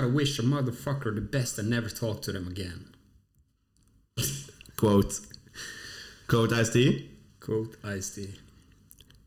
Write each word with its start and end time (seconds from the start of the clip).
gotta 0.00 0.12
wish 0.12 0.38
a 0.38 0.42
motherfucker 0.42 1.14
the 1.14 1.20
best 1.20 1.58
and 1.58 1.68
never 1.68 1.90
talk 1.90 2.22
to 2.22 2.32
them 2.32 2.48
again. 2.48 2.86
Quote. 4.76 5.20
Quote 6.26 6.52
Ice-T. 6.52 7.10
Quote 7.40 7.76
Ice-T. 7.84 8.34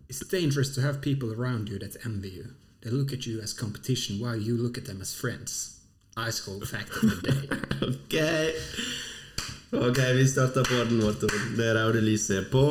It's 0.10 0.20
dangerous 0.26 0.74
to 0.76 0.82
have 0.82 1.02
people 1.02 1.32
around 1.32 1.70
you 1.70 1.78
that 1.80 2.04
envy 2.06 2.30
you. 2.30 2.48
They 2.82 2.90
look 2.90 3.14
at 3.14 3.28
you 3.28 3.40
as 3.40 3.54
competition 3.54 4.20
while 4.20 4.36
you 4.36 4.58
look 4.58 4.78
at 4.78 4.86
them 4.86 5.00
as 5.02 5.14
friends. 5.14 5.80
Ice 6.18 6.40
cold 6.40 6.68
fact 6.68 6.90
of 6.96 7.02
the 7.02 7.32
day. 7.32 7.50
Ok. 7.84 8.16
Ok, 9.72 9.98
vi 10.16 10.28
starter 10.28 10.64
på 10.64 10.74
den 10.74 10.98
måten. 10.98 11.30
Det 11.58 11.74
røde 11.76 12.02
lyset 12.02 12.38
er 12.38 12.46
på. 12.52 12.64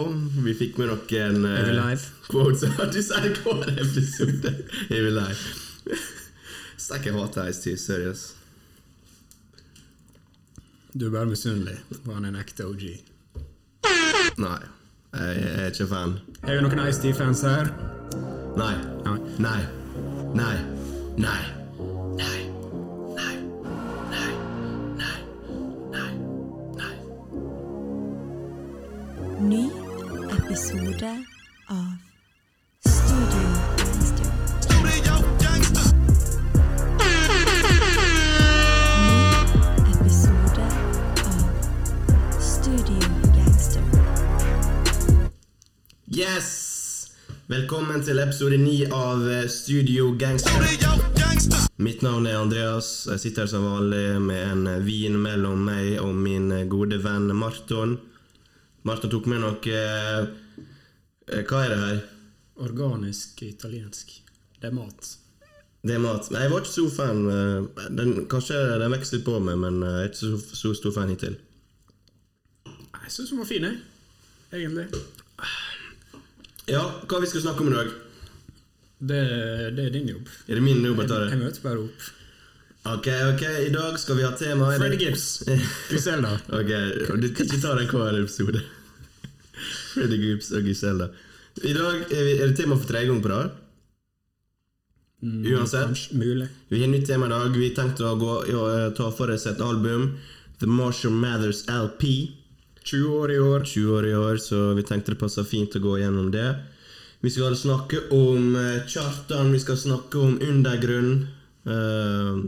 Vi 0.44 0.54
fikk 0.54 0.78
med 0.78 0.88
noen 0.92 1.44
Er 1.46 1.64
vi 1.66 1.74
eh, 1.74 1.86
live? 1.86 2.06
quotes. 2.30 2.62
Du 2.94 3.02
sier 3.02 3.34
hver 3.42 3.72
episode. 3.74 4.54
Er 4.90 5.02
vi 5.02 5.10
live? 5.10 5.98
Steik, 6.82 7.06
jeg 7.06 7.14
hater 7.14 7.46
Ice-T. 7.48 7.76
Seriøs. 7.78 8.22
Du 10.98 11.06
er 11.06 11.10
bare 11.14 11.26
misunnelig. 11.30 11.78
Var 12.04 12.14
han 12.14 12.24
en 12.24 12.38
ekte 12.40 12.66
OG? 12.66 12.82
Nei. 14.42 14.58
Jeg 15.12 15.44
er 15.54 15.70
ikke 15.70 15.86
fan. 15.92 16.16
Er 16.42 16.56
det 16.58 16.64
noen 16.64 16.82
Ice-T-fans 16.88 17.44
her? 17.46 17.70
Nei. 18.58 18.74
Nei. 19.06 19.18
Nei. 19.38 19.60
Nei. 20.34 20.56
Nei. 21.22 21.40
Episode 48.42 48.58
9 48.58 48.90
av 48.92 49.30
eh, 49.30 49.46
Studio 49.46 50.10
Gangster. 50.10 50.52
Mitt 51.76 52.02
navn 52.02 52.26
er 52.26 52.40
Andreas. 52.40 53.06
Jeg 53.06 53.20
sitter 53.22 53.44
her 53.44 53.50
som 53.52 53.62
vanlig 53.68 54.18
med 54.18 54.40
en 54.42 54.66
eh, 54.66 54.80
vin 54.82 55.14
mellom 55.14 55.62
meg 55.68 56.00
og 56.02 56.10
min 56.18 56.50
eh, 56.50 56.64
gode 56.66 56.98
venn 57.04 57.30
Marton. 57.38 57.94
Marton 58.82 59.14
tok 59.14 59.30
med 59.30 59.44
noe 59.44 59.76
eh, 59.78 60.26
Hva 61.46 61.62
er 61.62 61.70
det 61.70 61.78
her? 61.84 62.02
Organisk 62.66 63.46
italiensk. 63.46 64.10
Det 64.58 64.72
er 64.72 64.74
mat. 64.74 65.14
Det 65.86 65.94
er 65.94 66.02
mat. 66.02 66.26
Jeg 66.34 66.50
var 66.50 66.66
ikke 66.66 66.74
så 66.74 66.90
fan. 66.98 67.24
Den, 67.94 68.14
kanskje 68.26 68.58
den 68.82 68.98
vokste 68.98 69.20
litt 69.20 69.28
på 69.30 69.38
meg, 69.38 69.62
men 69.62 69.84
jeg 69.86 70.00
er 70.00 70.10
ikke 70.10 70.24
så, 70.24 70.36
så 70.64 70.76
stor 70.82 70.98
fan 70.98 71.14
hittil. 71.14 71.38
Jeg 72.66 73.18
syns 73.20 73.36
den 73.36 73.44
var 73.44 73.54
fin, 73.54 73.70
jeg. 73.70 73.82
Egentlig. 74.50 74.88
Ja, 76.66 76.88
hva 77.06 77.22
vi 77.22 77.30
skal 77.30 77.46
snakke 77.46 77.62
om 77.62 77.70
i 77.70 77.78
dag? 77.78 78.00
Det, 79.02 79.20
det 79.76 79.86
er 79.88 79.94
din 79.96 80.10
jobb. 80.12 80.28
Er 80.46 80.58
det 80.58 80.62
min 80.62 80.84
jobb 80.86 81.00
å 81.02 81.06
ta 81.10 81.22
Jeg 81.24 81.32
det? 81.32 81.38
møter 81.42 81.64
bare 81.64 81.80
opp. 81.86 82.10
Ok, 82.92 83.06
ok, 83.32 83.42
i 83.66 83.70
dag 83.74 83.96
skal 84.02 84.18
vi 84.18 84.24
ha 84.26 84.30
tema 84.38 84.68
Freddy 84.74 84.98
Gibbs. 85.04 85.26
Griselda. 85.90 86.36
Ok, 86.58 86.70
og 87.10 87.18
du 87.22 87.28
ikke 87.30 87.46
ta 87.62 87.74
den 87.78 87.90
hver 87.90 88.18
episode. 88.20 88.62
Freddy 89.94 90.18
Gibbs 90.22 90.50
og 90.54 90.66
Griselda. 90.66 91.08
I 91.62 91.74
dag 91.76 92.06
er, 92.08 92.22
vi, 92.26 92.36
er 92.40 92.50
det 92.52 92.56
tema 92.58 92.78
for 92.78 92.88
tredje 92.90 93.10
gang 93.10 93.20
på 93.22 93.30
rad. 93.30 93.58
Uansett. 95.22 95.86
Kanskje 95.86 96.18
mulig. 96.18 96.48
Vi 96.72 96.80
har 96.82 96.90
nytt 96.90 97.06
tema 97.06 97.26
i 97.28 97.30
dag. 97.30 97.54
Vi 97.58 97.68
tenkte 97.76 98.06
å 98.08 98.16
gå, 98.18 98.32
ja, 98.50 98.88
ta 98.98 99.10
for 99.14 99.30
oss 99.30 99.46
et 99.46 99.60
album. 99.62 100.16
The 100.62 100.66
Marshall 100.70 101.14
Mathers 101.14 101.62
LP. 101.70 102.08
20 102.82 103.14
år 103.20 103.34
i 103.34 103.38
år. 103.38 103.66
20 103.66 103.92
år 103.98 104.08
i 104.10 104.14
år, 104.18 104.40
så 104.42 104.72
vi 104.78 104.82
tenkte 104.86 105.14
det 105.14 105.20
passa 105.22 105.44
fint 105.46 105.74
å 105.78 105.82
gå 105.84 105.98
gjennom 106.02 106.32
det. 106.34 106.48
Vi 107.22 107.30
skal 107.30 107.56
snakke 107.56 108.00
om 108.10 108.56
eh, 108.56 108.86
Kjartan, 108.90 109.52
vi 109.52 109.60
skal 109.62 109.76
snakke 109.78 110.18
om 110.18 110.40
undergrunnen. 110.42 111.26
Uh, 111.62 112.40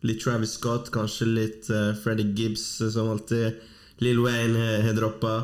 litt 0.00 0.22
Travis 0.24 0.54
Scott, 0.56 0.88
kanskje 0.94 1.26
litt 1.28 1.66
uh, 1.68 1.90
Freddy 2.00 2.24
Gibbs, 2.32 2.80
eh, 2.80 2.88
som 2.94 3.10
alltid. 3.12 3.58
Lill 4.00 4.22
Wayne 4.24 4.62
har- 4.86 4.96
droppa. 4.96 5.34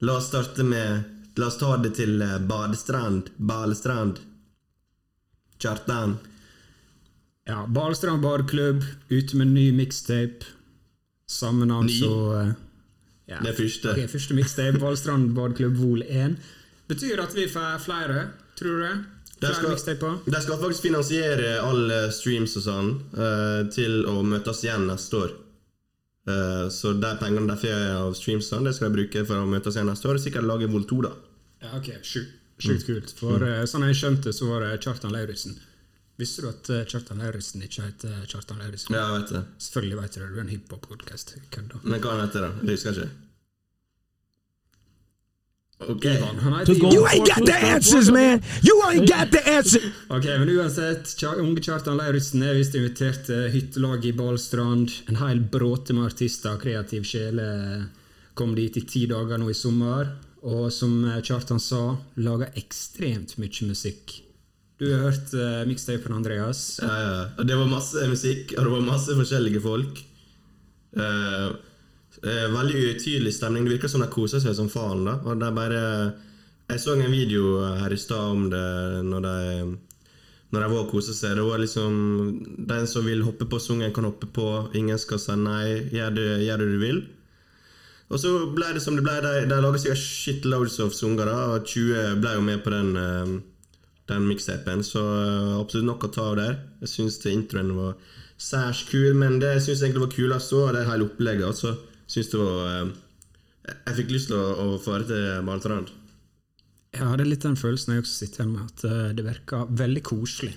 La 0.00 0.16
oss 0.16 0.28
starte 0.30 0.62
med 0.62 1.02
La 1.36 1.46
oss 1.46 1.58
ta 1.58 1.76
det 1.76 1.94
til 1.98 2.22
eh, 2.22 2.38
Badestrand. 2.38 3.30
Balestrand. 3.36 4.18
Kjartan. 5.58 6.16
Ja, 7.50 7.66
Balestrand 7.66 8.22
badeklubb, 8.22 8.84
ute 9.08 9.36
med 9.36 9.50
ny 9.56 9.72
mixtape. 9.72 10.46
Samme 11.30 11.66
navn 11.66 11.86
Ny? 11.86 11.98
som 11.98 12.30
uh, 12.30 12.54
ja. 13.26 13.38
Det 13.42 13.56
første. 13.58 13.94
Ok, 13.94 14.06
første 14.10 14.38
mixtape, 14.38 14.78
Balestrand 14.82 15.34
badeklubb 15.34 15.78
vol 15.82 16.02
1. 16.06 16.38
Betyr 16.90 17.16
det 17.20 17.24
at 17.28 17.34
vi 17.38 17.46
får 17.50 17.78
flere, 17.86 18.26
tror 18.58 18.82
du 18.82 19.04
De 19.40 19.52
skal- 19.54 19.70
De 20.26 20.40
skal 20.42 20.58
faktisk 20.60 20.82
finansiere 20.84 21.52
alle 21.64 22.00
streams 22.12 22.56
og 22.60 22.64
sånn 22.66 22.90
uh, 23.16 23.62
til 23.72 24.02
å 24.10 24.18
møtes 24.26 24.60
igjen 24.66 24.84
neste 24.90 25.16
år. 25.16 25.30
Uh, 26.28 26.66
så 26.68 26.92
de 27.00 27.14
pengene 27.22 27.48
de 27.48 27.56
får 27.62 27.86
av 27.96 28.12
streamsene, 28.18 28.66
det 28.68 28.74
skal 28.76 28.90
de 28.90 28.98
bruke 28.98 29.22
for 29.26 29.40
å 29.40 29.46
møtes 29.48 29.78
igjen 29.78 29.88
neste 29.88 30.10
år. 30.12 30.18
Sikkert 30.20 30.44
lage 30.44 30.68
Vol 30.68 30.84
2, 30.84 31.00
da. 31.06 31.14
Ja, 31.64 31.72
ok, 31.78 31.88
sjukt 32.02 32.36
sjuk, 32.60 32.82
Mm. 32.82 32.84
kult. 32.90 33.14
For 33.16 33.40
uh, 33.40 33.64
sånn 33.64 33.86
jeg 33.88 33.96
skjønte, 33.96 34.34
så 34.36 34.50
var 34.50 34.60
det 34.66 34.74
Kjartan 34.84 35.14
Lauritzen. 35.16 35.56
Visste 36.20 36.42
du 36.44 36.48
at 36.50 36.68
Kjartan 36.92 37.16
Lauritzen 37.24 37.62
ikke 37.64 37.86
heter 37.86 38.26
Kjartan 38.28 38.58
Lauritzen? 38.60 38.92
Ja, 38.92 39.06
jeg 39.14 39.22
vet 39.22 39.30
det. 39.38 39.42
Selvfølgelig 39.64 40.00
vet 40.02 40.12
du 40.12 40.20
det, 40.20 40.28
du 40.28 40.36
er 40.36 40.44
en 40.44 40.52
hiphop-podkast. 40.52 41.32
Men 41.88 42.00
hva 42.04 42.10
han 42.18 42.26
heter 42.28 42.44
da? 42.44 42.50
Det 42.60 42.74
husker 42.76 42.92
jeg 42.92 43.06
ikke. 43.06 43.29
Ok. 45.88 46.04
Ivan, 46.04 46.38
han 46.38 46.52
heter 46.58 46.72
Just 46.72 46.80
go- 46.80 46.92
You 46.92 47.06
ain't 47.06 47.26
got 47.26 47.46
the 47.46 47.56
answers, 47.56 48.10
man. 48.10 48.42
You 48.62 48.76
ain't 48.90 49.08
got 49.08 49.30
the 49.32 49.42
answer. 49.50 49.80
Ok, 50.08 50.24
men 50.24 50.48
uansett, 50.52 51.14
unge 51.40 51.62
Kjartan 51.64 51.96
Lauritzen 51.96 52.42
er 52.44 52.54
visst 52.58 52.74
invitert 52.76 53.24
til 53.26 53.46
hyttelaget 53.54 54.10
i 54.10 54.16
Balstrand. 54.18 54.92
En 55.08 55.16
hel 55.22 55.40
bråte 55.40 55.96
med 55.96 56.10
artister 56.12 56.52
og 56.56 56.64
kreativ 56.66 57.06
sjele 57.08 57.46
kom 58.34 58.54
dit 58.54 58.76
i 58.76 58.84
ti 58.88 59.06
dager 59.10 59.40
nå 59.40 59.48
i 59.50 59.56
sommer. 59.56 60.12
Og 60.42 60.70
som 60.72 60.92
eh, 61.04 61.20
Kjartan 61.24 61.60
sa, 61.60 61.96
lager 62.16 62.52
ekstremt 62.56 63.36
mye 63.40 63.66
musikk. 63.68 64.20
Du 64.80 64.86
har 64.88 65.02
hørt 65.10 65.34
uh, 65.36 65.66
mixtapen, 65.68 66.14
Andreas. 66.16 66.78
Ja, 66.80 66.92
ja. 67.04 67.24
Og 67.36 67.44
det 67.48 67.56
var 67.60 67.68
masse 67.68 68.06
musikk, 68.08 68.54
og 68.56 68.64
det 68.64 68.70
var 68.72 68.86
masse 68.86 69.16
forskjellige 69.18 69.60
folk. 69.60 69.98
Eh, 70.96 71.50
eh, 72.24 72.46
veldig 72.52 72.80
utydelig 72.94 73.34
stemning. 73.36 73.66
Det 73.66 73.76
virker 73.76 73.92
som 73.92 74.04
de 74.04 74.08
koser 74.12 74.42
seg 74.42 74.56
som 74.56 74.70
faen. 74.72 75.04
da 75.04 75.18
Og 75.24 75.38
det 75.40 75.46
er 75.46 75.56
bare 75.56 75.84
Jeg 76.70 76.80
så 76.80 76.94
en 76.94 77.10
video 77.10 77.58
her 77.80 77.92
i 77.92 77.98
stad 77.98 78.30
om 78.30 78.50
det 78.50 79.04
når 79.04 79.20
de 79.26 79.76
Når 80.50 80.60
de 80.60 80.68
var 80.72 80.80
og 80.80 80.90
koste 80.90 81.14
seg. 81.14 81.36
Det 81.36 81.46
var 81.46 81.58
liksom 81.58 82.66
Den 82.66 82.86
som 82.86 83.06
vil 83.06 83.22
hoppe 83.22 83.44
på 83.44 83.58
sungen, 83.58 83.92
kan 83.92 84.04
hoppe 84.04 84.26
på. 84.26 84.70
Ingen 84.74 84.98
skal 84.98 85.18
si 85.18 85.36
nei. 85.36 85.88
Gjør 85.92 86.10
det, 86.14 86.28
gjør 86.46 86.58
det 86.58 86.68
du 86.72 86.78
vil. 86.78 87.04
Og 88.10 88.18
så 88.18 88.46
ble 88.50 88.72
det 88.74 88.82
som 88.82 88.96
det 88.96 89.04
ble. 89.06 89.20
De, 89.22 89.46
de 89.46 89.60
laga 89.62 89.78
sikkert 89.78 90.02
shitloads 90.02 90.80
of 90.80 90.92
sanger, 90.92 91.30
og 91.30 91.64
20 91.64 92.18
ble 92.20 92.34
jo 92.34 92.40
med 92.42 92.64
på 92.64 92.70
den 92.74 92.96
eh, 92.96 93.38
den 94.10 94.26
mixtapen, 94.28 94.82
så 94.84 95.02
eh, 95.22 95.60
absolutt 95.60 95.88
nok 95.88 96.06
å 96.06 96.12
ta 96.14 96.26
av 96.32 96.38
der. 96.40 96.56
Jeg 96.82 96.92
syns 96.94 97.20
introen 97.30 97.74
var 97.76 97.94
særs 98.40 98.84
kul, 98.88 99.12
men 99.18 99.38
det 99.42 99.54
jeg 99.56 99.66
syns 99.68 99.84
egentlig 99.84 100.06
var 100.06 100.14
kulest, 100.16 100.54
var 100.56 100.76
det 100.76 100.86
hele 100.88 101.06
opplegget. 101.06 101.46
Altså, 101.46 101.76
synes 102.10 102.32
det 102.32 102.40
var 102.42 102.70
eh, 102.70 102.92
Jeg 103.70 103.98
fikk 104.00 104.14
lyst 104.14 104.30
til 104.30 104.40
å, 104.40 104.78
fare 104.82 105.06
til 105.08 105.26
Balestrand. 105.46 105.92
Jeg 106.90 107.06
hadde 107.06 107.28
litt 107.28 107.44
den 107.46 107.58
følelsen 107.58 107.94
jeg 107.94 108.02
også 108.02 108.16
sitter 108.24 108.42
igjen 108.42 108.56
med, 108.56 108.72
at 108.72 108.84
eh, 108.88 109.12
det 109.14 109.26
virker 109.26 109.70
veldig 109.78 110.02
koselig, 110.08 110.56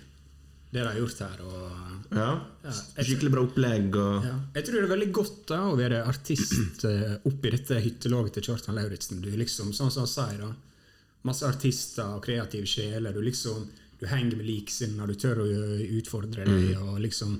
det 0.73 0.81
de 0.81 0.87
har 0.87 0.97
gjort 0.97 1.19
her. 1.21 1.43
og... 1.45 1.91
Ja. 2.13 2.29
ja 2.65 2.73
Skikkelig 3.05 3.31
bra 3.33 3.43
opplegg 3.45 3.95
og 3.97 4.25
Ja. 4.25 4.33
Jeg 4.57 4.65
tror 4.67 4.79
det 4.79 4.87
er 4.87 4.91
veldig 4.95 5.11
godt 5.19 5.39
da 5.49 5.59
å 5.69 5.77
være 5.77 6.01
artist 6.09 6.85
eh, 6.89 7.15
oppi 7.29 7.53
dette 7.53 7.81
hyttelaget 7.85 8.37
til 8.37 8.47
Kjartan 8.49 8.77
Lauritzen. 8.79 9.21
Du 9.21 9.29
liksom, 9.29 9.73
sånn 9.77 9.93
som 9.93 10.07
han 10.07 10.13
sier, 10.13 10.41
da. 10.41 10.51
Masse 11.23 11.47
artister 11.47 12.17
og 12.17 12.25
kreative 12.25 12.67
sjeler. 12.67 13.13
Du 13.13 13.21
liksom, 13.23 13.69
du 14.01 14.07
henger 14.09 14.35
med 14.39 14.49
liksinnede, 14.49 15.13
du 15.13 15.21
tør 15.21 15.45
å 15.45 15.47
utfordre 16.01 16.49
deg 16.49 16.81
og 16.81 16.97
liksom 17.05 17.37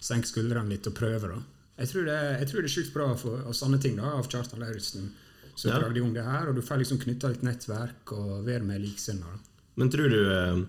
senke 0.00 0.30
skuldrene 0.30 0.72
litt 0.72 0.86
og 0.88 0.94
prøve. 0.96 1.34
da. 1.34 1.42
Jeg 1.76 1.90
tror 1.90 2.06
det, 2.08 2.18
jeg 2.40 2.48
tror 2.50 2.62
det 2.64 2.70
er 2.70 2.74
sjukt 2.74 2.94
bra 2.94 3.06
for, 3.20 3.42
og 3.44 3.56
sånne 3.56 3.78
ting 3.82 3.98
da, 3.98 4.14
av 4.16 4.28
Kjartan 4.32 4.62
Lauritzen. 4.62 5.10
Så 5.56 5.68
Ja. 5.70 5.80
de 5.88 6.00
det 6.12 6.24
her, 6.24 6.48
og 6.48 6.54
du 6.56 6.62
får 6.62 6.78
liksom 6.82 6.98
knytta 7.00 7.28
litt 7.32 7.42
nettverk 7.42 8.12
og 8.12 8.44
være 8.44 8.62
med 8.64 8.80
likesinnede. 8.80 9.38
Men 9.76 9.90
tror 9.90 10.08
du 10.12 10.20
eh, 10.30 10.64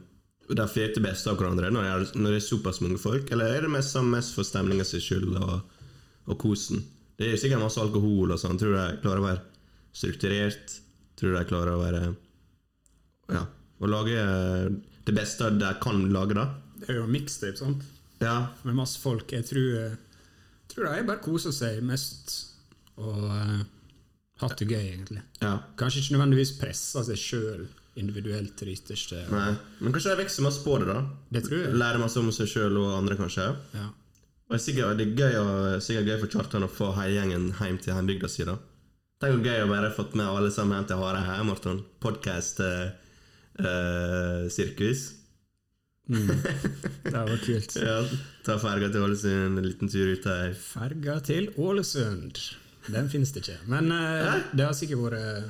de 0.56 0.68
får 0.68 0.94
det 0.96 1.04
beste 1.04 1.30
av 1.30 1.38
hverandre 1.40 1.72
når 1.72 1.84
det, 1.84 2.36
er, 2.36 2.40
såpass 2.44 2.80
mange 2.82 3.00
folk, 3.00 3.32
eller 3.32 3.52
er 3.52 3.62
det 3.68 3.72
mest, 3.72 3.96
mest 4.08 4.36
for 4.36 4.48
stemninga 4.48 4.86
sin 4.88 5.04
skyld 5.04 5.36
og, 5.36 5.62
og 6.28 6.38
kosen? 6.40 6.86
Det 7.18 7.28
er 7.28 7.36
jo 7.36 7.42
sikkert 7.42 7.64
masse 7.64 7.82
alkohol 7.82 8.32
og 8.32 8.40
sånn. 8.40 8.60
Tror 8.60 8.76
du 8.76 8.78
de 8.78 9.02
klarer 9.04 9.24
å 9.24 9.28
være 9.28 9.44
strukturert? 9.98 10.78
Tror 11.20 11.34
du 11.34 11.38
de 11.40 11.46
klarer 11.50 11.76
å 11.76 11.82
være 11.82 12.04
Ja, 13.34 13.44
å 13.84 13.92
lage 13.92 14.16
eh, 14.16 14.68
det 15.08 15.16
beste 15.16 15.52
de 15.56 15.72
kan 15.84 16.06
lage, 16.14 16.36
da? 16.38 16.48
Det 16.80 16.92
er 16.94 17.02
jo 17.02 17.08
en 17.08 17.16
mixtape, 17.16 17.58
sant? 17.60 17.84
Ja. 18.22 18.54
med 18.64 18.78
masse 18.78 19.00
folk. 19.02 19.32
Jeg 19.32 19.46
tror, 19.46 19.68
eh, 19.84 19.98
tror 20.78 20.86
de 20.94 21.08
bare 21.10 21.26
koser 21.26 21.54
seg 21.56 21.74
mest 21.86 22.26
og 22.98 23.24
uh, 23.26 23.62
hatt 24.42 24.58
det 24.62 24.68
gøy, 24.70 24.86
egentlig. 24.94 25.22
ja. 25.42 25.58
Kanskje 25.78 26.00
ikke 26.04 26.14
nødvendigvis 26.16 26.52
presser 26.62 27.04
seg 27.08 27.18
sjøl 27.22 27.64
individuelt 27.98 28.54
til 28.58 28.66
det 28.70 28.76
ytterste. 28.78 29.18
Nei. 29.34 29.52
Men 29.82 29.94
kanskje 29.94 30.12
de 30.14 30.22
vokser 30.22 30.44
masse 30.46 30.62
på 30.62 30.74
det, 30.82 30.88
da? 30.92 31.00
Det 31.34 31.42
tror 31.48 31.60
jeg. 31.64 31.72
Lærer 31.82 32.00
masse 32.02 32.18
om 32.22 32.30
seg 32.36 32.48
sjøl 32.52 32.76
og 32.78 32.88
andre, 32.94 33.14
kanskje? 33.18 33.46
Ja. 33.74 33.88
Og 34.48 34.52
det 34.54 34.60
er 34.62 34.64
sikkert, 34.64 34.98
det 35.00 35.06
er 35.08 35.14
gøy, 35.18 35.34
og, 35.42 35.52
sikkert 35.84 36.08
gøy 36.08 36.18
for 36.22 36.30
Kjartan 36.38 36.68
å 36.68 36.70
få 36.72 36.88
hele 36.96 37.16
gjengen 37.18 37.46
hjem 37.58 37.78
til 37.82 37.92
hjembygda 37.98 38.28
si. 38.32 38.42
da. 38.48 38.56
Tenk 39.18 39.32
hvor 39.34 39.46
gøy 39.50 39.60
å 39.66 39.72
bare 39.74 39.96
fått 39.98 40.14
med 40.16 40.30
alle 40.30 40.52
sammen 40.54 40.74
hjem 40.78 40.90
til 40.92 41.00
Hareid, 41.02 41.46
Morten. 41.50 41.78
Podkast-sirkus. 42.06 45.02
Det 46.08 47.12
var 47.12 47.38
kult. 47.44 47.76
ja, 47.76 47.98
ta 48.48 48.56
ferga 48.62 48.88
til 48.94 49.04
Ålesund, 49.04 49.60
en 49.60 49.66
liten 49.66 49.92
tur 49.92 50.14
ut 50.14 50.24
der. 50.24 50.54
Ferga 50.56 51.18
til 51.26 51.50
Ålesund. 51.60 52.40
Den 52.88 53.10
finnes 53.12 53.34
det 53.36 53.44
ikke. 53.44 53.58
Men 53.68 53.92
uh, 53.92 54.38
det 54.56 54.64
har 54.64 54.76
sikkert 54.78 55.02
vært 55.04 55.50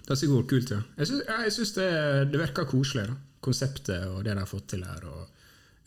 Det 0.00 0.08
har 0.08 0.20
sikkert 0.20 0.38
vært 0.38 0.50
kult, 0.54 0.72
ja. 0.72 0.80
Jeg 1.02 1.10
syns, 1.10 1.26
ja, 1.28 1.42
jeg 1.44 1.56
syns 1.58 1.74
det, 1.76 1.90
det 2.32 2.40
virker 2.40 2.70
koselig, 2.70 3.10
da. 3.12 3.18
Konseptet 3.44 4.08
og 4.08 4.24
det 4.24 4.34
de 4.34 4.42
har 4.42 4.48
fått 4.48 4.66
til 4.72 4.84
her. 4.84 5.06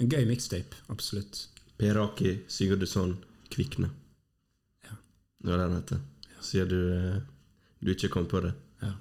En 0.02 0.10
gøy 0.10 0.24
mixtape, 0.30 0.78
absolutt. 0.94 1.48
Per 1.78 2.00
Aki 2.02 2.32
Sigurdusson 2.50 3.18
Kvikne. 3.54 3.90
Ja. 4.88 4.98
Det 5.42 5.52
var 5.52 5.62
det 5.62 5.68
han 5.68 5.78
heter. 5.78 6.02
Siden 6.44 6.70
du, 6.70 6.80
eh, 6.94 7.22
du 7.80 7.92
ikke 7.94 8.10
kom 8.14 8.26
på 8.30 8.42
det. 8.44 8.54
Ja. 8.82 8.94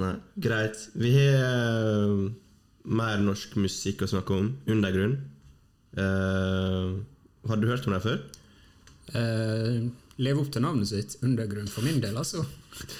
Nei, 0.00 0.12
greit. 0.36 0.84
Vi 0.94 1.12
har 1.16 2.04
eh, 2.04 2.30
mer 2.84 3.20
norsk 3.22 3.56
musikk 3.60 4.04
å 4.04 4.10
snakke 4.10 4.36
om. 4.36 4.52
Undergrunn. 4.70 5.16
Uh, 5.96 7.00
har 7.48 7.58
du 7.60 7.66
hørt 7.68 7.88
om 7.88 7.96
dem 7.96 8.04
før? 8.04 8.20
Uh, 9.10 9.90
leve 10.22 10.42
opp 10.42 10.52
til 10.54 10.64
navnet 10.64 10.90
sitt. 10.90 11.18
Undergrunn 11.26 11.70
for 11.70 11.86
min 11.86 12.00
del, 12.02 12.16
altså. 12.20 12.44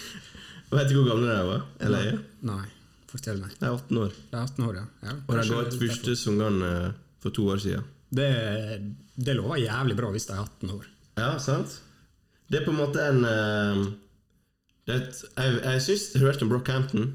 Vet 0.75 0.91
du 0.91 1.01
hvor 1.01 1.09
gamle 1.11 1.31
de 1.31 1.47
var? 1.49 1.63
Eller 1.83 2.13
er? 2.13 2.19
Nei, 2.47 2.65
fortell 3.11 3.41
meg. 3.43 3.55
De 3.59 3.67
er 3.67 3.75
18 3.75 4.03
år. 4.05 4.13
Det 4.31 4.37
er 4.39 4.45
18 4.45 4.67
år, 4.69 4.77
ja. 4.79 4.85
ja 5.09 5.15
Og 5.19 5.33
de 5.35 5.47
ga 5.49 5.63
ut 5.67 5.79
første 5.81 6.15
sangene 6.19 6.69
eh, 6.69 6.93
for 7.23 7.35
to 7.35 7.47
år 7.51 7.63
siden. 7.63 7.89
Det, 8.11 8.29
det 9.19 9.35
lover 9.39 9.59
jævlig 9.65 9.97
bra 9.99 10.13
hvis 10.15 10.29
de 10.29 10.37
er 10.37 10.45
18 10.45 10.77
år. 10.77 10.87
Ja, 11.19 11.33
sant? 11.43 11.75
Det 12.51 12.61
er 12.61 12.69
på 12.69 12.75
en 12.75 12.79
måte 12.79 13.03
en 13.03 13.27
uh, 13.27 13.83
det 14.87 14.97
Jeg, 15.37 15.59
jeg 15.63 15.83
syns 15.87 16.07
hørte 16.23 16.47
om 16.47 16.53
Brockhampton. 16.53 17.11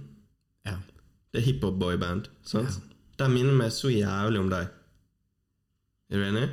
Ja. 1.35 1.39
Det 1.39 1.41
er 1.43 1.47
hiphop-boyband. 1.51 2.29
sant? 2.47 2.79
De 3.19 3.27
minner 3.31 3.55
meg 3.55 3.71
så 3.75 3.89
jævlig 3.91 4.39
om 4.39 4.49
deg. 4.51 4.67
Er 6.11 6.21
du 6.21 6.23
enig? 6.29 6.45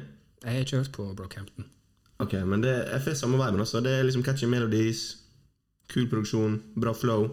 Jeg 0.43 0.53
har 0.57 0.65
ikke 0.67 0.79
hørt 0.83 0.93
på 0.97 1.07
Brockhampton. 1.19 1.67
Ok, 2.23 2.33
men 2.47 2.63
det, 2.63 2.73
jeg 2.91 3.03
får 3.05 3.15
samme 3.19 3.39
viben. 3.39 3.61
også. 3.63 3.81
Det 3.83 3.93
er 3.99 4.03
liksom 4.07 4.23
catchy 4.27 4.47
melodies, 4.51 5.05
kul 5.91 6.07
produksjon, 6.11 6.61
bra 6.79 6.93
flow. 6.95 7.29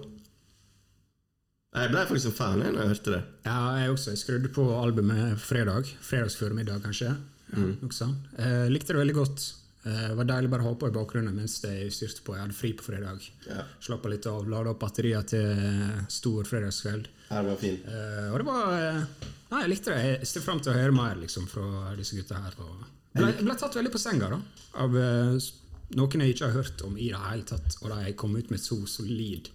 Jeg 1.76 1.92
ble 1.94 2.02
faktisk 2.10 2.32
en 2.32 2.38
fan 2.38 2.60
når 2.64 2.80
jeg 2.82 2.90
hørte 2.94 3.14
det. 3.14 3.22
Ja, 3.46 3.58
jeg 3.78 3.92
også. 3.94 4.14
Jeg 4.16 4.22
skrudde 4.24 4.50
på 4.54 4.64
albumet 4.82 5.38
fredag. 5.42 5.90
Fredagsformiddag, 6.02 6.82
kanskje. 6.86 7.12
Ja, 7.54 7.68
sånt. 7.94 8.30
Jeg 8.38 8.72
likte 8.74 8.94
det 8.96 9.02
veldig 9.04 9.16
godt. 9.20 9.46
Eh, 9.86 10.08
Det 10.10 10.18
var 10.18 10.26
deilig 10.32 10.50
bare 10.52 10.66
å 10.66 10.70
ha 10.72 10.74
på 10.82 10.90
i 10.90 10.96
bakgrunnen 10.98 11.34
mens 11.38 11.60
jeg 11.64 11.92
styrte 11.94 12.26
på. 12.26 12.34
Jeg 12.36 12.42
hadde 12.48 12.58
fri 12.58 12.74
på 12.74 12.84
fredag. 12.90 13.22
Ja. 13.48 13.64
Slappa 13.86 14.10
litt 14.12 14.26
av, 14.30 14.50
lada 14.50 14.74
opp 14.74 14.82
batterier 14.82 15.22
til 15.30 16.04
stor 16.10 16.44
fredagskveld. 16.50 17.08
Her 17.30 17.46
var 17.46 17.60
fin. 17.62 17.78
Uh, 17.86 18.32
og 18.34 18.40
det 18.42 18.46
var 18.48 18.76
eh, 18.76 19.02
Nei, 19.50 19.64
jeg 19.64 19.72
likte 19.72 19.94
det. 19.94 20.02
Jeg 20.22 20.30
ser 20.30 20.46
fram 20.46 20.60
til 20.62 20.74
å 20.74 20.78
høre 20.78 20.94
mer 20.94 21.18
liksom, 21.18 21.48
fra 21.50 21.94
disse 21.98 22.18
gutta 22.18 22.38
her. 22.42 22.58
Og 22.62 22.84
ble, 23.18 23.32
ble 23.42 23.56
tatt 23.58 23.78
veldig 23.78 23.94
på 23.94 24.02
senga 24.02 24.30
da, 24.30 24.38
av 24.82 24.94
uh, 24.94 25.50
noen 25.98 26.24
jeg 26.24 26.36
ikke 26.36 26.50
har 26.50 26.60
hørt 26.60 26.84
om 26.86 26.98
i 26.98 27.10
det 27.10 27.22
hele 27.24 27.48
tatt. 27.50 27.80
Og 27.82 27.94
de 27.94 28.14
kom 28.18 28.36
ut 28.38 28.52
med 28.52 28.60
et 28.60 28.66
så 28.66 28.78
solid 28.90 29.50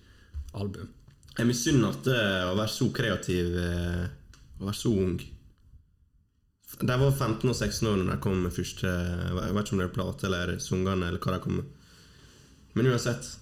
album. 0.54 0.90
Jeg 1.34 1.50
misunner 1.50 1.94
at 1.94 2.06
det 2.06 2.24
å 2.46 2.54
være 2.54 2.70
så 2.70 2.86
kreativ 2.94 3.56
eh, 3.58 4.02
Å 4.60 4.68
være 4.68 4.78
så 4.78 4.92
ung. 4.94 5.16
De 6.74 6.98
var 6.98 7.10
15 7.10 7.50
og 7.50 7.56
16 7.56 7.88
år 7.90 7.96
når 8.00 8.12
de 8.12 8.18
kom 8.22 8.36
med 8.42 8.54
første 8.54 8.90
Jeg 8.90 9.54
vet 9.56 9.64
ikke 9.64 9.74
om 9.74 9.80
det 9.82 9.88
er 9.88 9.96
plate 9.96 10.28
eller 10.28 10.52
sangene 10.62 11.08
eller 11.08 11.22
hva 11.22 11.34
de 11.34 11.40
kom 11.42 11.58
med. 11.58 11.72
Men 12.74 12.90
uansett. 12.90 13.32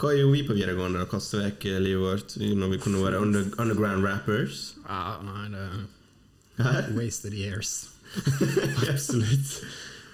Hva 0.00 0.10
gjorde 0.16 0.34
vi 0.34 0.42
på 0.46 0.56
videregående? 0.56 1.04
og 1.04 1.10
Kaste 1.12 1.38
vekk 1.38 1.66
eh, 1.70 1.80
livet 1.82 2.02
vårt 2.02 2.36
når 2.40 2.72
vi 2.74 2.80
kunne 2.82 3.02
være 3.04 3.20
under, 3.22 3.46
underground 3.62 4.06
rappers? 4.06 4.74
Ja, 4.88 5.18
nei, 5.22 5.48
det 5.54 5.66
Hæ? 6.64 6.72
Wasted 6.94 7.34
years. 7.34 7.88
Absolutt. 8.92 9.56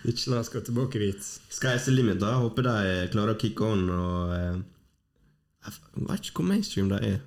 Ikke 0.09 0.33
la 0.33 0.41
oss 0.41 0.49
gå 0.53 0.61
tilbake 0.65 1.01
dit. 1.01 1.27
Sky's 1.53 1.85
the 1.85 1.93
limit, 1.93 2.21
da. 2.23 2.39
Håper 2.41 2.65
de 2.65 3.09
klarer 3.13 3.37
å 3.37 3.41
kick 3.41 3.61
on 3.65 3.89
og 3.93 4.35
eh, 4.37 4.61
Jeg 5.67 6.07
vet 6.09 6.31
ikke 6.31 6.41
hvor 6.41 6.49
mainstream 6.49 6.89
de 6.93 7.01
er. 7.15 7.19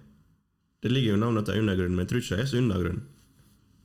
Det 0.83 0.91
ligger 0.91 1.13
jo 1.13 1.19
navnet 1.21 1.45
til 1.47 1.61
de 1.61 1.73
er 1.73 1.89
men 1.89 2.03
jeg 2.03 2.09
tror 2.11 2.23
ikke 2.23 2.37
de 2.37 2.43
er 2.43 2.49
så 2.49 2.59
undergrunn. 2.59 3.03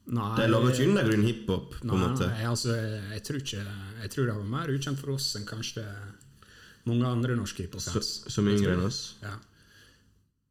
Nei, 0.08 0.28
De 0.38 0.46
lager 0.48 0.72
ikke 0.72 0.88
undergrunn 0.88 1.26
hiphop, 1.28 1.74
på 1.82 1.84
en 1.84 2.00
måte. 2.00 2.28
nei, 2.32 2.46
altså, 2.48 2.72
jeg 3.12 3.22
tror 3.26 3.40
ikke 3.42 3.64
Jeg 4.00 4.10
tror 4.14 4.24
det 4.30 4.36
var 4.38 4.46
mer 4.54 4.70
ukjent 4.72 5.00
for 5.02 5.12
oss 5.12 5.26
enn 5.36 5.44
kanskje 5.48 5.84
mange 6.88 7.06
andre 7.08 7.36
norske 7.38 7.62
Så, 7.62 7.68
hiphop-fans. 7.68 8.10
som 8.34 8.48
yngre 8.50 8.74
enn 8.76 8.84
oss. 8.88 9.00
Ja. 9.22 9.34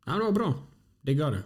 Nei, 0.07 0.17
det 0.17 0.25
var 0.29 0.35
bra. 0.37 0.49
Digga 1.07 1.29
det. 1.35 1.43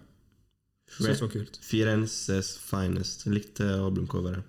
Syns 0.92 1.08
det 1.20 1.24
var 1.24 1.32
kult. 1.34 1.60
Firenzes 1.64 2.50
Finest. 2.62 3.26
Jeg 3.26 3.34
likte 3.38 3.68
albumcoveret. 3.80 4.44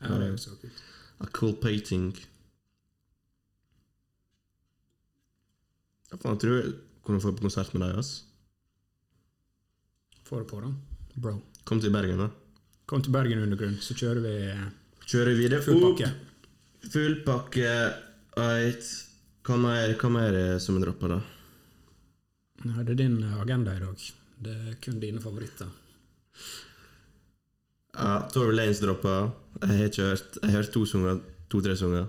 Ja, 0.00 0.16
det 0.20 0.28
er 0.30 0.36
så 0.40 0.54
kult. 0.60 0.82
A 1.20 1.26
cool 1.36 1.54
painting. 1.60 2.10
Jeg 6.10 6.18
faen, 6.22 6.38
tror 6.42 6.62
du 6.64 6.72
kunne 7.06 7.20
få 7.22 7.32
på 7.36 7.44
konsert 7.46 7.72
med 7.74 7.84
deg. 7.86 7.98
ass. 8.00 8.24
Få 10.26 10.40
det 10.42 10.48
på, 10.50 10.60
da. 10.62 10.70
Bro. 11.20 11.36
Kom 11.68 11.80
til 11.82 11.92
Bergen, 11.94 12.18
da. 12.18 12.30
Kom 12.90 13.02
til 13.02 13.12
Bergen 13.14 13.42
Undergrunn, 13.44 13.76
så 13.82 13.94
kjører 13.94 14.22
vi 14.24 14.34
Kjører 15.10 15.34
vi 15.38 15.48
det 15.50 15.60
full 15.64 15.80
pakke. 15.82 16.08
Full 16.90 17.16
pakke. 17.26 17.70
Eit. 18.38 18.90
Hva 19.50 19.56
mer, 19.58 19.96
hva 19.98 20.08
mer 20.14 20.36
er 20.38 20.58
som 20.62 20.76
er 20.78 20.84
dropper, 20.84 21.10
da? 21.10 21.16
Ja, 22.68 22.84
det 22.86 22.92
er 22.92 22.98
din 23.00 23.16
agenda 23.34 23.72
i 23.74 23.80
dag. 23.82 24.04
Det 24.46 24.52
er 24.54 24.76
kun 24.84 25.00
dine 25.02 25.22
favoritter. 25.24 25.72
Ja, 27.96 28.28
Tory 28.30 28.54
Lanes 28.54 28.78
droppa. 28.78 29.16
Jeg 29.64 29.74
har 29.80 29.90
ikke 29.90 30.06
hørt 30.06 30.38
Jeg 30.38 30.52
har 30.52 30.56
hørt 30.60 30.70
to 30.76 30.84
sanger. 30.86 31.18
To-tre 31.50 31.74
sanger. 31.74 32.06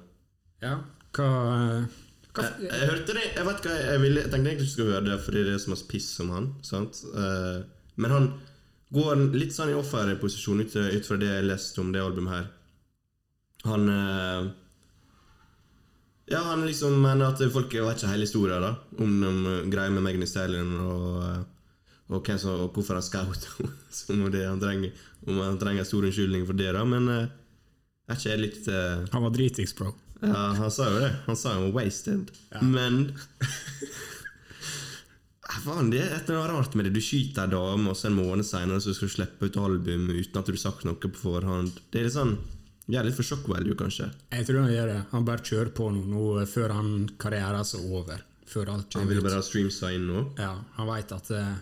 Ja, 0.62 0.76
hva, 1.18 1.32
hva 2.30 2.46
Jeg, 2.46 2.70
jeg 2.70 2.90
hørte 2.92 3.18
det 3.18 3.26
Jeg 3.26 3.48
vet 3.48 3.66
hva 3.66 3.74
jeg, 3.74 3.90
jeg, 3.90 4.02
ville, 4.06 4.22
jeg 4.22 4.30
tenkte 4.30 4.52
egentlig 4.52 4.68
ikke 4.68 4.76
skulle 4.76 4.94
høre 4.94 5.10
det, 5.10 5.20
fordi 5.26 5.46
det 5.48 5.56
er 5.56 5.66
så 5.66 5.74
masse 5.74 5.90
piss 5.90 6.14
om 6.22 6.34
han. 6.38 6.54
Sant? 6.68 7.02
Eh, 7.10 7.60
men 7.98 8.18
han 8.20 8.32
går 8.94 9.26
litt 9.34 9.58
sånn 9.58 9.74
i 9.74 9.80
offerposisjon 9.82 10.62
ut, 10.62 10.78
ut 10.78 11.10
fra 11.10 11.18
det 11.18 11.34
jeg 11.34 11.50
leste 11.50 11.82
om 11.82 11.90
det 11.90 12.06
albumet 12.06 12.38
her. 12.38 12.50
Han 13.66 13.90
eh, 13.98 14.52
Ja, 16.32 16.42
han 16.48 16.64
liksom 16.66 16.96
mener 17.04 17.34
at 17.34 17.42
folk 17.52 17.74
vet 17.74 18.00
ikke 18.00 18.12
hele 18.14 18.28
historien 18.28 18.64
da 18.64 18.76
om, 19.04 19.16
om 19.28 19.72
greia 19.72 19.92
med 19.92 20.06
Megan 20.06 20.28
Taylor 20.30 20.70
og, 20.86 21.08
eh, 21.28 21.42
og, 22.12 22.30
som, 22.40 22.54
og 22.56 22.72
hvorfor 22.76 23.00
han 23.00 23.06
scout 23.06 23.48
som 24.00 24.22
om 24.22 24.32
det 24.32 24.46
han 24.48 24.62
trenger 24.62 24.96
Om 25.28 25.42
han 25.44 25.60
trenger 25.62 25.86
stor 25.86 26.08
unnskyldning 26.08 26.48
for 26.48 26.58
det, 26.58 26.72
da. 26.74 26.86
Men 26.88 27.10
eh, 27.12 27.28
er 28.10 28.18
ikke 28.18 28.32
jeg 28.32 28.42
litt 28.42 28.70
uh... 28.72 29.04
Han 29.14 29.28
var 29.28 29.36
dritings, 29.36 29.76
bro. 29.78 29.92
ja, 30.24 30.46
han 30.58 30.72
sa 30.74 30.88
jo 30.90 31.04
det. 31.04 31.12
Han 31.28 31.38
sa 31.38 31.54
han 31.54 31.68
var 31.68 31.84
wasted. 31.84 32.32
Men 32.62 33.04
Ah, 35.52 35.60
Faen, 35.66 35.90
det 35.92 36.00
er 36.00 36.14
et 36.16 36.30
eller 36.30 36.46
annet 36.46 36.56
rart 36.56 36.76
med 36.80 36.88
det. 36.88 36.94
Du 36.96 37.04
skyter 37.04 37.44
ei 37.44 37.52
dame, 37.52 37.92
og 37.92 37.98
så 38.00 38.08
en 38.08 38.16
måned 38.16 38.48
seinere 38.48 38.80
skal 38.80 39.10
du 39.10 39.12
slippe 39.12 39.50
ut 39.50 39.58
album 39.60 40.06
uten 40.08 40.40
at 40.40 40.48
du 40.48 40.54
har 40.54 40.62
sagt 40.62 40.86
noe 40.88 40.96
på 40.96 41.12
forhånd. 41.20 41.76
Det 41.92 42.00
er 42.00 42.08
litt 42.08 42.16
sånn 42.16 42.38
Er 42.90 43.06
litt 43.06 43.16
for 43.16 43.24
shock 43.26 43.46
value, 43.48 43.76
kanskje. 43.78 44.10
Jeg 44.34 44.48
tror 44.48 44.64
han 44.66 44.74
gjør 44.74 44.90
det. 44.90 45.00
Han 45.12 45.26
bare 45.28 45.46
kjører 45.46 45.70
på 45.78 45.90
nå, 45.94 46.02
nå 46.12 46.46
før 46.50 46.74
han 46.76 46.90
karrieren 47.22 47.62
er 47.62 47.84
over. 47.86 48.24
Før 48.52 48.74
alt 48.74 48.98
Han 49.00 49.08
vil 49.08 49.22
bare 49.24 49.38
ha 49.40 49.46
streamsa 49.46 49.94
inn 49.96 50.10
nå. 50.10 50.24
Ja, 50.42 50.56
han 50.76 50.90
veit 50.90 51.14
at 51.16 51.30
eh, 51.32 51.54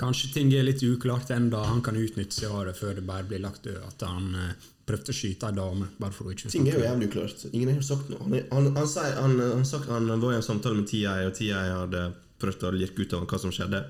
kanskje 0.00 0.30
ting 0.38 0.54
er 0.56 0.64
litt 0.64 0.80
uklart 0.86 1.32
ennå. 1.34 1.60
Han 1.68 1.82
kan 1.84 1.98
utnytte 2.00 2.38
seg 2.38 2.54
av 2.54 2.70
det 2.70 2.76
før 2.78 2.96
det 2.96 3.04
bare 3.08 3.26
blir 3.28 3.42
lagt 3.44 3.66
død. 3.66 3.82
At 3.84 4.06
han 4.06 4.30
eh, 4.40 4.70
prøvde 4.88 5.12
å 5.12 5.18
skyte 5.18 5.50
ei 5.50 5.58
dame 5.58 5.90
bare 5.98 6.16
for 6.16 6.30
å 6.30 6.32
ikke 6.32 6.54
Ting 6.54 6.70
er 6.70 6.78
jo 6.78 6.86
jævlig 6.86 7.10
uklart. 7.10 7.44
Ingen 7.50 7.74
har 7.74 7.84
sagt 7.84 8.08
noe. 8.14 8.22
Han, 8.24 8.40
han, 8.54 8.72
han, 8.78 9.20
han, 9.20 9.38
han, 9.58 9.68
sagt, 9.68 9.90
han 9.92 10.08
var 10.14 10.32
i 10.32 10.38
en 10.38 10.48
samtale 10.48 10.80
med 10.80 10.88
TI, 10.88 11.04
og 11.26 11.34
TI 11.36 11.52
hadde 11.52 12.08
prøvd 12.40 12.68
å 12.68 12.74
lirke 12.76 13.04
ut 13.04 13.16
av 13.18 13.26
hva 13.28 13.42
som 13.42 13.52
skjedde. 13.52 13.82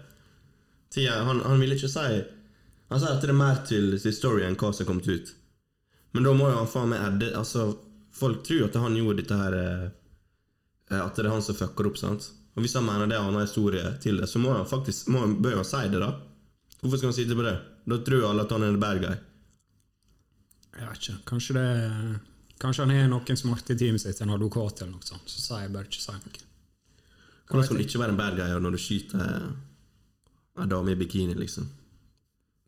TI, 0.90 1.06
han, 1.12 1.44
han 1.44 1.60
ville 1.60 1.76
ikke 1.76 1.90
si 1.90 2.22
Han 2.86 3.00
sa 3.02 3.16
at 3.16 3.22
det 3.22 3.32
er 3.32 3.34
mer 3.34 3.56
til, 3.66 3.96
til 3.98 4.14
story 4.14 4.44
enn 4.46 4.58
hva 4.58 4.72
som 4.74 4.86
kommet 4.88 5.08
ut. 5.10 5.32
Men 6.16 6.24
da 6.24 6.32
må 6.32 6.48
jo 6.48 6.56
han 6.56 6.70
faen 6.70 6.90
meg 6.94 7.02
edde 7.04 7.34
altså, 7.36 7.68
Folk 8.16 8.40
tror 8.46 8.70
at 8.70 8.78
han 8.80 8.96
gjorde 8.96 9.20
dette 9.20 9.36
her 9.36 9.54
eh, 9.60 9.88
At 10.96 11.18
det 11.18 11.26
er 11.26 11.34
han 11.34 11.44
som 11.44 11.58
fucker 11.58 11.90
opp. 11.90 11.98
sant? 12.00 12.30
Og 12.56 12.64
Hvis 12.64 12.76
han 12.78 12.86
mener 12.86 13.04
det 13.04 13.18
er 13.18 13.20
en 13.20 13.34
annen 13.34 13.44
historie 13.44 13.84
til 14.00 14.22
det, 14.22 14.30
så 14.32 14.40
må 14.40 14.54
han 14.56 14.64
faktisk 14.68 15.10
må 15.12 15.26
bør 15.44 15.58
han 15.60 15.68
si 15.68 15.82
det, 15.92 16.00
da. 16.00 16.14
Hvorfor 16.80 16.96
skal 16.96 17.10
han 17.10 17.18
sitte 17.18 17.36
på 17.36 17.44
det? 17.44 17.52
Da 17.84 17.98
tror 18.06 18.30
alle 18.30 18.46
at 18.46 18.54
han 18.56 18.64
er 18.64 18.72
en 18.72 18.80
bad 18.80 19.02
guy. 19.02 19.18
Jeg 20.76 20.88
vet 20.88 21.02
ikke. 21.02 21.18
Kanskje 21.28 21.58
det 21.58 21.68
Kanskje 22.56 22.86
han 22.86 22.94
har 22.96 23.08
noen 23.12 23.36
smarte 23.36 23.74
i 23.74 23.76
teamet 23.76 24.00
sitt, 24.00 24.20
en 24.24 24.32
advokat 24.32 24.80
eller 24.80 24.94
noe 24.94 25.04
sånt. 25.04 25.28
Så 25.28 25.42
sier 25.42 25.66
jeg 25.66 25.74
bare 25.74 25.90
ikke 25.90 26.00
si 26.00 26.14
noe. 26.16 26.44
Hvordan 27.50 27.66
skal 27.68 27.76
du 27.76 27.84
ikke 27.84 28.00
være 28.00 28.14
en 28.14 28.20
bad 28.22 28.38
guy 28.40 28.54
når 28.64 28.74
du 28.74 28.80
skyter 28.80 29.26
ei 30.56 30.70
dame 30.72 30.94
i 30.94 30.98
bikini, 30.98 31.36
liksom? 31.36 31.68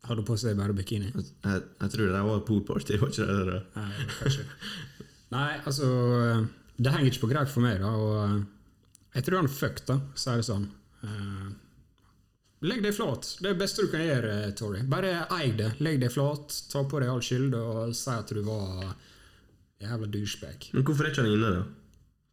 Hadde 0.07 0.23
på 0.25 0.37
seg 0.39 0.55
bare 0.57 0.73
bikini. 0.77 1.09
Jeg, 1.11 1.63
jeg 1.81 1.91
tror 1.93 2.11
det 2.13 2.21
var 2.25 2.45
poolparty, 2.47 2.97
var 3.01 3.11
ikke 3.11 3.25
det? 3.27 3.47
det? 3.49 3.59
Nei, 3.75 4.05
kanskje. 4.19 4.45
Nei, 5.29 5.49
altså 5.69 5.87
Det 6.79 6.93
henger 6.93 7.11
ikke 7.11 7.25
på 7.25 7.31
greip 7.33 7.51
for 7.51 7.65
meg, 7.65 7.81
da. 7.83 7.91
Og 7.91 9.17
jeg 9.17 9.25
tror 9.25 9.41
han 9.41 9.51
fucked, 9.51 9.85
da, 9.89 9.97
sier 10.17 10.39
det 10.39 10.47
sånn. 10.47 10.69
Eh, 11.03 11.49
legg 12.69 12.81
deg 12.85 12.95
flat. 12.95 13.33
Det 13.39 13.49
er 13.49 13.57
det 13.57 13.61
beste 13.61 13.85
du 13.85 13.91
kan 13.91 14.05
gjøre, 14.05 14.37
Tori. 14.57 14.85
Bare 14.89 15.25
eig 15.39 15.57
det. 15.59 15.73
Legg 15.83 15.99
deg 16.03 16.13
flat, 16.13 16.55
ta 16.71 16.85
på 16.87 17.01
deg 17.03 17.11
all 17.11 17.23
skyld 17.25 17.57
og 17.59 17.95
si 17.97 18.13
at 18.15 18.31
du 18.33 18.41
var 18.47 18.93
jævla 19.83 20.09
douchebag. 20.15 20.71
Men 20.75 20.87
hvorfor 20.87 21.07
er 21.07 21.13
ikke 21.13 21.25
han 21.25 21.35
inne, 21.35 21.51
da? 21.59 21.67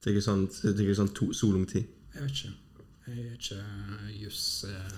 Tenker 0.07 0.23
sånn, 0.23 0.47
tenker 0.63 0.95
sånn 0.95 1.13
to, 1.17 1.33
så 1.35 1.51
lang 1.51 1.67
tid. 1.71 1.91
Jeg 2.15 2.23
vet 2.23 2.39
ikke. 2.39 2.55
Jeg 3.07 3.23
er 3.23 3.35
ikke 3.37 4.15
juss 4.19 4.47
eh, 4.67 4.95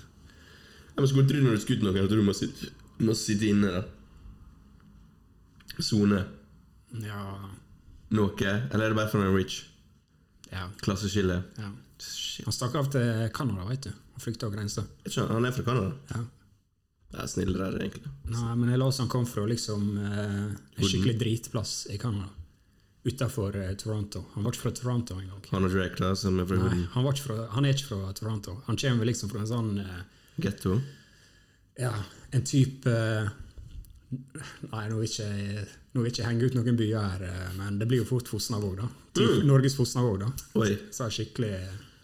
Ja, 0.95 1.01
men 1.01 1.07
Skulle 1.07 1.27
du 1.27 1.41
når 1.43 1.55
du 1.57 1.61
skutt 1.63 1.81
noen 1.85 1.97
at 2.03 2.09
du 2.11 2.21
må 2.23 2.33
sitte, 2.35 2.71
må 2.99 3.13
sitte 3.15 3.47
inne, 3.47 3.69
da? 3.71 3.83
Sone 5.79 6.25
Ja. 6.99 7.49
noe? 8.11 8.33
Eller 8.71 8.85
er 8.85 8.89
det 8.89 8.95
bare 8.97 9.09
for 9.11 9.23
en 9.23 9.35
rich? 9.35 9.65
ja, 10.51 10.67
Klasseskille? 10.81 11.43
ja. 11.57 11.71
Han 12.45 12.53
stakk 12.55 12.75
av 12.79 12.87
til 12.91 13.29
Canada, 13.35 13.65
veit 13.67 13.81
du. 13.83 13.89
Han 13.91 14.19
flykta 14.23 14.47
over 14.47 14.57
grensa. 14.57 14.85
Han- 15.17 15.45
er 15.45 15.51
fra 15.51 15.63
Canada? 15.63 15.93
Ja. 16.09 16.21
Det 17.11 17.19
er 17.19 17.27
snillere, 17.27 17.79
egentlig. 17.79 18.09
Nei, 18.29 18.55
men 18.55 18.69
jeg 18.69 18.79
leste 18.79 18.99
han 19.01 19.09
kom 19.09 19.25
fra 19.25 19.45
liksom 19.45 19.97
eh, 19.97 20.55
en 20.77 20.83
skikkelig 20.85 21.17
dritplass 21.19 21.87
i 21.89 21.97
Canada. 21.97 22.29
Utafor 23.05 23.55
eh, 23.55 23.73
Toronto. 23.75 24.25
Han 24.35 24.43
var 24.43 24.51
ikke 24.53 24.61
fra 24.61 24.71
Toronto 24.71 25.15
engang. 25.19 25.41
Han 25.51 25.63
er 25.65 25.69
ikke 25.89 27.23
fra, 27.23 27.47
han 27.51 27.65
er 27.65 27.73
ikke 27.73 27.87
fra 27.87 28.13
Toronto. 28.13 28.61
Han 28.67 28.77
kommer 28.77 29.05
liksom 29.05 29.29
fra 29.29 29.39
en 29.41 29.47
sånn 29.47 29.79
eh, 29.79 30.03
Getto. 30.43 30.79
Ja, 31.79 31.93
en 32.35 32.43
type 32.47 32.91
eh, 32.91 33.29
Nei, 34.09 34.85
nå 34.89 34.97
vil 34.97 35.05
ikke 35.05 35.27
jeg 35.29 35.67
nå 35.93 36.03
vil 36.03 36.11
ikke 36.11 36.25
henge 36.25 36.47
ut 36.49 36.55
noen 36.57 36.77
byer 36.77 37.05
her, 37.13 37.25
eh, 37.25 37.51
men 37.57 37.77
det 37.81 37.87
blir 37.89 38.03
jo 38.03 38.07
fort 38.09 38.29
Fosnavåg, 38.29 38.77
da. 38.77 38.87
Typ 39.17 39.43
Norges 39.47 39.77
Fosnavåg, 39.77 40.19
da. 40.21 40.29
Oi. 40.61 40.71
Så 40.93 41.05
er 41.05 41.11
det 41.11 41.17
skikkelig, 41.17 41.53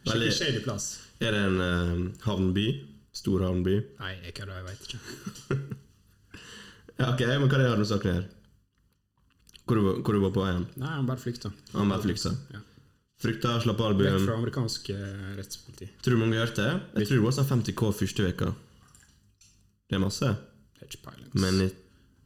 skikkelig 0.04 0.36
shady 0.38 0.62
plass. 0.65 0.88
Er 1.24 1.36
det 1.36 1.42
en 1.48 1.60
uh, 1.62 2.06
havnby? 2.25 2.65
Stor 3.15 3.46
havnby? 3.46 3.75
Nei, 4.01 4.13
jeg 4.25 4.36
kødder, 4.38 4.58
jeg 4.60 4.70
veit 4.70 4.88
ikke. 4.88 5.60
Ja, 6.96 7.10
ok, 7.12 7.25
men 7.27 7.50
hva 7.51 7.58
er 7.58 7.60
det 7.60 7.72
du 7.75 7.82
har 7.82 7.88
sagt 7.89 8.06
her? 8.08 8.22
Hvor 9.68 9.80
hvor 10.00 10.15
du 10.15 10.22
var 10.22 10.32
på 10.32 10.44
vei 10.46 10.54
hen? 10.54 10.68
Nei, 10.80 10.94
han 10.94 11.08
bare 11.10 11.20
flykta. 11.20 11.51
Han 11.74 11.92
bare 11.92 12.06
flykta. 12.06 12.32
Ja. 12.54 12.62
Frykta, 13.25 13.55
slapp 13.63 13.82
albuen. 13.82 14.13
Vekk 14.20 14.27
fra 14.27 14.36
amerikansk 14.39 14.89
eh, 14.94 15.36
rettspoliti. 15.39 15.89
Tror 16.05 16.15
du 16.15 16.22
mange 16.22 16.38
har 16.38 16.46
hørt 16.48 16.60
det? 16.60 16.70
Jeg 17.01 17.08
tror 17.10 17.17
det 17.20 17.25
var 17.25 17.36
sånn 17.39 17.50
50 17.51 17.75
K 17.79 17.91
første 18.00 18.25
veka. 18.27 18.51
Det 19.89 19.98
er 19.98 20.01
masse. 20.03 20.32
Det 20.75 20.86
er 20.86 20.89
ikke 20.91 21.03
peiling. 21.10 21.29
Men 21.41 21.62
i- 21.67 21.74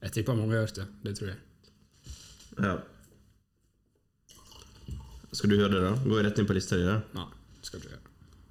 Jeg 0.03 0.11
tipper 0.15 0.35
mange 0.39 0.55
har 0.55 0.65
hørt 0.67 0.75
det. 0.79 0.87
Det 1.03 1.15
tror 1.19 1.27
jeg. 1.33 1.37
ja. 2.63 2.77
Skal 5.31 5.49
du 5.51 5.57
høre 5.59 5.69
det, 5.75 5.81
da? 5.83 5.91
Gå 6.09 6.23
rett 6.25 6.39
inn 6.41 6.47
på 6.49 6.55
lista 6.57 6.75
di. 6.79 6.85
Nei, 7.13 7.25
skal 7.61 7.79
ikke 7.79 7.91
gjøre. 7.91 8.05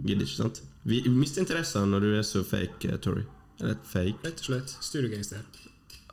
Gidder 0.06 0.22
ikke, 0.28 0.36
sant? 0.36 0.60
Vi 0.86 1.00
mister 1.10 1.42
interessen 1.42 1.90
når 1.90 2.00
du 2.04 2.12
er 2.14 2.22
så 2.22 2.44
fake, 2.46 2.86
Tori. 2.86 2.98
Tory. 3.02 3.24
Eller 3.60 3.74
fake. 3.82 4.20
Rett 4.22 4.38
og 4.38 4.46
slett. 4.46 4.74
Studiogangster. 4.86 5.42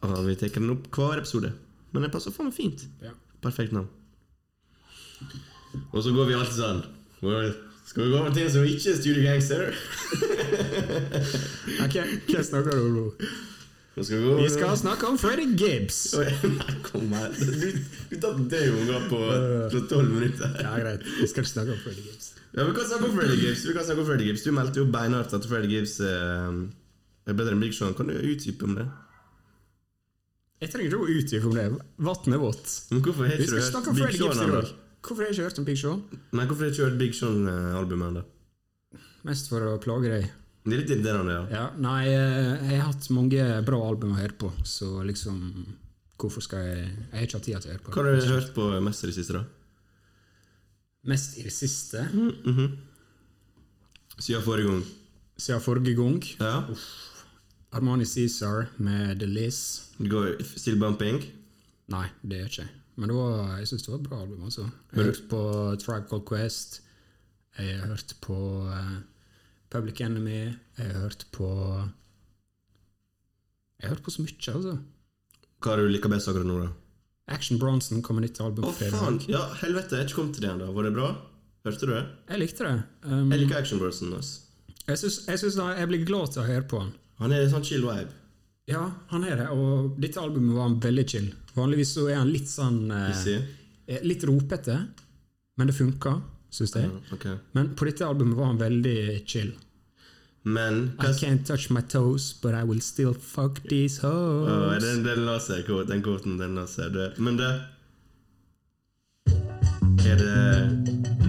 Og 0.01 0.25
vi 0.25 0.33
tar 0.35 0.49
den 0.55 0.71
opp 0.73 0.87
hver 0.89 1.19
episode. 1.21 1.53
Men 1.93 2.01
det 2.07 2.11
passer 2.11 2.31
faen 2.33 2.49
meg 2.49 2.55
fint. 2.57 2.87
Ja. 3.03 3.11
Perfekt 3.45 3.71
navn. 3.77 3.87
Og 5.91 5.99
så 6.05 6.09
går 6.15 6.25
vi 6.29 6.33
alltid 6.37 6.57
sånn 6.59 6.81
Skal 7.85 8.03
vi 8.03 8.09
gå 8.11 8.17
over 8.19 8.31
til 8.35 8.47
som 8.51 8.63
ikke 8.67 8.89
er 8.93 8.97
studiegangster? 9.01 9.63
Ok, 11.85 11.95
hva 12.29 12.41
snakker 12.45 12.71
du 12.71 12.79
om 12.85 12.95
nå? 12.95 13.05
Vi 13.95 14.03
skal 14.51 14.73
snakke 14.75 15.07
om 15.07 15.15
Freddy 15.17 15.45
Gibbs. 15.55 15.99
Nei, 16.19 16.73
kom 16.83 17.13
her. 17.15 17.31
Du, 17.31 17.69
du 18.09 18.15
tatt 18.19 18.41
deg 18.51 18.73
unger 18.73 19.05
på 19.07 19.19
på 19.71 19.79
tolv 19.87 20.09
minutter. 20.11 20.51
Ja, 20.59 20.73
greit. 20.81 21.05
Vi 21.21 21.27
skal 21.31 21.45
ikke 21.45 21.53
snakke 21.53 21.71
om 21.77 21.79
Freddy 21.85 22.03
Gibbs. 22.09 22.27
Ja, 22.57 22.65
Vi 22.67 22.73
kan 22.75 22.89
snakke 22.89 23.07
om 23.07 23.13
Freddy 23.15 23.37
Gibbs. 23.39 23.63
Vi 23.69 23.75
kan 23.77 23.85
snakke 23.87 24.01
om 24.03 24.07
Freddy 24.09 24.25
Gibbs 24.27 24.43
Du 24.43 24.51
meldte 24.55 24.81
jo 24.83 24.87
beinhardt 24.91 25.31
at 25.37 25.47
Freddy 25.47 25.69
Gibbs 25.71 25.95
eh, 26.03 26.59
er 27.31 27.37
bedre 27.39 27.55
enn 27.55 27.63
Big 27.63 27.71
Sean. 27.77 27.95
Kan 27.95 28.11
du 28.11 28.17
utdype 28.19 28.67
om 28.67 28.75
det? 28.81 28.87
Jeg 30.63 30.73
trenger 30.73 30.87
ikke 30.91 30.99
å 30.99 31.07
utdype 31.15 31.47
om 31.51 31.55
det. 31.55 31.65
Vannet 32.09 32.35
er 32.35 32.41
vått. 32.43 32.67
Vi 32.91 32.99
skal 33.47 33.63
snakke 33.71 33.87
om 33.93 33.97
Freddy 34.01 34.19
Gibbs 34.25 34.43
i 34.43 34.51
dag. 34.57 34.67
Hvorfor 35.05 35.21
har 35.21 35.29
jeg 35.29 35.35
ikke 35.37 35.43
hørt 35.49 35.59
om 35.61 35.65
Big 35.67 35.77
Sean? 35.77 35.99
Nei, 36.33 36.45
hvorfor 36.49 36.63
har 36.65 36.71
jeg 36.71 36.75
ikke 36.75 36.87
hørt 36.89 36.97
Big 37.01 37.13
Sean-albumet 37.13 38.07
ennå? 38.09 38.23
Mest 39.25 39.49
for 39.51 39.61
å 39.69 39.75
plage 39.81 40.09
deg. 40.09 40.27
Det 40.65 40.73
er 40.73 40.79
litt 40.81 40.91
irriterende, 40.95 41.33
ja. 41.35 41.43
Ja, 41.53 41.65
nei, 41.77 42.07
eh, 42.09 42.69
jeg 42.71 42.79
har 42.81 42.87
hatt 42.89 43.09
mange 43.13 43.43
bra 43.67 43.79
album 43.85 44.15
å 44.15 44.17
høre 44.19 44.33
på, 44.41 44.49
så 44.65 45.03
liksom 45.05 45.41
Hvorfor 46.17 46.41
skal 46.41 46.61
jeg 46.63 46.77
Jeg 46.87 47.11
har 47.11 47.25
ikke 47.27 47.37
hatt 47.37 47.43
tid 47.45 47.57
til 47.61 47.69
å 47.69 47.73
høre 47.73 47.83
på. 47.83 47.91
Hva 47.91 48.03
har 48.05 48.15
du 48.15 48.29
hørt 48.31 48.53
på 48.55 48.65
mest 48.81 49.03
i 49.03 49.09
det 49.11 49.15
siste, 49.17 49.33
da? 49.35 49.43
Mest 51.11 51.37
i 51.37 51.43
det 51.45 51.53
siste, 51.53 52.05
Siden 54.17 54.41
forrige 54.45 54.69
gang. 54.71 54.83
siden 55.37 55.61
forrige 55.61 55.95
gang. 55.99 56.23
Ja. 56.39 56.63
Armani 57.75 58.05
Cæsar 58.07 58.69
med 58.79 59.19
The 59.19 59.27
Liz. 59.27 59.59
Still 60.55 60.79
Bumping. 60.79 61.19
Nei, 61.91 62.07
det 62.23 62.39
gjør 62.39 62.49
ikke 62.49 62.63
jeg. 62.63 62.71
Men 62.95 63.11
det 63.11 63.15
var, 63.17 63.57
jeg 63.59 63.67
syns 63.67 63.83
det 63.85 63.91
var 63.91 63.99
et 63.99 64.07
bra 64.09 64.21
album. 64.23 64.43
altså. 64.47 64.61
Jeg 64.91 64.99
har 65.01 65.09
hørt 65.09 65.23
på 65.29 65.41
Tribe 65.83 66.07
Called 66.09 66.25
Quest. 66.29 66.81
Jeg 67.57 67.79
har 67.79 67.87
hørt 67.91 68.15
på 68.23 68.37
uh, 68.69 68.95
Public 69.71 69.99
Enemy. 70.01 70.39
Jeg 70.77 70.91
har 70.93 71.01
hørt 71.07 71.25
på 71.35 71.49
Jeg 73.79 73.89
har 73.89 73.95
hørt 73.95 74.03
på 74.05 74.11
så 74.15 74.23
mye, 74.23 74.35
altså. 74.53 74.77
Hva 75.63 75.73
har 75.73 75.81
du 75.81 75.89
liker 75.91 76.11
best 76.11 76.29
akkurat 76.31 76.47
nå, 76.47 76.57
da? 76.63 76.71
Action 77.35 77.57
Bronson 77.59 78.03
kommer 78.05 78.21
nytt 78.21 78.37
album 78.43 78.67
Å, 78.69 78.71
faen! 78.77 79.17
Ja, 79.31 79.41
helvete, 79.63 79.95
jeg 79.95 80.03
har 80.03 80.09
ikke 80.09 80.19
kommet 80.19 80.35
til 80.37 80.45
det 80.45 80.51
ennå. 80.53 80.67
Var 80.75 80.87
det 80.87 80.91
bra? 80.93 81.07
Hørte 81.65 81.87
du 81.89 81.93
det? 81.95 82.03
Jeg 82.29 82.41
likte 82.43 82.67
det. 82.67 82.75
Um, 83.09 83.31
Jeg 83.33 83.41
liker 83.41 83.57
Action 83.57 83.81
Bronson. 83.81 84.11
Altså. 84.13 84.43
jeg 84.85 85.01
syns 85.01 85.17
jeg, 85.27 85.39
synes 85.41 85.57
da 85.57 85.71
jeg 85.79 85.89
blir 85.89 86.05
glad 86.05 86.31
til 86.35 86.43
å 86.43 86.45
høre 86.45 86.67
på 86.69 86.83
han. 86.83 86.91
Han 87.23 87.33
er 87.33 87.45
en 87.45 87.51
sånn 87.55 87.65
chill 87.65 87.81
vibe. 87.87 88.13
Ja, 88.65 88.91
han 89.11 89.23
er 89.23 89.35
det, 89.37 89.49
og 89.53 89.97
dette 90.01 90.21
albumet 90.21 90.55
var 90.55 90.65
han 90.65 90.79
veldig 90.81 91.03
chill. 91.09 91.27
Vanligvis 91.53 91.91
så 91.93 92.07
er 92.09 92.17
han 92.17 92.31
litt 92.33 92.49
sånn 92.49 92.89
eh, 92.91 93.27
eh, 93.85 93.99
Litt 94.01 94.25
ropete, 94.25 94.79
men 95.55 95.69
det 95.69 95.75
funka, 95.77 96.15
syns 96.49 96.73
jeg. 96.73 96.89
Ja, 96.89 97.13
okay. 97.13 97.37
Men 97.53 97.75
på 97.77 97.85
dette 97.85 98.07
albumet 98.07 98.39
var 98.39 98.49
han 98.49 98.59
veldig 98.59 98.97
chill. 99.29 99.53
Men 100.45 100.95
I 101.01 101.13
can't 101.17 101.45
touch 101.45 101.69
my 101.69 101.81
toes, 101.81 102.33
but 102.41 102.53
I 102.53 102.63
will 102.63 102.81
still 102.81 103.13
fuck 103.13 103.61
these 103.69 104.01
hoes. 104.01 104.83
Den, 104.83 105.03
den 105.05 105.25
la 105.25 105.39
seg, 105.41 105.65
den 105.89 106.03
kvoten. 106.05 106.37
Den 106.37 106.57
la 106.57 106.67
seg. 106.69 106.97
Men 107.17 107.37
det 107.41 107.49
Er 110.05 110.17
det 110.21 110.35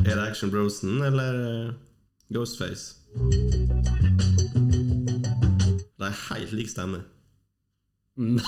Er 0.05 0.15
det 0.15 0.23
Action 0.23 0.51
Brosen 0.53 1.01
eller 1.03 1.41
eh, 1.49 1.75
Ghostface? 2.33 2.97
Det 5.97 6.09
er 6.11 6.17
helt 6.31 6.53
lik 6.53 6.69
stemme. 6.69 7.01
Nei, 8.17 8.41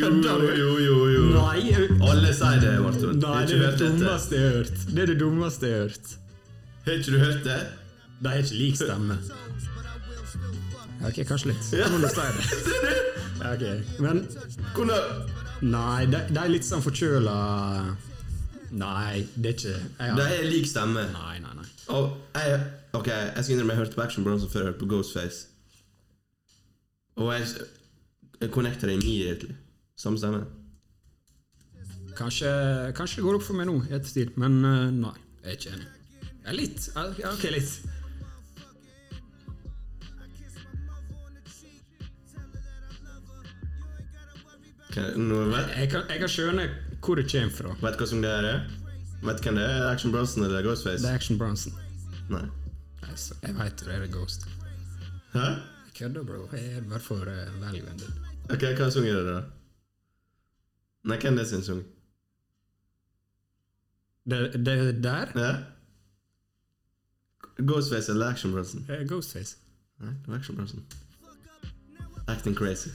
kødder 0.00 0.40
du? 0.42 0.46
jo, 0.58 0.70
jo, 0.82 0.94
jo. 1.14 1.22
Nei, 1.30 1.58
jeg- 1.70 1.90
Alle 2.02 2.32
sier 2.34 2.60
det, 2.60 2.72
Martin. 2.82 3.18
nei, 3.22 3.44
det 3.46 3.58
er 3.62 3.76
det 3.76 3.78
dummeste 3.78 4.34
jeg 4.34 4.42
har 4.46 4.56
hørt. 4.56 4.80
Det 4.94 5.02
er 5.02 5.06
det 5.06 5.18
dummeste 5.20 5.66
jeg 5.68 5.76
har 5.76 5.82
hørt. 5.88 6.08
Har 6.84 6.92
ikke 6.92 7.12
du 7.12 7.18
hørt 7.18 7.44
det? 7.44 7.60
De 8.22 8.28
har 8.28 8.36
ikke 8.42 8.58
lik 8.58 8.76
stemme. 8.76 9.18
Ok, 11.06 11.20
kanskje 11.28 11.52
litt. 11.52 11.68
Ja. 11.78 11.86
Må 11.92 12.00
du 12.02 12.08
si 12.08 12.20
det. 12.20 12.94
Ja, 13.38 13.52
Ok, 13.54 13.62
Men 14.02 14.24
Hvordan 14.74 15.28
nei, 15.62 16.06
de, 16.10 16.18
de 16.34 16.40
er 16.42 16.48
litt 16.50 16.64
sånn 16.66 16.82
forkjøla 16.82 17.34
Nei, 18.72 19.20
det 19.36 19.46
er 19.46 19.54
ikke 19.54 19.76
jeg, 19.76 20.16
Det 20.18 20.24
er 20.40 20.42
lik 20.50 20.66
stemme. 20.66 21.04
Nei, 21.12 21.38
nei, 21.38 21.52
nei. 21.54 21.68
Oh, 21.88 22.10
jeg, 22.34 22.58
ok, 22.98 23.06
jeg 23.06 23.44
skal 23.44 23.54
innrømme 23.54 23.76
jeg 23.76 23.78
hørte 23.84 23.94
på 23.94 24.02
Action 24.02 24.24
Bronson 24.26 24.50
før 24.50 24.58
jeg 24.64 24.72
hørte 24.72 24.82
på 24.82 24.90
Ghostface. 24.90 25.46
Og 27.16 27.30
jeg 27.38 27.46
connecter 28.46 28.88
immediately. 28.88 29.54
Samme 29.98 30.18
stemme. 30.18 30.44
Kanskje, 32.18 32.50
kanskje 32.94 33.20
det 33.20 33.26
går 33.26 33.38
opp 33.38 33.46
for 33.46 33.58
meg 33.58 33.68
nå 33.68 33.76
i 33.86 33.94
ettertid, 33.94 34.34
men 34.38 34.58
uh, 34.64 34.88
nei. 34.94 35.14
Jeg 35.44 35.50
er 35.50 35.56
ikke 35.58 35.72
enig. 35.76 35.88
Ja, 36.44 36.54
litt. 36.56 36.90
Ja, 36.96 37.32
ok, 37.32 37.46
litt. 37.54 37.78
Jeg 44.98 45.90
kan, 45.92 46.02
jeg 46.08 46.18
kan 46.18 46.30
skjønne 46.32 46.64
hvor 47.04 47.14
det 47.14 47.28
kommer 47.30 47.54
fra. 47.54 47.74
vet 47.82 47.94
du 47.94 48.02
hva 48.02 48.08
som 48.10 48.22
det 48.24 48.30
er? 48.34 48.48
Vet 49.22 49.38
du 49.38 49.46
hvem 49.46 49.58
det 49.60 49.66
er? 49.66 49.84
Action 49.92 50.14
Bronson 50.14 50.46
eller 50.46 50.64
Ghostface? 50.66 51.02
Det 51.04 51.10
er 51.10 51.20
Action 51.20 51.38
Bronson. 51.38 51.76
Nei. 52.32 52.46
Altså, 53.10 53.34
jeg 53.42 53.54
veit 53.58 53.84
det 53.84 53.94
er 53.94 54.06
Ghost. 54.12 54.48
Hæ? 55.32 55.44
Jeg 55.44 55.94
kødder, 55.98 56.24
bro. 56.24 56.48
Jeg 56.52 56.76
er 56.76 56.88
bare 56.90 57.00
for 57.00 57.30
uh, 57.30 57.60
valuen 57.62 58.02
din. 58.02 58.27
Ok, 58.48 58.62
hva 58.78 58.88
sang 58.90 59.06
er 59.08 59.18
det 59.18 59.24
da? 59.28 59.38
Nei, 61.08 61.18
hvem 61.22 61.36
er 61.38 61.44
det 61.44 61.48
sin 61.50 61.64
sang? 61.66 61.82
Det, 64.28 64.38
det 64.66 65.02
der 65.04 65.30
Ja? 65.40 65.50
Ghostface 67.58 68.12
eller 68.12 68.26
Action 68.32 68.52
Bronson? 68.52 68.84
er 68.88 69.04
Ghostface. 69.08 69.56
Nei, 70.00 70.12
det 70.14 70.28
var 70.30 70.36
Action 70.38 70.56
Bronson. 70.56 70.84
Acting 72.28 72.54
crazy. 72.58 72.90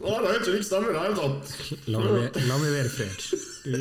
Å, 0.00 0.12
det 0.22 0.28
er 0.30 0.38
ikke 0.38 0.52
lik 0.54 0.64
stemme 0.64 0.88
i 0.88 0.94
det 0.96 1.00
hele 1.02 1.16
tatt! 1.18 1.50
La 1.92 1.98
meg, 2.00 2.12
være- 2.14 2.44
la 2.48 2.56
meg 2.62 2.70
være 2.72 2.88
i 2.88 2.92
fred. 2.94 3.18
Du, 3.66 3.80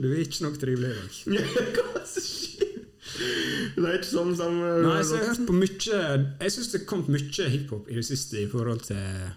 du 0.00 0.06
er 0.14 0.22
ikke 0.22 0.44
nok 0.46 0.56
trivelig 0.62 0.88
i 0.88 0.96
dag. 0.96 1.10
Hva 1.74 1.84
er 1.84 1.98
det 1.98 2.06
som 2.08 2.24
skjer? 2.24 2.69
Det 3.18 3.84
er 3.84 3.96
ikke 3.98 4.08
sånn 4.10 4.32
som 4.38 4.56
Nei, 4.60 5.00
så 5.04 5.16
Jeg 5.16 5.24
har 5.24 5.32
hørt 5.32 5.46
på 5.48 5.56
mye 5.56 6.00
Jeg 6.40 6.52
syns 6.54 6.70
det 6.72 6.80
kom 6.88 7.02
mye 7.10 7.48
hiphop 7.52 7.88
i 7.90 7.96
det 7.98 8.04
siste 8.06 8.38
i 8.42 8.48
forhold 8.50 8.84
til 8.86 9.30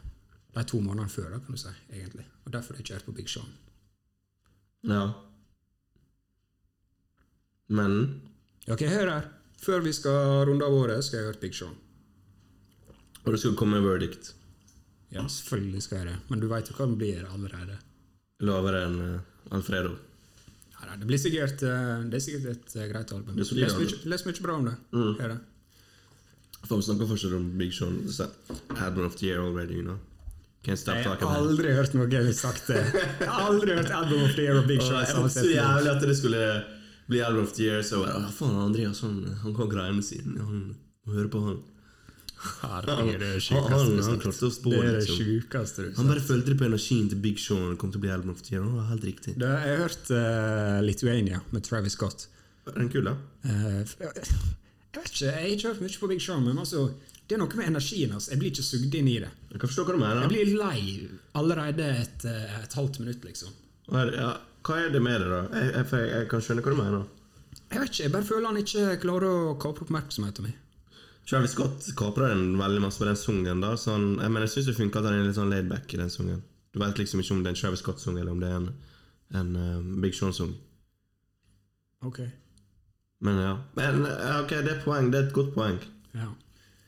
de 0.53 0.63
to 0.69 0.79
månedene 0.83 1.09
før. 1.09 1.31
da, 1.33 1.39
kan 1.41 1.55
du 1.55 1.61
si, 1.61 1.71
egentlig. 1.91 2.25
Og 2.45 2.51
Derfor 2.53 2.73
har 2.73 2.81
jeg 2.81 2.85
ikke 2.85 2.99
hørt 2.99 3.07
på 3.07 3.15
Big 3.17 3.29
Sean. 3.29 3.49
Ja. 4.85 5.05
Men 7.73 8.21
Ok, 8.69 8.85
hør 8.87 9.09
her. 9.09 9.31
Før 9.63 9.81
vi 9.83 9.93
skal 9.95 10.45
runde 10.47 10.65
av 10.67 10.75
året, 10.75 11.03
skal 11.03 11.19
jeg 11.19 11.31
høre 11.31 11.41
Big 11.41 11.55
Sean. 11.55 11.75
Og 13.23 13.31
det 13.31 13.39
skal 13.39 13.55
komme 13.55 13.79
en 13.79 13.87
verdict. 13.87 14.33
Ja, 15.13 15.23
selvfølgelig 15.27 15.81
skal 15.85 15.97
jeg 16.01 16.07
det. 16.11 16.17
Men 16.29 16.41
du 16.41 16.47
veit 16.51 16.69
jo 16.69 16.75
hva 16.77 16.87
den 16.89 16.97
blir 16.99 17.25
allerede. 17.29 17.77
Lavere 18.43 18.85
enn 18.87 18.97
eh, 19.03 19.53
Alfredo. 19.55 19.93
Ja, 20.83 20.89
nei, 20.89 20.97
det 20.99 21.07
blir 21.07 21.19
sikkert 21.21 21.61
eh, 21.63 21.99
Det 22.11 22.17
er 22.19 22.23
sikkert 22.23 22.47
et 22.51 22.73
eh, 22.75 22.87
greit 22.91 23.11
album. 23.15 23.37
Les 23.39 23.51
mye, 23.55 23.99
les 24.11 24.25
mye 24.27 24.41
bra 24.43 24.55
om 24.59 24.65
det. 24.67 24.73
Mm. 24.91 25.13
Her, 25.21 25.35
vi 26.63 26.79
snakker 26.87 27.07
fortsatt 27.07 27.35
om 27.37 27.45
Big 27.59 27.71
Sean. 27.75 28.01
Så, 28.11 28.27
Album 28.75 29.05
of 29.07 29.15
the 29.15 29.29
year 29.29 29.39
already, 29.39 29.79
you 29.79 29.85
know. 29.87 29.95
Can't 30.63 30.79
stop 30.79 30.95
Jeg 30.95 31.03
talking 31.07 31.27
har 31.27 31.37
about 31.39 31.51
it. 31.51 31.59
aldri 31.59 31.73
hørt 31.75 31.93
noe 31.95 32.33
sagt 32.35 32.67
det. 32.67 32.83
Jeg 33.19 33.27
har 33.29 33.49
aldri 33.51 33.75
hørt 33.75 33.91
Album 33.91 34.23
of 34.23 34.35
the 34.35 34.43
Year 34.43 34.59
og 34.59 34.67
Big 34.67 34.79
i 34.79 34.87
Jeg 34.91 35.15
håpet 35.15 35.31
så 35.35 35.49
jævlig 35.49 35.91
at 35.91 36.01
det 36.07 36.17
skulle 36.17 36.43
bli 37.07 37.19
Album 37.19 37.43
of 37.43 37.51
the 37.57 37.63
year, 37.63 37.81
så 37.83 37.99
bare, 38.03 38.31
faen, 38.31 38.55
Andreas 38.55 39.01
han, 39.03 39.17
han 39.43 39.55
kan 39.55 39.71
greiene 39.71 40.03
sine. 40.03 40.39
Han 40.39 40.61
må 41.05 41.17
høre 41.17 41.31
på 41.31 41.41
han. 41.47 41.59
Herregud, 42.43 43.07
det 43.07 43.13
er 43.13 43.19
det 43.19 43.43
Han- 43.49 43.71
han- 43.71 43.79
sjukeste 43.87 44.09
han 44.09 44.19
klarte 44.23 44.47
å 44.47 44.51
spå 44.51 44.69
Det 44.73 44.79
er 44.79 44.83
det, 44.91 44.99
liksom. 45.03 45.17
sjukeste 45.23 45.95
Han 45.97 46.07
bare 46.07 46.19
følte 46.27 46.45
det 46.51 46.57
på 46.59 46.65
energien 46.67 47.09
til 47.09 47.19
Big 47.23 47.39
Sean. 47.39 47.77
Kom 47.77 47.91
til 47.91 47.99
å 47.99 48.03
bli 48.03 48.09
Album 48.11 48.29
of 48.31 48.41
the 48.41 48.55
year. 48.55 48.63
Det 48.65 48.73
var 48.73 48.87
helt 48.89 49.03
riktig. 49.03 49.37
Det- 49.37 49.51
Jeg 49.63 49.77
har 49.77 49.87
hørt 49.87 50.11
eh, 50.11 50.81
Lithuania 50.83 51.41
med 51.51 51.63
Travis 51.63 51.93
Scott. 51.93 52.27
Er 52.67 52.71
den 52.79 52.89
kul, 52.89 53.03
da? 53.05 53.15
Eh, 53.45 53.83
jeg 53.99 54.13
vet 54.93 55.09
ikke, 55.09 55.25
jeg 55.25 55.33
har 55.33 55.49
ikke 55.57 55.67
hørt 55.73 55.81
mye 55.81 55.99
på 55.99 56.07
Big 56.09 56.21
Sean, 56.21 56.43
men 56.45 56.57
altså, 56.57 56.93
det 57.27 57.35
er 57.35 57.39
noe 57.39 57.55
med 57.55 57.67
energien 57.67 58.11
hans. 58.11 58.29
Jeg 58.29 58.39
blir 58.39 58.51
ikke 58.51 58.63
sugd 58.63 58.93
inn 58.95 59.07
i 59.07 59.19
det. 59.19 59.29
Jeg 59.51 59.59
kan 59.59 59.69
forstå 59.69 59.85
hva 59.87 59.93
du 59.95 59.99
mener. 60.03 60.21
Jeg 60.21 60.29
blir 60.29 60.57
lei 60.57 61.09
allerede 61.35 61.87
et, 62.01 62.25
eh, 62.25 62.61
et 62.63 62.73
halvt 62.73 62.99
minutt, 62.99 63.23
liksom. 63.23 63.49
Hva 63.89 64.07
er, 64.07 64.13
ja, 64.15 64.37
hva 64.63 64.77
er 64.85 64.89
det 64.91 65.01
med 65.01 65.19
det, 65.21 65.27
da? 65.29 65.41
Jeg, 65.59 65.73
jeg, 65.73 65.85
jeg, 65.91 66.09
jeg 66.13 66.29
kan 66.29 66.39
skjønne 66.41 66.61
hva 66.63 66.71
du 66.75 66.81
mener. 66.83 67.05
Jeg 67.73 67.79
vet 67.81 67.89
ikke, 67.89 68.03
jeg 68.03 68.11
bare 68.11 68.23
føler 68.23 68.45
han 68.47 68.57
ikke 68.57 69.01
klarer 69.01 69.29
å 69.33 69.57
kapre 69.59 69.85
oppmerksomheten 69.87 70.43
min. 70.43 70.53
Travis 71.29 71.53
Scott 71.55 71.85
kapra 71.95 72.27
den 72.33 72.57
veldig 72.59 72.81
masse 72.83 72.99
på 72.99 73.07
den 73.07 73.15
sangen. 73.19 73.61
da 73.63 73.75
så 73.79 73.95
han, 73.95 74.17
jeg, 74.19 74.29
mener, 74.31 74.47
jeg 74.47 74.55
syns 74.57 74.65
det 74.71 74.75
funker 74.79 74.99
at 74.99 75.07
han 75.09 75.19
er 75.21 75.27
litt 75.29 75.37
sånn 75.37 75.53
laidback 75.53 75.93
i 75.95 75.99
den 76.01 76.11
sangen. 76.11 76.41
Du 76.73 76.79
vet 76.81 76.97
liksom 76.99 77.21
ikke 77.21 77.35
om 77.37 77.43
det 77.43 77.51
er 77.51 77.55
en 77.55 77.61
Travis 77.61 77.83
Scott-sang 77.85 78.17
eller 78.19 78.31
om 78.33 78.41
det 78.41 78.49
er 78.49 78.57
en, 78.59 78.69
en 79.39 79.55
uh, 79.55 80.01
Big 80.03 80.17
Sean-sang. 80.17 80.51
Ok. 82.03 82.19
Men 83.23 83.39
ja. 83.39 83.53
Men 83.77 84.05
eh, 84.09 84.41
ok, 84.41 84.49
det 84.65 84.73
er 84.73 84.81
poeng. 84.83 85.07
Det 85.13 85.19
er 85.21 85.27
et 85.29 85.35
godt 85.37 85.53
poeng. 85.55 85.77
Ja. 86.17 86.27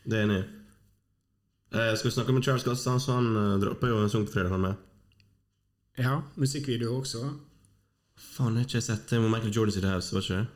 Det 0.03 0.17
er 0.19 0.25
enig 0.27 0.41
i. 0.41 0.45
Eh, 1.75 1.93
skal 1.95 2.09
vi 2.09 2.13
snakke 2.17 2.35
med 2.35 2.43
Scott, 2.43 2.79
så 2.79 2.91
han, 2.91 2.99
han 3.07 3.37
uh, 3.37 3.59
dropper 3.61 3.87
jo 3.93 4.01
en 4.03 4.09
sang 4.11 4.25
på 4.27 4.35
fredag, 4.35 4.51
han 4.51 4.61
med. 4.61 4.75
ja, 5.97 6.21
musikkvideo 6.35 6.97
også. 6.99 7.23
Faen, 8.15 8.55
jeg 8.55 8.65
har 8.65 8.69
ikke 8.69 8.81
sett 8.81 9.09
det. 9.09 9.19
Var 9.19 9.31
Michael 9.31 9.55
Jordan 9.55 9.71
sitt 9.75 9.87
house, 9.87 10.15
var 10.15 10.21
ikke 10.21 10.41
det? 10.41 10.47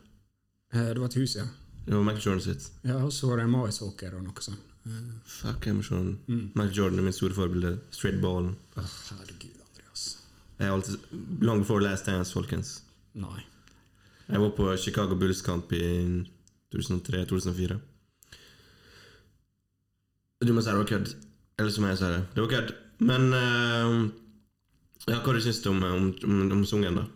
Eh, 0.74 0.90
Det 0.94 1.00
var 1.00 1.08
et 1.08 1.20
hus, 1.22 1.36
ja. 1.36 1.46
Var 1.90 2.04
Michael 2.06 2.26
Jordan 2.26 2.42
sitt. 2.42 2.72
Ja, 2.86 2.98
Og 3.04 3.14
så 3.14 3.28
var 3.28 3.38
det 3.42 3.48
Walker 3.50 4.16
og 4.16 4.24
noe 4.24 4.42
sånt. 4.46 4.66
Eh, 4.86 5.14
Fuck, 5.26 5.66
må 5.74 5.84
se 5.84 5.96
den. 5.96 6.52
Michael 6.56 6.76
Jordan 6.78 7.00
er 7.00 7.08
min 7.08 7.14
store 7.14 7.34
forbilde. 7.34 7.80
Straight 7.92 8.22
ballen. 8.22 8.56
Oh, 8.78 8.84
herregud, 9.10 9.58
Andreas. 9.66 10.18
Jeg 10.60 10.68
er 10.68 10.74
alltid 10.74 10.98
Long 11.42 11.64
before 11.64 11.82
last 11.84 12.06
dance, 12.06 12.34
folkens. 12.34 12.84
Nei. 13.14 13.42
Jeg 14.30 14.42
var 14.42 14.52
på 14.54 14.70
Chicago 14.78 15.16
Bulls-kamp 15.18 15.72
i 15.74 15.84
2003-2004. 16.76 17.80
Du 20.46 20.54
må 20.54 20.62
si 20.62 20.70
det 20.70 20.78
var 20.78 20.88
kødd. 20.88 21.16
Eller 21.60 21.72
så 21.74 21.82
må 21.82 21.90
jeg 21.90 22.00
sier 22.00 22.14
det. 22.14 22.26
Det 22.36 22.44
var 22.46 22.52
kødd. 22.54 22.76
Men 23.00 23.34
uh, 23.34 24.10
ja, 25.10 25.18
Hva 25.26 25.40
syns 25.42 25.64
du 25.64 25.72
om, 25.74 25.82
om, 25.84 26.12
om, 26.24 26.52
om 26.60 26.66
sungen, 26.68 27.02
da? 27.02 27.08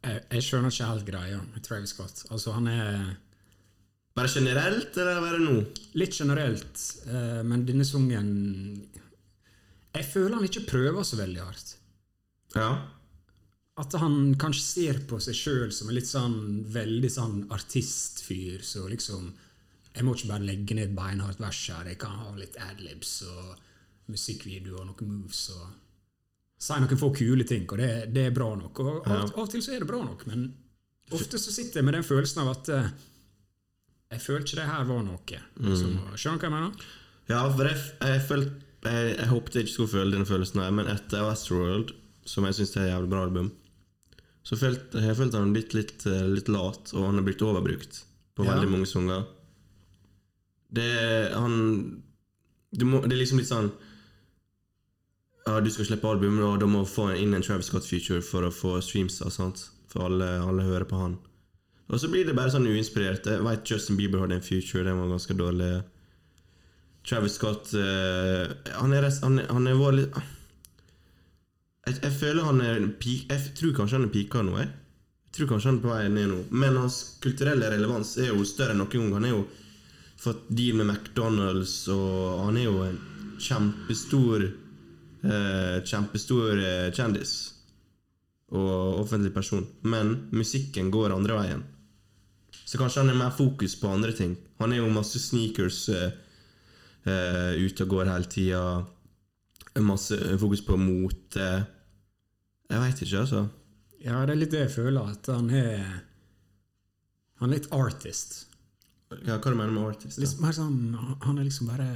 Jeg, 0.00 0.22
jeg 0.32 0.44
skjønner 0.46 0.72
ikke 0.72 0.88
helt 0.88 1.08
greia 1.08 1.40
med 1.42 1.64
Travis 1.64 1.92
Scott. 1.94 2.24
Altså, 2.30 2.54
han 2.56 2.70
er 2.70 2.94
Bare 4.16 4.30
generelt, 4.32 4.96
eller 4.98 5.20
bare 5.22 5.38
nå? 5.38 5.58
litt 6.00 6.16
generelt, 6.18 6.80
eh, 7.06 7.42
men 7.46 7.62
denne 7.68 7.86
sangen 7.86 8.30
Jeg 9.94 10.06
føler 10.06 10.36
han 10.36 10.46
ikke 10.48 10.66
prøver 10.70 11.06
så 11.06 11.18
veldig 11.20 11.44
hardt. 11.44 11.76
Ja. 12.56 12.70
At 13.80 13.94
han 14.02 14.34
kanskje 14.40 14.64
ser 14.66 14.98
på 15.08 15.20
seg 15.22 15.38
sjøl 15.38 15.70
som 15.72 15.88
en 15.88 15.96
litt 15.96 16.10
sånn 16.10 16.64
veldig 16.74 17.10
sånn 17.10 17.36
artistfyr, 17.54 18.64
så 18.66 18.88
liksom 18.90 19.30
Jeg 19.94 20.06
må 20.06 20.14
ikke 20.14 20.30
bare 20.30 20.46
legge 20.46 20.74
ned 20.78 20.92
beinhardt 20.94 21.40
vers 21.42 21.60
her, 21.70 21.88
jeg 21.90 21.98
kan 21.98 22.14
ha 22.14 22.34
litt 22.38 22.58
adlibs 22.62 23.22
og 23.26 23.56
musikkvideo 24.10 24.78
og 24.78 24.90
noen 24.90 25.16
moves 25.16 25.48
og 25.54 25.64
Si 26.60 26.76
noen 26.76 26.98
få 27.00 27.08
kule 27.16 27.44
ting, 27.48 27.62
og 27.72 27.78
det, 27.80 27.92
det 28.12 28.26
er 28.28 28.34
bra 28.36 28.50
nok. 28.58 28.80
Og 28.84 29.06
av, 29.08 29.30
av 29.30 29.38
og 29.46 29.48
til 29.52 29.62
så 29.64 29.72
er 29.72 29.80
det 29.80 29.88
bra 29.88 30.02
nok, 30.04 30.26
men 30.28 30.50
ofte 31.16 31.40
så 31.40 31.54
sitter 31.54 31.80
jeg 31.80 31.86
med 31.88 31.96
den 31.96 32.04
følelsen 32.04 32.42
av 32.42 32.50
at 32.52 32.68
uh, 32.74 32.90
jeg 34.12 34.20
følte 34.26 34.50
ikke 34.50 34.58
det 34.60 34.66
her 34.68 34.84
var 34.90 35.06
noe. 35.06 35.40
Liksom, 35.64 35.94
skjønner 36.18 36.36
du 36.36 36.44
hva 36.44 36.50
jeg 36.50 36.56
mener? 36.58 36.84
Ja, 37.30 37.40
for 37.54 37.70
jeg, 37.70 37.80
jeg, 38.10 38.20
følte, 38.28 38.52
jeg, 38.90 39.08
jeg 39.14 39.30
håpet 39.30 39.56
jeg 39.56 39.66
ikke 39.66 39.74
skulle 39.76 39.94
føle 39.94 40.16
den 40.18 40.28
følelsen, 40.28 40.62
her, 40.64 40.76
men 40.76 40.90
etter 40.90 41.24
Westworld, 41.28 41.94
som 42.28 42.46
jeg 42.48 42.58
syns 42.58 42.76
er 42.76 42.88
et 42.88 42.92
jævlig 42.92 43.12
bra 43.14 43.24
album, 43.24 43.50
så 44.46 44.56
følte 44.58 45.02
jeg 45.04 45.16
følte 45.18 45.40
han 45.40 45.52
blitt 45.54 45.76
litt, 45.76 46.04
eh, 46.10 46.26
litt 46.32 46.48
lat, 46.50 46.90
og 46.96 47.06
han 47.06 47.20
har 47.20 47.26
blitt 47.26 47.44
overbrukt 47.46 48.02
på 48.36 48.44
Ja. 48.44 48.54
veldig 48.54 48.70
mange 48.72 48.88
sanger. 48.88 49.24
Det 50.70 50.90
han 51.34 52.02
det, 52.70 52.86
må, 52.86 53.00
Det 53.02 53.14
er 53.16 53.22
liksom 53.22 53.40
litt 53.40 53.50
sånn 53.50 53.72
Ja, 55.46 55.60
du 55.64 55.70
skal 55.72 55.86
slippe 55.88 56.08
album, 56.10 56.38
og 56.44 56.58
da 56.60 56.66
må 56.68 56.82
du 56.84 56.90
få 56.90 57.08
inn 57.16 57.32
en 57.34 57.42
Travis 57.42 57.70
Scott-feature 57.70 58.20
for 58.24 58.44
å 58.46 58.52
få 58.54 58.76
streams, 58.84 59.20
og 59.24 59.32
sånt, 59.34 59.62
for 59.90 60.06
alle, 60.10 60.28
alle 60.44 60.66
hører 60.68 60.84
på 60.90 60.98
han. 61.00 61.16
Og 61.90 61.98
så 61.98 62.10
blir 62.12 62.26
det 62.28 62.36
bare 62.36 62.52
sånn 62.52 62.68
uinspirert. 62.70 63.26
Jeg 63.26 63.42
vet 63.42 63.70
Justin 63.72 63.96
Bieber 63.98 64.20
hadde 64.22 64.36
en 64.38 64.44
feature, 64.46 64.84
den 64.86 65.00
var 65.00 65.08
ganske 65.10 65.34
dårlig. 65.38 65.70
Travis 67.08 67.38
Scott 67.38 67.70
uh, 67.74 68.50
Han 68.76 68.92
er, 68.92 69.06
rest- 69.06 69.24
han, 69.24 69.38
han 69.48 69.66
er 69.70 69.78
litt 69.96 70.18
jeg, 71.88 71.94
jeg 71.96 72.12
føler 72.12 72.44
han 72.44 72.60
er 72.60 72.82
peak, 73.00 73.30
Jeg 73.32 73.54
tror 73.56 73.72
kanskje 73.78 73.96
han 73.96 74.04
er 74.04 74.12
pika 74.12 74.42
nå. 74.44 74.52
Jeg. 74.60 74.68
jeg 74.68 75.32
tror 75.38 75.48
kanskje 75.54 75.70
han 75.70 75.78
er 75.80 75.84
på 75.86 75.94
vei 75.94 76.02
ned 76.12 76.28
nå. 76.30 76.40
Men 76.52 76.76
hans 76.76 76.98
kulturelle 77.24 77.70
relevans 77.72 78.12
er 78.20 78.28
jo 78.34 78.44
større 78.46 78.76
enn 78.76 78.82
noen 78.84 78.92
gang. 78.92 79.14
Han 79.16 79.28
er 79.30 79.32
jo 79.32 79.40
fått 80.20 80.44
deal 80.52 80.76
med 80.76 80.90
McDonald's, 80.92 81.78
og 81.90 82.44
han 82.44 82.60
er 82.60 82.68
jo 82.68 82.76
en 82.84 83.00
kjempestor 83.40 84.44
eh, 85.24 85.80
Kjempestor 85.86 86.60
eh, 86.60 86.92
kjendis. 86.94 87.34
Og 88.50 89.02
offentlig 89.02 89.32
person. 89.34 89.66
Men 89.82 90.30
musikken 90.34 90.90
går 90.90 91.14
andre 91.14 91.38
veien. 91.38 91.62
Så 92.64 92.78
kanskje 92.78 93.02
han 93.02 93.12
er 93.12 93.18
mer 93.18 93.32
fokus 93.34 93.76
på 93.78 93.90
andre 93.90 94.12
ting. 94.14 94.36
Han 94.62 94.72
er 94.72 94.82
jo 94.82 94.90
masse 94.94 95.18
sneakers 95.22 95.88
eh, 95.94 96.10
eh, 97.06 97.58
ute 97.62 97.86
og 97.86 97.96
går 97.96 98.10
hele 98.12 98.30
tida. 98.30 98.64
Masse 99.80 100.18
fokus 100.38 100.62
på 100.66 100.78
mote. 100.78 101.48
Jeg 102.70 102.82
veit 102.84 103.02
ikke, 103.02 103.24
altså. 103.24 103.46
Ja, 104.00 104.22
det 104.24 104.34
er 104.34 104.40
litt 104.40 104.54
det 104.54 104.64
jeg 104.64 104.74
føler, 104.78 105.10
at 105.12 105.28
han 105.28 105.50
er 105.50 105.82
Han 107.40 107.48
er 107.48 107.56
litt 107.56 107.70
artist. 107.72 108.46
Ja, 109.24 109.38
hva 109.38 109.50
du 109.50 109.56
mener 109.56 109.72
med 109.72 109.94
artist? 109.94 110.18
Litt 110.20 110.38
mer 110.42 110.52
sånn, 110.54 110.92
han 110.94 111.38
er 111.38 111.46
liksom 111.46 111.70
bare 111.72 111.88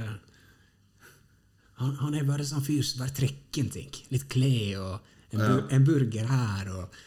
han, 1.81 1.95
han 1.99 2.15
er 2.15 2.27
bare 2.27 2.45
sånn 2.47 2.63
fyr 2.63 2.83
som 2.85 3.03
bare 3.03 3.15
trekker 3.15 3.65
en 3.65 3.71
ting. 3.73 4.01
Litt 4.13 4.27
klær 4.31 4.81
og 4.81 4.93
en, 5.35 5.41
bur, 5.41 5.63
en 5.75 5.87
burger 5.87 6.29
her 6.29 6.69
og 6.75 6.99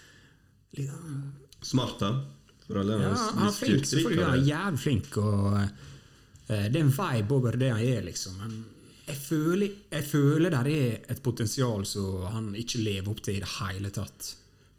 litt, 0.77 0.91
Smart, 1.65 1.97
da. 1.99 2.13
For 2.69 2.79
alle 2.79 2.99
Ja, 3.01 3.15
han 3.35 3.49
er 3.49 3.55
flink, 3.57 3.87
selvfølgelig. 3.89 4.25
Han 4.25 4.37
er 4.37 4.45
jævlig 4.47 4.81
flink, 4.83 5.17
og 5.19 5.47
uh, 5.59 6.67
det 6.69 6.77
er 6.77 6.85
en 6.85 6.93
vibe 6.95 7.35
over 7.35 7.57
det 7.59 7.71
han 7.73 7.81
er, 7.83 8.05
liksom. 8.07 8.37
Men 8.45 8.53
jeg 9.09 9.17
føler, 9.25 9.81
jeg 9.91 10.07
føler 10.07 10.55
der 10.55 10.69
er 10.71 11.11
et 11.11 11.23
potensial 11.25 11.87
som 11.89 12.29
han 12.31 12.53
ikke 12.61 12.83
lever 12.85 13.11
opp 13.11 13.25
til 13.25 13.41
i 13.41 13.43
det 13.43 13.51
hele 13.57 13.91
tatt. 13.95 14.35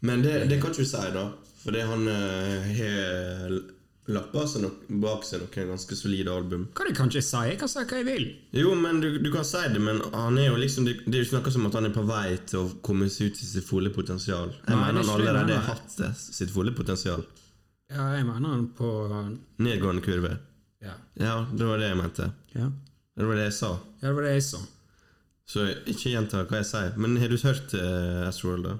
Men 0.05 0.23
det, 0.23 0.35
det 0.47 0.61
kan 0.61 0.71
ikke 0.71 0.85
du 0.85 0.91
si, 0.93 1.11
da. 1.17 1.25
Fordi 1.59 1.83
han 1.83 2.07
har 2.07 2.69
har 2.77 3.57
lapper 4.15 4.45
seg 4.49 4.63
nok, 4.65 4.77
bak 5.03 5.23
seg 5.27 5.41
noen 5.43 5.71
ganske 5.73 5.95
solide 5.99 6.31
album. 6.33 6.67
Hva 6.77 6.87
du 6.87 6.93
kan 6.97 7.09
ikke 7.11 7.21
si? 7.25 7.41
Jeg 7.51 7.59
kan 7.61 7.69
si 7.71 7.83
hva 7.83 7.99
jeg 7.99 8.07
vil. 8.07 8.25
Jo, 8.57 8.73
men 8.79 9.01
du, 9.03 9.07
du 9.21 9.29
kan 9.33 9.45
si 9.47 9.61
det, 9.73 9.81
men 9.85 10.01
han 10.13 10.37
er 10.41 10.49
jo 10.49 10.57
liksom 10.61 10.87
det, 10.87 10.95
det 11.05 11.13
er 11.19 11.23
jo 11.23 11.27
ikke 11.29 11.41
noe 11.43 11.53
som 11.57 11.67
at 11.69 11.77
han 11.79 11.89
er 11.89 11.95
på 11.95 12.05
vei 12.09 12.25
til 12.49 12.59
å 12.63 12.71
komme 12.85 13.09
seg 13.13 13.29
ut 13.31 13.39
til 13.39 13.51
sitt 13.53 13.67
fulle 13.69 13.91
potensial. 13.95 14.51
Jeg 14.55 14.73
Nei, 14.73 14.79
mener 14.81 14.89
er 14.89 14.97
han 14.97 15.05
ikke 15.05 15.17
allerede 15.19 15.59
har 15.59 15.69
hatt 15.73 15.95
det, 16.01 16.11
sitt 16.23 16.53
fulle 16.55 16.73
potensial. 16.77 17.23
Ja, 17.89 18.09
jeg 18.17 18.25
mener 18.27 18.53
han 18.53 18.67
på 18.77 18.89
Nedgående 19.65 20.03
kurve. 20.05 20.35
Ja. 20.85 20.93
Ja, 21.19 21.37
det 21.51 21.65
var 21.67 21.79
det 21.81 21.89
jeg 21.89 21.97
mente. 21.99 22.29
Ja, 22.55 22.69
Det 23.19 23.25
var 23.27 23.35
det 23.35 23.47
jeg 23.49 23.55
sa. 23.57 23.71
ja 24.01 24.07
det 24.07 24.15
var 24.15 24.27
det 24.29 24.35
jeg 24.37 24.43
sa. 24.47 24.59
Så 25.49 25.63
ikke 25.89 26.11
gjenta 26.13 26.43
hva 26.45 26.59
jeg 26.61 26.67
sier. 26.69 26.93
Men 27.01 27.17
har 27.17 27.31
du 27.31 27.35
hørt 27.41 27.73
uh, 27.73 28.27
Astroworld, 28.29 28.67
da? 28.69 28.75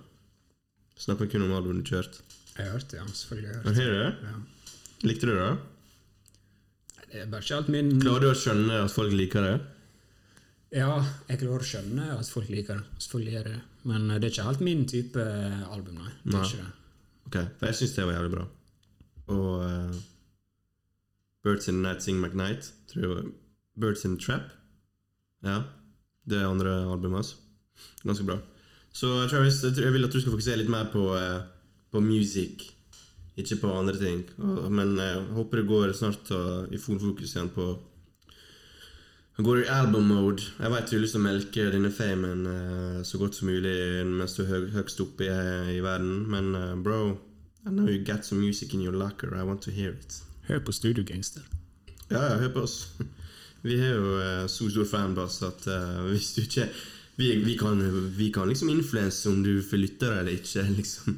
Snakker 1.02 1.28
kun 1.32 1.48
om 1.48 1.56
albumet 1.58 1.88
du 1.88 1.90
kjørte. 1.96 2.22
Jeg 2.60 2.68
har 2.68 2.76
hørt 2.76 2.92
det, 2.92 3.00
ja. 3.00 3.06
Selvfølgelig 3.16 3.50
har 3.50 3.56
jeg 3.56 3.66
Har 3.66 3.74
du 3.74 4.00
det? 4.04 4.30
Ja. 4.30 4.38
Likte 5.08 5.30
du 5.30 5.36
det? 5.36 5.52
Det 7.10 7.22
er 7.24 7.30
bare 7.32 7.42
ikke 7.42 7.58
alt 7.58 7.70
min 7.74 7.92
Klarer 8.02 8.26
du 8.26 8.30
å 8.30 8.38
skjønne 8.38 8.82
at 8.84 8.94
folk 8.94 9.14
liker 9.16 9.46
det? 9.46 9.54
Ja, 10.76 11.00
jeg 11.30 11.40
klarer 11.42 11.64
å 11.64 11.66
skjønne 11.66 12.12
at 12.14 12.30
folk 12.30 12.50
liker 12.54 12.78
det. 12.78 13.06
Folk 13.10 13.26
gjør 13.26 13.48
det. 13.50 13.56
Men 13.90 14.06
det 14.12 14.28
er 14.28 14.34
ikke 14.34 14.46
helt 14.46 14.62
min 14.66 14.84
type 14.90 15.24
album, 15.72 15.98
nei. 16.04 16.12
Det 16.22 16.36
Nei. 16.36 16.44
er 16.44 16.52
ikke 16.52 16.66
det. 16.66 16.76
Ok, 17.30 17.38
for 17.58 17.70
jeg 17.70 17.78
syns 17.80 17.96
det 17.96 18.06
var 18.06 18.18
jævlig 18.18 18.34
bra. 18.36 18.46
Og 19.34 19.50
uh, 19.64 20.00
Birds 21.46 21.70
in 21.72 21.80
the 21.80 21.86
Night 21.88 22.06
Sing 22.06 22.20
McKnight. 22.22 22.70
Tror 22.92 23.06
jeg 23.06 23.12
var 23.16 23.32
Birds 23.82 24.06
in 24.06 24.18
the 24.18 24.22
Trap. 24.26 24.52
Ja. 25.48 25.62
Det 26.30 26.38
er 26.38 26.50
andre 26.52 26.76
albumet 26.92 27.24
hans. 27.24 27.34
Ganske 28.04 28.28
bra. 28.28 28.38
Så 28.94 29.14
Travis, 29.32 29.62
jeg 29.64 29.94
vil 29.96 30.06
at 30.06 30.14
du 30.14 30.20
skal 30.20 30.34
fokusere 30.36 30.60
litt 30.62 30.70
mer 30.74 30.90
på, 30.94 31.08
uh, 31.16 31.42
på 31.94 32.02
music, 32.04 32.68
ikke 33.42 33.62
på 33.64 33.74
andre 33.76 33.98
ting. 34.00 34.24
Men 34.40 34.98
eh, 34.98 35.14
jeg 35.14 35.28
håper 35.38 35.62
det 35.62 35.70
går 35.70 35.94
snart 35.98 36.34
i 36.72 36.82
full 36.82 37.00
fokus 37.02 37.36
igjen 37.36 37.54
på 37.56 37.72
Går 39.40 39.62
i 39.62 39.70
album 39.72 40.10
mode. 40.12 40.44
Jeg 40.60 40.72
vet 40.72 40.90
du 40.90 40.98
har 40.98 41.02
lyst 41.06 41.14
til 41.16 41.22
å 41.22 41.24
melke 41.24 41.68
denne 41.72 41.90
famen 41.96 42.42
eh, 42.50 42.98
så 43.08 43.16
godt 43.22 43.38
som 43.38 43.48
mulig 43.48 43.72
mens 44.04 44.34
du 44.36 44.42
er 44.44 44.50
hø 44.50 44.58
høgst 44.74 45.00
oppe 45.00 45.30
i, 45.30 45.78
i 45.78 45.80
verden, 45.80 46.26
men 46.28 46.50
eh, 46.60 46.74
bro 46.76 47.14
I 47.64 47.72
know 47.72 47.88
you 47.88 48.04
got 48.04 48.28
some 48.28 48.42
music 48.42 48.74
in 48.74 48.84
your 48.84 48.92
locker. 48.92 49.32
I 49.36 49.44
want 49.48 49.62
to 49.64 49.72
hear 49.72 49.94
it. 49.96 50.18
Hør 50.50 50.60
på 50.60 50.76
Studio 50.76 51.06
Gangster. 51.08 51.48
Ja, 52.10 52.20
ja, 52.20 52.36
hør 52.42 52.52
på 52.58 52.66
oss. 52.68 52.92
Vi 53.64 53.80
er 53.80 53.96
jo 53.96 54.20
eh, 54.20 54.44
så 54.52 54.68
stor 54.74 54.92
fanbase 54.92 55.48
at 55.48 55.68
eh, 55.72 56.02
hvis 56.12 56.34
du 56.36 56.44
ikke 56.44 56.68
vi, 57.20 57.32
vi, 57.44 57.56
kan, 57.60 57.80
vi 58.16 58.30
kan 58.36 58.48
liksom 58.48 58.72
influense 58.72 59.28
om 59.32 59.40
du 59.44 59.62
får 59.64 59.86
lyttere 59.86 60.20
eller 60.20 60.36
ikke. 60.36 60.68
liksom 60.82 61.16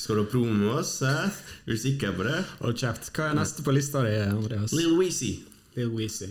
Skal 0.00 0.16
du 0.16 0.24
promo 0.32 0.78
oss? 0.78 1.02
Eh? 1.02 1.40
Er 1.66 1.74
du 1.74 1.76
sikker 1.76 2.14
på 2.16 2.24
det? 2.24 2.38
Hold 2.62 2.78
kjeft. 2.80 3.10
Hva 3.12 3.26
er 3.30 3.36
neste 3.36 3.64
på 3.66 3.74
lista 3.76 4.00
di, 4.06 4.14
Andreas? 4.24 4.72
Lil 4.72 4.94
Weezy. 4.96 5.34
Lil 5.76 5.90
Weezy. 5.92 6.30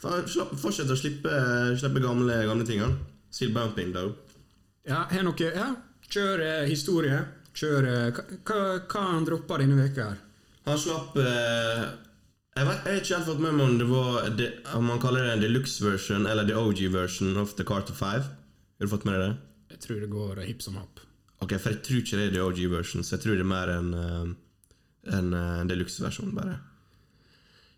Fortsett 0.00 0.90
å 0.90 0.96
slippe, 0.96 1.32
slippe 1.80 2.02
gamle, 2.04 2.36
gamle 2.46 2.66
tingene. 2.68 3.00
Still 3.34 3.50
bumping, 3.56 3.90
though. 3.96 4.14
Ja, 4.86 5.08
har 5.10 5.26
noe 5.26 5.50
Ja, 5.50 5.72
kjør 6.06 6.44
eh, 6.46 6.68
historie. 6.70 7.18
Kjør 7.58 7.90
eh, 7.90 8.22
hva, 8.46 8.60
hva 8.86 9.04
han 9.10 9.26
droppa 9.26 9.58
denne 9.58 9.80
veka 9.82 10.06
her? 10.12 10.22
Han 10.70 10.78
slapp 10.78 11.18
eh, 11.18 11.84
jeg, 12.54 12.66
vet, 12.68 12.86
jeg 12.86 12.94
har 12.94 13.02
ikke 13.02 13.14
helt 13.16 13.30
fått 13.32 13.42
med 13.42 13.58
meg 13.58 13.66
om 13.66 13.76
det 13.80 13.90
var 13.90 14.32
de, 14.38 14.50
om 14.78 14.86
man 14.86 15.02
kaller 15.02 15.26
det 15.26 15.34
en 15.34 15.44
deluxe 15.48 15.82
version 15.82 16.30
eller 16.30 16.46
the 16.46 16.54
OG 16.54 16.86
version 16.94 17.34
of 17.42 17.58
The 17.58 17.66
Carter 17.66 17.96
5. 17.96 18.26
Har 18.30 18.86
du 18.86 18.94
fått 18.94 19.06
med 19.08 19.18
deg 19.18 19.26
det? 19.26 19.38
Jeg 19.74 19.86
tror 19.86 20.02
det 20.04 20.12
går 20.14 20.44
hipp 20.46 20.62
som 20.62 20.78
happ. 20.78 21.09
Ok, 21.40 21.54
For 21.58 21.72
jeg 21.72 21.82
tror 21.86 22.00
ikke 22.02 22.18
det 22.18 22.26
er 22.28 22.34
the 22.34 22.42
OG 22.44 22.58
version, 22.72 23.04
så 23.04 23.16
jeg 23.16 23.22
tror 23.24 23.38
det 23.38 23.44
er 23.46 23.48
mer 23.52 23.70
en, 23.72 23.94
en, 23.94 24.34
en 25.18 25.30
eh, 25.34 25.62
deluxe 25.70 26.02
versjon, 26.04 26.34
bare. 26.36 26.58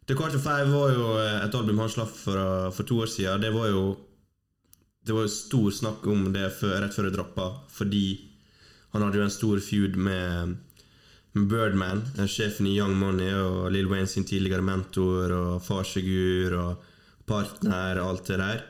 The 0.08 0.16
Carter 0.18 0.42
5 0.42 0.72
var 0.74 0.90
jo 0.96 1.12
eh, 1.20 1.44
et 1.44 1.54
album 1.54 1.78
han 1.78 1.92
slapp 1.92 2.10
for, 2.10 2.38
eh, 2.38 2.72
for 2.74 2.88
to 2.88 2.98
år 3.04 3.12
siden. 3.12 3.44
Det 3.44 3.52
var 3.54 3.68
jo 3.70 3.84
Det 5.02 5.14
var 5.14 5.24
jo 5.26 5.30
stor 5.34 5.70
snakk 5.74 6.04
om 6.06 6.28
det 6.32 6.44
før, 6.54 6.76
rett 6.82 6.94
før 6.94 7.08
det 7.08 7.16
droppa, 7.16 7.46
fordi 7.74 8.28
han 8.92 9.02
hadde 9.02 9.18
jo 9.18 9.24
en 9.24 9.34
stor 9.34 9.58
feud 9.58 9.96
med 9.98 10.58
med 11.34 11.48
Birdman, 11.48 12.02
eh, 12.18 12.26
sjefen 12.28 12.66
i 12.68 12.76
Young 12.76 12.92
Money 13.00 13.32
og 13.32 13.70
Lil 13.72 13.88
Wayne 13.88 14.06
sin 14.06 14.24
tidligere 14.28 14.62
mentor 14.62 15.32
og 15.32 15.62
farsfigur 15.64 16.52
og 16.58 16.82
partner 17.26 18.00
og 18.02 18.08
alt 18.10 18.26
det 18.28 18.38
der. 18.38 18.62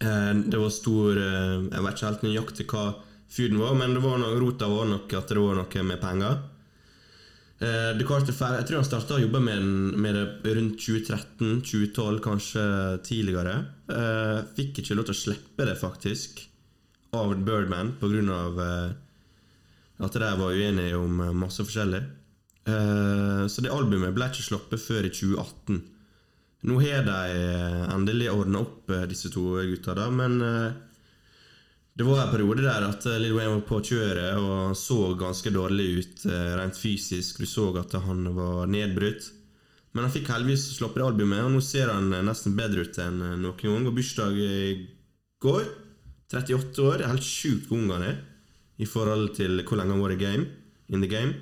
Eh, 0.00 0.34
Det 0.50 0.58
var 0.60 0.70
stor 0.70 1.16
eh, 1.16 1.68
Jeg 1.72 1.82
vet 1.82 1.94
ikke 1.94 2.06
helt 2.10 2.22
nøyaktig 2.26 2.66
hva 2.68 2.84
feuden 3.28 3.58
var, 3.60 3.74
men 3.76 3.94
det 3.96 4.02
var 4.04 4.18
noe, 4.20 4.38
rota 4.40 4.68
var 4.70 4.86
nok 4.88 5.12
at 5.18 5.28
det 5.34 5.42
var 5.42 5.58
noe 5.58 5.82
med 5.84 6.00
penger. 6.00 6.38
Eh, 7.60 7.90
Jeg 7.98 8.06
tror 8.06 8.76
han 8.78 8.86
starta 8.86 9.16
å 9.16 9.22
jobbe 9.22 9.40
med, 9.42 9.62
med 9.98 10.14
det 10.14 10.54
rundt 10.56 10.78
2013-2012, 10.78 12.20
kanskje 12.22 12.64
tidligere. 13.04 13.56
Eh, 13.90 14.38
Fikk 14.56 14.78
ikke 14.82 14.94
lov 14.98 15.08
til 15.08 15.16
å 15.16 15.22
slippe 15.24 15.66
det, 15.66 15.76
faktisk, 15.80 16.44
av 17.12 17.34
Birdman 17.44 17.94
av 18.30 18.60
eh, 18.60 18.90
at 19.98 20.12
de 20.12 20.32
var 20.38 20.54
uenige 20.54 20.96
om 20.96 21.20
eh, 21.20 21.32
masse 21.34 21.64
forskjellig. 21.64 22.02
Eh, 22.68 23.46
Så 23.48 23.60
det 23.64 23.72
albumet 23.74 24.14
ble 24.14 24.28
ikke 24.30 24.44
sluppet 24.44 24.80
før 24.80 25.04
i 25.08 25.10
2018. 25.10 25.82
Nå 26.68 26.80
har 26.82 27.02
de 27.06 27.18
eh, 27.34 27.84
endelig 27.94 28.30
ordna 28.30 28.62
opp, 28.62 28.88
eh, 28.90 29.06
disse 29.10 29.30
to 29.34 29.58
gutta, 29.62 29.94
da, 29.98 30.08
men 30.10 30.38
det 31.98 32.04
var 32.06 32.20
en 32.22 32.30
periode 32.30 32.62
der 32.62 32.84
at 32.86 33.06
eh, 33.10 33.18
Lil 33.18 33.34
Wayne 33.34 33.56
var 33.56 33.64
på 33.66 33.80
kjøret, 33.82 34.36
og 34.38 34.76
så 34.78 35.00
ganske 35.18 35.50
dårlig 35.50 35.88
ut 35.98 36.26
eh, 36.30 36.52
rent 36.60 36.78
fysisk. 36.78 37.40
Du 37.42 37.50
så 37.50 37.72
at 37.80 37.96
han 38.04 38.22
var 38.36 38.70
nedbrutt. 38.70 39.32
Men 39.90 40.06
han 40.06 40.12
fikk 40.14 40.30
heldigvis 40.30 40.68
sluppet 40.76 41.00
det 41.02 41.08
albumet, 41.08 41.42
og 41.42 41.56
nå 41.56 41.62
ser 41.64 41.90
han 41.90 42.06
eh, 42.14 42.22
nesten 42.22 42.54
bedre 42.54 42.86
ut 42.86 43.00
enn 43.02 43.18
noen 43.42 43.58
gang. 43.58 43.88
Og 43.90 43.96
bursdag 43.96 44.38
i 44.38 44.60
går. 45.42 45.66
38 46.30 46.86
år. 46.86 47.02
Helt 47.08 47.26
sjukt 47.26 47.66
hvor 47.66 47.80
ung 47.80 47.90
han 47.96 48.06
er 48.12 48.22
i 48.78 48.86
forhold 48.86 49.32
til 49.34 49.58
hvor 49.66 49.80
lenge 49.80 49.98
han 49.98 50.14
i 50.14 50.20
game, 50.22 50.46
in 50.94 51.02
the 51.02 51.10
game. 51.10 51.34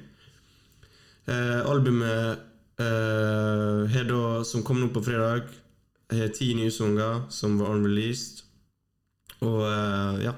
Eh, 1.28 1.60
albumet 1.68 2.40
eh, 2.80 4.42
som 4.48 4.64
kom 4.64 4.80
nå 4.80 4.88
på 4.94 5.04
fredag, 5.04 5.52
har 6.16 6.32
ti 6.32 6.54
nye 6.56 6.72
sanger 6.72 7.26
som 7.28 7.60
var 7.60 7.76
unreleased. 7.76 8.45
Og 9.44 9.62
eh, 9.68 10.24
ja 10.24 10.32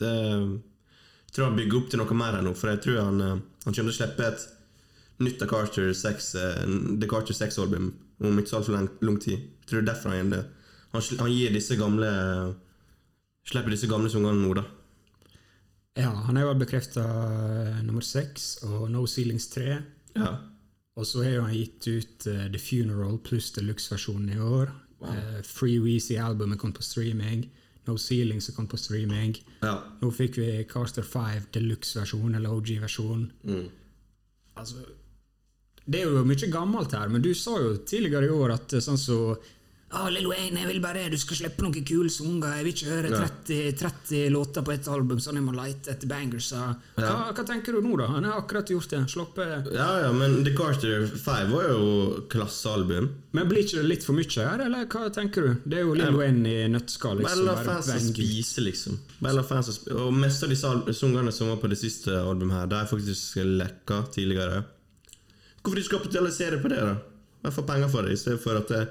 det, 0.00 0.10
Jeg 0.10 1.34
tror 1.36 1.50
han 1.50 1.58
bygger 1.58 1.78
opp 1.80 1.90
til 1.92 2.00
noe 2.00 2.16
mer 2.16 2.36
her 2.38 2.44
nå, 2.46 2.54
for 2.56 2.72
jeg 2.72 2.82
tror 2.84 3.02
han, 3.02 3.20
eh, 3.20 3.40
han 3.66 3.72
kommer 3.72 3.90
til 3.90 3.92
å 3.92 3.96
slippe 3.98 4.28
et 4.28 4.46
nytt 5.26 5.42
av 5.44 5.50
Carter 5.50 5.92
6, 5.96 6.30
eh, 6.40 6.62
The 7.00 7.10
Carter 7.10 7.36
6-album 7.36 7.90
om 8.24 8.40
ikke 8.40 8.52
så 8.52 8.60
altfor 8.60 8.78
lang, 8.78 8.88
lang 9.04 9.18
tid. 9.20 9.42
Jeg 9.60 9.68
tror 9.68 9.82
er 9.82 9.90
derfor 9.90 10.12
han 10.12 10.22
gjør 10.22 10.32
det. 10.36 10.44
Han, 10.94 11.04
han 11.20 11.34
gir 11.34 11.52
disse 11.52 11.76
gamle 11.76 12.10
Slipper 13.46 13.70
disse 13.70 13.86
gamle 13.86 14.10
sangene 14.10 14.40
nå, 14.40 14.56
da. 14.58 14.64
Ja, 15.96 16.10
han 16.26 16.36
har 16.36 16.48
jo 16.48 16.56
bekrefta 16.58 17.04
nummer 17.86 18.02
seks 18.02 18.56
og 18.66 18.88
No 18.90 19.04
Ceilings 19.08 19.46
3. 19.52 19.76
Ja. 20.16 20.32
Og 20.96 21.06
så 21.06 21.22
har 21.22 21.44
han 21.44 21.54
gitt 21.54 21.86
ut 21.86 22.26
uh, 22.26 22.46
The 22.50 22.58
Funeral 22.60 23.20
pluss 23.22 23.52
deluxe-versjonen 23.54 24.32
i 24.34 24.40
år. 24.40 24.72
Eh, 25.04 25.42
Free 25.44 25.78
Weezy-albumet 25.78 26.58
kom 26.58 26.72
på 26.72 26.82
streaming. 26.82 27.46
No 27.86 27.96
Ceiling 28.00 28.42
som 28.42 28.54
kom 28.54 28.68
på 28.70 28.78
streaming. 28.80 29.36
ja. 29.62 29.78
Nå 30.00 30.10
fikk 30.14 30.38
vi 30.38 30.50
Caster 30.70 31.02
5 31.02 31.50
deluxe-versjon, 31.56 32.34
eller 32.34 32.52
OG-versjon. 32.52 33.26
Mm. 33.44 33.66
Altså, 34.56 34.84
det 35.86 36.00
er 36.00 36.08
jo 36.10 36.24
mye 36.26 36.48
gammelt 36.50 36.94
her, 36.96 37.08
men 37.12 37.22
du 37.22 37.30
sa 37.34 37.58
jo 37.62 37.76
tidligere 37.86 38.26
i 38.26 38.34
år 38.34 38.56
at 38.56 38.72
sånn 38.74 38.96
sånn 38.96 39.02
så 39.02 39.18
ah, 39.90 40.08
Lil 40.10 40.26
Wayne, 40.26 40.58
jeg 40.60 40.68
vil 40.68 40.80
bare 40.82 41.04
du 41.12 41.16
skal 41.20 41.38
slippe 41.38 41.62
noen 41.64 41.84
kule 41.86 42.10
sanger. 42.10 42.56
Jeg 42.58 42.66
vil 42.66 42.72
ikke 42.74 42.90
høre 42.90 43.10
30, 43.12 43.58
30 43.80 44.30
låter 44.34 44.64
på 44.66 44.74
et 44.74 44.88
album, 44.90 45.20
sånn 45.22 45.38
jeg 45.38 45.46
må 45.46 45.54
lete 45.56 45.92
etter 45.94 46.10
bangers. 46.10 46.50
Ja. 46.52 46.74
hva 47.30 47.44
tenker 47.46 47.76
du 47.76 47.84
nå, 47.84 47.94
da? 48.00 48.08
Han 48.16 48.26
har 48.28 48.40
akkurat 48.42 48.70
gjort 48.72 48.90
det. 48.92 49.02
Sluppet 49.12 49.70
Ja, 49.74 49.88
ja, 50.04 50.12
men 50.16 50.42
The 50.46 50.54
Carter 50.58 51.06
5 51.06 51.54
var 51.54 51.68
jo 51.70 51.86
klassealbum. 52.32 53.08
Men 53.36 53.50
blir 53.50 53.64
ikke 53.64 53.80
det 53.82 53.88
litt 53.90 54.06
for 54.06 54.16
mye 54.18 54.26
her, 54.50 54.66
eller 54.66 54.86
hva 54.90 55.08
tenker 55.14 55.48
du? 55.48 55.56
Det 55.64 55.80
er 55.80 55.86
jo 55.86 55.96
Lil 55.98 56.18
Wayne 56.18 56.52
i 56.52 56.68
nøtteskall. 56.72 57.22
Bare 57.22 57.36
Liksom, 57.36 57.46
la 57.46 57.56
bare 57.58 57.66
fansen 57.70 57.92
fans 57.94 58.10
å 58.10 58.14
spise, 58.14 58.64
liksom. 58.66 59.00
Bare 59.20 59.38
la 59.38 59.44
fansen 59.46 59.76
spise. 59.76 59.98
Og 60.02 60.14
mest 60.14 60.42
av 60.46 60.52
disse 60.54 60.98
sangene 61.00 61.34
som 61.34 61.52
var 61.52 61.60
på 61.62 61.70
det 61.72 61.78
siste 61.80 62.14
albumet 62.20 62.62
her, 62.62 62.70
de 62.72 62.80
er 62.80 62.90
faktisk 62.90 63.42
lekka 63.62 64.02
tidligere. 64.14 64.62
Hvorfor 65.62 65.82
ikke 65.82 65.98
kapitalisere 65.98 66.60
på 66.62 66.70
det, 66.70 66.78
da? 66.78 66.96
Jeg 67.46 67.54
får 67.54 67.66
penger 67.68 67.90
for 67.90 68.06
det, 68.06 68.14
i 68.14 68.20
stedet 68.20 68.42
for 68.42 68.58
at 68.58 68.70
det, 68.70 68.84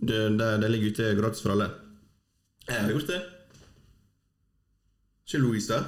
det, 0.00 0.38
det, 0.38 0.48
det 0.62 0.70
ligger 0.70 0.94
ute 0.94 1.14
gratis 1.18 1.42
for 1.42 1.54
alle. 1.54 1.70
Jeg 2.68 2.82
har 2.82 2.92
gjort 2.92 3.10
det. 3.10 3.22
Ikke 5.28 5.40
Louise, 5.42 5.68
der? 5.72 5.84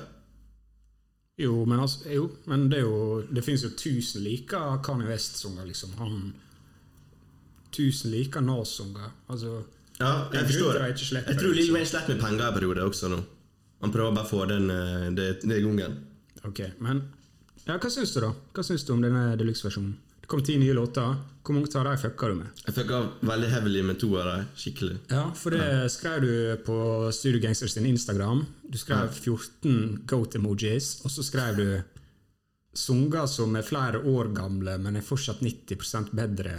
Jo, 1.41 1.65
men, 1.65 1.81
altså, 1.81 2.05
jo, 2.13 2.27
men 2.45 2.67
det 2.69 2.83
jo 2.83 3.23
Det 3.33 3.41
fins 3.45 3.63
jo 3.65 3.71
tusen 3.73 4.21
like 4.27 4.59
Kanye 4.85 5.09
West-sanger, 5.09 5.65
liksom. 5.65 5.95
Han 5.99 6.33
Tusen 7.73 8.11
like 8.11 8.41
Nas-sanger. 8.41 9.13
Altså 9.29 9.63
Ja, 10.01 10.27
jeg 10.33 10.47
forstår 10.51 10.81
jeg 10.81 10.97
ikke 10.97 11.07
slipper 11.07 11.33
Jeg 11.33 11.41
tror 11.41 11.55
Lill 11.55 11.57
liksom. 11.57 11.75
Wayne 11.79 11.89
slipper 11.89 12.15
med 12.15 12.23
penger 12.25 12.45
i 12.49 12.53
perioder 12.59 12.83
også 12.85 13.09
nå. 13.13 13.23
Han 13.81 13.93
prøver 13.95 14.13
bare 14.13 14.29
å 14.29 14.29
få 14.29 14.45
den, 14.51 14.69
eh, 14.71 15.09
det, 15.17 15.29
det 15.41 15.57
i 15.57 15.65
gangen. 15.65 15.97
Ok, 16.45 16.61
men 16.85 17.01
ja, 17.67 17.79
Hva 17.79 17.89
syns 17.93 18.13
du, 18.13 18.21
da? 18.21 18.35
Hva 18.53 18.65
syns 18.67 18.85
du 18.85 18.93
om 18.93 19.01
denne 19.05 19.37
deluxe-versjonen? 19.41 19.95
Kom 20.31 20.43
ti 20.47 20.57
nye 20.61 20.75
låter. 20.77 21.17
Hvor 21.43 21.57
mange 21.57 21.71
av 21.81 21.87
dem 21.89 21.99
fucka 21.99 22.29
du 22.31 22.35
med? 22.39 22.49
Jeg 22.67 22.75
fucka 22.77 22.99
veldig 23.27 23.49
heavily 23.51 23.83
med 23.83 23.99
to 23.99 24.11
av 24.21 24.27
dem. 24.29 24.47
Skikkelig. 24.61 24.99
Ja, 25.11 25.25
for 25.35 25.57
det 25.57 25.69
skrev 25.91 26.21
du 26.23 26.33
på 26.67 26.77
Studio 27.17 27.41
Gangsters 27.43 27.75
sin 27.75 27.89
Instagram. 27.89 28.45
Du 28.71 28.79
skrev 28.79 29.09
14 29.17 30.05
goat-emojis, 30.07 31.01
og 31.05 31.11
så 31.11 31.25
skrev 31.27 31.57
du 31.59 31.69
sanger 32.77 33.27
som 33.27 33.57
er 33.59 33.67
flere 33.67 34.03
år 34.07 34.31
gamle, 34.37 34.77
men 34.79 34.97
er 35.01 35.07
fortsatt 35.07 35.41
90% 35.43 36.13
bedre 36.15 36.59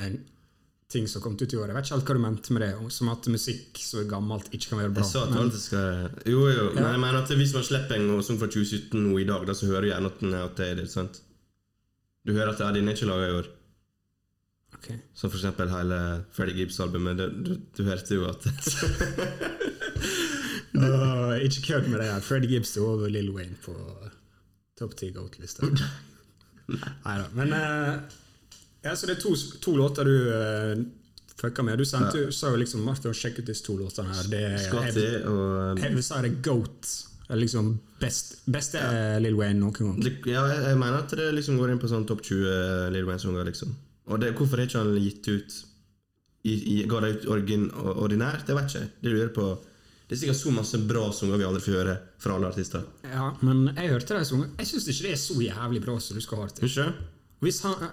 enn 0.00 0.20
ting 0.92 1.06
som 1.08 1.22
kom 1.24 1.34
ut 1.40 1.52
i 1.52 1.56
år. 1.56 1.70
Jeg 1.70 1.76
vet 1.76 1.86
ikke 1.88 1.96
helt 1.96 2.08
hva 2.08 2.14
du 2.16 2.22
mente 2.22 2.52
med 2.54 2.62
det, 2.66 2.72
som 2.92 3.08
at 3.12 3.28
musikk 3.32 3.80
som 3.80 4.02
er 4.02 4.08
gammelt, 4.10 4.48
ikke 4.52 4.70
kan 4.72 4.80
være 4.82 4.92
bra. 4.92 5.04
Jeg 5.04 5.12
sa 5.12 5.22
at 5.24 5.30
Men- 5.34 5.50
skal 5.50 6.10
Jo, 6.28 6.48
jo, 6.52 6.64
men 6.74 6.84
jeg 6.84 7.00
mener 7.00 7.18
at 7.22 7.28
hvis 7.32 7.54
man 7.54 7.62
slipper 7.64 7.96
en 7.96 8.22
sang 8.22 8.38
fra 8.38 8.46
2017 8.46 9.00
nå 9.00 9.18
i 9.20 9.24
dag, 9.24 9.46
da 9.46 9.52
så 9.52 9.66
hører 9.66 9.80
du 9.82 9.88
gjerne 9.88 10.06
at 10.12 10.20
den 10.20 10.34
er 10.34 10.42
outdated. 10.48 10.88
sant? 10.90 11.20
Du 12.26 12.32
hører 12.32 12.52
at 12.52 12.58
det 12.58 12.74
den 12.78 12.88
er 12.88 12.96
ikke 12.96 13.08
laga 13.10 13.28
i 13.28 13.36
år. 13.40 13.50
Okay. 14.78 14.98
Som 15.14 15.30
for 15.30 15.38
eksempel 15.38 15.70
hele 15.70 15.98
Freddie 16.34 16.56
Gibbs-albumet. 16.56 17.18
Du, 17.18 17.26
du, 17.46 17.56
du 17.76 17.84
hørte 17.86 18.14
jo 18.14 18.26
at 18.30 18.46
Åh, 20.72 21.36
ikke 21.44 21.62
kødd 21.66 21.88
med 21.88 22.00
det. 22.00 22.08
her. 22.08 22.20
Freddie 22.20 22.50
Gibbs 22.50 22.76
er 22.76 22.82
over 22.82 23.08
Lill 23.08 23.30
Wayne 23.30 23.58
på 23.64 23.74
topp 24.78 24.96
ti 24.96 25.10
goat-lista. 25.12 25.68
Neida. 27.04 27.28
Men 27.36 27.52
uh, 27.52 27.94
ja, 28.82 28.96
så 28.96 29.06
det 29.06 29.18
er 29.18 29.20
to, 29.22 29.36
to 29.62 29.76
låter 29.76 30.04
du 30.08 30.16
uh, 30.32 30.84
fucka 31.40 31.62
med. 31.62 31.78
Du 31.78 31.84
sendte, 31.84 32.18
ja. 32.18 32.32
sa 32.32 32.50
jo 32.50 32.60
liksom 32.62 32.82
Martin, 32.86 33.14
sjekk 33.14 33.42
ut 33.42 33.50
disse 33.50 33.66
to 33.66 33.76
låtene 33.78 34.14
her. 34.16 34.28
Det 34.32 34.42
er, 34.48 34.58
Scotty 34.64 35.04
jeg, 35.04 35.24
og 35.28 35.78
jeg 35.82 35.94
vil 35.94 36.06
si 36.06 36.22
det 36.24 36.32
er 36.32 36.42
goat. 36.48 36.92
Det 37.32 37.38
er 37.38 37.40
liksom 37.46 37.68
best, 37.96 38.34
beste 38.52 38.76
ja. 38.76 39.18
Lill 39.24 39.38
Wayne 39.38 39.56
noen 39.56 39.72
gang. 39.72 40.00
det, 40.04 40.10
Ja, 40.28 40.42
jeg, 40.52 40.76
mener 40.76 40.98
at 41.00 41.14
det 41.16 41.30
liksom 41.32 41.56
går 41.56 41.70
inn 41.72 41.78
på 41.80 41.88
sånn 41.88 42.04
topp 42.04 42.20
20 42.28 42.90
Lil 42.92 43.06
Wayne-sanger, 43.08 43.46
liksom. 43.48 43.70
Og 44.12 44.20
det, 44.20 44.34
hvorfor 44.36 44.60
har 44.60 44.68
ikke 44.68 44.82
han 44.82 44.98
gitt 45.00 45.30
ut 45.32 45.54
i, 46.44 46.52
i, 46.52 46.76
Ga 46.90 47.00
det 47.00 47.12
ut 47.14 47.24
orgin, 47.32 47.70
ordinært? 47.72 48.44
Det 48.44 48.56
vet 48.58 48.68
ikke. 48.68 48.84
Det 49.00 49.14
lurer 49.14 49.30
på 49.32 49.46
Det 50.10 50.18
er 50.18 50.20
sikkert 50.26 50.40
så 50.42 50.52
masse 50.52 50.82
bra 50.90 51.06
sanger 51.16 51.40
vi 51.40 51.46
aldri 51.48 51.62
får 51.64 51.78
høre 51.78 51.96
fra 52.20 52.36
alle 52.36 52.50
artister. 52.52 52.84
Ja, 53.08 53.30
men 53.40 53.70
jeg 53.70 53.94
hørte 53.94 54.18
det 54.18 54.28
sånn. 54.28 54.44
Jeg 54.60 54.68
syns 54.68 54.90
ikke 54.92 55.06
det 55.06 55.12
er 55.14 55.20
så 55.22 55.38
jævlig 55.40 55.82
bra 55.86 55.94
som 56.04 56.18
du 56.18 56.24
skal 56.26 56.42
ha 56.42 56.50
det 56.50 56.58
til. 56.60 56.92
Hvis 57.40 57.62
han, 57.64 57.88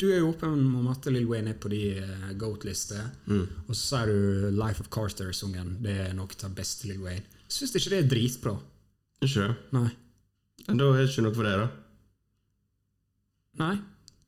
du 0.00 0.08
er 0.10 0.18
jo 0.18 0.32
åpen 0.32 0.64
om 0.80 0.88
at 0.90 1.06
Lill 1.14 1.30
Wayne 1.30 1.54
er 1.54 1.60
på 1.62 1.70
de 1.70 1.84
uh, 2.00 2.32
GOAT-lister, 2.40 3.06
Mm. 3.30 3.46
og 3.68 3.70
så 3.76 3.84
sier 3.84 4.10
du 4.10 4.50
Life 4.58 4.82
of 4.82 4.90
Carter-sungen. 4.90 5.76
Det 5.84 5.94
er 6.08 6.18
noe 6.18 6.42
av 6.42 6.58
beste 6.58 6.90
Lill 6.90 7.04
Wayne. 7.04 7.38
Syns 7.46 7.74
ikke 7.78 7.94
det 7.94 8.02
er 8.02 8.10
dritbra. 8.10 8.58
Ikke? 9.20 9.46
Nei. 9.76 9.88
Da 10.66 10.86
er 10.90 11.00
det 11.00 11.08
ikke 11.10 11.24
noe 11.26 11.36
for 11.36 11.48
deg, 11.48 11.62
da. 11.62 11.68
Nei, 13.60 13.74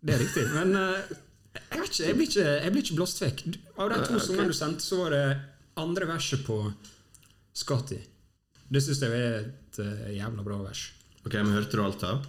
det 0.02 0.14
er 0.14 0.20
riktig. 0.24 0.44
Men 0.52 0.74
uh, 0.76 1.12
jeg 1.54 1.86
ikke, 1.86 2.04
jeg 2.04 2.16
blir 2.18 2.28
ikke, 2.28 2.46
jeg 2.48 2.74
blir 2.74 2.84
ikke 2.84 2.98
blåst 2.98 3.22
vekk. 3.22 3.44
Av 3.76 3.92
de 3.92 4.00
to 4.02 4.16
okay. 4.16 4.24
sangene 4.26 4.50
du 4.50 4.56
sendte, 4.56 4.84
så 4.84 4.98
var 5.04 5.14
det 5.14 5.24
andre 5.80 6.08
verset 6.10 6.44
på 6.46 6.58
Scotty. 7.56 8.00
Det 8.72 8.82
syns 8.84 9.02
jeg 9.04 9.16
er 9.16 9.40
et 9.46 9.80
uh, 9.80 10.06
jævla 10.12 10.44
bra 10.44 10.60
vers. 10.66 10.86
Ok, 11.22 11.36
men 11.38 11.52
Hørte 11.54 11.78
du 11.78 11.84
alt 11.84 12.04
av? 12.08 12.24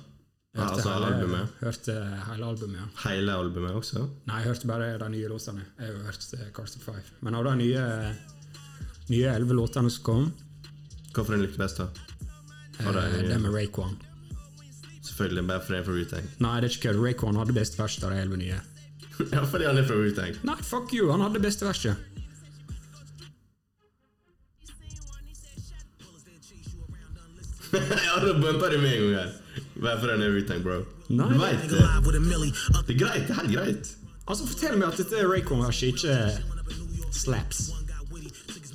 Ja, 0.53 0.67
altså 0.69 0.91
hele, 0.91 1.07
albumet? 1.09 1.53
Hørte 1.63 1.93
hele 2.27 2.45
albumet, 2.45 2.77
ja. 2.77 2.87
Hele 3.07 3.37
albumet 3.41 3.77
også? 3.79 4.03
Nei, 4.29 4.43
jeg 4.43 4.51
hørte 4.51 4.69
bare 4.69 4.89
de 5.01 5.07
nye 5.15 5.31
låtene. 5.31 5.63
Jeg 5.79 5.95
har 5.95 6.11
hørt 6.11 6.27
eh, 6.37 6.49
Carter 6.53 6.83
Five. 6.83 7.15
Men 7.25 7.39
av 7.39 7.47
de 7.49 7.55
nye 9.09 9.31
elleve 9.33 9.57
låtene 9.57 9.89
som 9.91 10.05
kom, 10.05 10.27
Hvilken 11.13 11.41
likte 11.43 11.57
du 11.57 11.61
best, 11.61 11.77
da? 11.77 12.12
De 12.91 13.27
det 13.29 13.39
med 13.41 13.53
Rayquan 13.53 13.95
Selvfølgelig 15.03 15.47
bare 15.47 15.61
fordi 15.61 15.75
jeg 15.75 15.81
er 15.81 15.85
fra 15.85 15.93
Rutang. 15.93 16.29
Nei, 16.39 16.55
det 16.61 16.67
er 16.67 16.75
ikke 16.75 16.87
kødd. 16.87 16.99
Rayquan 17.05 17.35
hadde 17.35 17.53
best 17.53 17.79
vers 17.79 17.97
av 18.03 18.11
de 18.11 18.21
elleve 18.21 18.37
nye. 18.39 18.59
ja, 19.35 19.43
fordi 19.43 19.67
han 19.67 19.77
er 19.77 19.87
fra 19.87 19.95
Rutang. 19.99 20.37
Nei, 20.47 20.57
fuck 20.63 20.93
you! 20.95 21.11
Han 21.11 21.21
hadde 21.21 21.43
beste 21.43 21.67
verset. 21.67 21.95
ja, 28.07 28.19
da 28.21 28.33
bumpa 28.33 28.69
du 28.69 28.77
med 28.77 28.93
en 28.93 29.01
gang 29.01 29.13
her. 29.17 29.29
Bare 29.81 29.99
fordi 29.99 30.11
han 30.11 30.21
er 30.21 30.33
Wu-Tang, 30.33 30.63
bro. 30.63 30.79
Nei, 31.09 31.29
du 31.29 31.39
veit 31.41 31.63
det. 31.69 31.83
Det 32.87 32.95
er 32.95 32.99
greit. 32.99 33.27
Det 33.27 33.33
er 33.33 33.39
helt 33.41 33.55
greit. 33.55 33.93
Altså, 34.27 34.45
Fortell 34.47 34.77
meg 34.77 34.93
at 34.93 34.99
dette 35.01 35.23
Rayquan-verset 35.27 35.87
ikke 35.93 36.17
slaps. 37.11 37.71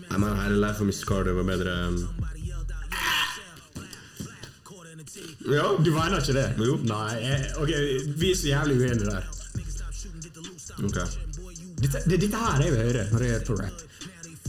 Jeg 0.08 0.20
mener, 0.20 0.42
hele 0.42 0.58
Life 0.60 0.82
of 0.82 0.88
Mr. 0.88 1.06
Carter 1.08 1.36
var 1.38 1.46
bedre 1.46 1.76
um... 1.88 2.02
Ja. 5.48 5.66
Du 5.84 5.90
mener 5.94 6.20
ikke 6.20 6.36
det? 6.36 6.46
Jo. 6.60 6.76
Nei, 6.88 7.12
jeg, 7.22 7.50
ok, 7.62 7.72
vi 8.20 8.30
er 8.32 8.38
så 8.38 8.50
jævlig 8.50 8.78
uenige 8.82 9.08
der. 9.08 9.28
Ok. 10.84 10.98
Dette, 11.78 12.02
det 12.04 12.16
er 12.16 12.22
dette 12.24 12.40
her 12.42 12.64
jeg 12.64 12.74
vil 12.74 12.82
høre 12.88 13.04
når 13.12 13.24
jeg 13.24 13.34
hører 13.34 13.46
på 13.46 13.56
rap. 13.58 13.84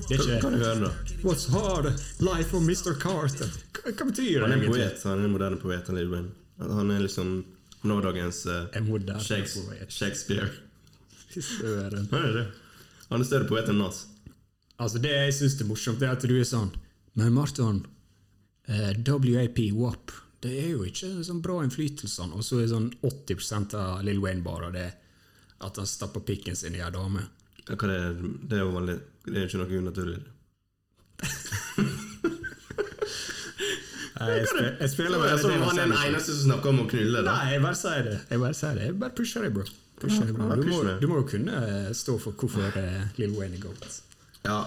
Det 0.09 0.15
er 0.15 0.23
ikke 0.23 0.39
kan 0.41 0.55
du 0.55 0.63
høre, 0.63 0.79
da? 0.81 0.89
What's 1.21 1.45
hard? 1.53 1.91
Life 2.25 2.57
of 2.57 2.63
Mr. 2.65 2.95
Carter. 3.01 3.51
Hva, 3.75 3.93
hva 3.93 4.07
betyr 4.09 4.41
Han 4.41 4.49
det 4.49 4.55
er 4.55 4.57
en 4.57 4.63
egentlig? 4.63 4.87
poet. 4.87 5.03
Han 5.05 5.19
er 5.19 5.27
en 5.29 5.35
moderne 5.35 5.59
poet. 5.61 5.91
Han, 5.91 5.99
Lil 5.99 6.15
Han 6.59 6.91
er 6.95 7.03
liksom 7.05 7.33
nådagens 7.81 8.45
uh. 8.45 9.19
Shakespeare. 9.89 10.49
Søren. 11.29 12.07
Han 12.11 12.25
er 12.25 12.33
det. 12.33 12.47
Han 13.09 13.21
er 13.21 13.29
større 13.29 13.47
poet 13.49 13.69
enn 13.69 13.81
oss. 13.85 14.07
Altså, 14.79 15.01
det 15.03 15.11
jeg 15.13 15.35
syns 15.35 15.59
er 15.61 15.69
morsomt, 15.69 15.99
det 16.01 16.07
er 16.07 16.17
at 16.17 16.23
du 16.23 16.35
er 16.39 16.47
sånn 16.47 16.69
Men 17.19 17.33
Marton, 17.35 17.81
uh, 18.69 18.91
WAP, 19.05 19.59
WAP, 19.75 20.13
det 20.43 20.53
er 20.61 20.69
jo 20.71 20.85
ikke 20.87 21.11
sånn 21.25 21.41
bra 21.43 21.59
innflytelse. 21.65 22.29
Og 22.31 22.43
så 22.45 22.61
er 22.61 22.71
sånn 22.71 22.89
80% 23.03 23.75
av 23.79 24.03
Lill 24.07 24.21
Wayne 24.23 24.45
bare 24.45 24.71
det 24.75 24.87
at 25.59 25.79
han 25.79 25.87
stapper 25.89 26.23
pikken 26.23 26.55
sin 26.55 26.77
i 26.77 26.83
ei 26.83 26.91
dame. 26.95 27.25
Ja, 27.65 27.75
Hva 27.75 27.89
det, 27.89 27.97
er, 27.99 28.19
det 28.49 28.59
er 28.59 28.63
jo 28.63 28.75
vanlig. 28.77 28.99
Det 29.25 29.35
er 29.35 29.49
ikke 29.49 29.61
noe 29.63 29.81
unaturlig. 29.83 30.21
Jeg, 34.19 34.47
spil, 34.49 34.65
jeg 34.81 34.89
spiller 34.91 35.21
bare 35.21 35.35
det 35.39 35.59
han 35.61 35.77
er 35.79 35.85
den 35.85 35.93
eneste 35.95 36.33
som 36.33 36.49
snakker 36.49 36.73
om 36.73 36.81
å 36.83 36.87
knulle. 36.91 37.21
da 37.23 37.35
Nei, 37.37 37.53
jeg 37.53 37.61
bare 37.63 37.77
sier 37.79 38.03
det. 38.03 38.17
Jeg 38.27 38.41
bare 38.41 38.57
sier 38.57 38.75
det. 38.75 38.87
Jeg 38.89 38.97
bare 38.99 39.15
pusher 39.15 39.45
deg, 39.45 39.53
bro. 39.55 39.63
Pusher 40.01 40.27
deg, 40.27 40.33
bro. 40.35 40.47
Du, 40.59 40.67
må, 40.67 40.79
du 40.99 41.07
må 41.07 41.21
jo 41.21 41.27
kunne 41.29 41.61
eh, 41.69 41.89
stå 41.95 42.17
for 42.19 42.35
hvorfor 42.39 42.79
eh, 42.81 43.05
Lill 43.19 43.35
Wayne 43.37 43.55
er 43.55 43.63
goat. 43.63 43.99
Ja, 44.43 44.57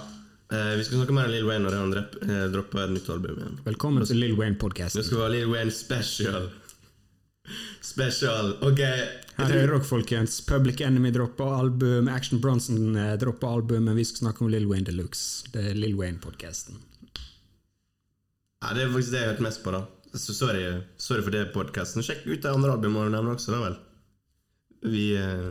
eh, 0.52 0.72
Vi 0.78 0.84
skal 0.86 1.00
snakke 1.00 1.16
mer 1.16 1.28
om 1.30 1.34
Lil 1.34 1.46
Wayne 1.48 1.64
når 1.66 1.78
han 1.78 1.94
eh, 1.98 2.44
dropper 2.52 2.84
et 2.86 2.94
nytt 2.96 3.08
album 3.12 3.38
igjen. 3.40 3.58
Velkommen 3.66 4.06
til 4.08 4.20
Lill 4.22 4.34
Det 4.36 4.42
Wayne-podkasten. 4.42 5.04
skal 5.08 5.24
være 5.24 5.34
Lil 5.38 5.50
Wayne 5.52 5.74
special. 5.74 6.50
Special. 7.82 8.52
Ok. 8.62 8.78
Her 9.38 9.48
hører 9.48 9.72
dere, 9.72 9.80
folkens. 9.88 10.40
Public 10.46 10.80
Enemy 10.84 11.10
dropper 11.14 11.56
album, 11.58 12.08
Action 12.12 12.40
Bronson 12.40 12.94
eh, 12.96 13.14
dropper 13.20 13.48
album, 13.48 13.88
men 13.88 13.96
vi 13.98 14.04
skal 14.04 14.26
snakke 14.28 14.44
om 14.44 14.52
Lill 14.52 14.68
Wayne 14.70 14.86
Deluxe. 14.86 15.48
Det 15.54 15.70
er 15.72 15.78
Lill 15.78 15.96
Wayne-podkasten. 15.98 16.78
Ja, 18.62 18.74
det 18.76 18.84
er 18.84 18.92
faktisk 18.94 19.10
det 19.16 19.18
jeg 19.18 19.26
har 19.26 19.34
hørt 19.34 19.42
mest 19.48 19.64
på. 19.64 19.72
da 19.74 19.82
Så 20.14 20.36
Sorry, 20.36 20.62
sorry 21.00 21.24
for 21.24 21.34
det 21.34 21.48
podkasten. 21.56 22.04
Sjekk 22.06 22.28
ut 22.28 22.44
de 22.44 22.52
andre 22.52 22.76
albumene 22.76 23.08
du 23.10 23.16
nevner 23.16 23.34
også, 23.34 23.56
da 23.56 23.64
vel. 23.64 23.80
Vi 24.92 25.08
eh, 25.18 25.50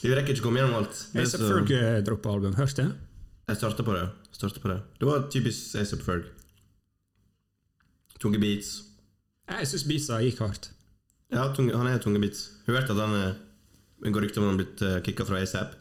Vi 0.00 0.14
rekker 0.14 0.32
ikke 0.36 0.44
å 0.44 0.48
komme 0.48 0.62
gjennom 0.62 0.78
alt. 0.80 1.02
Jeg 1.18 1.34
Ferg 1.34 1.74
eh, 1.76 1.98
dropper 2.06 2.38
album. 2.38 2.56
Hørte 2.56 2.86
det? 2.86 3.07
Jeg 3.48 3.56
starta 3.56 3.84
på 3.84 3.94
det. 3.96 4.04
Startet 4.36 4.60
på 4.62 4.68
det 4.68 4.80
Det 5.00 5.08
var 5.08 5.28
typisk 5.32 5.74
ASAP 5.80 6.02
Ferg. 6.04 6.26
Tunge 8.20 8.40
beats. 8.42 8.82
Jeg 9.48 9.68
syns 9.70 9.84
beatsa 9.88 10.18
gikk 10.20 10.42
hardt. 10.44 10.70
Ja, 11.32 11.46
tunge, 11.56 11.76
han 11.76 11.88
er 11.88 12.00
tunge 12.02 12.20
beats. 12.20 12.48
Hørte 12.66 12.92
at 12.92 13.00
han 13.00 13.14
Det 14.02 14.12
går 14.12 14.26
rykter 14.26 14.42
om 14.42 14.48
han 14.48 14.56
har 14.56 14.64
blitt 14.64 14.82
uh, 14.84 14.98
kicka 15.06 15.24
fra 15.26 15.40
ASAP. 15.42 15.72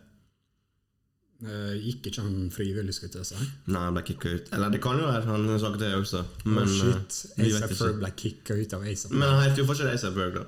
Uh, 1.43 1.75
gikk 1.77 2.07
ikke 2.09 2.23
han 2.25 2.47
frivillig, 2.49 2.95
skulle 2.97 3.19
jeg 3.19 3.27
si? 3.29 3.49
Nei, 3.69 3.83
han 3.83 3.93
ble 3.93 4.01
kicka 4.07 4.31
ut. 4.31 4.47
Eller 4.57 4.71
det 4.73 4.79
kan 4.81 4.97
jo 4.97 5.05
være, 5.05 5.27
han 5.27 5.59
snakket 5.59 5.83
det 5.83 5.91
også. 5.99 6.23
Men, 6.47 6.63
oh, 6.63 6.71
shit. 6.71 7.19
eh, 7.35 7.43
vi 7.43 7.51
ASAP 7.51 7.75
Ferg 7.77 7.99
ble 7.99 8.13
kicka 8.23 8.57
ut 8.57 8.73
av 8.73 8.87
ASAP. 8.87 9.13
Men 9.13 9.27
han 9.27 9.43
heter 9.43 9.61
jo 9.61 9.67
fortsatt 9.69 9.91
ASAP 9.91 10.17
Ferg, 10.17 10.39
da. 10.39 10.47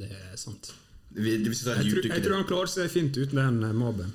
Det 0.00 0.08
er 0.14 0.40
sant. 0.40 0.72
Vi, 1.10 1.36
vi 1.42 1.50
Jeg 1.50 1.90
tror, 1.90 2.06
jeg 2.06 2.22
tror 2.24 2.36
han 2.38 2.46
klarer 2.48 2.70
seg 2.70 2.88
fint 2.92 3.18
uten 3.18 3.42
den 3.42 3.64
eh, 3.66 3.76
mobben. 3.76 4.14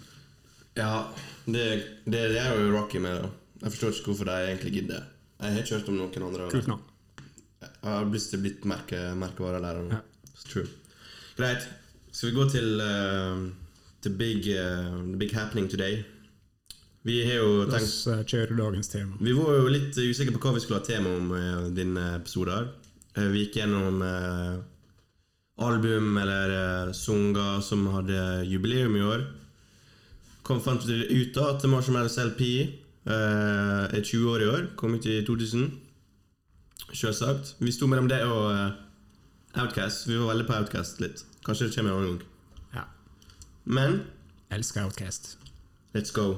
Ja, 0.75 1.07
det, 1.45 1.65
det, 2.05 2.21
det 2.33 2.39
er 2.41 2.57
jo 2.59 2.71
Rocky 2.75 2.99
med 2.99 3.21
det. 3.21 3.29
Jeg 3.61 3.71
forstår 3.71 3.93
ikke 3.95 4.11
hvorfor 4.11 4.29
de 4.29 4.39
egentlig 4.49 4.73
gidder. 4.73 5.05
Jeg 5.39 5.53
har 5.53 5.63
ikke 5.63 5.77
hørt 5.77 5.91
om 5.91 5.99
noen 5.99 6.25
andre. 6.29 6.49
Kult 6.51 6.67
navn. 6.67 6.83
Jeg 7.61 7.91
har 7.91 8.09
lyst 8.11 8.31
til 8.31 8.39
å 8.39 8.43
blitt 8.43 8.65
merke, 8.67 8.99
merkevare 9.17 9.61
der. 9.63 9.79
Ja. 9.93 10.01
True. 10.45 10.67
Greit. 11.37 11.69
Skal 12.11 12.29
vi 12.29 12.35
gå 12.35 12.49
til 12.51 12.81
uh, 12.81 13.47
the, 14.03 14.11
big, 14.11 14.47
uh, 14.51 14.99
the 15.11 15.17
big 15.19 15.33
happening 15.35 15.67
today? 15.71 16.03
Vi 17.05 17.19
har 17.27 17.35
jo 17.37 17.65
La 17.65 17.75
tenkt 17.75 17.85
oss 17.85 18.07
eh, 18.09 18.23
kjøre 18.25 18.55
dagens 18.57 18.89
tema. 18.89 19.17
Vi 19.21 19.33
var 19.37 19.59
jo 19.59 19.65
litt 19.69 19.93
usikre 19.93 20.33
på 20.33 20.41
hva 20.41 20.55
vi 20.55 20.63
skulle 20.63 20.79
ha 20.79 20.85
tema 20.87 21.11
om 21.13 21.33
i 21.37 21.73
denne 21.77 22.05
episoden. 22.15 22.71
Uh, 23.13 23.27
Vi 23.29 23.43
gikk 23.43 23.59
gjennom 23.59 24.01
eh, 24.01 24.55
album 25.65 26.17
eller 26.17 26.53
uh, 26.55 26.93
sanger 26.97 27.61
som 27.63 27.85
hadde 27.93 28.21
jubileum 28.49 28.97
i 28.97 29.03
år. 29.05 29.27
Kom 30.45 30.61
fant 30.61 30.83
vi 30.85 30.99
ut 31.09 31.33
da 31.33 31.49
at 31.55 31.63
Marshmallows 31.65 32.19
LP 32.21 32.41
eh, 32.45 33.85
er 33.97 34.01
20 34.01 34.27
år 34.29 34.43
i 34.43 34.49
år. 34.51 34.67
Kom 34.77 34.93
ut 34.93 35.05
i 35.09 35.23
2000. 35.25 35.71
Selvsagt. 36.93 37.55
Vi 37.59 37.73
sto 37.73 37.89
mellom 37.89 38.09
det 38.11 38.21
og 38.29 38.51
eh, 38.53 38.75
Outcast. 39.63 40.05
Vi 40.05 40.19
var 40.19 40.35
veldig 40.35 40.45
på 40.45 40.57
Outcast 40.59 41.01
litt. 41.01 41.23
Kanskje 41.45 41.69
det 41.69 41.77
kommer 41.77 41.95
en 41.95 41.97
annen 41.97 42.11
gang. 42.11 42.27
Ja. 42.75 42.85
Men 43.65 44.03
Elsker 44.53 44.85
Outcast. 44.85 45.37
let's 45.95 46.13
go. 46.13 46.37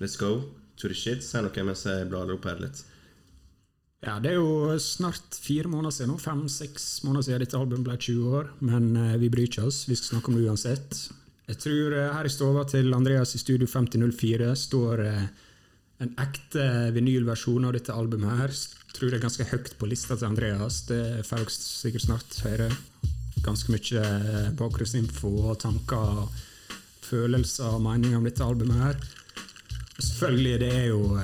Let's 0.00 0.18
go 0.18 0.42
to 0.76 0.88
the 0.88 0.94
shit. 0.94 1.22
Si 1.22 1.38
noe 1.38 1.64
mens 1.68 1.86
jeg 1.86 2.10
blar 2.10 2.30
opp 2.34 2.50
her 2.50 2.58
litt. 2.64 2.82
Ja, 4.02 4.16
det 4.18 4.32
er 4.32 4.40
jo 4.40 4.74
snart 4.82 5.36
fire 5.38 5.70
måneder 5.70 5.94
siden 5.94 6.10
nå. 6.10 6.18
Fem-seks 6.18 7.04
måneder 7.06 7.28
siden 7.28 7.44
dette 7.44 7.58
albumet 7.60 7.86
ble 7.86 7.98
20 8.10 8.38
år. 8.40 8.54
Men 8.66 8.96
eh, 8.98 9.18
vi 9.22 9.30
bryr 9.30 9.46
ikke 9.46 9.68
oss. 9.70 9.84
Vi 9.86 9.94
skal 9.94 10.16
snakke 10.16 10.32
om 10.32 10.40
det 10.40 10.48
uansett. 10.50 11.04
Jeg 11.50 11.58
tror 11.58 11.96
eh, 11.96 12.12
her 12.14 12.28
i 12.28 12.32
stua 12.32 12.62
til 12.70 12.92
Andreas 12.94 13.34
i 13.34 13.40
Studio 13.40 13.66
5004 13.66 14.52
står 14.58 15.02
eh, 15.06 15.24
en 16.02 16.14
ekte 16.22 16.66
vinylversjon 16.94 17.66
av 17.66 17.74
dette 17.76 17.94
albumet 17.94 18.38
her. 18.44 18.54
Jeg 18.54 18.96
Tror 18.96 19.10
det 19.10 19.18
er 19.18 19.24
ganske 19.24 19.48
høyt 19.50 19.72
på 19.80 19.88
lista 19.90 20.16
til 20.18 20.28
Andreas. 20.28 20.82
Det 20.86 21.24
får 21.26 21.42
dere 21.42 21.56
sikkert 21.56 22.06
snart 22.06 22.38
høre. 22.46 22.70
Ganske 23.42 23.74
mye 23.74 24.06
eh, 24.06 24.48
bakgrunnsinfo 24.58 25.32
og 25.50 25.58
tanker, 25.64 26.24
følelser 27.02 27.74
og 27.74 27.82
meninger 27.88 28.20
om 28.20 28.28
dette 28.28 28.46
albumet 28.46 28.84
her. 28.86 29.02
Selvfølgelig, 29.98 30.58
det 30.62 30.72
er 30.76 30.86
jo 30.92 31.18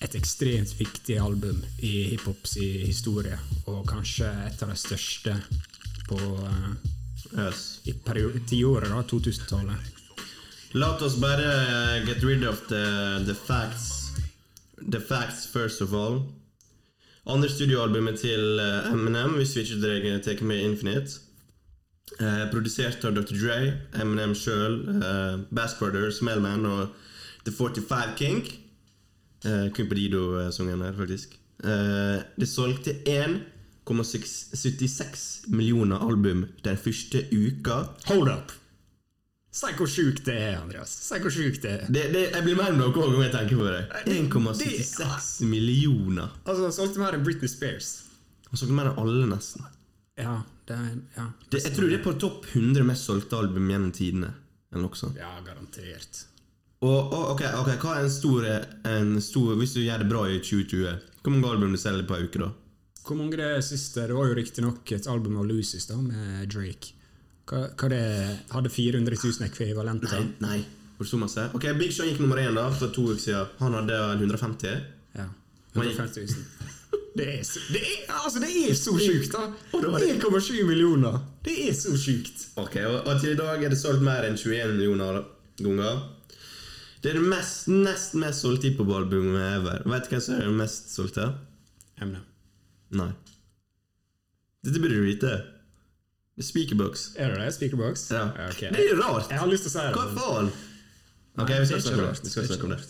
et 0.00 0.14
ekstremt 0.16 0.72
viktig 0.78 1.16
album 1.20 1.58
i 1.84 2.10
hiphops 2.12 2.56
historie, 2.60 3.36
og 3.68 3.84
kanskje 3.88 4.28
et 4.46 4.62
av 4.64 4.72
de 4.72 4.78
største 4.80 5.34
på 6.08 6.18
Yes. 7.36 7.80
i 7.84 7.92
tiåret, 8.48 8.90
da, 8.90 9.02
2000-tallet. 9.02 9.76
La 10.72 10.92
oss 10.96 11.16
bare 11.18 11.46
eh, 11.46 12.06
get 12.06 12.22
rid 12.22 12.44
of 12.46 12.60
the, 12.68 13.24
the 13.26 13.34
facts. 13.34 14.12
The 14.76 15.00
facts 15.00 15.46
first 15.46 15.80
of 15.82 15.94
all. 15.94 16.22
Andre 17.26 17.50
studioalbumet 17.50 18.18
til 18.20 18.60
eh, 18.60 18.92
Eminem, 18.92 19.34
hvis 19.38 19.56
vi 19.56 19.60
ikke 19.60 20.18
tar 20.24 20.44
med 20.44 20.62
Infinite. 20.62 21.20
Eh, 22.20 22.46
produsert 22.50 23.04
av 23.04 23.14
Dr. 23.14 23.34
Dre, 23.38 23.58
Eminem 24.02 24.34
sjøl, 24.34 24.80
eh, 24.98 25.42
Bass 25.54 25.76
Brothers, 25.78 26.22
Melman 26.22 26.66
og 26.66 26.88
The 27.44 27.52
45 27.52 28.16
King. 28.18 28.42
Eh, 29.44 29.70
kun 29.74 29.88
på 29.88 29.94
Dido-sangen 29.98 30.82
her, 30.82 30.94
faktisk. 30.96 31.38
Eh, 31.64 32.22
det 32.36 32.48
solgte 32.48 32.94
1,76 33.90 35.48
millioner 35.50 36.00
album 36.06 36.46
den 36.64 36.76
første 36.78 37.24
uka. 37.32 37.82
Hold 38.10 38.28
up! 38.32 38.52
Si 39.50 39.66
hvor 39.74 39.88
sjukt 39.90 40.22
det 40.28 40.36
er, 40.38 40.60
Andreas. 40.60 40.92
Si 41.08 41.18
hvor 41.18 41.32
sjukt 41.34 41.64
det 41.64 41.70
er. 41.72 41.86
Det, 41.90 42.04
det, 42.14 42.22
jeg 42.30 42.44
blir 42.46 42.58
mer 42.60 42.70
enn 42.70 42.78
noe 42.78 43.02
om 43.02 43.16
jeg 43.18 43.32
tenker 43.34 43.58
på 43.58 43.66
det. 43.66 43.80
det- 44.06 44.14
1,76 44.20 45.42
millioner. 45.50 46.30
Altså, 46.44 46.68
han 46.68 46.76
solgte 46.76 47.02
mer 47.02 47.18
enn 47.18 47.24
Britney 47.26 47.50
Spears. 47.50 47.90
Han 48.50 48.60
solgte 48.60 48.76
mer 48.78 48.92
enn 48.92 49.00
alle, 49.02 49.26
nesten. 49.30 49.66
Ja, 50.20 50.36
det 50.68 50.76
er 50.76 50.88
ja. 51.16 51.26
Det, 51.50 51.64
jeg 51.64 51.74
tror 51.74 51.90
det 51.90 51.98
er 51.98 52.04
på 52.04 52.14
topp 52.22 52.46
100 52.52 52.86
mest 52.86 53.08
solgte 53.10 53.38
album 53.42 53.66
gjennom 53.72 53.90
tidene. 53.96 54.30
Eller 54.70 54.84
noe 54.86 54.98
sånt. 54.98 55.18
Ja, 55.18 55.32
garantert. 55.42 56.24
Og, 56.80 57.10
og 57.12 57.32
okay, 57.34 57.50
ok, 57.58 57.74
hva 57.82 57.96
er 57.98 58.06
en 58.06 58.12
stor, 58.14 58.46
en 58.88 59.10
stor 59.20 59.56
Hvis 59.60 59.74
du 59.76 59.82
gjør 59.82 60.00
det 60.00 60.06
bra 60.08 60.22
i 60.30 60.38
2020, 60.40 60.94
hvor 61.20 61.34
mange 61.34 61.50
album 61.50 61.74
du 61.74 61.80
selger 61.80 62.06
på 62.08 62.16
ei 62.16 62.28
uke 62.30 62.40
da? 62.40 62.52
Hvor 63.06 63.16
mange 63.18 63.36
det 63.40 63.50
siste? 63.64 64.06
Det 64.06 64.14
var 64.16 64.28
jo 64.30 64.34
riktignok 64.38 64.92
et 64.92 65.06
album 65.10 65.38
av 65.40 65.46
Lucis 65.48 65.86
da, 65.88 65.96
med 66.00 66.48
Drake. 66.52 66.92
Hva, 67.50 67.64
hva 67.74 67.88
det 67.90 68.02
hadde 68.52 68.70
400 68.70 69.16
000 69.24 69.46
ekvivalenter? 69.48 70.12
Nei, 70.20 70.34
nei. 70.44 70.60
Hvor 71.00 71.08
så 71.08 71.16
masse? 71.18 71.46
Ok, 71.56 71.64
Big 71.80 71.94
Sean 71.96 72.10
gikk 72.10 72.20
nummer 72.20 72.38
én 72.42 72.54
da, 72.54 72.66
for 72.76 72.92
to 72.92 73.06
uker 73.08 73.22
siden. 73.24 73.46
Han 73.62 73.72
hadde 73.78 73.96
150. 74.20 74.82
Ja. 75.16 75.26
150 75.74 76.26
000. 76.28 76.44
Det 77.10 77.24
er, 77.26 77.40
det, 77.74 77.80
er, 77.82 78.12
altså, 78.22 78.38
det 78.38 78.48
er 78.70 78.74
så 78.78 78.92
sjukt, 78.94 79.32
da! 79.34 79.40
Og 79.74 79.80
det 79.82 79.88
var 79.90 79.98
det- 79.98 80.12
1,7 80.22 80.60
millioner! 80.68 81.16
Det 81.42 81.56
er 81.66 81.72
så 81.74 81.90
sjukt! 81.98 82.44
Ok, 82.62 82.76
og, 82.86 83.00
og 83.10 83.18
til 83.20 83.32
i 83.32 83.38
dag 83.38 83.64
er 83.66 83.72
det 83.74 83.78
solgt 83.80 84.04
mer 84.06 84.22
enn 84.28 84.36
21 84.38 84.76
millioner 84.76 85.18
ganger. 85.58 86.04
Det 87.02 87.10
er 87.10 87.18
det 87.18 87.24
mest, 87.32 87.66
nest 87.66 88.14
mest 88.14 88.44
solgte 88.46 88.70
hiphop-albumet 88.70 89.42
ever. 89.56 89.82
Vet 89.90 90.06
du 90.06 90.14
hvem 90.14 90.22
som 90.22 90.36
er 90.38 90.46
det 90.46 90.54
mest 90.62 90.94
solgte? 90.94 91.26
Eminem. 91.98 92.22
Nei. 92.90 93.10
Dette 94.64 94.80
burde 94.82 94.96
du 94.98 95.04
vite. 95.06 95.30
Er 96.40 96.42
Speakerbox. 96.46 97.10
Er 97.20 97.30
det 97.34 97.38
det? 97.42 97.52
Speakerbox? 97.54 98.08
Ja. 98.10 98.24
Okay. 98.48 98.70
Det 98.72 98.80
er 98.82 98.90
jo 98.94 98.98
rart! 99.02 99.30
Jeg 99.30 99.38
har 99.40 99.48
lyst 99.50 99.66
til 99.66 99.70
å 99.70 99.74
si 99.74 99.84
det. 99.86 99.94
Hva 99.96 100.06
faen? 100.16 100.50
Ok, 101.40 101.52
vi 101.52 101.66
skal 101.68 101.82
snakke 101.84 102.00
om 102.00 102.06
det. 102.10 102.24
Vi 102.24 102.32
skal 102.34 102.48
snakke 102.48 102.68
om 102.68 102.74
det. 102.74 102.80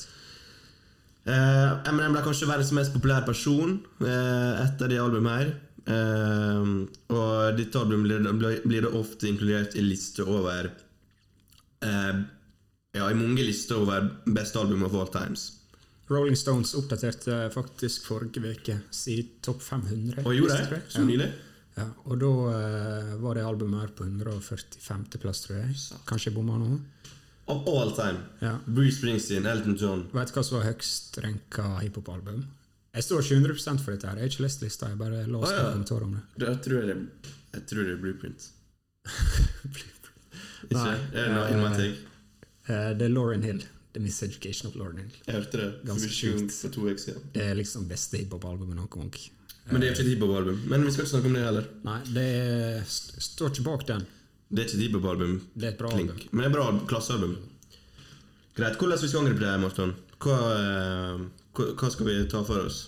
Eh, 1.31 1.91
Eminem 1.91 2.15
ble 2.17 2.23
kanskje 2.25 2.49
verdens 2.49 2.73
mest 2.75 2.95
populære 2.95 3.27
person 3.29 3.75
uh, 4.01 4.63
etter 4.65 4.89
det 4.91 5.01
albumet 5.03 5.37
her. 5.43 5.51
Uh, 5.91 6.87
og 7.13 7.59
dette 7.59 7.81
albumet 7.81 8.07
blir, 8.41 8.61
blir- 8.65 8.85
det 8.87 8.93
ofte 8.97 9.29
inkludert 9.29 9.77
i 9.77 9.85
lister 9.85 10.29
over 10.29 10.71
Ja, 11.81 13.07
i 13.07 13.15
mange 13.17 13.45
lister 13.47 13.79
over 13.81 14.09
beste 14.27 14.59
album 14.61 14.83
of 14.85 14.95
all 14.95 15.09
times. 15.09 15.60
Rolling 16.11 16.37
Stones 16.37 16.73
oppdaterte 16.75 17.37
faktisk 17.55 18.05
forrige 18.09 18.43
uke 18.57 18.79
sin 18.91 19.29
topp 19.47 19.63
500. 19.63 20.25
Og 20.27 20.35
gjorde 20.35 20.59
det? 20.73 20.81
Så 20.91 21.05
nylig? 21.07 21.29
Ja, 21.79 21.87
og 22.05 22.19
da 22.21 22.31
uh, 22.51 23.13
var 23.23 23.39
det 23.39 23.45
albumet 23.47 23.81
her 23.85 23.93
på 23.97 24.05
145. 24.09 25.05
plass, 25.23 25.45
tror 25.47 25.61
jeg. 25.61 25.77
Kanskje 26.09 26.31
jeg 26.33 26.37
bomma 26.37 26.59
nå. 26.59 26.81
Of 27.51 27.67
all 27.71 27.93
time. 27.97 28.25
Ja. 28.43 28.57
Bruce 28.67 28.99
Springsteen, 28.99 29.47
Elton 29.47 29.77
John. 29.79 30.03
Vet 30.13 30.31
du 30.31 30.37
hva 30.37 30.45
som 30.47 30.59
var 30.59 30.67
høgst 30.69 31.17
renka 31.25 31.69
hiphop-album? 31.81 32.43
Jeg 32.91 33.07
står 33.07 33.23
ikke 33.23 33.39
100 33.39 33.79
for 33.85 33.95
dette. 33.95 34.07
her 34.11 34.19
Jeg 34.19 34.27
har 34.27 34.33
ikke 34.35 34.45
lest 34.49 34.63
lista. 34.67 34.89
Jeg 34.91 34.99
bare 34.99 35.23
leste 35.25 35.55
Ah, 35.55 35.57
ja. 35.57 35.67
en 35.67 35.73
kommentar 35.79 36.03
om 36.07 36.15
det. 36.19 36.23
Da 36.43 36.55
tror 36.59 36.81
jeg 36.83 36.91
det, 36.91 37.33
jeg 37.55 37.67
tror 37.71 37.85
det 37.87 37.93
er 37.95 38.01
Blueprint. 38.05 38.49
Ikke? 39.71 40.75
Nei, 40.75 40.95
Er 41.15 41.29
det 41.31 41.59
noe 41.59 41.71
take? 41.75 41.99
Eh, 42.71 42.91
det 42.99 43.07
er 43.07 43.15
Lauren 43.15 43.43
Hill. 43.47 43.63
The 43.95 44.01
Miseducation 44.01 44.71
of 44.71 44.77
Lauren 44.79 44.99
Hill. 45.03 45.17
Jeg 45.27 45.35
hørte 45.35 45.59
det 45.59 45.69
ganske 45.89 46.11
sjukt. 46.15 46.53
for 46.63 46.69
to 46.75 46.87
uker 46.87 47.03
siden. 47.03 47.23
Det 47.35 47.43
er 47.43 47.55
liksom 47.59 47.89
beste 47.91 48.21
hiphop-albumet 48.21 48.77
noen 48.79 48.91
gang. 48.91 49.13
Men 49.71 49.81
det 49.83 49.89
er 49.89 49.95
ikke 49.95 50.07
et 50.07 50.13
hiphop-album. 50.15 50.63
Men 50.71 50.85
vi 50.87 50.93
skal 50.95 51.05
ikke 51.05 51.13
snakke 51.15 51.31
om 51.31 51.35
det 51.39 51.45
heller. 51.45 51.67
Nei, 51.87 51.99
det 52.15 52.27
er, 52.39 52.85
st 52.87 53.23
står 53.27 53.53
ikke 53.55 53.67
bak 53.67 53.87
den. 53.89 54.07
Det 54.51 54.63
er 54.63 54.69
ikke 54.69 54.79
et 54.79 54.85
hiphop-album. 54.87 55.35
Det 55.55 55.69
er 55.69 55.75
et 55.75 55.83
bra 55.83 55.91
Klink. 55.95 56.11
album. 56.11 56.29
Men 56.31 56.43
det 56.43 56.47
er 56.47 56.53
et 56.53 56.57
bra 56.59 56.87
klassealbum. 56.93 57.37
Greit. 58.57 58.79
Hvordan 58.79 59.03
vi 59.03 59.09
skal 59.09 59.21
angripe 59.25 59.45
det, 59.45 59.53
Morten? 59.63 59.93
Hva, 60.21 60.39
eh, 60.55 61.21
hva, 61.57 61.69
hva 61.81 61.91
skal 61.95 62.07
vi 62.11 62.17
ta 62.31 62.43
for 62.47 62.67
oss? 62.67 62.81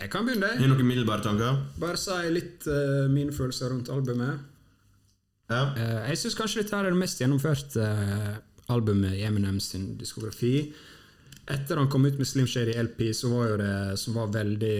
Jeg 0.00 0.10
kan 0.10 0.26
begynne. 0.26 0.48
Har 0.50 0.58
det 0.58 0.68
noen 0.72 0.88
middelbare 0.88 1.22
tanker? 1.22 1.60
Bare 1.80 1.96
si 2.00 2.16
litt 2.34 2.66
uh, 2.66 3.06
mine 3.12 3.32
følelser 3.32 3.70
rundt 3.70 3.88
albumet. 3.94 4.40
Ja? 5.52 5.60
Uh, 5.76 6.00
jeg 6.10 6.18
syns 6.18 6.36
kanskje 6.38 6.64
dette 6.64 6.76
er 6.76 6.88
det 6.90 6.98
mest 6.98 7.20
gjennomførte 7.22 7.84
eh, 7.84 8.34
albumet 8.72 9.12
i 9.18 9.22
Eminem 9.26 9.60
sin 9.60 9.96
diskografi. 9.98 10.72
Etter 11.46 11.76
han 11.76 11.88
kom 11.92 12.04
ut 12.06 12.16
med 12.18 12.26
Slim 12.28 12.46
Shady 12.48 12.72
LP, 12.82 13.10
så 13.14 13.28
var 13.28 13.48
jo 13.50 13.56
det 13.60 13.98
som 14.00 14.14
var 14.16 14.30
veldig 14.32 14.78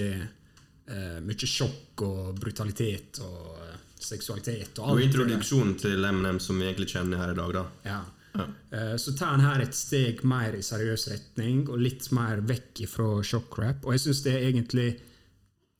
eh, 0.88 1.18
mye 1.20 1.46
sjokk 1.50 2.02
og 2.06 2.38
brutalitet 2.40 3.20
og 3.20 3.58
eh, 3.66 3.74
seksualitet 4.04 4.78
og 4.80 4.88
Og 4.88 4.98
alt. 4.98 5.04
introduksjonen 5.10 5.74
til 5.80 6.04
Eminem, 6.04 6.40
som 6.40 6.58
vi 6.60 6.66
egentlig 6.70 6.88
kjenner 6.94 7.20
her 7.20 7.32
i 7.34 7.38
dag, 7.38 7.52
da. 7.58 7.64
Ja. 7.84 8.00
Ja. 8.34 8.46
Eh, 8.74 8.96
Så 8.98 9.12
tar 9.16 9.36
han 9.36 9.44
her 9.44 9.60
et 9.62 9.74
steg 9.78 10.24
mer 10.26 10.56
i 10.56 10.62
seriøs 10.64 11.04
retning, 11.12 11.68
og 11.68 11.78
litt 11.78 12.08
mer 12.12 12.40
vekk 12.42 12.86
fra 12.90 13.10
sjokkrap. 13.22 13.84
Og 13.84 13.92
jeg 13.94 14.00
syns 14.08 14.22
det 14.24 14.32
er 14.34 14.48
egentlig 14.48 14.88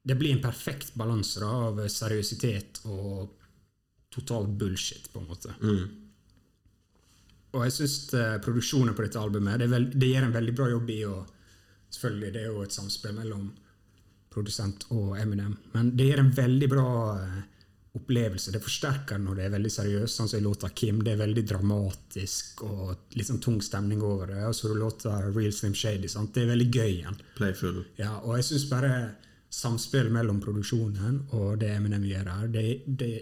Det 0.07 0.19
blir 0.21 0.35
en 0.37 0.43
perfekt 0.45 0.93
balanse 1.01 1.41
av 1.43 1.79
seriøsitet 1.89 2.83
og 2.85 3.31
total 4.13 4.45
bullshit, 4.47 5.07
på 5.13 5.23
en 5.23 5.27
måte. 5.31 5.55
Og 7.55 7.65
jeg 7.67 7.75
syns 7.77 7.97
produksjonen 8.45 8.97
på 8.97 9.05
dette 9.07 9.21
albumet 9.21 9.61
det, 9.61 9.69
er 9.69 9.73
vel, 9.73 9.87
det 9.95 10.11
gjør 10.11 10.27
en 10.27 10.35
veldig 10.35 10.55
bra 10.59 10.69
jobb 10.73 10.91
i 10.91 11.01
å 11.07 11.15
Selvfølgelig, 11.95 12.33
det 12.35 12.41
er 12.43 12.51
jo 12.51 12.63
et 12.65 12.75
samspill 12.75 13.13
mellom 13.15 13.51
produsent 14.35 14.87
og 14.95 15.13
Eminem, 15.21 15.53
men 15.75 15.93
det 15.95 16.09
gir 16.09 16.23
en 16.23 16.33
veldig 16.35 16.69
bra 16.73 16.87
eh, 17.21 17.43
opplevelse. 17.95 18.51
Det 18.51 18.63
forsterker 18.65 19.21
når 19.23 19.39
det 19.39 19.45
er 19.45 19.53
veldig 19.55 19.71
seriøst, 19.71 20.19
sånn 20.19 20.31
som 20.31 20.41
i 20.41 20.43
låta 20.43 20.73
Kim. 20.75 21.05
Det 21.07 21.13
er 21.13 21.21
veldig 21.21 21.45
dramatisk 21.47 22.65
og 22.67 23.15
litt 23.15 23.29
sånn 23.29 23.43
tung 23.45 23.61
stemning 23.63 24.03
over 24.03 24.33
det. 24.33 24.41
Og 24.49 24.57
så 24.59 24.73
låta 24.75 25.21
Real 25.29 25.55
Slim 25.55 25.77
Shady. 25.79 26.11
Sant? 26.11 26.33
Det 26.35 26.43
er 26.43 26.51
veldig 26.51 26.67
gøy 26.67 26.91
igjen. 26.97 27.21
Playful. 27.39 27.85
Ja, 28.01 28.17
og 28.25 28.41
jeg 28.41 28.49
syns 28.51 28.67
bare 28.73 28.95
samspill 29.55 30.11
mellom 30.11 30.41
produksjonen 30.43 31.21
og 31.39 31.61
det 31.63 31.71
Eminem 31.77 32.03
gjør 32.11 32.33
her, 32.33 32.49
det, 32.51 32.65
det, 32.87 33.13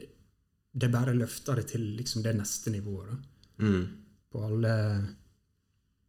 det 0.72 0.88
bare 0.88 1.12
løfter 1.12 1.60
det 1.60 1.66
til 1.74 1.84
liksom 1.98 2.24
det 2.24 2.32
neste 2.38 2.72
nivået. 2.72 3.12
Da. 3.12 3.66
Mm. 3.66 3.82
På 4.32 4.44
alle 4.44 4.74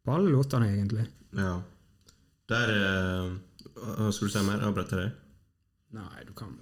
På 0.03 0.15
alle 0.15 0.31
låtene, 0.31 0.71
egentlig. 0.71 1.05
Ja. 1.37 1.61
Der 2.49 2.69
uh, 2.69 4.09
Skulle 4.11 4.31
du 4.31 4.37
si 4.37 4.43
mer? 4.45 4.63
Avbrøt 4.67 4.91
jeg 4.91 4.99
deg? 4.99 5.21
Nei, 5.93 6.25
du 6.27 6.33
kan 6.37 6.55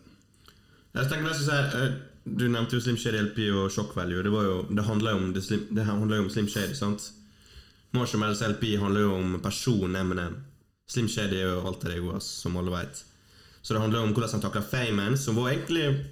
Jeg 0.94 1.08
tenker 1.08 1.30
jeg 1.30 1.40
skal 1.40 1.48
si 1.48 1.80
uh, 1.80 1.98
Du 2.26 2.46
nevnte 2.48 2.78
jo 2.78 2.84
Slim 2.84 2.98
Shady 2.98 3.22
LP 3.22 3.40
og 3.56 3.72
Shock 3.72 3.96
Value. 3.98 4.24
Det, 4.24 4.32
jo, 4.32 4.62
det 4.70 4.86
handler 4.86 5.16
jo 5.16 5.24
om, 5.24 5.34
det 5.34 5.44
slim, 5.44 5.68
det 5.72 5.86
handler 5.86 6.22
jo 6.22 6.28
om 6.28 6.30
Slim 6.30 6.48
Shady, 6.48 6.76
sant? 6.78 7.12
Marshalls 7.92 8.42
LP 8.42 8.78
handler 8.80 9.02
jo 9.02 9.16
om 9.16 9.40
personen 9.44 9.96
Eminem. 9.96 10.38
Slim 10.88 11.08
Shady 11.08 11.40
er 11.40 11.50
jo 11.50 11.64
alter 11.68 11.96
ego, 11.96 12.12
gode, 12.12 12.22
som 12.24 12.58
alle 12.60 12.72
veit. 12.72 13.04
Så 13.62 13.74
det 13.74 13.82
handler 13.82 14.00
jo 14.00 14.06
om 14.10 14.14
hvordan 14.14 14.36
han 14.36 14.44
takla 14.44 14.62
famen, 14.62 15.18
som 15.18 15.36
var 15.36 15.52
egentlig 15.52 16.06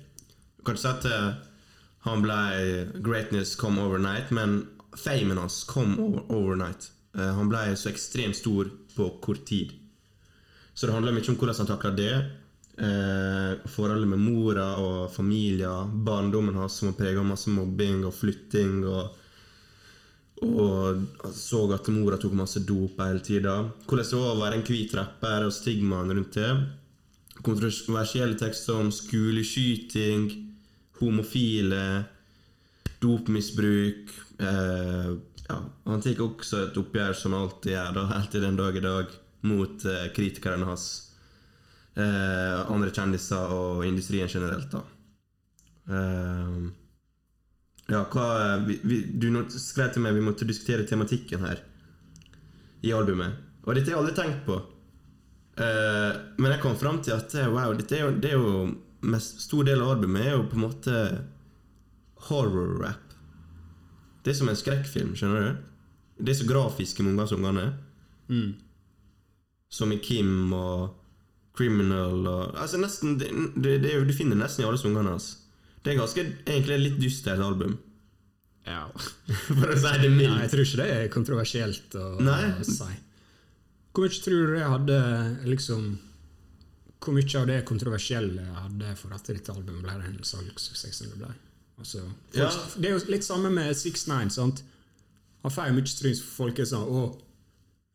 Kan 0.66 0.76
du 0.76 0.82
si 0.82 0.88
at 0.88 1.06
eh, 1.06 1.30
Han 2.06 2.22
ble 2.22 2.36
Greatness 3.04 3.56
come 3.56 3.82
overnight, 3.82 4.32
men 4.32 4.68
famen 4.98 5.38
hans 5.38 5.64
kom 5.64 6.00
over, 6.00 6.24
overnight. 6.32 6.92
Eh, 7.18 7.34
han 7.36 7.50
ble 7.50 7.76
så 7.78 7.92
ekstremt 7.92 8.38
stor 8.38 8.70
på 8.96 9.10
kort 9.24 9.46
tid. 9.46 9.74
Så 10.74 10.88
det 10.88 10.96
handler 10.96 11.16
mye 11.16 11.28
om 11.28 11.38
hvordan 11.40 11.60
han 11.60 11.70
takla 11.70 11.92
det. 11.96 12.14
Eh, 12.80 13.54
forholdet 13.68 14.08
med 14.08 14.22
mora 14.24 14.68
og 14.80 15.10
familien. 15.12 15.96
Barndommen 16.06 16.56
hans 16.56 16.80
som 16.80 16.92
var 16.92 17.00
prega 17.02 17.20
av 17.20 17.28
masse 17.28 17.52
mobbing 17.52 18.06
og 18.08 18.16
flytting. 18.16 18.86
Og, 18.88 19.18
og 20.48 21.34
så 21.36 21.66
at 21.76 21.90
mora 21.92 22.20
tok 22.22 22.38
masse 22.40 22.64
dop 22.64 23.02
hele 23.04 23.24
tida. 23.26 23.58
Hvordan 23.86 24.08
det 24.08 24.22
var 24.22 24.36
å 24.36 24.44
være 24.44 24.62
en 24.62 24.68
hvit 24.70 24.96
rapper 24.96 25.50
og 25.50 25.56
stigmaen 25.56 26.14
rundt 26.16 26.40
det. 26.40 26.54
Kontroversielle 27.40 28.36
tekster 28.40 28.80
om 28.80 28.90
skoleskyting, 28.92 30.30
homofile, 31.00 31.84
dopmisbruk. 33.04 34.16
Eh, 34.40 35.12
ja, 35.50 35.58
han 35.86 36.02
tar 36.02 36.22
også 36.24 36.64
et 36.68 36.80
oppgjør, 36.80 37.16
som 37.18 37.36
han 37.36 37.48
alltid 37.48 37.74
gjør, 37.74 37.96
da, 37.98 38.24
til 38.32 38.46
den 38.46 38.60
dag 38.60 38.78
i 38.78 38.84
dag, 38.86 39.16
mot 39.50 39.86
eh, 39.86 40.08
kritikerne 40.16 40.68
hans. 40.70 40.88
Eh, 42.00 42.72
andre 42.72 42.94
kjendiser 42.96 43.56
og 43.56 43.86
industrien 43.88 44.30
generelt, 44.32 44.72
da. 44.72 44.84
Eh, 45.90 46.70
ja, 47.90 48.04
hva 48.14 48.58
vi, 48.68 48.76
vi, 48.86 49.00
Du 49.18 49.32
skrev 49.50 49.90
til 49.94 50.04
meg 50.06 50.14
vi 50.14 50.22
måtte 50.22 50.46
diskutere 50.46 50.86
tematikken 50.88 51.42
her 51.48 51.64
i 52.86 52.94
albumet. 52.96 53.40
Og 53.66 53.74
dette 53.76 53.90
har 53.90 53.98
jeg 53.98 54.04
aldri 54.04 54.16
tenkt 54.16 54.46
på. 54.46 54.60
Eh, 55.60 56.20
men 56.38 56.54
jeg 56.54 56.62
kom 56.64 56.78
fram 56.80 57.02
til 57.04 57.18
at 57.18 57.34
eh, 57.36 57.50
wow, 57.52 57.74
dette 57.76 57.98
er 57.98 58.06
jo, 58.06 58.14
det 58.16 58.32
er 58.32 58.38
jo 58.38 59.10
mest, 59.10 59.42
stor 59.44 59.66
del 59.68 59.82
av 59.84 59.98
albumet 59.98 60.28
er 60.28 60.38
jo 60.38 60.46
på 60.48 60.60
en 60.60 60.66
måte 60.68 61.02
horror-rap. 62.30 63.09
Det 64.24 64.34
er 64.34 64.38
som 64.40 64.50
en 64.52 64.58
skrekkfilm, 64.60 65.14
skjønner 65.18 65.46
du? 65.46 65.62
Det 66.20 66.34
er 66.34 66.40
så 66.42 66.48
grafiske 66.50 67.04
mange 67.06 67.24
av 67.24 67.30
sangene. 67.32 67.68
Som 69.70 69.92
i 69.94 70.00
Kim 70.04 70.52
og 70.54 70.96
Criminal 71.58 72.26
og 72.30 72.56
Altså 72.60 72.80
nesten 72.82 73.18
det, 73.20 73.30
det, 73.58 73.78
det, 73.84 73.94
Du 74.08 74.14
finner 74.16 74.38
nesten 74.40 74.64
i 74.64 74.68
alle 74.70 74.80
sangene 74.82 75.12
hans. 75.14 75.32
Det 75.84 75.94
er 75.94 76.00
ganske 76.02 76.24
egentlig 76.46 76.76
et 76.76 76.84
litt 76.84 76.98
dystert 77.02 77.40
album, 77.44 77.78
Ja. 78.68 78.84
for 79.48 79.72
å 79.72 79.78
si 79.80 79.94
det 80.04 80.10
Nei, 80.12 80.16
mildt. 80.18 80.42
jeg 80.44 80.52
tror 80.52 80.66
ikke 80.66 80.82
det 80.82 80.90
er 80.98 81.08
kontroversielt 81.14 81.96
å, 81.98 82.06
Nei. 82.22 82.42
å 82.60 82.66
si. 82.68 82.90
Hvor 83.96 84.06
mye 84.06 84.22
tror 84.22 84.44
du 84.46 84.54
det 84.54 84.68
hadde 84.70 84.98
liksom 85.50 85.86
Hvor 87.00 87.16
mye 87.16 87.40
av 87.40 87.48
det 87.50 87.62
kontroversielle 87.66 88.44
hadde 88.60 88.92
for 89.00 89.16
at 89.16 89.32
dette 89.32 89.56
albumet 89.56 89.88
ble 89.88 89.96
en 90.12 90.20
salgssuksess 90.28 91.00
som 91.00 91.14
det 91.14 91.22
ble? 91.24 91.32
Altså, 91.80 92.00
folk, 92.04 92.36
Ja. 92.36 92.50
Det 92.78 92.86
er 92.90 92.98
jo 93.00 93.06
litt 93.12 93.24
samme 93.24 93.50
med 93.52 93.76
6ix9ine. 93.76 94.32
sant? 94.32 94.64
Han 95.44 95.52
får 95.52 95.68
jo 95.70 95.74
mye 95.74 95.88
stryns 95.88 96.22
for 96.22 96.46
folk 96.46 96.60
er 96.60 96.66
sånn 96.66 96.88
Å, 96.90 97.04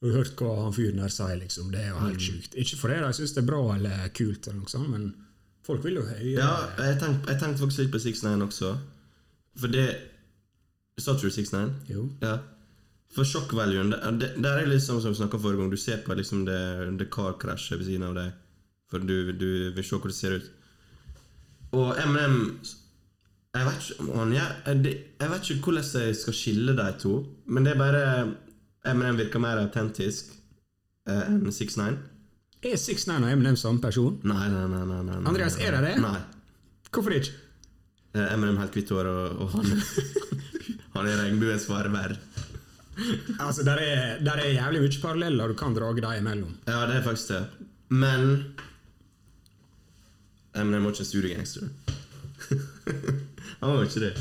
har 0.03 0.09
du 0.11 0.15
hørt 0.17 0.37
hva 0.37 0.63
han 0.65 0.73
fyren 0.73 0.97
der 1.03 1.09
sier, 1.13 1.37
liksom? 1.41 1.71
Det 1.71 1.81
er 1.81 1.89
jo 1.91 1.99
Mm. 1.99 2.07
helt 2.09 2.21
sjukt. 2.21 2.55
Ikke 2.57 2.77
fordi 2.81 3.01
de 3.01 3.13
syns 3.13 3.35
det 3.35 3.43
er 3.45 3.47
bra 3.47 3.75
eller 3.75 4.09
kult, 4.09 4.47
eller 4.49 4.61
noe 4.61 4.69
sånt, 4.69 4.89
men 4.89 5.15
folk 5.63 5.83
vil 5.85 5.95
jo 5.95 6.03
høre 6.03 6.33
Ja, 6.35 6.69
jeg 6.79 6.99
tenkte, 7.01 7.27
jeg 7.29 7.41
tenkte 7.41 7.59
faktisk 7.61 7.79
litt 7.79 7.93
på 7.93 8.01
6ix9ine 8.01 8.43
også. 8.49 8.79
For 9.57 9.69
det 9.69 10.01
Sa 10.99 11.13
du 11.15 11.29
6ix9ine? 11.29 11.73
Jo. 11.89 12.09
Ja. 12.23 12.39
For 13.15 13.25
sjokkvaluen 13.25 13.91
det, 14.19 14.41
Der 14.43 14.51
er 14.59 14.65
det 14.65 14.69
liksom 14.79 15.01
som 15.03 15.13
vi 15.13 15.17
snakket 15.19 15.41
forrige 15.43 15.59
gang. 15.59 15.71
Du 15.71 15.77
ser 15.77 15.99
på 15.99 16.15
liksom 16.17 16.45
det, 16.47 16.99
det 16.99 17.11
karkrasjet 17.11 17.79
ved 17.79 17.87
siden 17.87 18.03
av 18.05 18.15
deg. 18.15 18.33
For 18.91 18.99
du, 18.99 19.33
du 19.33 19.71
vil 19.73 19.85
se 19.85 19.97
hvordan 19.97 20.09
det 20.09 20.15
ser 20.15 20.37
ut. 20.37 20.51
Og 21.73 21.97
Eminem 21.99 22.61
Jeg 23.55 23.67
vet 23.69 23.85
ikke 23.85 24.03
om 24.03 24.17
han 24.19 24.33
gjør 24.35 24.55
jeg, 24.67 25.29
vet 25.31 25.51
ikke 25.51 25.69
hvordan 25.69 25.91
jeg 26.09 26.17
skal 26.19 26.35
skille 26.35 26.75
de 26.75 26.87
to. 26.99 27.13
Men 27.47 27.67
det 27.67 27.75
er 27.75 27.79
bare 27.79 28.03
Eminem 28.91 29.17
virker 29.21 29.41
mer 29.41 29.61
autentisk 29.63 30.33
eh, 31.09 31.23
enn 31.31 31.47
6ix9ine. 31.49 32.01
Er 32.65 32.75
6ix9ine 32.81 33.29
og 33.29 33.33
Eminem 33.33 33.57
samme 33.61 33.81
person? 33.81 34.19
Nei, 34.27 34.49
nei, 34.53 34.67
nei. 34.73 34.83
nei, 34.91 35.01
nei, 35.07 35.21
Andreas, 35.31 35.57
er 35.61 35.77
det 35.77 35.83
det? 35.87 35.95
Nei. 36.03 36.19
Hvorfor 36.91 37.15
ikke? 37.17 37.33
Eh, 38.15 38.27
Eminem 38.35 38.59
helt 38.61 38.77
hvitt 38.77 38.93
hår, 38.93 39.09
og, 39.09 39.45
og 39.45 39.55
han 39.55 39.71
Han 40.95 41.09
er 41.11 41.19
regnbuens 41.25 41.65
farver. 41.67 42.15
Altså, 43.43 43.65
der 43.67 43.81
er, 43.83 44.03
der 44.23 44.39
er 44.39 44.53
jævlig 44.55 44.85
mye 44.85 45.01
paralleller 45.03 45.51
du 45.51 45.57
kan 45.59 45.75
drage 45.75 46.03
dem 46.03 46.21
imellom. 46.21 46.53
Ja, 46.69 46.85
det 46.87 47.01
er 47.01 47.07
faktisk 47.07 47.33
det. 47.33 47.43
Men 47.91 48.55
Eminem 50.55 50.85
var 50.85 50.95
ikke 50.95 51.07
en 51.07 51.11
studiegangster. 51.11 51.71
han 53.65 53.75
var 53.75 53.83
jo 53.83 53.91
ikke 53.91 54.05
det. 54.05 54.15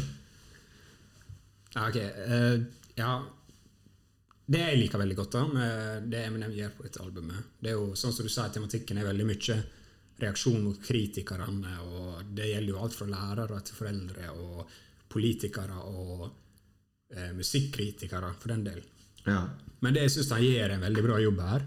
Ja, 1.73 1.87
ok. 1.87 1.97
Uh, 2.29 2.57
ja 2.99 3.13
Det 4.45 4.59
jeg 4.59 4.79
liker 4.81 5.01
veldig 5.01 5.15
godt 5.17 5.35
da 5.37 5.43
med 5.49 6.09
det 6.11 6.25
Eminem 6.27 6.51
gjør 6.53 6.75
på 6.77 6.85
dette 6.85 7.01
albumet, 7.01 7.53
det 7.63 7.71
er 7.71 7.79
jo 7.79 7.95
sånn 7.97 8.13
som 8.13 8.27
du 8.27 8.31
sa, 8.31 8.49
tematikken 8.51 8.99
er 8.99 9.07
veldig 9.07 9.25
mye 9.29 9.57
reaksjon 10.21 10.61
mot 10.61 10.79
kritikerne, 10.83 11.73
og 11.87 12.33
det 12.35 12.49
gjelder 12.51 12.73
jo 12.73 12.81
alt 12.83 12.97
fra 12.97 13.07
lærere 13.09 13.59
til 13.65 13.77
foreldre 13.79 14.29
og 14.35 14.75
politikere 15.13 15.79
og 15.89 16.27
eh, 17.15 17.31
musikkritikere, 17.37 18.33
for 18.39 18.53
den 18.53 18.65
del. 18.67 18.83
Ja. 19.25 19.39
Men 19.83 19.95
det 19.95 20.05
jeg 20.05 20.15
syns 20.17 20.31
han 20.35 20.45
gjør 20.45 20.75
en 20.75 20.85
veldig 20.85 21.05
bra 21.07 21.19
jobb 21.23 21.41
her, 21.47 21.65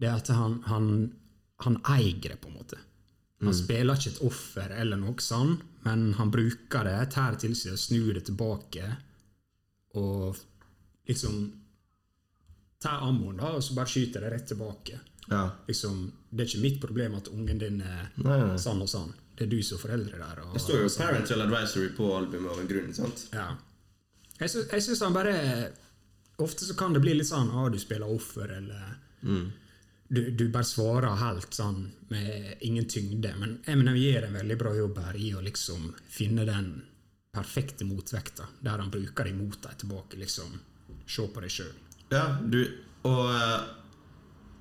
det 0.00 0.08
er 0.08 0.18
at 0.18 0.32
han, 0.34 0.58
han, 0.70 0.88
han 1.64 1.78
eier 1.96 2.20
det, 2.30 2.38
på 2.42 2.50
en 2.50 2.58
måte. 2.58 2.80
Han 3.44 3.52
spiller 3.54 3.98
ikke 3.98 4.14
et 4.14 4.22
offer 4.24 4.72
eller 4.80 5.00
noe 5.00 5.20
sånn, 5.20 5.58
men 5.86 6.08
han 6.18 6.30
bruker 6.34 6.84
det, 6.88 6.96
tar 7.14 7.36
til 7.40 7.54
seg 7.58 7.76
og 7.76 7.78
snur 7.80 8.12
det 8.16 8.24
tilbake, 8.26 8.88
og 9.96 10.36
liksom 11.08 11.36
tar 12.82 13.04
ammoen, 13.06 13.38
da, 13.40 13.54
og 13.56 13.62
så 13.64 13.74
bare 13.78 13.88
skyter 13.88 14.20
det 14.26 14.32
rett 14.34 14.48
tilbake. 14.50 14.98
ja. 15.30 15.44
Liksom, 15.68 16.00
det 16.30 16.42
er 16.44 16.50
ikke 16.50 16.62
mitt 16.66 16.80
problem 16.82 17.14
at 17.16 17.28
ungen 17.32 17.58
din 17.62 17.78
er 17.80 18.10
Nei, 18.20 18.36
nei. 18.42 18.58
sånn 18.60 18.82
og 18.84 18.90
sånn. 18.90 19.14
Det 19.36 19.46
er 19.46 19.50
du 19.52 19.62
som 19.64 19.78
foreldre 19.80 20.18
der. 20.20 20.38
Og, 20.44 20.52
Det 20.56 20.60
står 20.64 20.82
jo 20.82 20.90
Parental 20.98 21.42
Advisory 21.44 21.88
på 21.96 22.06
albumet 22.16 22.50
av 22.52 22.60
en 22.60 22.68
grunn. 22.70 22.92
sant? 22.94 23.24
Ja. 23.32 23.46
Jeg 24.40 24.50
syns, 24.82 25.00
han 25.00 25.14
bare 25.16 25.72
Ofte 26.38 26.66
så 26.68 26.74
kan 26.76 26.92
det 26.92 27.00
bli 27.00 27.14
litt 27.16 27.28
sånn 27.30 27.48
Å, 27.48 27.70
du 27.72 27.78
spiller 27.80 28.10
offer, 28.12 28.50
eller 28.58 28.98
du, 30.08 30.30
du 30.30 30.48
bare 30.48 30.66
svarer 30.66 31.18
helt 31.20 31.54
sånn 31.54 31.80
med 32.12 32.62
ingen 32.66 32.86
tyngde. 32.90 33.32
Men 33.40 33.56
Eminem 33.66 33.98
gjør 33.98 34.28
en 34.28 34.38
veldig 34.40 34.58
bra 34.60 34.74
jobb 34.76 35.00
her 35.04 35.18
i 35.18 35.32
å 35.34 35.42
liksom 35.44 35.90
finne 36.10 36.46
den 36.48 36.70
perfekte 37.36 37.84
motvekta, 37.84 38.46
der 38.64 38.80
han 38.80 38.92
bruker 38.92 39.28
det 39.28 39.34
mot 39.36 39.58
deg 39.62 39.78
tilbake. 39.82 40.20
liksom 40.20 40.54
Se 41.06 41.26
på 41.30 41.42
deg 41.42 41.52
sjøl. 41.52 41.74
Ja, 42.10 42.38
du 42.42 42.60
Og 43.06 43.28
uh, 43.30 43.66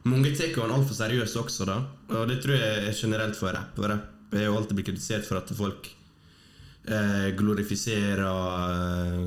mange 0.05 0.35
tar 0.37 0.51
jo 0.53 0.61
han 0.61 0.73
altfor 0.75 0.97
seriøst 0.97 1.37
også, 1.39 1.65
da. 1.65 1.79
Og 2.13 2.27
det 2.29 2.41
tror 2.43 2.59
jeg 2.59 2.89
er 2.89 2.97
generelt 2.97 3.37
for 3.39 3.55
rapp. 3.55 3.79
Rapp 3.79 4.35
er 4.35 4.45
jo 4.45 4.57
alltid 4.57 4.77
blitt 4.77 4.89
kritisert 4.91 5.25
for 5.25 5.39
at 5.39 5.49
folk 5.57 5.89
glorifiserer 7.37 8.21
eh, 8.25 9.23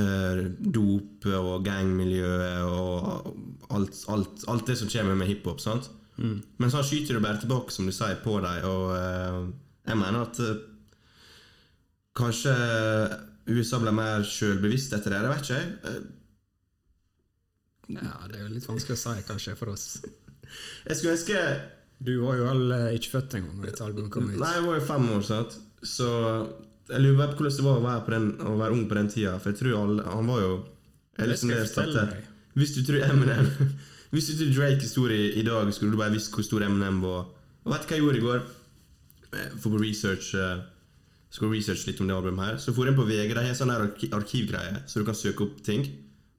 eh, 0.00 0.40
dop 0.58 1.28
og 1.38 1.64
gangmiljøet 1.66 2.64
og 2.66 3.28
alt, 3.76 4.00
alt, 4.10 4.44
alt 4.48 4.66
det 4.66 4.78
som 4.80 4.90
kommer 4.90 5.14
med 5.20 5.30
hiphop. 5.30 5.60
sant? 5.62 5.90
Men 6.18 6.70
så 6.72 6.80
skyter 6.82 7.14
du 7.14 7.22
bare 7.22 7.38
tilbake, 7.38 7.70
som 7.70 7.86
du 7.86 7.92
sier, 7.94 8.16
på 8.24 8.40
dem. 8.42 8.64
Og 8.66 8.90
eh, 8.96 9.40
jeg 9.92 10.00
mener 10.00 10.24
at 10.26 10.40
eh, 10.42 10.56
kanskje 12.18 12.54
USA 13.48 13.78
ble 13.80 13.92
mer 13.94 14.24
sjølbevisst 14.26 14.92
etter 14.98 15.14
det. 15.14 15.20
Det 15.24 15.30
vet 15.34 15.44
ikke. 15.46 15.58
jeg. 15.58 15.66
Eh, 15.92 16.14
Ja, 17.88 18.18
det 18.28 18.36
er 18.36 18.42
jo 18.44 18.50
litt 18.52 18.66
vanskelig 18.68 18.98
å 18.98 19.00
si, 19.00 19.12
kanskje, 19.24 19.54
for 19.56 19.70
oss. 19.72 19.84
Jeg 20.84 20.96
skulle 20.98 21.14
ønske 21.14 21.38
Du 22.04 22.10
var 22.20 22.36
jo 22.36 22.44
all, 22.50 22.66
eh, 22.74 22.90
ikke 22.98 23.14
født 23.14 23.34
engang 23.38 23.56
når 23.62 23.70
dette 23.70 23.84
albumet 23.86 24.12
kom 24.12 24.28
ut. 24.28 24.36
Nei, 24.42 24.50
jeg 24.58 24.66
var 24.66 24.76
jo 24.76 24.84
fem 24.90 25.06
år, 25.16 25.22
sant? 25.24 25.56
så 25.86 26.08
jeg 26.88 27.02
lurer 27.04 27.18
bare 27.18 27.34
på 27.34 27.42
hvordan 27.42 27.56
det 27.58 27.64
var 27.66 27.78
å 27.78 27.84
være, 27.84 28.02
på 28.06 28.14
den, 28.14 28.26
å 28.40 28.56
være 28.58 28.76
ung 28.76 28.84
på 28.88 28.96
den 28.98 29.10
tida. 29.12 29.36
For 29.42 29.52
jeg 29.52 29.60
tror 29.60 29.76
alle 29.82 30.04
Han 30.08 30.30
var 30.30 30.40
jo 30.42 30.52
jeg 31.18 31.30
liksom 31.32 31.50
jeg 31.52 31.92
deg. 31.94 32.14
Hvis 32.58 32.74
du 32.76 32.80
tror 32.86 33.04
Eminem 33.08 33.50
Hvis 34.14 34.30
du 34.30 34.38
tror 34.38 34.54
Drake 34.56 34.80
er 34.86 34.88
stor 34.88 35.12
i, 35.12 35.22
i 35.36 35.44
dag, 35.44 35.68
skulle 35.74 35.92
du 35.92 36.00
bare 36.00 36.14
visst 36.14 36.32
hvor 36.32 36.46
stor 36.46 36.64
Eminem 36.64 37.02
var. 37.04 37.26
Og 37.66 37.72
vet 37.74 37.84
du 37.84 37.90
hva 37.90 37.98
jeg 37.98 38.04
gjorde 38.06 38.20
i 38.20 38.24
går? 38.24 38.44
Eh, 39.34 39.50
For 39.60 39.74
på 39.74 39.82
research 39.82 40.30
eh, 40.38 40.62
Skulle 41.28 41.58
researche 41.58 41.90
litt 41.90 42.00
om 42.00 42.08
det 42.08 42.16
albumet 42.16 42.46
her. 42.46 42.60
Så 42.62 42.72
for 42.72 42.88
inn 42.88 42.96
på 42.96 43.04
VG. 43.04 43.34
De 43.36 43.44
har 43.44 43.58
sånn 43.58 43.74
der 43.74 43.84
arkivgreie, 44.16 44.82
så 44.88 45.02
du 45.02 45.08
kan 45.08 45.18
søke 45.18 45.44
opp 45.44 45.60
ting. 45.66 45.84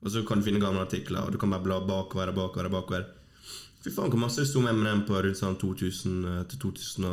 Og 0.01 0.09
så 0.15 0.23
kan 0.25 0.41
du 0.41 0.47
finne 0.47 0.63
gamle 0.63 0.81
artikler, 0.81 1.27
og 1.27 1.35
du 1.35 1.37
kan 1.37 1.51
bare 1.53 1.65
bla 1.67 1.77
bakover 1.85 2.31
og 2.31 2.39
bakover. 2.39 2.71
og 2.71 2.77
bakover. 2.79 3.05
Fy 3.83 3.91
faen, 3.93 4.09
hvor 4.09 4.23
masse 4.23 4.41
det 4.41 4.49
sto 4.49 4.63
om 4.63 4.69
Eminem 4.71 5.05
på 5.05 5.19
rundt 5.21 5.37
sånn 5.37 5.59
2000 5.61 6.47
til 6.49 6.61
2000 6.63 7.05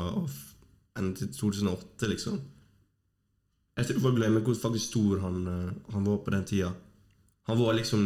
enn 0.96 1.10
til 1.18 1.28
2008, 1.36 2.08
liksom. 2.14 2.40
Jeg 3.76 3.90
tror 3.90 4.06
folk 4.06 4.16
glemmer 4.16 4.44
hvor 4.44 4.56
faktisk 4.56 4.88
stor 4.90 5.20
han, 5.20 5.36
eh, 5.52 5.92
han 5.92 6.04
var 6.08 6.22
på 6.24 6.32
den 6.32 6.44
tida. 6.48 6.72
Han 7.46 7.58
var 7.60 7.76
liksom 7.76 8.02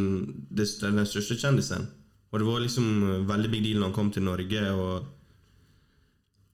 den 0.50 1.06
største 1.06 1.38
kjendisen. 1.38 1.86
Og 2.30 2.38
det 2.40 2.46
var 2.46 2.60
liksom 2.60 2.88
eh, 3.06 3.28
veldig 3.28 3.50
big 3.50 3.62
deal 3.64 3.78
når 3.78 3.90
han 3.90 3.96
kom 3.98 4.10
til 4.10 4.26
Norge. 4.26 4.64
Og 4.74 5.06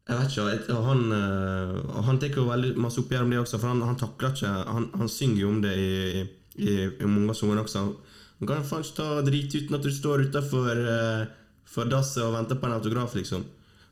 Jeg 0.06 0.18
vet 0.20 0.60
ikke, 0.60 0.82
han, 0.84 1.00
eh, 1.12 2.02
han 2.08 2.20
tar 2.20 2.36
jo 2.36 2.44
veldig 2.50 2.74
masse 2.76 3.00
oppgjør 3.00 3.24
om 3.24 3.32
det 3.32 3.40
også, 3.40 3.58
for 3.58 3.72
han, 3.72 3.82
han 3.82 3.96
takler 3.96 4.36
ikke 4.36 4.52
Han, 4.68 4.90
han 4.94 5.08
synger 5.08 5.40
jo 5.40 5.48
om 5.48 5.62
det 5.62 5.74
i, 5.80 6.26
i, 6.60 6.76
i 7.00 7.08
mange 7.08 7.34
sanger 7.34 7.64
også. 7.64 7.86
Han 8.38 8.48
kan 8.48 8.68
faen 8.68 8.84
ikke 8.84 9.00
ta 9.00 9.08
drit 9.24 9.54
uten 9.54 9.78
at 9.78 9.82
du 9.82 9.90
står 9.90 10.28
utafor 10.28 10.76
for 11.66 11.88
dasset 11.88 12.22
og 12.22 12.34
venter 12.36 12.58
på 12.60 12.68
en 12.68 12.76
autograf, 12.76 13.14
liksom. 13.16 13.42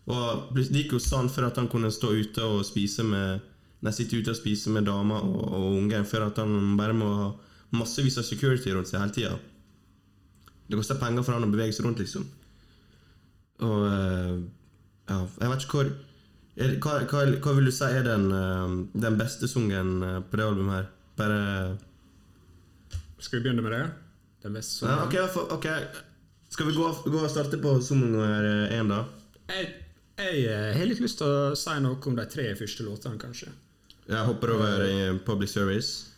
Og 0.05 0.53
det 0.55 0.69
gikk 0.69 0.93
jo 0.93 1.01
sånn 1.01 1.31
for 1.33 1.49
at 1.49 1.57
han 1.57 1.71
kunne 1.73 1.91
stå 1.91 2.13
ute 2.13 2.45
og 2.45 2.61
spise 2.69 3.03
med 3.09 3.41
Nei, 3.85 3.93
sitter 3.93 4.23
ute 4.23 4.33
og 4.33 4.39
spiser 4.39 4.73
med 4.73 4.87
damer 4.89 5.21
og, 5.27 5.43
og 5.53 5.67
unge, 5.83 5.99
for 6.09 6.25
at 6.25 6.39
han 6.41 6.77
bare 6.79 6.95
må 6.97 7.09
ha 7.19 7.27
massevis 7.77 8.17
av 8.21 8.25
security 8.25 8.73
rundt 8.73 8.89
seg 8.89 9.03
hele 9.03 9.13
tida. 9.13 9.35
Det 10.71 10.79
koster 10.81 10.97
penger 11.01 11.27
for 11.27 11.37
han 11.37 11.45
å 11.45 11.51
bevege 11.53 11.75
seg 11.77 11.85
rundt, 11.85 12.01
liksom. 12.01 12.25
Og 13.65 13.83
eh, 13.91 14.39
ja, 15.11 15.19
jeg 15.43 15.51
vet 15.53 15.67
ikke 15.67 15.79
hvor 15.83 15.91
er, 16.55 16.73
hva, 16.81 16.95
hva, 17.11 17.25
hva 17.45 17.53
vil 17.59 17.69
du 17.69 17.75
si 17.75 17.85
er 17.91 18.07
den, 18.07 18.25
eh, 18.33 18.73
den 19.05 19.19
beste 19.21 19.49
sungen 19.51 19.93
eh, 20.07 20.21
på 20.31 20.41
det 20.41 20.47
albumet 20.49 20.79
her? 20.79 20.89
Bare 21.19 21.43
Skal 23.23 23.39
vi 23.39 23.45
begynne 23.45 23.63
med 23.65 23.73
det? 23.77 23.85
Den 24.45 24.57
beste 24.59 24.87
ja, 24.89 24.97
okay, 25.05 25.23
ok, 25.25 25.31
for- 25.37 25.53
ok. 25.55 25.69
Skal 26.55 26.69
vi 26.69 26.75
gå, 26.77 26.89
gå 27.11 27.21
og 27.21 27.31
starte 27.33 27.59
på 27.59 27.77
sang 27.83 28.01
nummer 28.05 28.45
én, 28.71 28.89
da? 28.91 29.03
Jeg, 29.51 29.69
jeg 30.21 30.75
har 30.79 30.87
litt 30.87 31.01
lyst 31.03 31.19
til 31.19 31.27
å 31.27 31.55
si 31.59 31.75
noe 31.83 31.99
om 32.07 32.17
de 32.19 32.27
tre 32.31 32.45
første 32.59 32.85
låtene, 32.87 33.19
kanskje. 33.19 33.51
Jeg 34.09 34.27
hopper 34.29 34.53
over 34.57 34.85
i 34.85 34.99
public 35.25 35.51
service. 35.55 36.11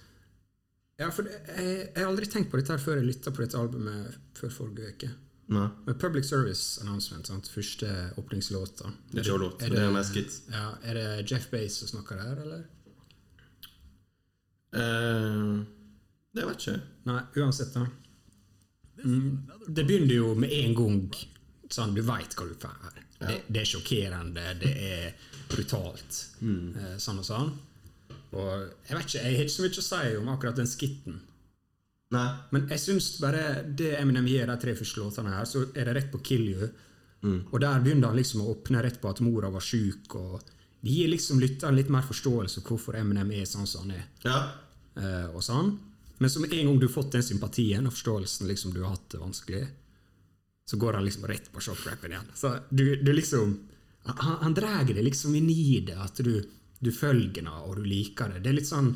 Ja, 0.98 1.10
for 1.12 1.28
det, 1.28 1.36
jeg, 1.52 1.90
jeg 1.92 2.00
har 2.00 2.08
aldri 2.08 2.26
tenkt 2.30 2.50
på 2.50 2.58
dette 2.58 2.72
her 2.72 2.82
før 2.82 2.98
jeg 2.98 3.10
lytta 3.10 3.32
på 3.34 3.44
dette 3.44 3.60
albumet 3.60 4.16
før 4.38 4.52
forrige 4.52 4.94
uke. 4.94 5.10
Nei. 5.46 5.66
Med 5.86 5.98
Public 6.00 6.26
Service 6.26 6.80
Announcement, 6.82 7.26
sant? 7.26 7.48
første 7.48 7.90
åpningslåta. 8.18 8.90
Det 9.12 9.20
er 9.20 9.28
ikke 9.28 9.36
låt, 9.38 9.60
det 9.60 9.68
er 9.68 9.74
det. 9.76 10.24
Ja, 10.50 10.64
er 10.82 10.98
det 10.98 11.30
Jeff 11.30 11.46
Bass 11.52 11.76
som 11.82 11.92
snakker 11.92 12.18
der, 12.18 12.40
eller? 12.42 12.64
Uh, 14.74 15.62
det 16.34 16.48
vet 16.48 16.66
ikke. 16.66 16.80
Nei, 17.06 17.20
uansett, 17.38 17.76
da. 17.76 17.86
Mm, 19.04 19.46
det 19.68 19.86
begynner 19.86 20.16
jo 20.16 20.34
med 20.34 20.50
en 20.50 20.74
gang. 20.74 20.98
Sånn, 21.70 21.94
du 21.94 22.02
veit 22.06 22.34
hva 22.34 22.48
du 22.48 22.58
får 22.58 22.82
her. 22.82 23.00
Det, 23.20 23.38
det 23.46 23.62
er 23.62 23.70
sjokkerende, 23.70 24.50
det 24.60 24.74
er 24.74 25.30
brutalt. 25.48 26.24
mm. 26.42 26.98
sånn 27.00 27.22
og 27.22 27.28
sånn. 27.28 27.54
Og 28.34 28.50
jeg 28.88 28.96
vet 28.96 29.06
ikke, 29.06 29.22
jeg 29.22 29.36
har 29.36 29.44
ikke 29.46 29.54
så 29.54 29.64
mye 29.64 29.82
å 29.82 29.86
si 29.86 30.16
om 30.18 30.32
akkurat 30.32 30.58
den 30.58 30.70
skitten. 30.70 31.20
Nei. 32.14 32.26
Men 32.54 32.66
jeg 32.70 32.82
syns 32.82 33.08
bare 33.22 33.62
det 33.78 33.96
Eminem 33.98 34.28
gir 34.30 34.46
de 34.46 34.56
tre 34.62 34.74
første 34.78 35.02
låtene 35.02 35.34
her, 35.34 35.46
så 35.48 35.64
er 35.74 35.88
det 35.88 35.96
rett 35.96 36.12
på 36.12 36.22
Kill 36.26 36.44
You. 36.52 36.68
Og 37.26 37.56
der 37.62 37.80
begynner 37.82 38.12
han 38.12 38.18
liksom 38.18 38.44
å 38.44 38.52
åpne 38.52 38.82
rett 38.84 39.00
på 39.02 39.10
at 39.10 39.22
mora 39.24 39.50
var 39.50 39.64
sjuk, 39.64 40.06
det 40.86 40.92
gir 40.92 41.08
liksom 41.10 41.40
lytteren 41.42 41.74
litt 41.74 41.88
mer 41.90 42.04
forståelse 42.06 42.60
for 42.60 42.76
hvorfor 42.76 42.98
Eminem 43.00 43.32
er 43.34 43.46
sånn 43.48 43.66
som 43.66 43.86
han 43.86 43.96
er. 43.96 44.04
Ja. 44.22 44.36
Eh, 44.94 45.32
og 45.32 45.42
sånn. 45.42 45.72
Men 46.22 46.30
som 46.30 46.44
en 46.46 46.52
gang 46.52 46.78
du 46.78 46.86
har 46.86 46.92
fått 46.94 47.16
den 47.16 47.24
sympatien 47.26 47.88
og 47.88 47.94
forståelsen 47.96 48.46
liksom 48.46 48.74
du 48.74 48.84
har 48.84 48.94
hatt 48.94 49.08
det 49.12 49.20
vanskelig, 49.20 49.64
så 50.66 50.78
går 50.80 50.98
han 50.98 51.06
liksom 51.06 51.26
rett 51.26 51.48
på 51.52 51.62
shockrappen 51.64 52.14
igjen. 52.14 52.30
Så 52.38 52.52
du, 52.70 52.84
du 53.02 53.12
liksom 53.12 53.58
Han, 54.06 54.36
han 54.38 54.54
drar 54.54 54.84
det 54.86 55.02
liksom 55.02 55.34
inn 55.34 55.48
i 55.50 55.80
det, 55.82 55.96
at 55.98 56.20
du, 56.22 56.36
du 56.80 56.90
følger 56.92 57.42
det, 57.46 57.54
og 57.64 57.78
du 57.78 57.86
liker 57.86 58.34
det. 58.34 58.42
Det 58.44 58.52
er 58.52 58.58
litt 58.58 58.68
sånn 58.68 58.92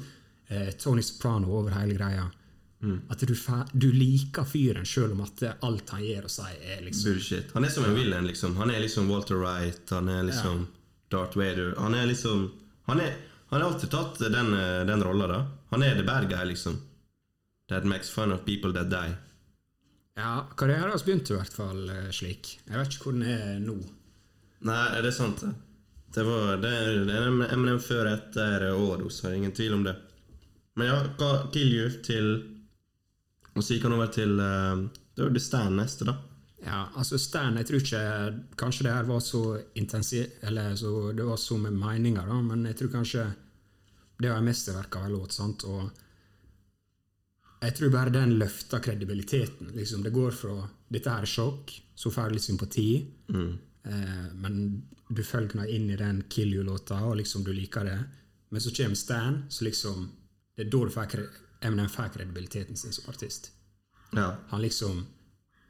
eh, 0.48 0.70
Tony 0.80 1.02
Soprano 1.06 1.54
over 1.60 1.74
hele 1.78 1.96
greia. 1.96 2.26
At 3.12 3.20
du, 3.28 3.34
du 3.76 3.90
liker 3.92 4.46
fyren 4.48 4.86
sjøl 4.88 5.12
om 5.12 5.18
at 5.26 5.42
alt 5.60 5.90
han 5.92 6.00
gjør 6.00 6.28
og 6.30 6.32
sier, 6.32 6.60
er 6.64 6.78
liksom 6.86 7.10
Bullshit. 7.10 7.50
Han 7.52 7.66
er 7.68 7.72
som 7.74 7.84
en 7.84 7.92
villain, 7.92 8.24
liksom. 8.24 8.54
Han 8.56 8.72
er 8.72 8.80
liksom 8.80 9.10
Walter 9.12 9.36
Wright, 9.36 9.82
han 9.92 10.08
er 10.08 10.22
liksom 10.30 10.62
Darth 11.12 11.36
Vader. 11.36 11.74
Han 11.76 11.94
er 11.98 12.08
liksom 12.08 12.46
Han 12.88 13.02
er 13.04 13.12
han 13.50 13.60
er 13.60 13.66
alltid 13.66 13.90
tatt 13.90 14.18
den, 14.18 14.52
eh, 14.54 14.84
den 14.86 15.02
rolla, 15.02 15.26
da. 15.26 15.46
Han 15.70 15.82
er 15.82 15.96
the 15.96 16.02
bad 16.02 16.28
guy, 16.30 16.44
liksom. 16.44 16.80
That 17.68 17.84
makes 17.84 18.10
fun 18.10 18.32
of 18.32 18.44
people 18.44 18.72
that 18.72 18.90
die. 18.90 19.16
Ja, 20.16 20.46
karrieren 20.56 20.90
hans 20.90 21.04
begynte 21.04 21.34
i 21.34 21.38
hvert 21.38 21.54
fall 21.54 21.88
eh, 21.90 22.10
slik. 22.14 22.60
Jeg 22.68 22.78
vet 22.78 22.94
ikke 22.94 23.08
hvor 23.08 23.16
den 23.18 23.26
er 23.26 23.58
nå. 23.64 23.74
Nei, 24.68 24.84
er 24.94 25.02
det 25.02 25.12
sant, 25.16 25.42
det. 25.42 25.50
Det 26.14 26.22
var 26.26 26.56
det, 26.58 26.72
det 27.06 27.18
Eminem 27.52 27.78
før 27.82 28.08
etter 28.10 28.66
overdose, 28.72 29.28
har 29.28 29.36
ingen 29.36 29.54
tvil 29.54 29.76
om 29.76 29.84
det. 29.86 29.94
Men 30.78 30.90
ja, 30.90 30.96
hva 31.18 31.50
You 31.54 31.90
til 32.02 32.32
Og 33.54 33.62
så 33.62 33.74
gikk 33.74 33.84
han 33.88 33.94
over 33.96 34.10
til 34.14 34.38
eh, 34.38 34.82
Det 35.14 35.24
var 35.24 35.32
The 35.34 35.42
Stand 35.42 35.76
neste, 35.76 36.06
da. 36.08 36.16
Ja, 36.60 36.80
altså 36.94 37.18
Stan, 37.18 37.56
jeg 37.56 37.66
tror 37.68 37.80
ikke 37.80 38.02
kanskje 38.60 38.84
det 38.86 38.92
her 38.92 39.06
var 39.08 39.22
så 39.24 39.42
intensivt 39.80 40.42
Eller 40.44 40.74
så, 40.76 41.12
det 41.16 41.24
var 41.24 41.38
så 41.40 41.56
med 41.58 41.72
meninger, 41.72 42.26
da, 42.26 42.40
men 42.44 42.66
jeg 42.68 42.76
tror 42.80 42.92
kanskje 42.98 43.30
det 44.20 44.28
var 44.28 44.42
et 44.42 44.44
mesterverk 44.44 44.96
av 44.98 45.06
en 45.06 45.14
låt. 45.14 45.32
sant? 45.32 45.62
Og 45.64 45.88
jeg 47.64 47.72
tror 47.76 47.92
bare 47.94 48.12
den 48.12 48.34
løfter 48.36 48.82
kredibiliteten. 48.84 49.70
liksom 49.72 50.02
Det 50.04 50.12
går 50.12 50.36
fra 50.36 50.56
dette 50.92 51.08
her 51.08 51.24
er 51.24 51.30
sjokk, 51.30 51.72
så 51.96 52.12
får 52.12 52.28
du 52.28 52.36
litt 52.36 52.44
sympati, 52.44 52.88
eh, 53.32 53.54
men 54.34 54.82
du 55.08 55.22
følger 55.24 55.66
inn 55.72 55.90
i 55.90 55.96
den 55.96 56.22
Kill 56.28 56.52
You-låta, 56.54 56.98
og 57.04 57.16
liksom 57.16 57.44
du 57.44 57.52
liker 57.52 57.84
det. 57.84 57.98
Men 58.50 58.60
så 58.60 58.70
kommer 58.76 58.94
Stan, 58.98 59.44
så 59.48 59.64
liksom 59.64 60.10
det 60.56 60.66
er 60.66 60.70
da 60.70 60.84
du 60.84 60.90
får 60.90 61.28
Eminem 61.62 61.88
får 61.88 62.08
kredibiliteten 62.14 62.76
sin 62.76 62.92
som 62.92 63.08
artist. 63.12 63.50
Ja. 64.12 64.36
Han 64.48 64.62
liksom 64.62 65.06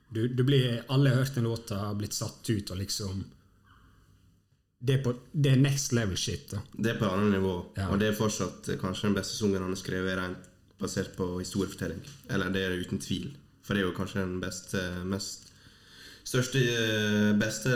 du, 0.08 0.28
du 0.28 0.42
blir, 0.44 0.84
Alle 0.88 1.10
har 1.10 1.16
hørt 1.16 1.34
den 1.34 1.44
låta, 1.44 1.76
har 1.76 1.94
blitt 1.94 2.12
satt 2.14 2.50
ut, 2.50 2.70
og 2.70 2.76
liksom 2.78 3.24
Det 4.80 4.94
er, 4.94 5.02
på, 5.04 5.12
det 5.32 5.50
er 5.52 5.56
next 5.60 5.92
level 5.92 6.16
shit. 6.16 6.50
da 6.50 6.62
Det 6.72 6.90
er 6.94 6.98
på 6.98 7.04
et 7.04 7.12
annet 7.12 7.34
nivå, 7.36 7.54
Ja. 7.76 7.88
og 7.90 7.98
det 8.00 8.08
er 8.08 8.16
fortsatt 8.16 8.68
eh, 8.68 8.78
kanskje 8.80 9.08
den 9.10 9.14
beste 9.18 9.36
sangen 9.36 9.60
han 9.62 9.74
har 9.74 9.76
skrevet 9.76 10.16
rent 10.18 10.46
basert 10.80 11.12
på 11.16 11.26
historiefortelling. 11.38 12.00
Eller 12.30 12.48
det 12.50 12.62
er 12.64 12.70
det 12.70 12.86
uten 12.86 12.98
tvil. 12.98 13.34
For 13.62 13.74
det 13.74 13.82
er 13.82 13.90
jo 13.90 13.96
kanskje 13.98 14.22
den 14.24 14.40
beste, 14.40 14.80
mest 15.04 15.49
største, 16.24 16.58
eh, 16.60 17.32
beste 17.38 17.70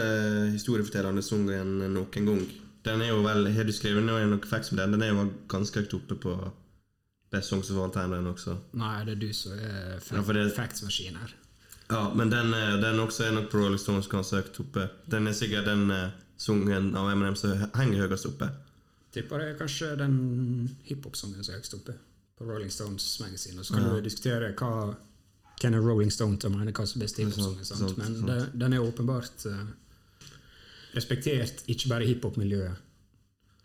historiefortellende 0.52 1.22
sangen 1.22 1.78
noen 1.94 2.10
gang. 2.28 2.44
Den 2.84 3.00
er 3.00 3.08
jo 3.14 3.22
vel, 3.24 3.46
Har 3.54 3.64
du 3.64 3.72
skrevet 3.72 4.04
noe 4.04 4.38
facts 4.46 4.70
om 4.72 4.76
den? 4.78 4.92
Den 4.92 5.02
er 5.02 5.08
jo 5.14 5.32
ganske 5.48 5.80
høyt 5.80 5.94
oppe 5.94 6.14
på 6.20 6.34
Best 7.32 7.48
Songs 7.48 7.70
of 7.70 7.78
All 7.82 7.90
Time, 7.90 8.14
den 8.16 8.26
også. 8.26 8.58
Nei, 8.74 9.04
det 9.04 9.16
er 9.16 9.20
du 9.20 9.32
som 9.32 9.52
er 9.52 10.50
facts-maskin 10.54 11.16
her. 11.16 11.32
Ja, 11.90 12.14
men 12.14 12.30
den, 12.30 12.52
eh, 12.54 12.76
den 12.80 13.00
også 13.00 13.24
er 13.26 13.32
nok 13.32 13.50
på 13.50 13.58
Rolling 13.58 13.78
Stones 13.80 14.06
ganske 14.08 14.36
høyt 14.36 14.60
oppe. 14.60 14.88
Den 15.10 15.26
er 15.26 15.32
sikkert 15.32 15.64
den 15.66 15.90
eh, 15.90 16.10
sangen 16.36 16.94
av 16.96 17.10
Eminem 17.10 17.36
som 17.36 17.50
henger 17.74 18.06
høyest 18.08 18.26
oppe. 18.26 18.50
Tipper 19.12 19.38
det 19.38 19.48
er 19.54 19.58
kanskje 19.58 19.96
den 19.98 20.76
hiphop-sangen 20.84 21.44
som 21.44 21.54
er 21.54 21.58
høyest 21.60 21.74
oppe 21.74 21.94
på 22.38 22.44
Rolling 22.48 22.70
Stones 22.70 23.04
Magazine. 23.20 23.60
Og 23.60 23.64
så 23.66 23.74
kan 23.74 23.84
Ja. 23.84 23.94
du 23.94 24.00
diskutere 24.00 24.54
hva 24.54 24.96
hvem 25.60 25.76
er 25.78 25.84
Rolling 25.84 26.12
Stone 26.12 26.38
til 26.40 26.50
å 26.50 26.56
mene 26.56 26.74
hva 26.74 26.86
som 26.86 27.00
er 27.00 27.06
beste 27.06 27.24
hiphop-sang. 27.24 27.84
Men 27.98 28.16
sant. 28.18 28.26
det, 28.28 28.38
den 28.60 28.76
er 28.76 28.84
åpenbart 28.84 29.46
uh, 29.50 29.62
respektert, 30.96 31.64
ikke 31.70 31.92
bare 31.92 32.06
i 32.06 32.12
hiphop-miljøet. 32.12 32.82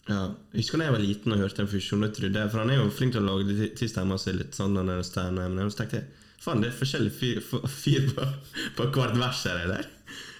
Ja, 0.10 0.24
jeg 0.54 0.64
husker 0.64 0.82
da 0.82 0.88
jeg 0.88 0.96
var 0.96 1.04
liten 1.04 1.36
og 1.36 1.42
hørte 1.44 1.62
den 1.62 1.70
fusjonen, 1.70 2.08
jeg 2.08 2.16
trodde, 2.18 2.46
for 2.50 2.64
han 2.64 2.72
er 2.74 2.80
jo 2.80 2.90
flink 2.94 3.14
til 3.14 3.22
å 3.22 3.28
lage 3.28 3.46
det 3.52 3.68
til 3.78 3.92
stemma 3.92 4.18
si 4.18 4.34
litt 4.34 4.58
sånn 4.58 4.78
den 4.80 4.90
stand, 5.06 5.38
men 5.38 5.70
så 5.70 5.84
tenkte 5.84 6.00
jeg 6.00 6.08
faen, 6.42 6.64
det 6.64 6.72
er 6.72 6.80
forskjellig 6.80 7.12
fyr, 7.14 7.42
fyr 7.70 8.08
på, 8.16 8.26
på 8.78 8.88
hvert 8.96 9.20
vers 9.20 9.44
her, 9.46 9.60
eller? 9.68 9.90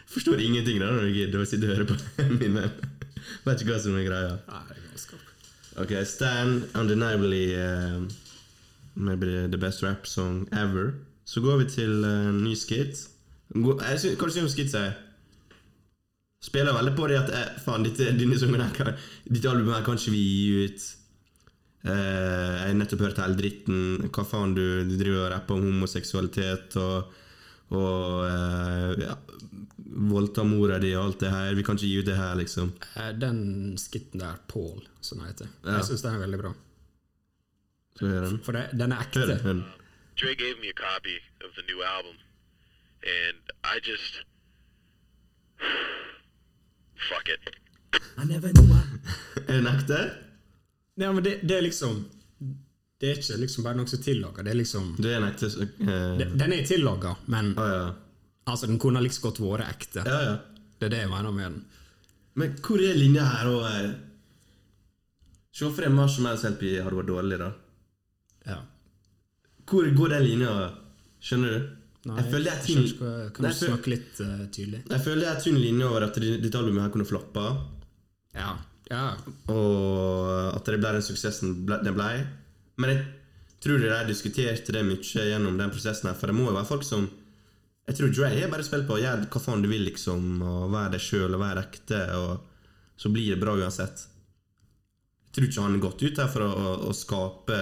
Forstår 0.10 0.42
ingenting 0.42 0.80
da 0.82 0.88
når 0.90 1.06
du 1.06 1.20
gidder 1.20 1.44
å 1.44 1.50
sitte 1.50 1.68
og 1.68 1.76
høre 1.76 1.90
på 1.92 1.98
min 2.40 2.58
venn. 2.58 2.72
Vet 3.46 3.62
ikke 3.62 3.76
hva 3.76 3.84
som 3.84 4.00
er 4.00 4.08
greia. 4.08 4.32
Nei, 4.48 4.64
det 4.72 4.80
er 4.80 4.88
galskap. 4.88 5.28
Ok, 5.84 5.94
Stan, 6.10 6.56
undeniably 6.74 7.44
uh, 7.54 8.02
maybe 8.96 9.46
the 9.48 9.60
best 9.60 9.84
rap 9.86 10.08
song 10.10 10.48
ever. 10.52 10.96
Så 11.30 11.42
går 11.46 11.60
vi 11.62 11.68
til 11.70 11.92
en 12.08 12.40
ny 12.44 12.56
skit. 12.58 13.04
Hva 13.54 13.76
syns 13.86 14.00
sy- 14.02 14.16
du 14.18 14.42
om 14.48 14.50
skit, 14.50 14.72
sier 14.74 14.96
Spiller 16.42 16.72
veldig 16.74 16.94
på 16.96 17.08
det 17.12 17.18
at 17.20 17.30
eh, 17.36 17.50
faen, 17.66 17.84
dette, 17.84 18.06
denne 18.16 18.38
sangen 18.40 18.62
her 18.64 18.72
kan, 18.78 18.94
Dette 19.28 19.50
albumet 19.52 19.76
her 19.76 19.84
kan 19.86 19.98
ikke 20.00 20.14
vi 20.14 20.22
gi 20.24 20.66
ut. 20.70 20.86
Eh, 21.84 21.90
jeg 21.92 22.70
har 22.70 22.78
nettopp 22.80 23.02
hørt 23.04 23.20
hele 23.20 23.36
dritten. 23.40 23.82
Hva 24.16 24.24
faen 24.28 24.54
du, 24.56 24.64
du 24.88 24.94
driver 25.02 25.26
og 25.26 25.34
rapper 25.34 25.58
om 25.60 25.66
homoseksualitet 25.68 26.78
og, 26.80 27.12
og 27.76 28.24
eh, 28.30 29.04
ja, 29.04 29.18
voldta 30.14 30.46
mora 30.48 30.80
di 30.80 30.94
og 30.96 31.10
alt 31.10 31.26
det 31.26 31.34
her. 31.36 31.52
Vi 31.60 31.66
kan 31.68 31.76
ikke 31.76 31.92
gi 31.92 32.00
ut 32.00 32.08
det 32.08 32.16
her, 32.22 32.40
liksom. 32.40 32.72
Eh, 32.96 33.12
Den 33.20 33.44
skitten 33.82 34.24
der, 34.24 34.40
Paul, 34.48 34.80
som 35.04 35.20
den 35.20 35.28
heter, 35.34 35.52
Ja. 35.68 35.82
jeg 35.82 35.90
syns 35.92 36.06
den 36.08 36.16
er 36.16 36.24
veldig 36.24 36.40
bra. 36.46 36.54
Den? 38.00 38.40
For 38.48 38.56
det, 38.56 38.64
den 38.80 38.96
er 38.96 39.04
ekte. 39.04 39.26
Hør 39.28 39.44
hør. 39.44 39.62
Dre 40.20 40.36
gave 40.36 40.56
me 40.62 40.70
a 40.70 40.74
copy 40.74 41.16
of 41.46 41.52
the 41.56 41.64
new 41.72 41.80
album, 41.84 42.16
and 43.04 43.38
I 43.64 43.80
just 43.90 44.14
fuck 47.10 47.28
it. 47.36 47.40
I 48.18 48.26
never 48.26 48.52
knew 48.54 48.74
I. 48.74 48.84
Er 49.50 49.56
hun 49.62 49.68
ekte? 49.68 50.00
Ja, 51.00 51.12
men 51.12 51.24
det, 51.24 51.40
det 51.48 51.56
er 51.58 51.62
liksom 51.62 52.04
Det 53.00 53.08
er 53.10 53.16
ikke 53.22 53.38
liksom 53.40 53.64
bare 53.64 53.78
noe 53.80 53.88
som 53.88 54.00
er 54.00 54.04
tillaga. 54.04 54.44
Det 54.44 54.52
er 54.52 54.58
liksom 54.60 54.90
Det 55.00 55.14
er 55.14 55.18
en 55.22 55.28
ekte 55.30 55.48
uh... 55.48 56.18
det- 56.20 56.28
Den 56.42 56.54
er 56.54 56.66
tillaga, 56.68 57.14
men 57.32 57.54
oh, 57.58 57.70
ja. 57.70 57.86
altså, 58.52 58.68
den 58.68 58.80
kunne 58.80 59.00
like 59.02 59.16
så 59.16 59.22
godt 59.30 59.40
vært 59.40 59.64
ekte. 59.72 60.04
Ja, 60.06 60.20
ja. 60.28 60.36
Det 60.80 60.90
er 60.90 60.94
det 60.94 61.00
jeg 61.06 61.10
mener 61.14 61.32
med 61.32 61.46
den. 61.46 61.62
Men 62.40 62.54
hvor 62.68 62.84
er 62.84 62.94
linja 63.00 63.24
her? 63.26 63.48
Og, 63.48 63.64
eh, 63.72 63.96
Se 65.56 65.66
for 65.76 65.82
deg 65.84 65.92
Marshmallows 65.96 66.44
LP 66.48 66.62
hadde 66.84 66.96
vært 67.00 67.08
dårlig, 67.10 67.40
da. 67.42 67.50
Ja. 68.48 68.60
Hvor 69.70 69.90
går 69.96 70.10
den 70.16 70.24
linja? 70.26 70.54
Skjønner 71.22 71.54
du? 71.56 71.68
Nei, 72.10 72.16
jeg 72.22 72.32
føler 72.32 72.46
det 72.48 72.54
er 72.54 72.64
tynn 72.64 73.34
Kan 73.36 73.46
du 73.46 73.52
snakke 73.58 73.92
litt 73.92 74.20
eh, 74.24 74.44
tydelig? 74.56 74.80
Jeg 74.90 75.02
føler 75.04 75.26
det 75.26 75.32
er 75.34 75.42
tynn 75.44 75.58
linje 75.60 75.86
over 75.90 76.06
at 76.08 76.16
det- 76.24 76.40
dette 76.42 76.58
albumet 76.62 76.86
her 76.86 76.90
kunne 76.94 77.06
floppa, 77.10 77.46
Ja. 78.34 78.54
ja. 78.90 79.04
og 79.52 80.56
at 80.56 80.66
det 80.66 80.80
ble 80.80 80.94
den 80.96 81.02
suksessen 81.06 81.66
det 81.68 81.94
ble. 81.94 82.10
Men 82.80 82.90
jeg 82.96 83.06
tror 83.60 83.80
de 83.84 84.00
diskuterte 84.08 84.72
det 84.72 84.86
mye 84.88 85.04
gjennom 85.04 85.58
den 85.60 85.70
prosessen 85.74 86.08
her, 86.08 86.16
for 86.16 86.28
det 86.32 86.36
må 86.38 86.48
jo 86.48 86.56
være 86.56 86.66
folk 86.72 86.84
som 86.88 87.10
Jeg 87.90 87.98
tror 87.98 88.12
Dre 88.14 88.28
er 88.44 88.48
bare 88.52 88.64
spilt 88.64 88.86
på 88.88 88.94
å 88.96 89.02
gjøre 89.02 89.28
hva 89.34 89.40
faen 89.42 89.62
du 89.64 89.68
vil, 89.68 89.82
liksom, 89.84 90.42
og 90.46 90.72
være 90.72 90.92
deg 90.94 91.02
sjøl 91.02 91.34
og 91.34 91.40
være 91.42 91.64
ekte, 91.66 92.02
og 92.16 92.40
så 93.02 93.10
blir 93.12 93.32
det 93.34 93.40
bra 93.42 93.56
uansett. 93.58 94.04
Jeg 95.26 95.34
tror 95.34 95.48
ikke 95.48 95.62
han 95.64 95.74
har 95.74 95.82
gått 95.90 96.04
ut 96.04 96.18
her 96.22 96.28
for 96.28 96.42
å, 96.46 96.52
å, 96.54 96.74
å 96.90 96.94
skape 96.94 97.58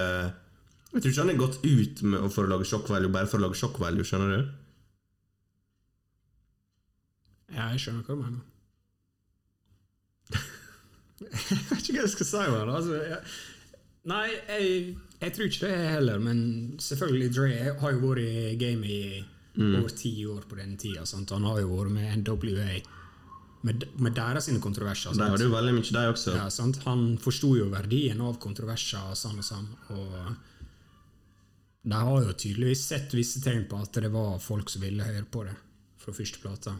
Jeg 0.93 1.01
tror 1.01 1.11
ikke 1.11 1.23
han 1.25 1.33
er 1.33 1.41
gått 1.41 1.57
ut 1.65 2.03
med, 2.07 2.29
for 2.33 2.47
å 2.47 2.51
lage 2.51 2.67
shock 2.69 2.87
value 2.89 3.11
bare 3.11 3.27
for 3.29 3.41
å 3.41 3.47
lage 3.47 3.59
shock 3.59 3.79
value, 3.81 4.05
skjønner 4.07 4.33
du? 4.33 4.53
Ja, 7.55 7.69
jeg 7.73 7.83
skjønner 7.83 8.07
hva 8.07 8.15
du 8.15 8.21
mener. 8.21 8.45
jeg 11.23 11.63
vet 11.69 11.83
ikke 11.83 11.99
hva 11.99 12.05
jeg 12.05 12.13
skal 12.15 12.29
si. 12.31 12.43
men... 12.53 12.73
Altså, 12.77 12.99
jeg, 13.01 13.19
nei, 14.11 14.25
jeg, 14.31 14.97
jeg 15.21 15.35
tror 15.35 15.49
ikke 15.49 15.65
det 15.65 15.89
heller, 15.95 16.21
men 16.23 16.43
selvfølgelig 16.83 17.33
Dre 17.35 17.49
har 17.81 17.95
jo 17.95 18.03
vært 18.03 18.23
i 18.23 18.55
gamet 18.61 18.91
i 18.91 19.01
over 19.57 19.89
ti 19.89 20.13
år 20.25 20.43
på 20.49 20.59
den 20.59 20.77
tida. 20.77 21.05
Sant? 21.09 21.33
Han 21.35 21.47
har 21.49 21.61
jo 21.63 21.71
vært 21.71 21.95
med 21.95 22.21
NWA, 22.21 22.77
med, 23.67 23.87
med 23.97 24.15
deres 24.15 24.47
sine 24.47 24.61
kontroverser. 24.63 25.11
Sant? 25.11 25.19
sant? 25.19 25.33
hadde 25.33 25.47
jo 25.47 25.55
veldig 25.55 25.73
mye, 25.79 25.87
de 25.89 26.03
også. 26.11 26.35
Ja, 26.37 26.49
sant? 26.53 26.79
Han 26.85 27.07
forsto 27.21 27.55
jo 27.57 27.71
verdien 27.73 28.21
av 28.23 28.37
kontroverser 28.43 29.15
sånn 29.17 29.41
og 29.41 29.47
sånn. 29.47 29.71
Og 29.95 30.13
de 31.83 31.93
har 31.93 32.23
jo 32.25 32.33
tydeligvis 32.33 32.85
sett 32.89 33.13
visse 33.15 33.41
tegn 33.43 33.65
på 33.69 33.77
at 33.81 33.93
det 34.01 34.09
var 34.11 34.39
folk 34.43 34.69
som 34.69 34.81
ville 34.83 35.03
høre 35.05 35.23
på 35.31 35.43
det 35.47 35.53
fra 36.01 36.13
første 36.13 36.39
plata. 36.43 36.73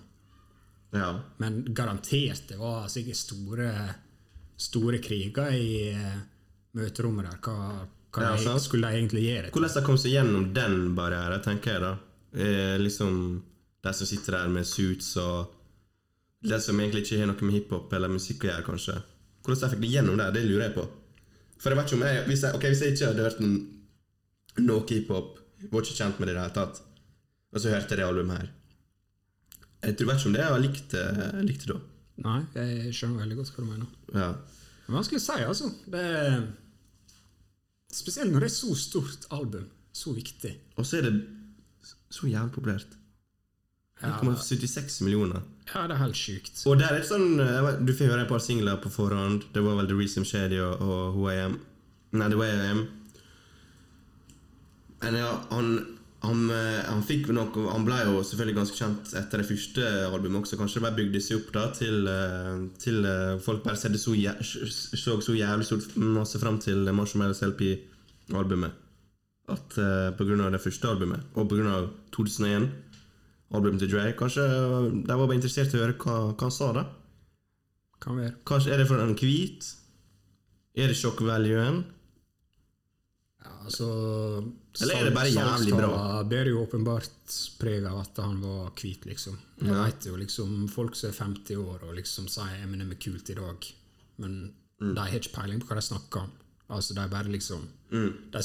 Ja. 0.95 1.11
Men 1.37 1.61
garantert 1.75 2.47
det 2.49 2.57
var 2.59 2.87
sikkert 2.91 3.19
store, 3.19 3.69
store 4.57 4.99
kriger 5.03 5.51
i 5.55 5.69
eh, 5.91 6.17
møterommet 6.79 7.27
der. 7.29 7.37
Hva, 7.43 7.57
hva 8.15 8.23
Ja, 8.23 8.31
altså. 8.35 8.57
skulle 8.63 8.87
de 8.91 8.99
egentlig 9.01 9.23
gjøre? 9.27 9.51
Hvordan 9.53 9.75
de 9.77 9.85
kom 9.85 9.97
seg 10.01 10.15
gjennom 10.15 10.47
den 10.55 10.77
barrieren, 10.97 11.43
tenker 11.45 11.75
jeg 11.77 11.83
da. 11.85 11.93
Eh, 12.37 12.75
liksom 12.81 13.43
De 13.83 13.93
som 13.93 14.07
sitter 14.09 14.35
der 14.35 14.49
med 14.51 14.65
suits 14.67 15.13
og 15.21 15.53
De 16.43 16.57
som 16.61 16.79
egentlig 16.79 17.05
ikke 17.05 17.19
har 17.21 17.29
noe 17.31 17.45
med 17.47 17.55
hiphop 17.55 17.93
eller 17.95 18.11
musikk 18.11 18.43
å 18.43 18.49
gjøre, 18.51 18.65
kanskje. 18.67 18.97
Hvordan 19.45 19.61
de 19.63 19.69
fikk 19.75 19.81
det 19.85 19.91
gjennom 19.93 20.17
der, 20.19 20.31
det 20.35 20.43
lurer 20.45 20.67
jeg 20.67 20.75
på. 20.75 20.83
For 21.57 21.71
jeg 21.73 21.77
vet 21.79 21.87
ikke 21.87 21.97
om 21.97 22.03
jeg 22.07 22.25
Hvis 22.27 22.43
jeg, 22.43 22.55
okay, 22.59 22.69
hvis 22.73 22.81
jeg 22.83 22.93
ikke 22.95 23.07
hadde 23.11 23.23
hørt 23.27 23.39
n- 23.41 23.76
noe 24.63 24.85
hiphop, 24.89 25.39
var 25.71 25.83
ikke 25.83 25.97
kjent 25.97 26.19
med 26.19 26.29
det 26.29 26.35
i 26.35 26.37
det 26.37 26.43
hele 26.45 26.55
tatt, 26.57 26.81
og 27.53 27.61
så 27.61 27.71
hørte 27.73 27.93
jeg 27.93 28.01
det 28.01 28.05
albumet 28.05 28.41
her 28.41 28.49
Jeg 29.85 29.97
tror, 29.97 30.13
ikke 30.13 30.29
om 30.29 30.35
det 30.35 30.41
jeg 30.43 30.53
har 30.53 30.63
likt, 30.63 30.93
eh, 30.97 31.39
likt 31.47 31.65
det 31.65 31.73
da. 31.73 31.79
Nei, 32.25 32.37
jeg 32.57 32.93
skjønner 32.97 33.23
veldig 33.23 33.37
godt 33.37 33.51
hva 33.53 33.63
du 33.63 33.69
mener. 33.69 33.89
Ja. 34.13 34.29
Det 34.33 34.89
er 34.89 34.95
vanskelig 34.97 35.19
å 35.21 35.25
si, 35.25 35.41
altså. 35.45 35.69
Det 35.93 36.03
er, 36.17 36.37
spesielt 37.93 38.33
når 38.33 38.45
det 38.45 38.49
er 38.49 38.55
så 38.55 38.77
stort 38.79 39.27
album. 39.37 39.67
Så 39.97 40.13
viktig. 40.13 40.53
Og 40.77 40.85
så 40.85 40.99
er 40.99 41.07
det 41.07 41.13
så 42.13 42.29
jævlig 42.29 42.53
populært. 42.55 42.97
1,76 44.01 45.01
millioner. 45.01 45.41
ja 45.73 45.87
det 45.89 45.95
er 45.95 46.01
helt 46.03 46.17
sjukt. 46.17 46.59
Og 46.69 46.77
der 46.77 46.91
er 46.93 46.99
det 47.01 47.07
sånn 47.09 47.39
Du 47.81 47.89
får 47.97 48.11
høre 48.11 48.27
et 48.27 48.29
par 48.29 48.43
singler 48.45 48.77
på 48.81 48.91
forhånd. 48.93 49.47
Det 49.55 49.63
var 49.65 49.79
vel 49.79 49.89
The 49.89 49.97
Reason 49.97 50.25
Shady 50.25 50.59
og, 50.61 50.81
og 50.81 51.15
Who 51.17 51.31
I 51.31 51.39
Am. 51.47 51.57
Nei, 52.13 52.29
The 52.29 52.37
Way 52.37 52.53
I 52.53 52.67
Am. 52.75 52.83
Men 55.03 55.17
ja, 55.19 55.29
han, 55.51 55.67
han, 56.25 56.49
eh, 56.49 56.79
han 56.87 57.03
noe 57.35 57.65
Han 57.71 57.85
ble 57.85 57.99
jo 58.07 58.23
selvfølgelig 58.25 58.57
ganske 58.57 58.79
kjent 58.79 59.13
etter 59.19 59.43
det 59.43 59.47
første 59.49 59.91
albumet 60.07 60.41
også. 60.41 60.57
Kanskje 60.59 60.79
det 60.79 60.85
bare 60.87 60.97
bygde 60.97 61.21
seg 61.23 61.41
opp 61.41 61.53
da 61.55 61.67
til, 61.77 62.09
eh, 62.09 62.65
til 62.81 63.05
eh, 63.05 63.37
folk 63.43 63.63
bare 63.65 63.77
så, 63.77 63.93
så, 63.93 64.97
så 64.97 65.19
så 65.21 65.37
jævlig 65.37 65.69
stort 65.69 65.95
masse 66.01 66.41
fram 66.41 66.59
til 66.63 66.89
Marshmallows 66.89 67.43
LP-albumet. 67.45 68.83
At 69.47 69.77
uh, 69.79 70.11
av 70.11 70.51
det 70.51 70.59
første 70.59 70.89
albumet, 70.89 71.21
og 71.39 71.45
på 71.47 71.55
grunn 71.55 71.71
av 71.71 71.85
2001 72.11 72.65
albumet 73.55 73.79
til 73.79 73.93
Dre, 73.93 74.09
kanskje 74.19 74.43
de 74.43 75.07
var 75.07 75.21
bare 75.23 75.37
interessert 75.37 75.71
i 75.71 75.79
å 75.79 75.85
høre 75.85 75.95
hva, 76.01 76.15
hva 76.33 76.49
han 76.49 76.51
sa, 76.51 76.73
da. 76.75 76.83
Kan 78.03 78.19
være. 78.19 78.33
Kanskje 78.43 78.73
Er 78.73 78.81
det 78.81 78.89
for 78.89 78.99
en 78.99 79.15
hvit? 79.15 79.69
Er 80.75 80.91
det 80.91 80.97
shock 80.99 81.23
valuen? 81.23 81.85
Ja, 83.39 83.53
altså 83.63 83.87
Eller 84.81 84.95
er 84.95 85.03
det 85.09 85.13
bare 85.15 85.31
jævlig 85.33 85.73
bra? 85.77 86.23
bærer 86.23 86.49
jo 86.51 86.61
åpenbart 86.65 87.09
preg 87.59 87.85
av 87.89 87.99
at 88.01 88.17
han 88.23 88.39
var 88.41 88.71
hvit, 88.77 89.05
liksom. 89.09 89.37
Jeg 89.61 89.67
Ja. 89.73 89.85
vet 89.85 90.05
jo 90.05 90.15
liksom 90.17 90.69
folk 90.69 90.95
som 90.95 91.09
er 91.09 91.13
50 91.13 91.55
år 91.57 91.83
og 91.89 91.95
liksom 91.95 92.27
sier 92.29 92.63
Eminem 92.63 92.91
er 92.91 92.95
kult 93.01 93.29
i 93.29 93.33
dag, 93.33 93.65
men 94.19 94.53
Mm. 94.79 94.93
de 94.93 95.01
har 95.01 95.09
ikke 95.19 95.33
peiling 95.33 95.59
på 95.59 95.67
hva 95.67 95.75
de 95.75 95.81
snakker 95.81 96.21
om. 96.21 96.31
Altså, 96.69 96.93
de 96.93 97.07
bare 97.09 97.27
liksom 97.31 97.67
Mm. 97.91 98.13
de, 98.31 98.41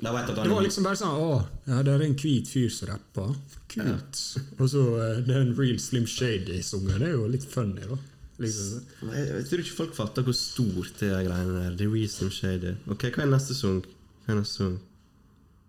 De 0.00 0.10
vet 0.10 0.28
at 0.28 0.34
Det 0.34 0.50
var 0.50 0.62
liksom 0.62 0.82
bare 0.84 0.96
sånn 0.96 1.18
Å, 1.20 1.46
ja, 1.68 1.82
det 1.82 1.88
er 1.94 2.02
en 2.04 2.14
hvit 2.14 2.46
fyr 2.48 2.68
som 2.70 2.88
rapper. 2.88 3.36
Kult. 3.68 4.38
Og 4.58 4.68
så 4.68 4.82
eh, 4.98 5.20
det 5.22 5.30
er 5.36 5.40
en 5.40 5.54
real 5.56 5.78
Slim 5.78 6.04
Shady-sanger. 6.06 6.98
Det 6.98 7.08
er 7.08 7.12
jo 7.12 7.26
litt 7.28 7.44
funny, 7.44 7.80
da. 7.80 7.96
Liksom. 8.38 8.82
jeg, 9.12 9.28
jeg 9.28 9.44
tror 9.46 9.58
ikke 9.62 9.76
folk 9.76 9.94
fatter 9.94 10.22
hvor 10.24 10.34
stort 10.34 10.98
det 10.98 11.12
er 11.12 11.22
greiene 11.24 11.54
der. 11.54 11.76
The 11.76 12.08
Slim 12.08 12.30
Shady. 12.30 12.76
Ok, 12.90 13.02
Hva 13.14 13.22
er 13.22 13.30
neste 13.30 13.54
sang? 13.54 13.82
Hva 14.26 14.34
er 14.34 14.40
neste 14.40 14.56
sang? 14.58 14.80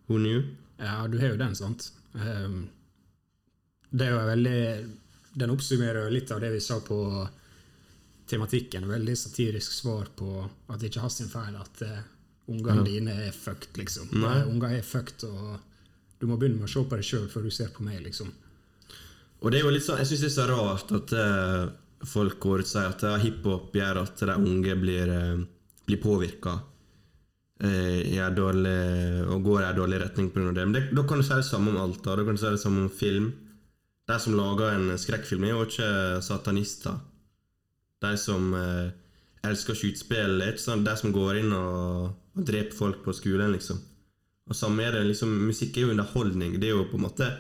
Who 0.08 0.20
Knew? 0.20 0.44
Ja, 0.78 1.08
du 1.08 1.18
har 1.20 1.34
jo 1.34 1.40
den, 1.40 1.56
sant? 1.56 1.90
Um, 2.14 2.68
det 3.90 4.08
er 4.08 4.14
jo 4.14 4.22
veldig 4.28 4.60
Den 5.36 5.52
oppsummerer 5.52 6.06
jo 6.06 6.14
litt 6.14 6.32
av 6.32 6.40
det 6.44 6.52
vi 6.54 6.62
sa 6.64 6.80
på 6.84 6.98
tematikken. 8.30 8.88
Veldig 8.90 9.16
satirisk 9.20 9.74
svar 9.76 10.10
på 10.16 10.30
at 10.44 10.80
det 10.80 10.90
ikke 10.90 11.04
er 11.06 11.14
sin 11.14 11.32
feil 11.32 11.58
at 11.60 11.84
uh, 11.86 12.00
ungene 12.52 12.86
dine 12.88 13.16
er 13.28 13.36
fucked, 13.36 13.76
liksom. 13.80 14.10
Nei. 14.16 14.40
Eh, 14.40 14.50
Unger 14.50 14.78
er 14.78 14.86
fucked, 14.86 15.26
og 15.28 15.58
du 16.22 16.28
må 16.30 16.38
begynne 16.40 16.62
med 16.62 16.70
å 16.70 16.74
se 16.74 16.86
på 16.86 17.00
deg 17.00 17.08
sjøl 17.08 17.28
før 17.32 17.46
du 17.46 17.54
ser 17.54 17.74
på 17.76 17.86
meg, 17.86 18.00
liksom. 18.06 18.32
Og 19.42 19.52
det 19.52 19.60
er 19.60 19.68
jo 19.68 19.74
litt 19.76 19.86
sånn, 19.86 20.00
Jeg 20.02 20.10
syns 20.10 20.24
det 20.24 20.30
er 20.32 20.36
så 20.38 20.46
rart 20.50 20.94
at 20.96 21.16
uh, 21.20 22.06
folk 22.08 22.40
går 22.42 22.64
ut 22.64 22.70
og 22.70 22.72
sier 22.72 22.94
at 22.94 23.04
uh, 23.06 23.18
hiphop 23.22 23.76
gjør 23.76 24.02
at 24.06 24.24
de 24.32 24.38
unge 24.40 24.78
blir, 24.82 25.12
uh, 25.12 25.44
blir 25.86 26.02
påvirka 26.02 26.56
og 27.64 29.44
går 29.44 29.62
i 29.62 29.66
en 29.70 29.78
dårlig 29.78 30.02
retning 30.02 30.30
pga. 30.32 30.52
det. 30.52 30.66
Men 30.66 30.74
det, 30.74 30.84
da 30.96 31.04
kan 31.08 31.18
du 31.18 31.24
si 31.24 31.34
det 31.34 31.46
samme 31.46 31.72
om 31.72 31.78
alt. 31.78 32.04
Da, 32.04 32.16
da 32.16 32.26
kan 32.26 32.36
du 32.36 32.42
si 32.42 32.52
det 32.52 32.60
samme 32.60 32.82
om 32.82 32.90
film. 32.90 33.34
De 34.08 34.20
som 34.20 34.36
lager 34.36 34.76
en 34.76 34.98
skrekkfilm, 34.98 35.44
er 35.44 35.56
jo 35.56 35.66
ikke 35.66 36.22
satanister. 36.22 37.00
De 38.02 38.18
som 38.18 38.54
eh, 38.54 38.92
elsker 39.48 39.74
skytespill, 39.74 40.42
er 40.42 40.54
ikke 40.54 40.66
sånn 40.66 40.86
de 40.86 40.94
som 41.00 41.14
går 41.16 41.42
inn 41.42 41.56
og, 41.56 42.12
og 42.36 42.46
dreper 42.46 42.76
folk 42.76 43.02
på 43.06 43.16
skolen, 43.16 43.56
liksom. 43.56 43.80
Og 44.46 44.56
samme 44.56 44.84
er 44.84 44.92
det, 44.94 45.08
liksom, 45.08 45.32
Musikk 45.48 45.78
er 45.78 45.88
jo 45.88 45.96
underholdning. 45.96 46.60
Det 46.62 46.70
er 46.70 46.76
jo 46.76 46.86
på 46.92 47.00
en 47.00 47.08
måte 47.08 47.32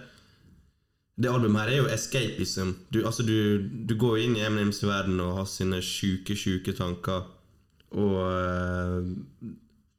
det 1.15 1.29
albumet 1.31 1.61
her 1.61 1.69
er 1.71 1.77
jo 1.77 1.91
escapism. 1.93 2.73
Du, 2.91 3.05
altså 3.07 3.23
du, 3.23 3.61
du 3.87 3.93
går 3.95 4.17
inn 4.25 4.33
i 4.35 4.43
Eminems 4.43 4.81
verden 4.83 5.21
og 5.23 5.37
har 5.37 5.45
sine 5.47 5.79
sjuke, 5.79 6.35
sjuke 6.35 6.73
tanker. 6.75 7.29
Og 7.95 8.17
eh, 8.25 9.53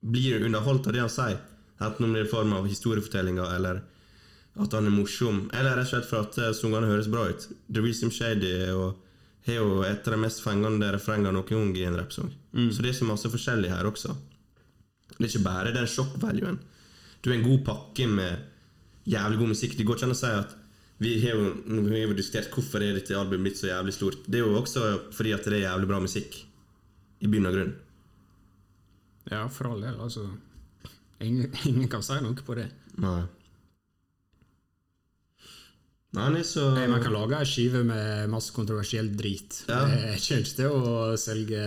blir 0.06 0.44
underholdt 0.46 0.88
av 0.88 0.96
det 0.96 1.02
han 1.04 1.12
sier. 1.12 1.40
Enten 1.82 2.06
om 2.06 2.14
det 2.14 2.22
er 2.22 2.28
i 2.28 2.32
form 2.32 2.54
av 2.56 2.68
historiefortellinger 2.70 3.56
eller 3.56 3.82
at 4.56 4.76
han 4.76 4.88
er 4.88 4.94
morsom. 4.94 5.42
Eller 5.52 5.76
rett 5.76 5.88
og 5.88 5.92
slett 5.92 6.08
for 6.08 6.24
at 6.24 6.38
uh, 6.40 6.52
sangene 6.56 6.88
høres 6.88 7.10
bra 7.12 7.26
ut. 7.28 7.48
The 7.68 7.82
Reason 7.84 8.12
Shady 8.14 8.54
og 8.72 9.02
har 9.46 9.60
jo 9.60 9.82
et 9.86 10.06
av 10.08 10.16
de 10.16 10.20
mest 10.22 10.42
fengende 10.42 10.88
refrengene 10.94 11.34
noen 11.36 11.46
gang 11.50 11.74
i 11.78 11.84
en 11.86 11.98
rappsang. 11.98 12.32
Så 12.72 12.82
det 12.82 12.90
er 12.90 12.98
så 12.98 13.06
masse 13.06 13.30
forskjellig 13.30 13.70
her 13.70 13.86
også. 13.86 14.16
Det 15.12 15.20
er 15.20 15.28
ikke 15.28 15.44
bare 15.44 15.74
den 15.74 15.86
sjokkvaluen. 15.90 16.58
Du 17.22 17.30
er 17.30 17.36
en 17.36 17.46
god 17.46 17.62
pakke 17.66 18.08
med 18.10 18.42
jævlig 19.06 19.38
god 19.38 19.52
musikk. 19.52 19.76
Det 19.78 19.86
går 19.86 19.98
ikke 19.98 20.08
an 20.08 20.16
å 20.16 20.18
si 20.18 20.32
at 20.32 20.56
vi 20.98 21.12
har 21.20 21.36
jo, 21.36 21.52
vi 21.68 22.00
har 22.00 22.08
jo 22.08 22.16
diskutert 22.16 22.50
hvorfor 22.54 22.82
er 22.82 22.96
dette 22.96 23.14
albumet 23.14 23.50
blitt 23.50 23.60
så 23.60 23.68
jævlig 23.68 23.94
stort. 23.94 24.24
Det 24.26 24.40
er 24.40 24.46
jo 24.46 24.58
også 24.58 24.86
fordi 25.14 25.34
at 25.36 25.46
det 25.46 25.60
er 25.60 25.66
jævlig 25.68 25.90
bra 25.92 26.00
musikk. 26.02 26.38
I 27.22 27.30
bunn 27.32 27.48
og 27.48 27.56
grunn. 27.56 27.74
Ja, 29.30 29.46
for 29.50 29.72
all 29.72 29.82
del, 29.82 29.96
altså. 30.00 30.28
Ingen, 31.24 31.50
ingen 31.64 31.88
kan 31.90 32.04
si 32.04 32.18
noe 32.22 32.46
på 32.46 32.56
det. 32.58 32.68
Nei. 33.02 33.22
Nei, 36.16 36.28
er 36.40 36.46
så 36.48 36.70
Nei, 36.72 36.86
Man 36.88 37.02
kan 37.04 37.12
lage 37.12 37.40
ei 37.42 37.48
skive 37.48 37.82
med 37.84 38.30
masse 38.32 38.54
kontroversiell 38.56 39.10
drit. 39.18 39.64
Ja. 39.68 39.82
Det 39.84 40.14
kommer 40.22 40.44
ikke 40.44 40.56
til 40.60 40.76
å 40.76 40.94
selge 41.20 41.64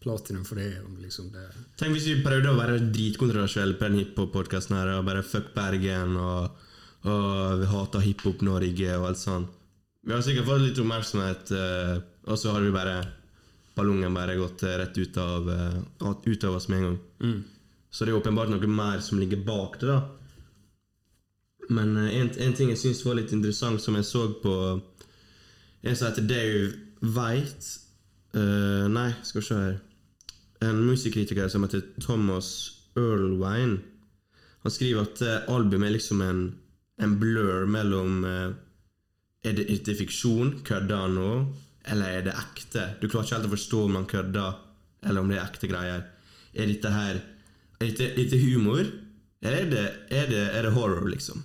platinum 0.00 0.46
for 0.48 0.58
det. 0.58 0.72
Liksom 1.02 1.30
det. 1.34 1.46
Tenk 1.78 1.94
hvis 1.94 2.08
vi 2.08 2.24
prøvde 2.24 2.50
å 2.50 2.58
være 2.58 2.80
dritkontroversielle 2.90 3.76
på 3.78 3.90
den 3.90 4.00
hiphop-podkasten 4.00 4.78
her, 4.78 4.94
og 4.96 5.06
bare 5.06 5.22
fuck 5.26 5.52
Bergen, 5.54 6.16
og, 6.16 6.66
og 7.04 7.62
vi 7.62 7.70
hater 7.70 8.06
hiphop-Norge 8.08 8.96
og 8.96 9.08
alt 9.12 9.22
sånt. 9.22 9.56
Vi 10.00 10.14
har 10.16 10.24
sikkert 10.24 10.48
fått 10.48 10.62
litt 10.64 10.78
oppmerksomhet, 10.80 11.50
eh, 11.52 11.96
og 12.24 12.38
så 12.40 12.54
har 12.54 12.64
vi 12.64 12.72
bare 12.72 13.02
ballongen 13.80 14.14
bare 14.14 14.38
gått 14.38 14.62
eh, 14.68 14.76
rett 14.84 15.00
ut 15.00 15.18
av, 15.24 15.50
ut 16.24 16.44
av 16.44 16.60
oss 16.60 16.68
med 16.68 16.78
en 16.78 16.88
gang. 16.90 17.42
Så 17.90 18.06
det 18.06 18.12
er 18.12 18.20
åpenbart 18.20 18.52
noe 18.52 18.70
mer 18.70 19.02
som 19.02 19.18
ligger 19.18 19.42
bak 19.42 19.80
det. 19.80 19.90
da. 19.90 20.00
Men 21.70 21.96
eh, 21.96 22.20
en, 22.20 22.30
en 22.38 22.56
ting 22.56 22.72
jeg 22.72 22.80
syns 22.82 23.04
var 23.06 23.18
litt 23.18 23.34
interessant, 23.34 23.82
som 23.82 23.98
jeg 23.98 24.06
så 24.06 24.26
på 24.42 24.54
en 25.80 25.96
som 25.96 26.10
heter 26.10 26.26
Dave 26.28 26.72
White 27.00 27.78
uh, 28.36 28.84
Nei, 28.92 29.08
skal 29.24 29.40
vi 29.40 29.46
se 29.46 29.60
her. 29.60 29.78
En 30.60 30.82
musikkritiker 30.84 31.48
som 31.48 31.64
heter 31.64 31.86
Thomas 32.04 32.50
Earlwine. 32.98 33.78
Han 34.60 34.74
skriver 34.74 35.06
at 35.06 35.22
eh, 35.24 35.46
albumet 35.48 35.88
er 35.88 35.94
liksom 35.94 36.20
en, 36.20 36.40
en 37.00 37.14
blur 37.16 37.64
mellom 37.64 38.26
uh, 38.28 38.50
Er 39.40 39.56
det, 39.56 39.70
er 39.72 39.96
fiksjon? 39.96 40.58
Kødder 40.68 41.06
han 41.06 41.16
nå? 41.16 41.30
Eller 41.90 42.16
er 42.20 42.24
det 42.28 42.34
ekte? 42.38 42.86
Du 43.00 43.08
klarer 43.08 43.26
ikke 43.26 43.36
helt 43.38 43.48
å 43.50 43.54
forstå 43.56 43.82
om 43.88 43.96
han 43.98 44.08
kødder, 44.10 44.58
eller 45.06 45.20
om 45.24 45.30
det 45.30 45.38
er 45.40 45.46
ekte 45.48 45.70
greier. 45.70 46.04
Er 46.54 46.66
dette 46.70 46.90
her 46.94 47.20
Er 47.80 47.86
dette, 47.88 48.10
dette 48.16 48.38
humor? 48.42 48.84
Eller 49.42 49.62
er 49.64 49.70
det, 49.70 49.84
er, 50.12 50.26
det, 50.28 50.40
er 50.58 50.66
det 50.66 50.72
horror, 50.76 51.06
liksom? 51.08 51.42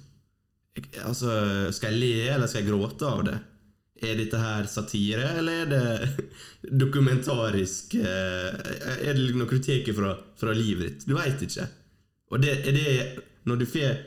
Altså, 1.06 1.32
Skal 1.72 1.94
jeg 1.96 2.02
le, 2.02 2.32
eller 2.36 2.50
skal 2.52 2.66
jeg 2.66 2.72
gråte 2.74 3.08
av 3.08 3.22
det? 3.30 3.38
Er 4.04 4.18
dette 4.20 4.38
her 4.42 4.66
satire, 4.68 5.30
eller 5.40 5.62
er 5.64 5.70
det 5.72 6.26
dokumentarisk 6.84 7.96
eh, 7.96 8.58
Er 9.08 9.16
det 9.16 9.30
noe 9.40 9.48
du 9.48 9.62
tar 9.64 9.88
fra, 9.96 10.12
fra 10.42 10.56
livet 10.58 10.90
ditt? 10.90 11.06
Du 11.08 11.16
veit 11.16 11.42
ikke. 11.48 11.70
Og 12.34 12.42
det, 12.44 12.58
er 12.68 12.76
det 12.76 13.24
når 13.48 13.62
du, 13.62 13.66
fer, 13.70 14.02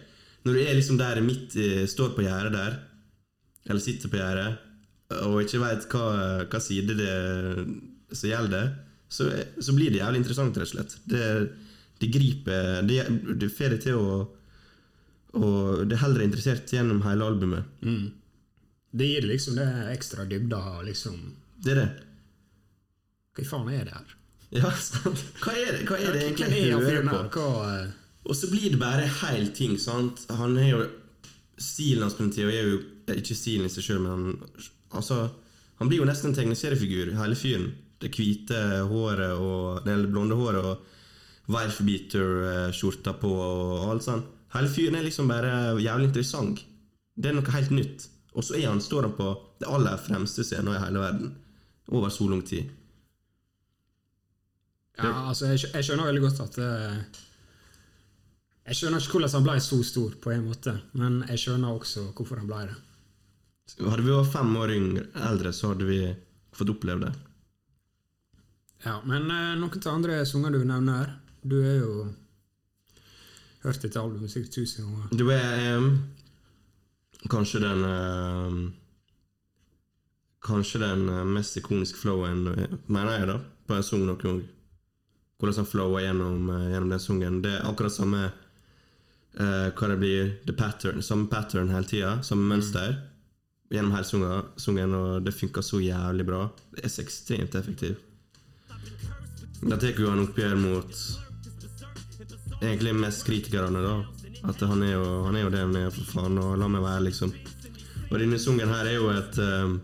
når 0.45 0.59
du 0.59 0.61
er 0.67 0.77
liksom 0.77 0.99
der 1.01 1.23
midt 1.25 1.57
i- 1.57 1.87
Står 1.89 2.13
på 2.17 2.27
gjerdet 2.27 2.53
der, 2.53 2.77
eller 3.69 3.81
sitter 3.85 4.13
på 4.13 4.21
gjerdet, 4.21 4.59
og 5.17 5.39
ikke 5.43 5.61
veit 5.63 5.87
hva, 5.93 6.07
hva 6.45 6.61
side 6.61 6.97
det 6.99 7.15
som 8.13 8.29
gjelder, 8.29 8.75
så, 9.09 9.29
så 9.57 9.73
blir 9.77 9.93
det 9.93 10.03
jævlig 10.03 10.21
interessant, 10.21 10.59
rett 10.61 10.69
og 10.69 10.75
slett. 10.75 10.97
Det, 11.09 11.23
det 11.99 12.11
griper 12.13 12.83
Det, 12.87 12.99
det 13.41 13.49
får 13.53 13.77
deg 13.77 13.87
til 13.87 14.03
å 14.03 14.11
og 15.39 15.85
det 15.89 15.99
holder 16.01 16.23
deg 16.23 16.31
interessert 16.31 16.73
gjennom 16.73 17.03
hele 17.05 17.27
albumet. 17.29 17.81
Det 18.91 19.09
gir 19.11 19.27
liksom 19.29 19.59
det 19.59 19.67
ekstra 19.93 20.25
dybda. 20.29 20.81
Liksom. 20.87 21.19
Det 21.65 21.75
er 21.75 21.81
det. 21.83 21.89
Hva 23.37 23.45
faen 23.51 23.69
er 23.75 23.85
det 23.87 23.95
her? 23.95 24.15
Ja, 24.57 24.71
sant? 24.81 25.21
Hva 25.43 25.53
er 25.53 25.77
det, 25.77 25.83
hva 25.91 25.99
er 26.01 26.17
det 26.17 26.23
egentlig 26.25 26.49
er 26.49 26.71
jeg 26.71 26.81
hører 26.81 27.11
på? 27.11 27.21
Hva, 27.37 27.75
eh, 27.75 27.91
Og 28.25 28.37
så 28.39 28.49
blir 28.51 28.73
det 28.73 28.81
bare 28.81 29.05
heil 29.21 29.51
ting, 29.55 29.77
sant? 29.81 30.25
Han 30.41 30.57
er 30.59 30.73
jo 30.73 30.87
Stilen 31.59 32.05
hans 32.05 32.15
på 32.15 32.23
den 32.23 32.31
tida 32.31 32.53
er 32.55 32.69
jo 32.71 32.77
ikke 33.19 33.35
stilen 33.35 33.67
i 33.67 33.71
seg 33.73 33.83
sjøl, 33.83 33.99
men 34.05 34.13
han 34.13 34.67
Altså, 34.97 35.29
han 35.79 35.91
blir 35.91 36.01
jo 36.03 36.09
nesten 36.09 36.33
en 36.33 36.39
tegneseriefigur, 36.39 37.13
hele 37.19 37.37
fyren. 37.39 37.73
Det 37.99 38.13
hvite 38.15 38.59
håret 38.87 39.35
og 39.43 39.85
det 39.87 39.97
blonde 40.07 40.37
håret 40.39 40.65
og 40.65 40.95
Wife-beater-skjorta 41.49 43.15
på 43.19 43.31
og 43.33 43.91
alt 43.91 44.05
sånt. 44.05 44.27
Hele 44.55 44.69
fyren 44.73 44.99
er 44.99 45.07
liksom 45.07 45.29
bare 45.29 45.77
jævlig 45.81 46.11
interessant. 46.11 46.65
Det 47.17 47.31
er 47.31 47.37
noe 47.37 47.55
helt 47.55 47.73
nytt. 47.75 48.09
Og 48.37 48.45
så 48.45 48.59
er 48.59 48.69
han, 48.69 48.81
står 48.81 49.09
han 49.09 49.15
på 49.17 49.31
det 49.61 49.69
aller 49.69 49.97
fremste 50.01 50.45
scenen 50.47 50.77
i 50.77 50.83
hele 50.83 51.03
verden. 51.03 51.33
Over 51.89 52.13
så 52.13 52.29
lang 52.29 52.45
tid. 52.47 52.69
ja, 54.99 55.29
altså, 55.29 55.47
jeg, 55.47 55.71
jeg 55.75 55.85
skjønner 55.85 56.09
veldig 56.11 56.23
godt 56.25 56.41
at 56.43 56.59
eh, 56.59 56.97
Jeg 58.67 58.77
skjønner 58.77 59.01
ikke 59.01 59.15
hvordan 59.15 59.33
han 59.33 59.47
ble 59.47 59.61
så 59.65 59.79
stor, 59.87 60.17
på 60.21 60.33
en 60.35 60.45
måte, 60.45 60.75
men 60.93 61.23
jeg 61.31 61.41
skjønner 61.45 61.73
også 61.73 62.11
hvorfor 62.13 62.43
han 62.43 62.51
ble 62.51 62.67
det. 62.69 62.77
Hadde 63.77 64.03
vi 64.03 64.15
vært 64.15 64.33
fem 64.33 64.55
år 64.57 64.73
yngre, 64.75 65.05
eldre, 65.29 65.53
så 65.53 65.73
hadde 65.73 65.89
vi 65.89 66.01
fått 66.57 66.73
oppleve 66.73 67.07
det. 67.07 67.13
Ja, 68.85 69.01
Men 69.05 69.31
eh, 69.31 69.55
noen 69.59 69.75
av 69.75 69.93
andre 69.93 70.23
sanger 70.27 70.55
du 70.55 70.61
nevner 70.63 71.17
Du 71.43 71.57
har 71.65 71.81
jo 71.81 71.93
hørt 73.65 73.83
dette 73.83 73.99
albumet 74.01 74.31
sikkert 74.31 74.55
tusen 74.55 74.87
ganger. 74.87 75.17
Du 75.19 75.25
er 75.35 75.79
um, 75.79 75.89
Kanskje 77.29 77.63
den 77.65 77.83
um, 77.85 78.61
Kanskje 80.47 80.81
den 80.85 81.09
eh, 81.11 81.25
mest 81.27 81.59
ikoniske 81.59 81.99
flowen, 81.99 82.47
mener 82.87 83.17
jeg, 83.19 83.27
da, 83.33 83.41
på 83.67 83.75
en 83.75 83.83
sang 83.85 84.05
noen 84.07 84.21
gang. 84.23 84.39
Hvordan 85.39 85.59
han 85.61 85.69
flower 85.69 86.05
gjennom, 86.05 86.51
eh, 86.55 86.69
gjennom 86.73 86.93
den 86.95 87.03
sangen. 87.03 87.41
Det 87.43 87.57
er 87.57 87.67
akkurat 87.67 87.95
samme 87.95 88.21
uh, 88.31 89.69
hva 89.75 89.91
det 89.91 89.99
blir 89.99 90.31
The 90.47 90.55
pattern, 90.57 91.03
Samme 91.03 91.27
pattern 91.31 91.75
hele 91.75 91.91
tida, 91.91 92.15
samme 92.23 92.47
mønster. 92.55 92.95
Gjennom 93.69 93.93
hele 93.93 94.43
sangen, 94.57 94.95
og 94.97 95.25
det 95.25 95.35
funka 95.37 95.63
så 95.63 95.81
jævlig 95.83 96.25
bra. 96.29 96.47
Det 96.73 96.85
er 96.85 96.93
så 96.93 97.03
ekstremt 97.05 97.57
effektivt. 97.59 98.05
Da 99.61 99.77
tar 99.77 99.99
jo 99.99 100.09
han 100.09 100.23
oppgjør 100.23 100.55
mot 100.57 101.01
egentlig 102.63 102.95
mest 102.95 103.27
kritikerne, 103.27 103.83
da. 103.83 103.97
At 104.49 104.63
han 104.71 104.83
er 104.87 104.95
jo, 104.95 105.05
han 105.27 105.37
er 105.37 105.45
jo 105.45 105.53
det 105.53 105.63
han 105.65 105.77
er, 105.77 105.93
for 105.93 106.15
faen, 106.15 106.39
og 106.41 106.57
la 106.61 106.69
meg 106.71 106.85
være, 106.85 107.05
liksom. 107.09 107.35
Og 108.09 108.19
denne 108.23 108.39
sangen 108.41 108.71
her 108.73 108.89
er 108.89 108.97
jo 108.97 109.09
et 109.13 109.39
uh, 109.43 109.77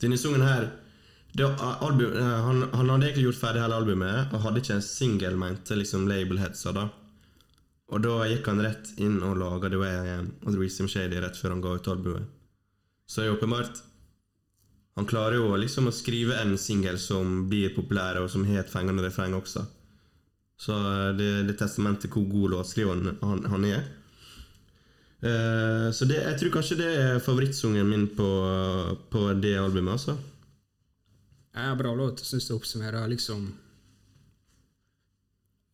Denne 0.00 0.16
sangen 0.20 0.44
her 0.44 0.70
det, 1.36 1.44
album, 1.60 2.14
eh, 2.16 2.36
han, 2.46 2.62
han 2.72 2.90
hadde 2.90 3.10
egentlig 3.10 3.26
gjort 3.26 3.40
ferdig 3.42 3.60
hele 3.60 3.76
albumet 3.76 4.30
og 4.32 4.40
hadde 4.40 4.62
ikke 4.62 4.78
en 4.78 4.84
singel, 4.84 5.34
mente 5.36 5.76
liksom 5.76 6.06
labelheadsa, 6.08 6.72
da. 6.72 6.86
Og 7.92 8.00
da 8.06 8.14
gikk 8.30 8.48
han 8.48 8.62
rett 8.64 8.94
inn 9.04 9.18
og 9.20 9.36
laga 9.42 9.68
The 9.68 9.80
Way 9.80 9.96
I 9.98 10.14
Am 10.14 10.30
og 10.46 10.48
The 10.54 10.62
Reason 10.62 10.88
Shady 10.88 11.20
rett 11.20 11.36
før 11.36 11.54
han 11.54 11.60
ga 11.64 11.74
ut 11.76 11.90
albumet. 11.92 12.35
Så 13.06 13.20
det 13.20 13.28
er 13.28 13.36
åpenbart 13.36 13.82
Han 14.96 15.06
klarer 15.06 15.36
jo 15.38 15.56
liksom 15.60 15.90
å 15.90 15.94
skrive 15.94 16.38
en 16.40 16.56
singel 16.58 16.96
som 16.98 17.44
blir 17.50 17.74
populær, 17.76 18.16
og 18.22 18.30
som 18.32 18.46
har 18.48 18.62
et 18.62 18.72
fengende 18.72 19.04
refreng 19.04 19.34
også. 19.36 19.66
Så 20.56 20.72
eh, 20.72 21.10
det, 21.18 21.28
det 21.50 21.58
til 21.60 22.10
hvor 22.14 22.24
god 22.30 22.54
låtskriver 22.54 22.94
han, 22.94 23.18
han, 23.20 23.44
han 23.52 23.66
er. 23.68 23.82
Uh, 25.16 25.88
så 25.96 26.04
det, 26.04 26.18
jeg 26.20 26.38
tror 26.40 26.50
kanskje 26.52 26.76
det 26.80 26.88
er 27.00 27.20
favorittsungen 27.24 27.88
min 27.88 28.08
på, 28.16 28.28
på 29.12 29.22
det 29.40 29.54
albumet, 29.58 29.96
altså. 29.96 30.16
Ja, 31.56 31.74
bra 31.76 31.94
låt. 31.96 32.20
Jeg 32.20 32.28
syns 32.30 32.48
det 32.48 32.56
oppsummerer 32.56 33.08
liksom 33.08 33.46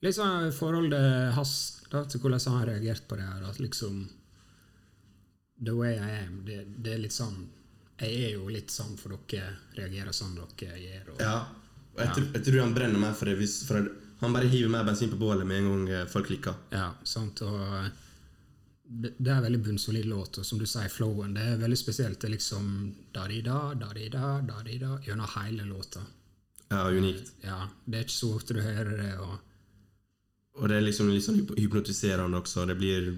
Litt 0.03 0.17
sånn 0.17 0.51
forholdet 0.51 1.31
hans 1.37 1.53
til 1.87 2.19
hvordan 2.19 2.41
han 2.49 2.57
har 2.59 2.71
reagert 2.73 3.05
på 3.07 3.19
det 3.19 3.27
her. 3.27 3.45
At 3.47 3.61
liksom 3.63 4.01
The 5.65 5.75
way 5.79 5.95
I 5.95 6.11
am, 6.25 6.41
det, 6.47 6.65
det 6.83 6.95
er 6.97 7.03
litt 7.05 7.15
sånn 7.15 7.37
Jeg 8.03 8.23
er 8.27 8.31
jo 8.35 8.49
litt 8.51 8.71
sånn 8.75 8.97
for 8.99 9.15
dere 9.15 9.53
reagerer 9.77 10.13
sånn 10.17 10.35
dere 10.35 10.79
gjør. 10.81 11.13
Og, 11.15 11.21
Ja. 11.23 11.35
Og 11.93 12.01
jeg, 12.01 12.15
tror, 12.17 12.27
jeg 12.35 12.45
tror 12.47 12.61
han 12.63 12.73
brenner 12.75 12.99
meg 12.99 13.13
for 13.19 13.29
det. 13.29 13.35
Hvis, 13.39 13.59
for 13.69 13.85
han 14.23 14.33
bare 14.33 14.49
hiver 14.49 14.71
mer 14.73 14.87
bensin 14.89 15.11
på 15.13 15.19
bålet 15.21 15.47
med 15.47 15.61
en 15.61 15.69
gang 15.69 15.83
eh, 15.93 16.07
folk 16.09 16.31
liker. 16.33 16.57
Ja, 16.73 16.87
sant, 17.05 17.43
og 17.45 17.61
det, 18.89 19.13
det 19.19 19.29
er 19.31 19.37
en 19.37 19.45
veldig 19.45 19.61
bunnsolid 19.67 20.07
låt, 20.09 20.39
og 20.41 20.47
som 20.49 20.59
du 20.59 20.65
sier, 20.67 20.89
flowen, 20.93 21.35
det 21.37 21.45
er 21.53 21.61
veldig 21.61 21.79
spesielt. 21.79 22.19
Det 22.21 22.31
er 22.31 22.35
liksom 22.37 22.67
da-di-da, 23.15 23.61
da-di-da, 23.79 24.33
da-di-da 24.49 24.97
gjennom 25.05 25.31
hele 25.37 25.69
låta. 25.69 26.03
Ja, 26.73 26.87
unikt. 26.89 27.35
Ja, 27.45 27.67
det 27.85 27.99
er 28.01 28.07
ikke 28.09 28.17
så 28.17 28.31
ofte 28.39 28.57
du 28.57 28.63
hører 28.65 28.97
det, 28.97 29.13
og 29.21 29.39
Og 30.63 30.69
det 30.69 30.77
er 30.77 30.85
liksom 30.85 31.09
litt 31.13 31.25
sånn 31.25 31.39
hypnotiserende 31.57 32.41
også. 32.41 32.67
Det 32.69 32.77
blir 32.81 33.13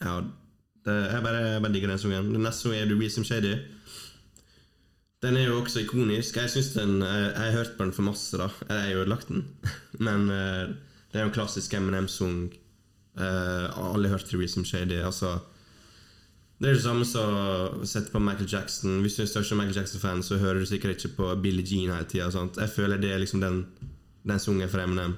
Ja, 0.00 0.20
jeg, 0.92 1.22
bare, 1.24 1.42
jeg 1.54 1.62
bare 1.64 1.72
digger 1.74 1.92
den 1.92 2.00
sangen. 2.02 2.32
Den 2.34 2.46
neste 2.46 2.66
sangen 2.66 2.80
er 2.80 2.92
Do 2.92 3.10
som 3.10 3.26
Shady. 3.26 3.54
Den 5.22 5.36
er 5.36 5.48
jo 5.48 5.58
også 5.58 5.82
ikonisk. 5.82 6.36
Jeg 6.36 6.50
synes 6.50 6.72
den, 6.76 7.02
jeg, 7.02 7.32
jeg 7.34 7.44
har 7.44 7.56
hørt 7.58 7.74
på 7.78 7.84
den 7.84 7.92
for 7.92 8.06
masse, 8.06 8.38
da. 8.38 8.48
Jeg 8.68 8.80
har 8.80 9.00
ødelagt 9.02 9.28
den. 9.28 9.44
Men 10.06 10.30
uh, 10.30 10.70
det 11.10 11.18
er 11.18 11.24
jo 11.26 11.30
en 11.32 11.34
klassisk 11.34 11.74
Eminem-sang. 11.74 12.52
Uh, 13.18 13.94
alle 13.94 14.08
har 14.08 14.18
hørt 14.18 14.32
Do 14.32 14.38
Reason 14.38 14.64
Shady. 14.64 15.00
Altså 15.02 15.38
det 16.58 16.68
er 16.68 16.74
det 16.74 16.82
samme 16.82 17.04
som 17.06 17.34
å 17.38 17.86
sette 17.86 18.10
på 18.10 18.18
Michael 18.18 18.48
Jackson. 18.50 18.96
Hvis 19.02 19.14
du 19.14 19.22
er 19.22 19.30
største 19.30 19.54
Michael 19.54 19.76
Jackson-fan, 19.76 20.24
så 20.26 20.40
hører 20.42 20.58
du 20.58 20.66
sikkert 20.66 20.96
ikke 20.96 21.14
på 21.20 21.28
Billie 21.42 21.62
Jean 21.62 21.92
hele 21.94 22.08
tida. 22.10 22.30
Jeg 22.58 22.72
føler 22.74 22.98
det 22.98 23.12
er 23.14 23.22
liksom 23.22 23.42
den, 23.44 23.60
den 24.26 24.42
sangen 24.42 24.70
for 24.70 24.82
Eminem. 24.82 25.14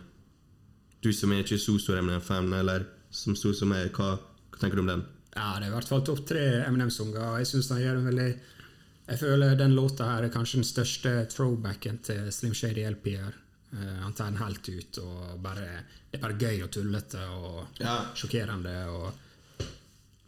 Du 1.00 1.08
som 1.16 1.32
er 1.32 1.40
ikke 1.40 1.56
så 1.60 1.78
stor 1.80 1.96
Eminem-fan, 1.96 2.52
eller 2.52 2.84
som 3.10 3.36
stor 3.36 3.56
som 3.56 3.72
meg, 3.72 3.88
hva, 3.96 4.18
hva 4.52 4.60
tenker 4.60 4.76
du 4.76 4.84
om 4.84 4.92
den? 4.92 5.06
Ja, 5.36 5.58
det 5.58 5.66
er 5.66 5.70
i 5.70 5.74
hvert 5.76 5.88
fall 5.88 6.02
topp 6.04 6.24
tre 6.26 6.40
Eminem-sanger. 6.66 7.38
Jeg 7.38 7.46
synes 7.46 7.68
han 7.70 7.80
gjør 7.84 8.00
en 8.00 8.08
veldig 8.10 8.30
Jeg 9.10 9.18
føler 9.18 9.56
den 9.58 9.72
låta 9.74 10.04
her 10.06 10.22
er 10.26 10.30
kanskje 10.34 10.60
den 10.60 10.66
største 10.68 11.12
throwbacken 11.32 11.98
til 12.06 12.28
Slim 12.32 12.52
Shady 12.54 12.84
LP-er. 12.90 13.34
Uh, 13.72 13.96
han 14.04 14.12
tar 14.18 14.30
den 14.30 14.38
helt 14.42 14.68
ut, 14.68 14.98
og 15.02 15.40
bare, 15.42 15.66
det 16.10 16.18
er 16.18 16.22
bare 16.24 16.38
gøy 16.38 16.62
og 16.66 16.70
tullete 16.74 17.22
og 17.30 17.80
Ja. 17.80 17.96
sjokkerende. 18.14 18.74
Og, 18.90 19.12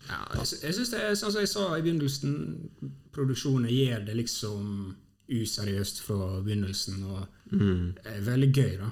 ja, 0.09 0.19
jeg, 0.39 0.75
synes 0.75 0.93
jeg 0.93 1.01
det 1.01 1.05
er 1.11 1.15
sånn 1.19 1.33
som 1.35 1.41
jeg 1.43 1.49
sa 1.51 1.67
i 1.79 1.83
begynnelsen, 1.83 2.37
produksjonen 3.15 3.71
gjør 3.71 4.05
det 4.07 4.17
liksom 4.19 4.97
useriøst 5.31 6.03
fra 6.03 6.41
begynnelsen, 6.43 7.03
og 7.05 7.27
det 7.51 8.07
er 8.17 8.21
veldig 8.27 8.51
gøy, 8.55 8.77
da. 8.83 8.91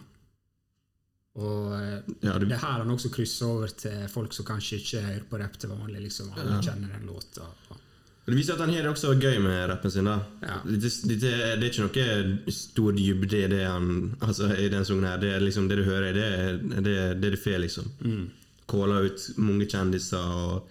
Og 1.38 1.72
eh, 1.74 2.00
Ja, 2.26 2.38
det- 2.38 2.48
det 2.48 2.58
her 2.58 2.78
han 2.82 2.90
også 2.90 3.10
krysser 3.14 3.46
over 3.46 3.68
til 3.68 4.08
folk 4.08 4.32
som 4.32 4.44
kanskje 4.44 4.80
ikke 4.80 5.02
hører 5.04 5.22
på 5.30 5.38
rapp 5.38 5.56
til 5.58 5.70
vanlig. 5.70 6.02
liksom 6.02 6.32
Alle 6.36 6.60
kjenner 6.62 6.88
den 6.98 7.06
låta. 7.06 7.46
Det 8.26 8.36
viser 8.36 8.52
at 8.54 8.60
han 8.60 8.70
har 8.74 8.82
det 8.82 8.90
også 8.92 9.14
gøy 9.18 9.38
med 9.42 9.68
rappen 9.70 9.90
sin. 9.90 10.04
da 10.04 10.20
Ja. 10.42 10.60
det, 10.64 10.80
det, 10.80 11.20
det, 11.20 11.32
er 11.32 11.70
ikke 11.70 11.86
noe 11.86 12.52
stor 12.52 12.92
dybde 12.92 13.44
i 13.44 13.48
det 13.48 13.64
han 13.66 14.16
Altså 14.20 14.50
i 14.58 14.68
den 14.68 14.84
sangen 14.84 15.04
her. 15.04 15.16
Det 15.18 15.32
er 15.34 15.40
liksom 15.40 15.68
det 15.68 15.78
du 15.78 15.84
hører, 15.84 16.12
det 16.12 16.24
er 16.24 16.56
det, 16.58 16.84
det, 16.84 17.30
det 17.32 17.38
får, 17.38 17.58
liksom. 17.60 18.30
Caller 18.68 19.04
ut 19.06 19.30
mange 19.38 19.66
kjendiser, 19.66 20.18
og 20.18 20.68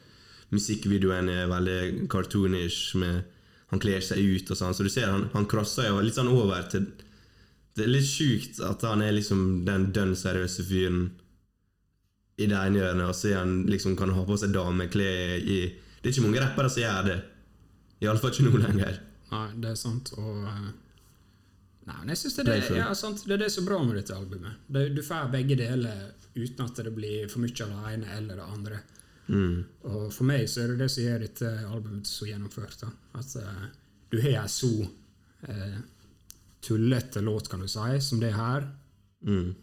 musikkvideoen 0.51 1.29
er 1.29 1.47
veldig 1.47 2.07
cartoonish. 2.09 2.95
Med, 2.95 3.23
han 3.71 3.79
kler 3.79 3.99
seg 4.01 4.17
ut 4.17 4.51
og 4.51 4.57
sånn, 4.57 4.73
så 4.73 4.83
du 4.83 4.89
ser 4.89 5.05
han, 5.11 5.29
han 5.33 5.45
crosser 5.45 5.89
jo 5.89 5.99
litt 6.01 6.15
sånn 6.15 6.27
over 6.31 6.63
til 6.71 6.87
Det 7.79 7.87
er 7.87 7.93
litt 7.93 8.07
sjukt 8.07 8.59
at 8.65 8.83
han 8.87 9.03
er 9.05 9.15
liksom 9.15 9.63
den 9.67 9.89
dønn 9.95 10.15
seriøse 10.19 10.65
fyren 10.67 11.07
i 12.39 12.47
det 12.47 12.55
ene 12.55 12.79
hjørnet, 12.79 13.07
og 13.09 13.15
så 13.15 13.33
han 13.35 13.63
liksom 13.67 13.97
kan 13.99 14.13
ha 14.15 14.23
på 14.27 14.37
seg 14.39 14.53
dameklær 14.55 15.39
i 15.39 15.59
Det 15.99 16.07
er 16.07 16.13
ikke 16.13 16.23
mange 16.23 16.43
rappere 16.43 16.71
som 16.71 16.83
gjør 16.83 17.07
det. 17.09 17.17
Iallfall 18.03 18.31
ikke 18.31 18.45
nå 18.45 18.61
lenger. 18.61 19.01
Nei, 19.33 19.47
det 19.59 19.73
er 19.73 19.79
sant. 19.79 20.13
Og 20.15 20.45
eh, 20.47 20.69
Nei, 21.89 21.97
men 21.97 22.13
jeg 22.13 22.21
synes 22.21 22.37
det, 22.37 22.43
er 22.45 22.61
det, 22.61 22.77
ja, 22.77 22.87
sant, 22.95 23.23
det 23.25 23.33
er 23.33 23.41
det 23.41 23.49
som 23.51 23.63
er 23.63 23.71
bra 23.71 23.79
med 23.81 23.95
dette 23.97 24.15
albumet. 24.15 24.61
Det, 24.69 24.85
du 24.93 25.01
får 25.03 25.31
begge 25.33 25.57
deler 25.57 26.11
uten 26.35 26.65
at 26.67 26.81
det 26.85 26.93
blir 26.93 27.27
for 27.31 27.41
mye 27.41 27.65
av 27.65 27.71
det 27.73 27.93
ene 27.95 28.17
eller 28.17 28.39
det 28.39 28.47
andre. 28.55 28.81
Mm. 29.29 29.55
Og 29.89 30.03
for 30.13 30.27
meg 30.29 30.45
så 30.49 30.63
er 30.63 30.73
det 30.73 30.83
det 30.83 30.89
som 30.93 31.05
gjør 31.05 31.23
dette 31.25 31.53
albumet 31.69 32.09
så 32.09 32.27
gjennomført. 32.29 32.83
da. 32.83 32.91
At 33.17 33.33
uh, 33.41 33.65
du 34.13 34.19
har 34.21 34.43
en 34.43 34.51
så 34.51 34.71
eh, 35.47 35.79
tullete 36.61 37.21
låt, 37.21 37.49
kan 37.49 37.59
du 37.59 37.67
si, 37.67 38.01
som 38.01 38.19
det 38.19 38.33
her. 38.35 38.67
Mm. 39.25 39.55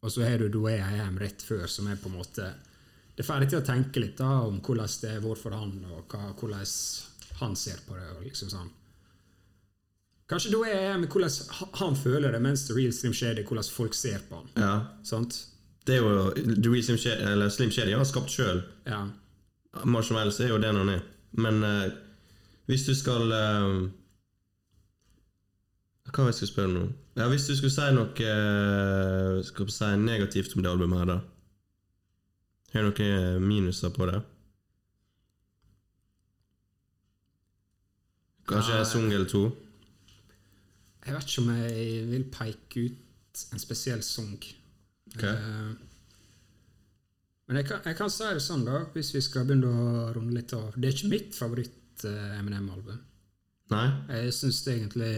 Og 0.00 0.12
så 0.12 0.24
har 0.24 0.38
du 0.38 0.48
Do 0.48 0.68
I 0.70 0.78
Am 0.80 1.18
rett 1.18 1.42
før, 1.42 1.66
som 1.66 1.88
er 1.88 1.96
på 2.00 2.08
en 2.08 2.18
måte 2.18 2.52
Det 3.16 3.24
får 3.26 3.42
deg 3.42 3.50
til 3.52 3.60
å 3.60 3.64
tenke 3.66 4.00
litt 4.00 4.16
da 4.16 4.30
om 4.46 4.60
hvordan 4.64 4.88
det 5.02 5.10
har 5.12 5.24
vært 5.24 5.42
for 5.42 5.56
han, 5.56 5.72
og 5.92 6.12
hva, 6.12 6.30
hvordan 6.40 6.68
han 7.40 7.56
ser 7.56 7.82
på 7.86 7.96
det. 7.98 8.06
og 8.16 8.22
liksom 8.24 8.48
sånn. 8.52 8.70
Kanskje 10.30 10.52
Do 10.54 10.62
I 10.64 10.72
Am 10.92 11.04
er 11.04 11.10
hvordan 11.10 11.74
han 11.82 11.96
føler 11.98 12.32
det, 12.32 12.40
mens 12.40 12.64
The 12.68 12.76
Real 12.78 12.92
Slim 12.96 13.12
Shady 13.12 13.44
hvordan 13.44 13.72
folk 13.74 13.96
ser 13.98 14.22
på 14.28 14.40
han. 14.40 14.52
Ja. 14.56 14.74
Sant? 15.04 15.36
Det 15.84 15.98
er 15.98 16.04
jo 16.04 16.30
The 16.38 16.70
Real 16.70 16.84
Slim 16.86 17.00
Shady, 17.02 17.32
eller 17.32 17.52
Slim 17.52 17.72
Shady 17.74 17.96
har 17.96 18.08
skapt 18.08 18.32
sjøl. 18.32 18.62
Ja. 18.86 19.02
Marshmallows 19.84 20.40
er 20.40 20.54
jo 20.54 20.60
det 20.62 20.72
han 20.72 20.94
er. 20.94 21.02
Men 21.36 21.60
uh, 21.64 21.90
hvis 22.70 22.86
du 22.86 22.94
skal 22.94 23.32
eh, 23.34 23.90
Hva 26.10 26.24
var 26.24 26.32
jeg 26.32 26.40
skulle 26.40 26.50
spørre 26.50 26.70
om 26.70 26.76
nå? 26.76 26.86
Ja, 27.16 27.28
Hvis 27.30 27.46
du 27.46 27.54
skulle 27.56 27.74
si 27.74 27.88
noe 27.94 28.30
eh, 28.34 29.40
skal 29.46 29.70
si 29.70 29.90
negativt 30.00 30.56
om 30.56 30.64
det 30.64 30.70
albumet 30.70 31.02
her, 31.02 31.10
da? 31.12 31.18
Har 32.72 32.86
du 32.86 32.90
noen 32.90 33.46
minuser 33.46 33.90
på 33.94 34.06
det? 34.10 34.20
Kanskje 38.50 38.78
en 38.78 38.88
sang 38.88 39.12
eller 39.12 39.28
to? 39.30 39.44
Jeg 41.06 41.14
vet 41.14 41.30
ikke 41.30 41.42
om 41.44 41.52
jeg 41.54 42.08
vil 42.10 42.26
peke 42.34 42.82
ut 42.88 43.44
en 43.54 43.62
spesiell 43.62 44.02
sang. 44.06 44.34
Ok. 45.14 45.22
Eh, 45.22 45.70
men 47.50 47.58
jeg 47.58 47.66
kan, 47.66 47.80
jeg 47.86 47.96
kan 47.98 48.10
si 48.14 48.26
det 48.30 48.42
sånn, 48.44 48.66
da, 48.66 48.84
hvis 48.94 49.14
vi 49.14 49.22
skal 49.26 49.46
begynne 49.46 49.70
å 49.70 50.10
runde 50.14 50.34
litt 50.36 50.52
av. 50.54 50.74
Det 50.76 50.86
er 50.86 50.94
ikke 50.94 51.10
mitt 51.10 51.38
favoritt-Eminem-album. 51.38 53.00
Nei? 53.74 53.86
Jeg 54.10 54.34
syns 54.34 54.60
egentlig 54.70 55.14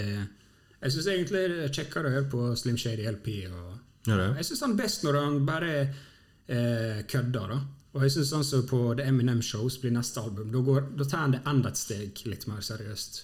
Jeg 0.82 0.92
synes 0.92 1.06
egentlig 1.12 1.42
det 1.52 1.60
er 1.68 1.74
kjekkere 1.76 2.08
å 2.10 2.14
høre 2.16 2.28
på 2.32 2.46
Slim 2.58 2.76
Shady 2.80 3.04
LP. 3.10 3.28
Og 3.50 4.08
Ja, 4.10 4.16
det? 4.18 4.28
jeg 4.40 4.48
syns 4.48 4.60
han 4.64 4.72
er 4.74 4.80
best 4.82 5.04
når 5.06 5.18
han 5.20 5.36
bare 5.46 5.72
eh, 5.82 7.02
kødder. 7.06 7.52
da. 7.54 7.58
Og 7.92 8.02
jeg 8.06 8.14
syns 8.16 8.32
altså 8.32 8.62
på 8.66 8.80
The 8.98 9.04
Eminem 9.06 9.42
Shows 9.44 9.76
blir 9.78 9.92
neste 9.94 10.20
album. 10.24 10.50
Da, 10.50 10.58
går, 10.64 10.88
da 10.98 11.04
tar 11.04 11.26
han 11.26 11.36
det 11.36 11.42
enda 11.46 11.68
et 11.70 11.78
steg 11.78 12.22
litt 12.26 12.46
mer 12.50 12.64
seriøst. 12.64 13.20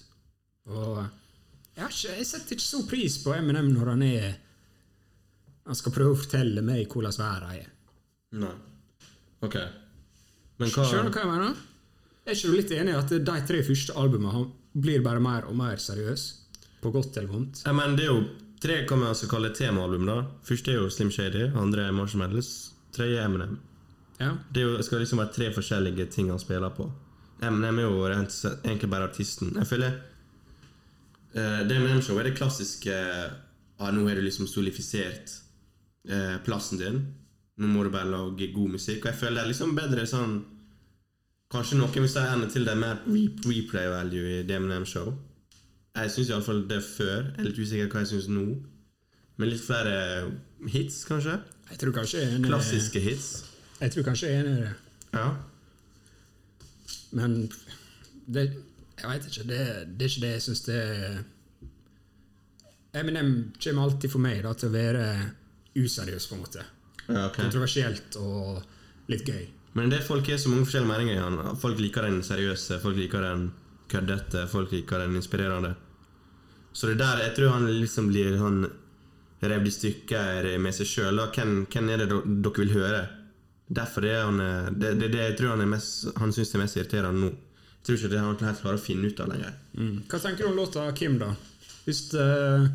Og 0.69 1.01
jeg, 1.75 1.89
ikke, 1.89 2.15
jeg 2.19 2.27
setter 2.29 2.55
ikke 2.55 2.67
så 2.67 2.83
pris 2.87 3.17
på 3.23 3.33
Eminem 3.35 3.71
når 3.73 3.91
han 3.95 4.03
er 4.05 4.29
Han 5.69 5.75
skal 5.77 5.93
prøve 5.93 6.15
å 6.15 6.17
fortelle 6.19 6.61
meg 6.65 6.87
hvordan 6.89 7.17
verden 7.19 7.51
er. 7.59 7.67
Nei. 8.39 8.55
Ok. 9.45 9.55
Men 10.59 10.71
hva 10.73 10.85
Skjønner 10.87 11.11
du 11.11 11.17
hva 11.17 11.21
jeg 11.25 11.29
mener? 11.33 11.59
Er 12.25 12.35
ikke 12.37 12.49
du 12.49 12.55
litt 12.57 12.71
enig 12.73 12.93
i 12.93 12.97
at 12.99 13.11
de 13.13 13.35
tre 13.47 13.61
første 13.67 13.93
albumene 13.97 14.33
han 14.33 14.47
blir 14.73 15.03
bare 15.05 15.21
mer 15.23 15.45
og 15.49 15.55
mer 15.59 15.77
seriøs? 15.81 16.23
På 16.81 16.91
godt 16.91 17.17
eller 17.17 17.31
vondt? 17.31 17.63
Ja, 17.65 17.73
men 17.75 17.97
det 17.97 18.05
er 18.07 18.13
jo 18.13 18.21
tre 18.63 18.83
kan 18.87 18.99
man 18.99 19.13
altså 19.13 19.27
kalle 19.31 19.51
temaalbum. 19.55 20.05
da 20.07 20.21
Første 20.47 20.71
er 20.71 20.79
jo 20.79 20.89
Slim 20.89 21.11
Shady, 21.11 21.49
andre 21.55 21.87
er 21.87 21.95
Marshmallows, 21.95 22.71
tredje 22.95 23.19
er 23.19 23.25
Eminem. 23.25 23.57
Ja. 24.19 24.33
Det 24.51 24.63
jo, 24.63 24.81
skal 24.83 24.99
liksom 25.03 25.21
være 25.21 25.33
tre 25.35 25.51
forskjellige 25.55 26.05
ting 26.11 26.29
han 26.31 26.39
spiller 26.39 26.69
på. 26.75 26.89
Eminem 27.41 27.79
er 27.79 27.87
jo 27.87 28.07
egentlig 28.07 28.89
bare 28.89 29.07
artisten. 29.07 29.53
Jeg 29.55 29.67
føler 29.67 29.93
eh, 31.33 31.61
Det 31.67 31.77
Eminem-show 31.77 32.19
er 32.19 32.27
det 32.27 32.37
klassiske 32.37 32.91
uh, 33.79 33.91
Nå 33.95 34.07
har 34.07 34.15
du 34.15 34.21
liksom 34.21 34.47
solifisert 34.47 35.31
uh, 36.11 36.35
plassen 36.43 36.79
din. 36.79 36.99
Nå 37.59 37.67
må 37.67 37.83
du 37.83 37.89
bare 37.89 38.11
lage 38.11 38.51
god 38.53 38.75
musikk. 38.75 39.05
Og 39.05 39.11
jeg 39.13 39.19
føler 39.21 39.39
det 39.39 39.45
er 39.45 39.53
liksom 39.53 39.75
bedre 39.77 40.07
sånn 40.07 40.39
Kanskje 41.49 41.79
noen 41.79 41.95
vil 41.95 42.11
si 42.11 42.21
enda 42.21 42.45
til 42.45 42.67
det 42.67 42.75
er 42.75 42.77
mer 42.77 42.99
replay 43.09 43.87
value 43.89 44.35
i 44.35 44.43
det 44.45 44.59
Eminem-show. 44.59 45.07
Jeg 45.95 46.11
syns 46.13 46.29
iallfall 46.29 46.61
det 46.69 46.81
før. 46.85 47.23
Jeg 47.23 47.39
er 47.39 47.47
litt 47.49 47.59
usikker 47.59 47.89
hva 47.91 48.03
jeg 48.03 48.11
syns 48.13 48.29
nå. 48.31 48.45
Men 49.39 49.51
litt 49.53 49.63
flere 49.63 49.95
hits, 50.69 51.01
kanskje? 51.07 51.37
Jeg 51.69 51.79
tror 51.81 51.95
kanskje 51.95 52.19
jeg 52.21 52.29
er 52.29 52.37
enig 52.37 52.51
Klassiske 52.51 53.01
hits. 53.03 53.29
Jeg 53.79 53.93
tror 53.93 54.07
kanskje 54.09 54.29
jeg 54.29 54.39
er 54.39 54.45
enig 54.45 54.55
i 54.57 54.63
det. 54.63 54.73
Ja. 55.13 55.27
Men 57.15 57.35
det, 58.27 58.45
jeg 58.99 59.09
veit 59.09 59.29
ikke. 59.29 59.45
Det, 59.49 59.59
det 59.99 60.07
er 60.07 60.11
ikke 60.13 60.25
det 60.25 60.33
jeg 60.33 60.45
syns 60.47 60.65
det 60.67 60.79
er 60.79 61.21
Eminem 62.99 63.53
kommer 63.61 63.85
alltid 63.85 64.09
for 64.09 64.21
meg 64.23 64.41
da, 64.41 64.55
til 64.57 64.71
å 64.71 64.73
være 64.73 65.03
useriøs, 65.77 66.25
på 66.25 66.35
en 66.35 66.41
måte. 66.41 66.63
ja 67.07 67.27
ok. 67.27 67.37
Kontroversielt 67.37 68.17
og 68.17 68.63
litt 69.11 69.27
gøy. 69.29 69.43
Men 69.77 69.91
det 69.93 70.01
folk 70.07 70.25
er 70.29 70.39
så 70.41 70.49
mange 70.49 70.65
forskjellige 70.65 70.89
meninger 70.89 71.13
i 71.13 71.21
han. 71.21 71.57
Folk 71.61 71.77
liker 71.79 72.07
den 72.07 72.23
seriøse, 72.25 72.79
folk 72.81 72.97
liker 72.97 73.21
den 73.21 73.51
køddete, 73.91 74.45
folk 74.51 74.71
liker 74.73 75.01
den 75.03 75.15
inspirerende. 75.19 75.73
Så 76.73 76.87
det 76.91 76.99
der, 77.01 77.23
jeg 77.25 77.35
tror 77.35 77.55
han 77.55 77.65
liksom 77.81 78.07
blir 78.11 78.37
han 78.37 78.63
revet 79.41 79.67
i 79.71 79.71
stykker 79.73 80.49
med 80.61 80.75
seg 80.75 80.87
sjøl. 80.87 81.21
Hvem, 81.33 81.53
hvem 81.71 81.89
er 81.93 82.03
det 82.03 82.09
dere 82.13 82.53
vil 82.59 82.73
høre? 82.75 83.01
Derfor 83.69 84.05
er 84.09 84.23
han 84.25 84.39
eh, 84.41 84.69
Det 84.73 84.95
det, 84.99 85.11
det 85.13 85.19
jeg 85.23 85.37
tror 85.37 85.51
han, 85.53 85.61
er 85.61 85.69
mest, 85.75 86.07
han 86.17 86.31
syns 86.33 86.53
er 86.55 86.63
mest 86.63 86.77
irriterende 86.79 87.21
nå. 87.27 87.29
Jeg 87.79 87.85
tror 87.85 87.97
ikke 87.99 88.11
det 88.11 88.19
han 88.19 88.39
helt 88.43 88.61
klarer 88.61 88.77
å 88.79 88.83
finne 88.83 89.07
ut 89.09 89.19
av 89.23 89.29
lenger. 89.31 89.53
Hva 90.11 90.19
tenker 90.19 90.43
du 90.43 90.49
om 90.51 90.57
låta 90.57 90.85
Kim, 90.97 91.15
da? 91.21 91.29
Hvis 91.85 92.01
uh, 92.13 92.65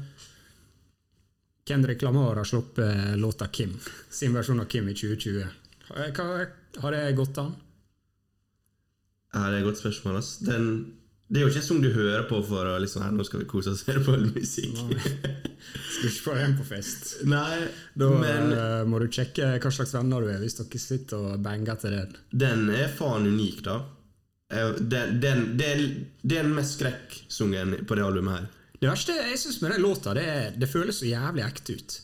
Kendrick 1.69 2.03
Lamar 2.03 2.37
har 2.41 2.45
sluppet 2.49 3.19
låta 3.21 3.47
Kim, 3.53 3.75
sin 4.11 4.33
versjon 4.35 4.61
av 4.61 4.65
Kim 4.73 4.89
i 4.89 4.95
2020, 4.97 5.45
Har- 5.91 6.15
hva, 6.17 6.47
har 6.83 6.97
det 6.97 7.03
gått 7.19 7.39
an? 7.39 7.53
Ja, 9.35 9.51
det 9.51 9.59
er 9.59 9.61
et 9.61 9.67
godt 9.69 9.81
spørsmål. 9.83 10.17
ass. 10.23 10.39
Den, 10.41 10.71
det 11.35 11.41
er 11.41 11.49
jo 11.49 11.51
ikke 11.51 11.67
sang 11.67 11.81
du 11.83 11.89
hører 11.91 12.29
på 12.31 12.39
for 12.47 12.69
å 12.71 12.77
liksom, 12.79 13.03
her, 13.03 13.15
nå 13.17 13.25
skal 13.27 13.41
vi 13.43 13.47
kose 13.51 13.73
oss 13.73 13.81
og 13.83 13.89
høre 13.91 14.03
på 14.07 14.13
musikk. 14.37 14.77
Skal 14.79 16.07
ikke 16.07 16.23
få 16.29 16.35
hjem 16.39 16.53
på 16.61 16.67
fest. 16.69 17.09
Nei, 17.33 17.65
Da 17.99 18.11
men 18.23 18.53
uh, 18.55 18.83
må 18.87 19.01
du 19.03 19.09
sjekke 19.11 19.49
hva 19.59 19.73
slags 19.75 19.97
venner 19.97 20.23
du 20.23 20.31
er, 20.31 20.39
hvis 20.39 20.55
dere 20.61 20.83
sitter 20.83 21.25
og 21.33 21.43
banger 21.43 21.81
til 21.83 21.97
den. 21.97 22.15
Den 22.45 22.69
er 22.71 22.93
faen 22.95 23.27
unik, 23.27 23.65
da. 23.67 23.81
Den, 24.55 24.87
Den, 24.93 25.19
den, 25.25 25.43
det, 25.59 25.73
er, 25.73 25.83
den 26.37 26.55
mest 26.55 26.79
skrekksungen 26.79 27.81
på 27.83 27.99
det 27.99 28.07
albumet 28.07 28.37
her. 28.39 28.47
Det 28.79 28.93
verste 28.93 29.19
jeg 29.19 29.43
synes 29.43 29.59
med 29.65 29.75
den 29.75 29.83
låta, 29.83 30.15
det, 30.15 30.29
det 30.61 30.71
føles 30.71 31.03
så 31.03 31.11
jævlig 31.11 31.43
ekte 31.49 31.79
ut. 31.81 31.99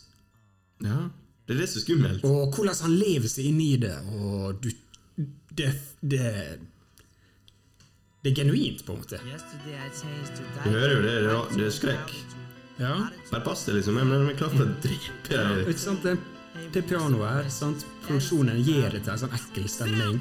Ja, 0.83 1.05
Det 1.47 1.55
er 1.55 1.63
det 1.63 1.71
som 1.71 1.79
er 1.79 1.87
skummelt. 1.87 2.27
Og 2.27 2.57
hvordan 2.57 2.83
han 2.83 2.99
lever 2.99 3.31
seg 3.31 3.47
inn 3.53 3.63
i 3.63 3.75
det, 3.79 3.95
og 4.19 4.59
du 4.65 4.73
Det, 5.51 5.71
det, 6.01 6.27
det 8.21 8.31
er 8.31 8.35
genuint, 8.43 8.85
på 8.85 8.93
en 8.93 8.99
måte. 9.01 9.19
Du 10.65 10.71
hører 10.71 10.93
jo 10.93 11.01
det, 11.03 11.15
det 11.25 11.31
er, 11.33 11.57
det 11.57 11.67
er 11.67 11.73
skrekk. 11.73 12.13
Ja. 12.81 12.95
Bare 13.31 13.45
pass 13.45 13.65
deg, 13.65 13.79
liksom. 13.79 13.97
Men 13.97 14.13
vi 14.27 14.35
er 14.35 14.37
klar 14.37 14.53
for 14.53 14.65
å 14.65 14.75
drepe 14.81 15.37
ja, 15.37 15.49
Ikke 15.69 15.81
sant? 15.81 16.05
Det, 16.05 16.17
det 16.75 16.83
pianoet 16.89 17.29
her, 17.29 17.51
sant? 17.53 17.85
produksjonen 18.07 18.61
gir 18.65 18.89
det 18.93 19.03
til 19.05 19.13
en 19.15 19.21
sånn 19.23 19.37
ekkel 19.37 19.69
stemning. 19.71 20.21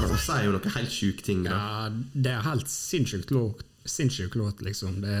Han 0.00 0.20
sier 0.20 0.44
jo 0.46 0.52
noen 0.54 0.74
helt 0.76 0.92
sjuke 0.94 1.24
ting. 1.24 1.42
da. 1.44 1.56
Ja, 1.56 1.88
det 2.12 2.36
er 2.36 2.44
helt 2.46 2.68
sinnssykt 2.72 3.32
låt, 3.32 4.62
liksom. 4.64 5.00
Det, 5.04 5.16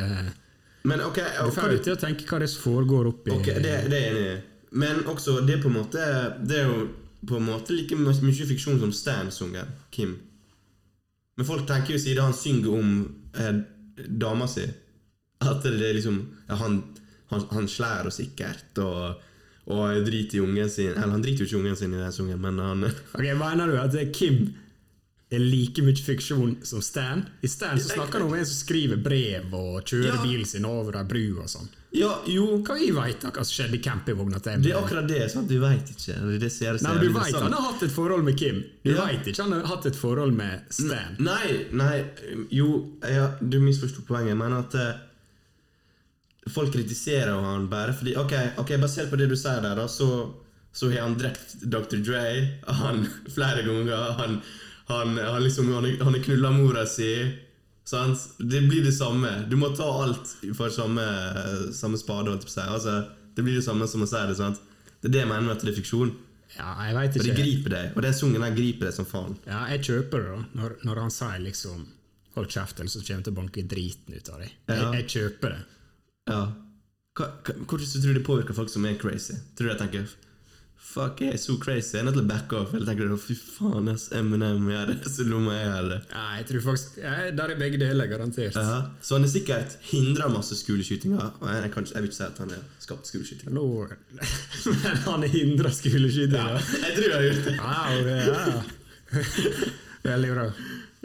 Men 0.88 1.02
ok, 1.04 1.20
du 1.20 1.52
får 1.52 1.76
jo 1.76 1.82
til 1.84 1.96
å 1.96 2.00
tenke 2.00 2.28
hva 2.28 2.40
det 2.40 2.48
er 2.48 2.52
som 2.54 2.64
foregår 2.64 3.10
oppi 3.10 3.34
Ok, 3.34 3.50
det, 3.60 3.74
det 3.92 3.98
er 3.98 4.14
enig. 4.14 4.38
Men 4.70 5.04
også, 5.10 5.40
det 5.46 5.58
måte 5.66 5.98
Det 6.46 6.58
er 6.60 6.68
jo 6.68 6.88
på 7.26 7.36
en 7.36 7.48
måte 7.48 7.74
like 7.74 7.96
mye 7.98 8.46
fiksjon 8.48 8.78
som 8.80 8.92
Stan 8.92 9.30
sunger, 9.34 9.66
Kim. 9.90 10.14
Men 11.36 11.46
folk 11.46 11.66
tenker 11.68 11.94
jo 11.94 11.98
siden 12.00 12.24
han 12.24 12.36
synger 12.36 12.70
om 12.78 12.94
eh, 13.36 13.58
dama 14.08 14.46
si, 14.48 14.64
at 15.40 15.62
det 15.64 15.74
er 15.74 15.98
liksom 15.98 16.22
ja, 16.48 16.56
han, 16.62 16.78
han, 17.32 17.44
han 17.50 17.68
slår 17.68 18.06
henne 18.06 18.14
sikkert, 18.14 18.78
og 18.78 19.20
og 19.70 20.00
driter 20.06 20.38
i 20.38 20.40
ungen 20.42 20.70
sin 20.72 20.94
Eller 20.96 21.12
han 21.14 21.22
driter 21.22 21.44
jo 21.44 21.46
ikke 21.46 21.56
i 21.56 21.60
ungen 21.60 21.76
sin 21.76 21.92
i 21.94 22.00
den 22.00 22.12
sangen, 22.12 22.40
men 22.42 22.58
han 22.58 22.84
Ok, 23.14 23.26
Mener 23.38 23.70
du 23.70 23.76
at 23.78 23.94
Kim 24.16 24.54
er 25.30 25.38
like 25.38 25.82
mye 25.86 25.94
fiksjon 26.02 26.56
som 26.66 26.82
Stan? 26.82 27.22
I 27.42 27.48
Stan 27.48 27.78
så 27.78 27.92
snakker 27.92 28.18
han 28.18 28.26
om 28.26 28.34
en 28.34 28.46
som 28.48 28.56
skriver 28.56 28.98
brev 28.98 29.52
og 29.54 29.84
kjører 29.84 30.16
Ja. 30.16 30.22
bilen 30.24 30.48
sin 30.48 30.66
over 30.66 30.98
ei 30.98 31.04
bru 31.06 31.22
og 31.38 31.46
sånn. 31.52 31.68
Ja, 31.92 32.10
jo 32.30 32.44
Hva 32.62 32.76
vi 32.78 32.90
veit 32.94 33.24
hva 33.24 33.32
som 33.42 33.50
skjedde 33.50 33.74
i 33.74 33.82
campingvogna 33.82 34.38
til 34.42 34.60
Det 34.62 34.70
er 34.70 34.78
akkurat 34.78 35.08
det. 35.10 35.24
sant? 35.32 35.48
Du 35.50 35.56
veit 35.58 35.88
ikke. 35.90 36.14
Det 36.38 36.46
er 36.46 36.52
gjør 36.54 36.76
Nei, 36.84 36.92
men 36.94 37.00
Du 37.02 37.12
veit 37.18 37.34
han 37.34 37.52
har 37.56 37.64
hatt 37.72 37.82
et 37.82 37.90
forhold 37.90 38.22
med 38.24 38.38
Kim. 38.38 38.60
Du 38.84 38.90
Ja. 38.92 39.06
vet 39.08 39.26
ikke 39.26 39.42
han 39.42 39.52
har 39.56 39.66
hatt 39.66 39.86
et 39.90 39.96
forhold 39.98 40.32
med 40.38 40.60
Stan. 40.70 41.16
Nei, 41.18 41.66
nei, 41.72 42.04
jo 42.50 42.68
ja, 43.02 43.32
Du 43.42 43.58
misforsto 43.60 44.02
poenget. 44.06 44.28
Jeg 44.36 44.38
mener 44.38 44.58
at 44.62 44.74
eh, 44.74 44.94
folk 46.50 46.72
kritiserer 46.72 47.34
jo 47.34 47.42
han 47.44 47.66
bare 47.68 47.92
fordi 47.92 48.14
Ok, 48.16 48.32
ok, 48.62 48.70
basert 48.80 49.10
på 49.10 49.18
det 49.18 49.28
du 49.28 49.36
sier 49.36 49.60
der, 49.60 49.74
da, 49.76 49.86
så, 49.88 50.08
så 50.72 50.90
har 50.92 51.02
han 51.08 51.18
drept 51.18 51.58
Dr. 51.66 51.98
Dre 52.06 52.24
han, 52.66 53.02
flere 53.34 53.62
ganger. 53.66 54.12
Han, 54.22 54.40
han, 54.90 55.18
han 55.18 55.42
liksom 55.42 55.72
Han 55.74 56.14
har 56.14 56.22
knulla 56.24 56.50
mora 56.54 56.86
si. 56.86 57.12
Sant? 57.88 58.18
Det 58.38 58.60
blir 58.68 58.84
det 58.84 58.92
samme. 58.94 59.48
Du 59.50 59.56
må 59.56 59.70
ta 59.76 59.86
alt 60.04 60.34
for 60.54 60.68
samme, 60.70 61.04
samme 61.74 61.98
spade. 61.98 62.36
Altså, 62.66 63.08
det 63.34 63.42
blir 63.46 63.56
det 63.58 63.64
samme 63.64 63.86
som 63.90 64.02
å 64.02 64.08
si 64.10 64.20
det. 64.28 64.36
sant? 64.38 64.60
Det 65.00 65.08
er 65.08 65.14
det 65.16 65.22
jeg 65.24 65.28
mener 65.30 65.46
med 65.48 65.56
at 65.56 65.64
det 65.64 65.72
er 65.72 65.80
fiksjon. 65.80 66.12
Ja, 66.56 66.74
jeg 66.88 66.94
vet 66.96 67.16
Og 67.16 67.24
det 67.24 67.34
griper 67.38 67.70
deg. 67.76 67.92
Og 67.96 68.02
den 68.02 68.14
sungen 68.14 68.42
der 68.42 68.54
griper 68.56 68.88
deg 68.90 68.94
som 68.94 69.06
faen. 69.06 69.36
Ja, 69.46 69.64
jeg 69.70 69.84
kjøper 69.86 70.22
det, 70.24 70.30
da. 70.34 70.40
Når, 70.60 70.76
når 70.84 71.00
han 71.06 71.10
sier 71.14 71.38
liksom 71.46 71.86
Hold 72.36 72.46
kjeft, 72.46 72.78
eller 72.78 72.90
så 72.92 73.00
kommer 73.02 73.16
jeg 73.18 73.24
til 73.26 73.32
å 73.32 73.36
banke 73.40 73.62
driten 73.66 74.14
ut 74.14 74.28
av 74.30 74.38
deg. 74.38 74.50
Jeg, 74.70 74.78
Ja. 74.78 74.90
jeg 74.94 75.06
kjøper 75.10 75.50
det. 75.50 75.62
Ja. 76.30 76.42
Hvordan 77.18 77.86
tror 77.90 78.06
du 78.06 78.14
det 78.14 78.26
påvirker 78.26 78.54
folk 78.54 78.70
som 78.70 78.84
er 78.86 78.94
crazy? 79.00 79.34
Tror 79.58 79.66
du 79.66 79.72
jeg 79.72 79.80
tenker 79.80 80.12
Fuck, 80.80 81.20
jeg 81.22 81.36
er 81.36 81.38
så 81.38 81.54
crazy. 81.62 81.92
Jeg 81.94 82.00
er 82.00 82.06
nødt 82.08 82.16
til 82.16 82.24
å 82.24 82.28
back 82.28 82.52
off. 82.56 82.72
Jeg 82.74 82.82
tenker 82.88 83.12
fy 83.20 83.34
faen, 83.38 83.86
ass, 83.92 84.08
Eminem 84.16 84.64
jeg 84.72 84.88
det, 84.88 85.12
så 85.12 85.26
nå 85.28 85.38
jeg 85.52 85.68
hadde. 85.70 85.98
Ja, 86.10 86.22
jeg 86.40 86.46
tror 86.48 86.64
faktisk 86.64 86.96
ja, 86.98 87.12
Der 87.36 87.52
er 87.52 87.60
begge 87.60 87.78
deler, 87.78 88.08
garantert. 88.10 88.56
Ja. 88.56 88.78
Så 89.04 89.14
han 89.14 89.26
er 89.28 89.30
sikkert 89.30 89.76
hindra 89.86 90.26
masse 90.32 90.58
skoleskytinger. 90.58 91.20
Jeg, 91.20 91.60
jeg, 91.68 91.84
jeg 91.92 92.02
vil 92.02 92.08
ikke 92.10 92.18
si 92.18 92.24
at 92.26 92.40
han 92.42 92.54
har 92.56 92.64
skapt 92.82 93.10
skoleskytinger. 93.12 93.54
Nå 93.54 93.66
Men 94.80 94.98
han 95.04 95.26
hindrer 95.36 95.76
skoleskytinga. 95.78 96.58
Jeg 96.58 96.96
tror 96.96 97.06
jeg 97.06 97.16
har 97.16 97.26
gjort 97.28 97.46
det. 97.46 97.56
Wow, 97.60 98.10
er 98.16 100.10
Veldig 100.10 100.32
bra. 100.32 100.46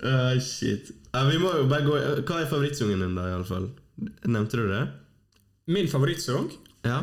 Uh, 0.01 0.39
shit. 0.41 0.89
Ja, 1.11 1.28
vi 1.30 1.38
må 1.39 1.51
jo 1.55 1.67
bare 1.71 1.86
gå 1.86 1.99
Hva 2.28 2.41
er 2.41 2.49
favorittsungen 2.49 3.03
din, 3.03 3.13
da, 3.15 3.28
i 3.30 3.36
alle 3.38 3.47
fall? 3.47 3.69
Nevnte 4.28 4.59
du 4.59 4.65
det? 4.71 4.82
Min 5.71 5.88
favorittsang 5.89 6.49
Ja? 6.86 6.99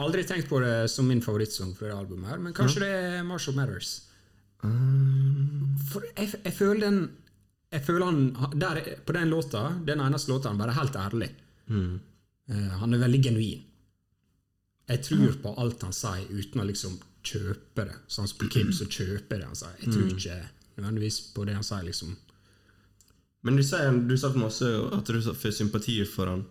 Aldri 0.00 0.24
tenkt 0.24 0.48
på 0.48 0.60
det 0.62 0.88
som 0.92 1.08
min 1.08 1.20
favorittsang 1.24 1.74
fra 1.76 1.90
det 1.90 1.96
albumet, 1.98 2.28
her, 2.30 2.38
men 2.42 2.54
kanskje 2.56 2.82
det 2.84 2.90
er 2.90 3.24
Marshall 3.26 3.56
Matters. 3.58 3.90
Um, 4.64 5.76
For 5.90 6.04
jeg, 6.10 6.34
jeg 6.44 6.52
føler 6.52 6.82
den 6.84 6.98
Jeg 7.72 7.80
føler 7.86 8.04
han 8.10 8.58
der, 8.60 8.80
På 9.06 9.14
den 9.16 9.30
låta, 9.30 9.62
den 9.86 10.02
eneste 10.04 10.28
låta, 10.32 10.50
han 10.50 10.58
bare 10.60 10.74
er 10.74 10.80
helt 10.80 10.96
ærlig. 11.00 11.28
Eh, 12.50 12.72
han 12.80 12.94
er 12.94 12.98
veldig 12.98 13.20
genuin. 13.24 13.60
Jeg 14.90 15.04
tror 15.06 15.36
på 15.42 15.52
alt 15.62 15.84
han 15.86 15.94
sier, 15.94 16.26
uten 16.34 16.60
å 16.60 16.66
liksom 16.66 16.96
kjøpe 17.22 17.84
det. 17.86 17.94
Sånn 18.10 18.26
som 18.26 18.40
på 18.40 18.48
Kim, 18.50 18.72
så 18.74 18.88
kjøper 18.90 19.38
det 19.38 19.46
han 19.46 19.58
sier. 19.58 19.76
Jeg 19.84 19.92
tror 19.94 20.08
ikke 20.16 20.38
nødvendigvis 20.80 21.20
på 21.34 21.44
det 21.46 21.54
han 21.54 21.66
sier, 21.66 21.84
liksom. 21.86 22.16
Men 23.46 23.56
du 23.56 23.62
sier 23.64 23.94
du 24.08 24.16
sa 24.20 24.32
masse 24.34 24.66
at 24.96 25.06
du 25.06 25.20
får 25.22 25.54
sympati 25.56 26.00
for 26.10 26.32
han. 26.32 26.42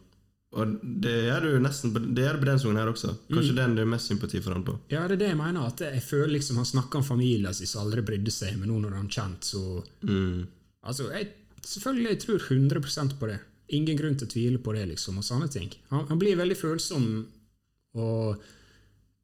Og 0.58 0.72
det 0.82 1.12
gjør 1.28 1.44
du 1.46 1.60
nesten 1.62 1.92
det 1.94 2.24
gjør 2.24 2.38
du 2.40 2.42
på 2.42 2.48
den 2.50 2.62
sangen 2.62 2.80
her 2.82 2.90
også. 2.90 3.12
Kanskje 3.30 3.56
den 3.60 3.76
du 3.78 3.84
har 3.84 3.90
mest 3.92 4.10
sympati 4.10 4.40
for 4.42 4.56
han 4.56 4.64
på. 4.66 4.74
Ja, 4.90 5.04
det 5.08 5.20
er 5.20 5.22
det 5.22 5.28
jeg 5.30 5.38
mener. 5.38 5.68
at 5.68 5.84
Jeg 5.86 6.02
føler 6.02 6.34
liksom 6.40 6.58
Han 6.58 6.66
snakker 6.66 7.00
om 7.02 7.06
familien 7.06 7.54
sin 7.54 7.70
som 7.70 7.84
aldri 7.84 8.02
brydde 8.02 8.34
seg, 8.34 8.56
men 8.58 8.72
nå 8.72 8.80
når 8.82 8.96
han 8.98 9.06
er 9.06 9.18
kjent, 9.18 9.44
så 9.46 9.84
Mm. 10.02 10.48
Altså, 10.82 11.10
jeg, 11.12 11.28
selvfølgelig 11.62 12.10
jeg 12.10 12.20
tror 12.24 12.40
100% 12.40 13.18
på 13.20 13.28
det. 13.28 13.40
Ingen 13.78 13.98
grunn 14.00 14.16
til 14.18 14.26
å 14.26 14.32
tvile 14.32 14.58
på 14.64 14.74
det, 14.74 14.86
liksom, 14.90 15.18
og 15.20 15.24
sånne 15.28 15.50
ting. 15.52 15.70
Han, 15.90 16.08
han 16.08 16.18
blir 16.22 16.40
veldig 16.40 16.56
følsom, 16.58 17.28
og 18.00 18.42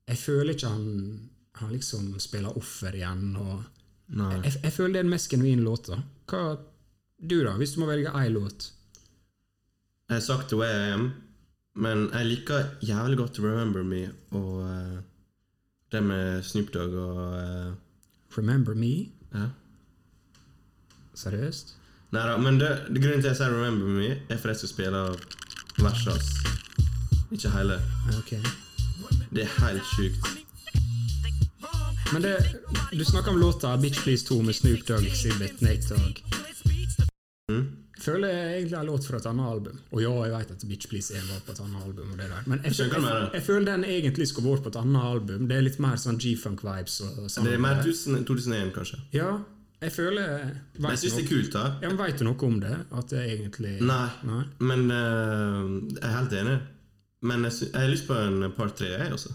jeg 0.05 0.17
føler 0.19 0.53
ikke 0.53 0.69
han, 0.69 1.29
han 1.61 1.71
liksom 1.71 2.11
spiller 2.19 2.57
offer 2.59 2.93
igjen. 2.99 3.35
og 3.39 3.63
jeg, 4.43 4.59
jeg 4.61 4.73
føler 4.75 4.93
det 4.93 4.99
er 4.99 5.07
den 5.07 5.15
mest 5.15 5.31
genuine 5.31 5.63
låta. 5.65 5.97
Hva 6.29 6.43
du, 7.17 7.39
da? 7.47 7.55
Hvis 7.57 7.73
du 7.73 7.79
må 7.81 7.87
velge 7.89 8.11
én 8.11 8.35
låt? 8.35 8.74
Jeg 10.09 10.15
har 10.15 10.21
sagt 10.21 10.47
The 10.47 10.57
Way 10.57 10.69
I 10.69 10.91
Am, 10.93 11.11
men 11.75 12.09
jeg 12.13 12.25
liker 12.25 12.63
jævlig 12.87 13.17
godt 13.17 13.39
Remember 13.39 13.83
Me 13.83 14.11
og 14.31 14.57
uh, 14.63 14.97
det 15.91 16.03
med 16.03 16.43
Snoop 16.43 16.73
Dogg 16.73 16.93
og 16.93 17.17
uh, 17.33 17.73
Remember 18.37 18.73
Me? 18.73 19.09
ja. 19.33 19.47
Seriøst? 21.15 21.75
Nei 22.11 22.21
da, 22.27 22.37
men 22.37 22.59
det, 22.59 22.69
det 22.93 23.01
grunnen 23.01 23.21
til 23.21 23.27
at 23.27 23.33
jeg 23.33 23.35
sier 23.39 23.55
Remember 23.55 23.87
Me, 23.87 24.09
er 24.29 24.37
for 24.37 24.47
jeg 24.51 24.57
skal 24.57 24.69
spille 24.69 25.01
verset 25.79 26.11
hans. 26.11 26.29
Ikke 27.31 27.49
hele. 27.49 27.79
Ok. 28.17 28.31
Det 29.35 29.43
er 29.43 29.53
helt 29.65 29.87
sjukt. 29.95 30.27
Men 32.13 32.21
det, 32.23 32.35
du 32.93 33.03
snakker 33.03 33.31
om 33.31 33.37
låta 33.37 33.75
'Bitch 33.77 34.03
Please 34.03 34.33
2' 34.33 34.41
med 34.41 34.53
Snoop 34.53 34.87
Dogg, 34.87 35.05
Exhibit, 35.05 35.61
Nate 35.61 35.89
Dogg. 35.89 36.21
Føler 38.05 38.29
jeg 38.29 38.51
egentlig 38.59 38.77
har 38.77 38.85
låt 38.85 39.07
fra 39.07 39.17
et 39.17 39.25
annet 39.31 39.49
album. 39.49 39.79
Og 39.91 40.03
ja, 40.03 40.13
jeg 40.27 40.33
vet 40.35 40.53
at 40.53 40.65
Bitch 40.69 40.89
Please 40.91 41.15
1 41.17 41.25
var 41.31 41.41
på 41.47 41.55
et 41.55 41.61
annet 41.63 41.87
album. 41.87 42.11
og 42.13 42.21
det 42.21 42.29
der. 42.29 42.45
Men 42.45 42.61
jeg, 42.63 42.77
jeg, 42.77 42.91
jeg, 42.93 43.25
jeg 43.33 43.43
føler 43.47 43.65
den 43.71 43.87
egentlig 43.89 44.27
skulle 44.29 44.53
vært 44.53 44.67
på 44.67 44.73
et 44.73 44.79
annet 44.83 45.09
album. 45.09 45.49
Det 45.49 45.57
er 45.57 45.65
litt 45.65 45.81
mer 45.83 45.97
sånn 46.01 46.21
G-funk-vibes. 46.21 47.01
sånn. 47.01 47.49
Det 47.49 47.57
er 47.57 47.65
mer 47.65 47.81
2001, 47.81 48.73
kanskje. 48.75 49.01
Ja, 49.15 49.31
jeg 49.83 49.91
føler 49.91 50.29
Men 50.79 50.93
jeg 50.93 51.01
syns 51.01 51.17
det 51.17 51.23
er 51.25 51.29
kult, 51.29 51.49
da. 51.53 51.65
Ja, 51.83 51.89
men 51.89 51.99
Vet 51.99 52.21
du 52.21 52.27
noe 52.27 52.47
om 52.47 52.59
det? 52.63 52.75
At 52.95 53.11
det 53.11 53.23
egentlig 53.33 53.75
Nei, 53.83 54.05
Nei? 54.25 54.43
men 54.63 54.85
uh, 54.89 55.65
jeg 55.91 56.05
er 56.05 56.15
helt 56.15 56.37
enig. 56.39 56.55
Men 57.25 57.47
jeg, 57.47 57.57
jeg 57.67 57.81
har 57.81 57.91
lyst 57.91 58.07
på 58.07 58.17
en 58.17 58.47
part 58.55 58.77
tre, 58.79 58.93
jeg 58.93 59.11
også. 59.13 59.33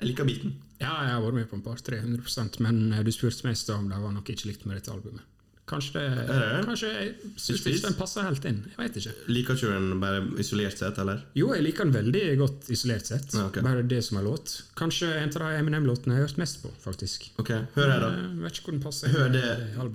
Jeg 0.00 0.10
liker 0.10 0.26
beaten. 0.28 0.56
Ja, 0.80 0.96
jeg 1.06 1.12
har 1.14 1.22
vært 1.22 1.38
med 1.38 1.46
på 1.50 1.58
en 1.58 1.64
par 1.64 1.78
300% 1.78 2.58
men 2.64 2.80
uh, 2.94 3.02
du 3.04 3.12
spurte 3.14 3.46
meg 3.46 3.58
i 3.58 3.60
stad 3.60 3.82
om 3.82 3.92
det 3.92 4.00
var 4.00 4.14
noe 4.14 4.24
jeg 4.24 4.38
ikke 4.38 4.50
likte 4.52 4.70
med 4.70 4.80
dette 4.80 4.94
albumet. 4.94 5.26
Kanskje 5.64 6.00
det? 6.00 6.24
Kanskje 6.66 6.88
jeg 6.92 7.30
syns 7.40 7.62
ikke 7.64 7.86
den 7.86 7.96
passer 7.96 8.26
helt 8.26 8.44
inn. 8.50 8.58
Jeg 8.68 8.80
vet 8.82 8.98
ikke. 9.00 9.14
Liker 9.32 9.56
ikke 9.56 9.70
du 9.70 9.72
den 9.72 10.02
bare 10.02 10.20
isolert 10.42 10.76
sett, 10.76 11.00
eller? 11.00 11.24
Jo, 11.38 11.48
jeg 11.56 11.64
liker 11.64 11.88
den 11.88 11.94
veldig 11.96 12.24
godt 12.42 12.68
isolert 12.74 13.08
sett. 13.08 13.32
Ja, 13.32 13.46
okay. 13.48 13.64
Bare 13.64 13.86
det 13.94 14.02
som 14.04 14.20
er 14.20 14.28
låt. 14.28 14.58
Kanskje 14.76 15.08
en 15.22 15.32
av 15.32 15.40
de 15.46 15.62
Eminem-låtene 15.62 16.18
jeg 16.18 16.20
har 16.20 16.28
hørt 16.28 16.42
mest 16.44 16.60
på, 16.60 16.72
faktisk. 16.84 17.30
Ok, 17.40 17.54
hør 17.78 17.94
her, 17.94 18.04
da. 18.04 18.12
Jeg 18.20 18.44
vet 18.44 18.60
ikke 18.60 18.68
hvor 18.68 18.76
den 18.76 18.84
passer. 18.84 19.16
Hør 19.16 19.32
det, 19.32 19.44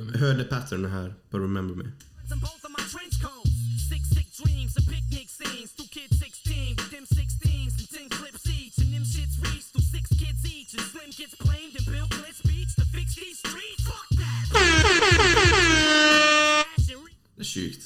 det, 0.02 0.22
hør 0.24 0.38
det 0.42 0.50
patternet 0.50 0.96
her 0.96 1.12
på 1.30 1.46
Remember 1.46 1.78
Me. 1.78 1.94
Det 17.40 17.46
er 17.46 17.48
sjukt. 17.48 17.86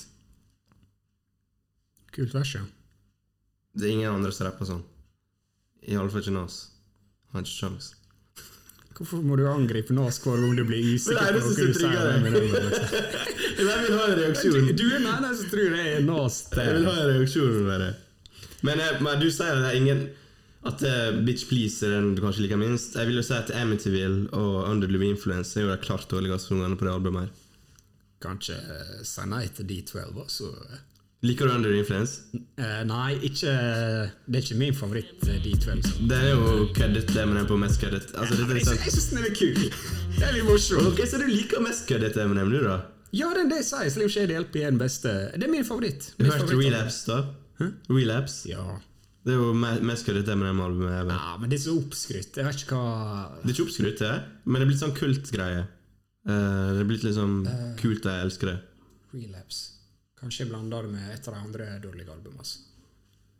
Kult 2.13 2.33
vers, 2.33 2.55
ja. 2.55 2.63
Det 3.73 3.87
er 3.87 3.91
ingen 3.93 4.13
andre 4.13 4.31
som 4.33 4.47
rapper 4.47 4.69
sånn. 4.69 4.81
I 5.85 5.97
alle 5.97 6.09
fall 6.13 6.23
ikke 6.23 6.33
Nas. 6.35 6.55
Har 7.33 7.43
ikke 7.43 7.53
sjans. 7.53 7.91
Hvorfor 8.93 9.21
må 9.25 9.37
du 9.37 9.47
angripe 9.49 9.93
Nas 9.97 10.19
hver 10.21 10.37
gang 10.41 10.53
du 10.57 10.63
blir 10.69 10.93
usikker 10.93 11.17
det 11.17 11.29
er 11.29 11.37
på 11.37 11.49
noe 11.49 11.55
du 11.57 11.73
sier? 11.77 12.03
Liksom? 12.25 12.57
Jeg 13.57 13.85
vil 13.85 13.97
ha 13.97 14.03
en 14.05 14.17
reaksjon. 14.19 14.67
Du 14.77 14.83
er 14.85 14.99
den 14.99 15.07
eneste 15.09 15.39
som 15.39 15.53
tror 15.53 15.73
det 15.73 15.85
er 15.85 16.03
Nas. 16.05 16.39
Jeg 16.53 16.75
vil 16.77 16.89
ha 16.89 16.97
en 17.01 17.09
reaksjon 17.09 17.55
med 17.69 17.85
det. 17.85 17.93
Men, 18.63 18.83
men 19.05 19.21
du 19.21 19.27
sier 19.33 19.49
at 19.53 19.63
det 19.63 19.71
er 19.71 19.79
ingen 19.81 20.03
At 20.63 20.79
uh, 20.87 21.11
Bitch 21.25 21.47
Please 21.49 21.83
er 21.83 21.97
den 21.97 22.13
du 22.15 22.21
kanskje 22.23 22.45
liker 22.45 22.59
minst. 22.59 22.95
Jeg 22.95 23.09
vil 23.09 23.19
jo 23.19 23.25
si 23.25 23.35
at 23.35 23.51
Amityville 23.51 24.29
og 24.31 24.69
Under 24.69 24.87
the 24.87 25.09
Influence 25.09 25.59
er 25.59 25.67
jo 25.67 25.73
de 25.73 25.81
klart 25.83 26.07
dårligste 26.11 26.53
sangene 26.53 26.79
på 26.79 26.87
det 26.87 26.93
albumet. 26.93 27.27
her 27.27 27.41
Kanskje 28.23 28.55
uh, 28.55 29.03
si 29.03 29.27
nei 29.27 29.45
til 29.51 29.67
D12, 29.67 30.15
altså. 30.23 30.53
Liker 31.23 31.47
du 31.47 31.53
Under 31.53 31.71
the 31.71 31.79
Influence? 31.79 32.21
Uh, 32.59 32.83
nei, 32.87 33.17
ikke 33.27 33.51
Det 34.27 34.39
er 34.39 34.41
ikke 34.41 34.59
min 34.59 34.75
favoritt, 34.75 35.19
eh, 35.27 35.39
D12. 35.43 35.75
Liksom. 35.81 36.07
Det 36.07 36.17
er 36.19 36.31
jo 36.31 36.69
køddet, 36.75 37.11
det 37.11 37.27
med 37.27 37.37
den 37.41 37.47
på 37.47 37.59
mest 37.59 37.83
køddet. 37.83 38.15
Altså, 38.15 38.39
ja, 38.39 38.47
er 38.47 38.59
Jeg 38.59 38.65
sånn 38.67 38.95
syns 38.95 39.09
den 39.11 39.27
er 39.27 39.35
kul. 39.35 39.61
Det 40.17 40.25
er 40.27 40.33
litt 40.35 40.47
morsomt. 40.47 40.89
Ok, 40.91 41.03
Så 41.09 41.19
du 41.19 41.27
liker 41.27 41.63
mest 41.63 41.87
køddet 41.89 42.19
Eminem, 42.23 42.51
du, 42.51 42.59
da? 42.63 42.79
Ja, 43.13 43.29
den 43.35 43.51
det 43.51 43.61
jeg 43.61 43.69
sier. 43.69 43.91
Slim 43.93 44.09
Shady 44.09 44.35
LP 44.39 44.59
er 44.63 44.71
den 44.71 44.79
beste. 44.81 45.11
Det 45.35 45.47
er 45.47 45.51
min 45.51 45.67
favoritt. 45.67 46.11
Du 46.17 46.27
har 46.27 46.39
hørt. 46.39 46.55
Relapse, 46.55 47.03
da? 47.07 47.71
Relapse? 47.89 48.49
Ja. 48.49 48.63
Det 49.23 49.31
er 49.31 49.39
jo 49.39 49.53
mest 49.55 49.81
mest 49.87 50.07
med 50.07 50.25
det 50.25 50.33
albumet. 50.35 50.91
ever. 50.99 51.11
ja, 51.13 51.37
men 51.39 51.49
det 51.49 51.59
er 51.59 51.63
så 51.63 51.77
oppskrytt. 51.79 52.35
Jeg 52.35 52.45
vet 52.45 52.63
ikke 52.65 52.75
hva 52.75 53.29
Det 53.43 53.49
er 53.49 53.53
ikke 53.55 53.67
oppskrytt, 53.67 53.99
det, 53.99 54.23
men 54.45 54.59
det 54.59 54.65
er 54.65 54.71
blitt 54.71 54.83
sånn 54.83 54.97
kultgreie. 54.97 55.63
Eh, 56.27 56.69
det 56.75 56.81
er 56.83 56.89
blitt 56.89 57.03
liksom 57.07 57.31
kult, 57.79 58.03
jeg 58.03 58.25
elsker 58.27 58.51
det. 58.51 58.59
Relapse. 59.13 59.69
Kanskje 60.19 60.43
jeg 60.45 60.51
blander 60.51 60.83
det 60.83 60.91
med 60.91 61.09
et 61.13 61.27
av 61.27 61.33
de 61.35 61.39
andre 61.39 61.65
dårlige 61.83 62.11
albumene. 62.11 62.39
Altså. 62.39 62.59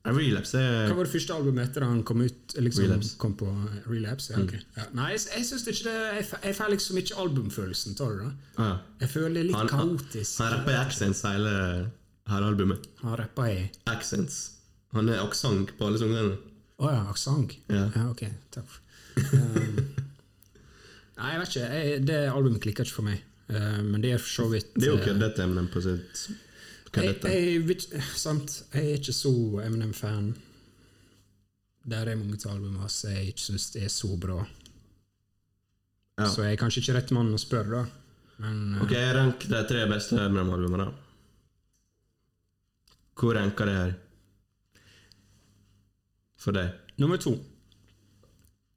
Relapse 0.03 0.59
er 0.59 0.89
Hva 0.89 0.95
var 0.97 1.07
det 1.07 1.13
første 1.13 1.35
albumet 1.35 1.69
etter 1.69 1.85
han 1.87 2.01
kom 2.03 2.21
ut? 2.25 2.55
Liksom, 2.59 2.83
Relapse. 2.83 3.13
Kom 3.21 3.35
på 3.39 3.47
Relapse? 3.87 4.33
Ja, 4.33 4.41
ok. 4.43 4.55
ja. 4.75 4.87
Nei, 4.97 5.05
jeg, 5.13 5.21
jeg 5.31 5.45
syns 5.47 5.63
ikke 5.71 5.85
det 5.87 5.93
Jeg, 6.17 6.25
jeg 6.43 6.57
får 6.57 6.73
liksom 6.73 6.99
ikke 6.99 7.19
albumfølelsen 7.23 7.95
av 8.03 8.17
det. 8.17 8.31
da 8.57 8.65
ah, 8.65 8.81
Jeg 8.99 9.09
føler 9.13 9.37
det 9.37 9.43
er 9.43 9.47
litt 9.47 9.55
Han- 9.55 9.69
han- 9.71 9.93
kaotisk. 9.95 10.41
Han 10.43 10.51
rapper 10.57 10.75
i 10.75 10.81
accents 10.81 11.21
hele, 11.23 11.53
hele 12.33 12.51
albumet. 12.51 12.89
Han 13.01 13.15
rapper 13.21 13.47
i 13.53 13.71
Accents. 13.87 14.41
Han 14.93 15.09
er 15.09 15.21
aksent 15.23 15.73
på 15.77 15.87
alle 15.87 15.99
sangene. 16.01 16.35
Å 16.83 16.89
ja, 16.91 17.01
aksent? 17.09 17.55
Ja. 17.71 17.87
ok. 18.09 18.23
Takk. 18.53 18.79
Um, 19.17 19.77
nei, 21.17 21.29
jeg 21.33 21.39
vet 21.41 21.51
ikke. 21.51 21.67
Jeg, 21.77 22.01
det 22.09 22.19
albumet 22.29 22.61
klikker 22.63 22.87
ikke 22.87 22.97
for 22.99 23.07
meg. 23.07 23.21
Uh, 23.49 23.81
men 23.85 24.01
det 24.03 24.13
er 24.15 24.21
for 24.21 24.31
så 24.31 24.45
vidt 24.51 24.69
Det 24.77 24.87
er 24.87 24.93
jo 24.93 24.99
uh, 25.01 25.03
køddete 25.03 25.43
Eminem 25.43 25.65
på 25.73 25.81
sitt 25.83 26.21
jeg, 26.23 26.37
køddete. 26.95 27.31
jeg, 27.33 27.63
ikke- 27.75 28.03
sant? 28.17 28.59
jeg 28.73 28.83
er 28.93 28.99
ikke 29.01 29.15
så 29.17 29.33
Eminem-fan. 29.65 30.29
Der 31.89 32.07
er 32.07 32.15
mange 32.15 32.37
av 32.45 32.53
albumene 32.53 32.85
hans 32.85 33.01
jeg 33.09 33.33
ikke 33.33 33.43
syns 33.49 33.65
er 33.75 33.89
så 33.91 34.13
bra. 34.17 34.37
Ja. 36.21 36.29
Så 36.29 36.45
jeg 36.45 36.53
er 36.55 36.61
kanskje 36.61 36.83
ikke 36.85 36.95
rett 36.99 37.11
mann 37.17 37.33
å 37.33 37.41
spørre, 37.41 37.81
da. 37.81 37.83
Men 38.45 38.61
uh, 38.77 38.83
Ok, 38.85 38.93
rank 39.17 39.45
de 39.49 39.63
tre 39.69 39.83
beste 39.91 40.21
Eminem-albumene. 40.21 40.87
Hvor 43.19 43.35
ranker 43.37 43.69
det 43.69 43.75
her? 43.77 43.91
For 46.43 46.55
deg? 46.55 46.73
nummer 47.01 47.17
to. 47.17 47.37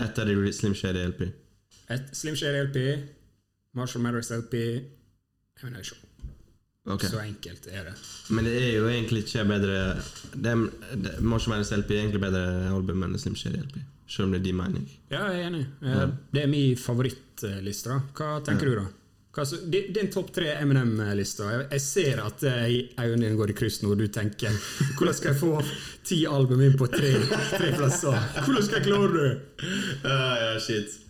Etter 0.02 0.24
de 0.28 0.52
Slim 0.52 0.74
Shady 0.74 1.04
LP. 1.06 1.22
Et 1.90 2.10
Slim 2.12 2.36
Shady 2.36 2.62
LP, 2.66 2.78
Marshall 3.76 4.02
Matters 4.04 4.30
LP 4.30 4.54
Eminem 5.62 5.84
Show. 5.84 5.98
Ok. 6.86 7.02
Så 7.10 7.18
enkelt 7.18 7.66
er 7.66 7.88
det. 7.88 7.94
Men 8.30 8.46
det 8.46 8.54
er 8.62 8.76
jo 8.76 8.88
egentlig 8.88 9.24
ikke 9.24 9.44
bedre 9.48 9.78
det 10.34 10.50
er, 10.52 10.66
det, 10.94 11.14
Marshall 11.20 11.56
Matters 11.56 11.72
LP 11.74 11.90
er 11.96 12.04
egentlig 12.04 12.22
bedre 12.22 12.44
album 12.70 13.02
enn 13.06 13.18
Slim 13.18 13.36
Shady 13.38 13.62
LP. 13.62 13.80
Selv 14.06 14.28
om 14.28 14.36
det 14.36 14.40
er 14.40 14.44
din 14.44 14.58
mening. 14.60 14.84
Ja, 15.10 15.24
jeg 15.32 15.40
er 15.40 15.48
enig. 15.48 15.64
Ja. 15.82 16.04
Det 16.34 16.44
er 16.44 16.52
min 16.52 16.76
favorittliste. 16.78 17.96
Hva 18.14 18.36
tenker 18.46 18.70
du, 18.70 18.76
da? 18.78 18.86
Din 19.68 19.92
din 19.92 20.10
topp 20.12 20.30
tre 20.32 20.54
Eminem-lista. 20.56 21.48
Jeg, 21.52 21.66
jeg 21.74 21.82
ser 21.84 22.20
at 22.24 22.44
eh, 22.48 22.68
øynene 22.96 23.26
dine 23.26 23.36
går 23.36 23.52
i 23.52 23.56
kryss 23.58 23.82
nå, 23.82 23.90
og 23.92 24.00
du 24.00 24.06
tenker 24.08 24.54
Hvordan 24.96 25.16
skal 25.18 25.32
jeg 25.32 25.40
få 25.42 25.50
ti 26.06 26.22
album 26.30 26.62
inn 26.64 26.78
på 26.78 26.88
tre, 26.92 27.12
tre 27.52 27.72
plasser? 27.76 28.16
Hvordan 28.46 28.64
skal 28.64 28.80
jeg 28.80 28.86
klare 28.88 29.10
det? 29.16 29.32
ja, 30.06 30.54
shit. 30.62 31.02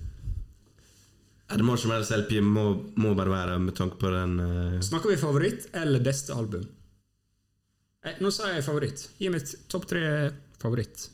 Det 1.46 1.62
det 1.62 1.78
som 1.78 1.92
helst 1.94 2.10
LP 2.10 2.40
må, 2.42 2.64
må 2.98 3.14
bare 3.14 3.30
være 3.30 3.58
med 3.62 3.76
tanke 3.78 4.00
på 4.00 4.10
den 4.10 4.40
uh... 4.40 4.80
Snakker 4.82 5.12
vi 5.12 5.20
favoritt 5.20 5.68
eller 5.78 6.02
beste 6.02 6.34
album? 6.34 6.64
Eh, 8.06 8.18
nå 8.22 8.32
sa 8.34 8.50
jeg 8.50 8.64
favoritt. 8.66 9.04
Gi 9.18 9.30
meg 9.30 9.46
topp 9.70 9.86
tre 9.90 10.02
favoritt. 10.62 11.10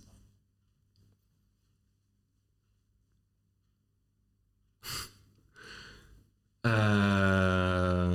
Eh, 6.71 8.13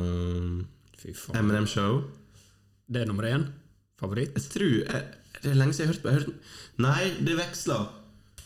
Fy 1.02 1.14
faen. 1.14 1.40
Eminem 1.42 1.68
Show. 1.70 2.02
Det 2.88 3.02
er 3.02 3.10
nummer 3.10 3.28
én. 3.30 3.48
Favoritt. 4.00 4.34
Jeg 4.38 4.44
tror 4.54 4.76
jeg, 4.78 5.04
Det 5.42 5.52
er 5.52 5.56
lenge 5.58 5.74
siden 5.74 5.94
jeg 5.94 5.98
har 5.98 6.14
hørt 6.14 6.28
på 6.28 6.34
Nei, 6.84 7.04
det 7.26 7.36
veksler. 7.38 7.88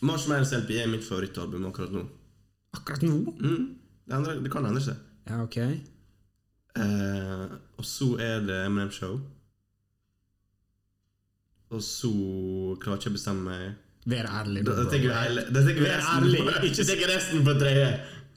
Marshmallows 0.01 0.51
LP 0.57 0.71
er 0.81 0.87
mitt 0.89 1.03
favorittalbum 1.05 1.65
akkurat 1.69 1.91
nå. 1.93 2.05
Akkurat 2.73 3.01
nå? 3.05 3.35
Mm. 3.39 3.67
Det, 4.07 4.15
andre, 4.15 4.39
det 4.43 4.51
kan 4.51 4.65
endre 4.65 4.81
seg. 4.83 4.97
Ja, 5.29 5.43
ok. 5.43 5.57
Eh, 6.81 7.45
og 7.77 7.85
så 7.85 8.15
er 8.23 8.41
det 8.47 8.65
Eminem 8.65 8.91
Show. 8.91 9.19
Og 11.71 11.83
så 11.85 12.11
klarer 12.81 12.97
jeg 12.97 13.05
ikke 13.05 13.13
å 13.13 13.17
bestemme 13.19 13.43
meg. 13.47 13.75
Vær 14.11 14.27
ærlig. 14.41 14.63
Da, 14.65 14.73
da 14.79 14.87
tenker 14.89 15.11
jeg 15.13 15.43
Da 15.53 15.61
tenker 15.61 15.83
vi 15.83 15.85
Vær 15.85 15.99
resten 15.99 16.23
ærlig, 16.25 16.39
på, 16.47 16.55
ikke 16.71 16.85
tenker 16.89 17.11
resten 17.13 17.45
på 17.45 17.53
tredje. 17.59 17.91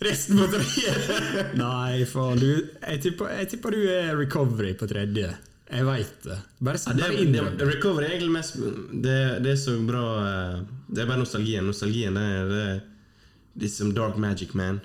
Resten 0.05 0.39
på 0.39 0.47
tredje! 0.53 0.95
Nei, 1.63 2.05
faen. 2.11 2.41
Du, 2.41 2.49
jeg, 2.53 3.01
tipper, 3.05 3.33
jeg 3.41 3.51
tipper 3.55 3.75
du 3.77 3.83
er 3.91 4.15
recovery 4.19 4.73
på 4.79 4.89
tredje. 4.91 5.33
Jeg 5.75 5.87
veit 5.89 6.17
det. 6.27 6.39
Bare, 6.61 6.79
Ja, 6.79 6.93
det, 6.93 7.05
bare 7.05 7.21
det, 7.25 7.45
det. 7.59 7.69
recovery 7.75 8.07
er 8.07 8.17
egentlig 8.19 8.35
mest 8.35 8.59
det, 9.05 9.21
det 9.43 9.55
er 9.55 9.57
så 9.59 9.79
bra 9.89 10.03
eh, 10.21 10.59
Det 10.93 11.03
er 11.03 11.09
bare 11.09 11.23
nostalgien. 11.23 11.65
Nostalgien 11.67 12.19
det 12.19 12.25
er, 12.25 12.51
det 12.53 13.65
liksom 13.65 13.95
dark 13.97 14.19
magic, 14.21 14.53
man. 14.59 14.83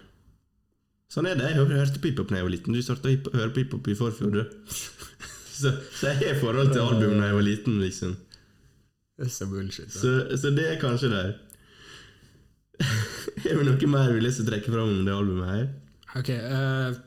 Sånn 1.10 1.26
er 1.26 1.36
det. 1.40 1.52
Jeg 1.52 1.58
hørte, 1.66 2.00
på 2.00 2.12
hiphop 2.12 2.30
da 2.32 2.40
jeg 2.40 2.46
var 2.48 2.54
liten. 2.54 2.74
Du 2.78 2.82
starta 2.86 3.10
å 3.12 3.36
høre 3.36 3.52
på 3.54 3.64
hiphop 3.64 3.90
i 3.90 3.98
forfjor, 3.98 4.44
så, 5.60 5.74
så 5.98 6.12
jeg 6.14 6.20
har 6.22 6.42
forhold 6.42 6.70
til 6.72 6.84
album 6.86 7.18
da 7.18 7.32
jeg 7.32 7.38
var 7.40 7.48
liten, 7.48 7.80
liksom. 7.84 8.16
Det 9.20 9.26
er 9.28 9.32
så 9.36 9.50
bullshit. 9.52 9.92
Så, 9.92 10.12
så 10.40 10.52
det 10.56 10.68
er 10.70 10.78
kanskje 10.82 11.10
der. 11.12 11.34
Er 13.46 13.56
det 13.60 13.66
noe 13.68 13.88
mer 13.92 14.10
vi 14.10 14.18
har 14.20 14.24
lyst 14.26 14.40
til 14.42 14.48
å 14.48 14.50
trekke 14.52 14.72
fram 14.74 14.90
om 14.92 15.06
det 15.08 15.14
albumet 15.16 15.50
her? 15.54 15.68
Ok. 16.20 16.30
uh, 16.30 16.98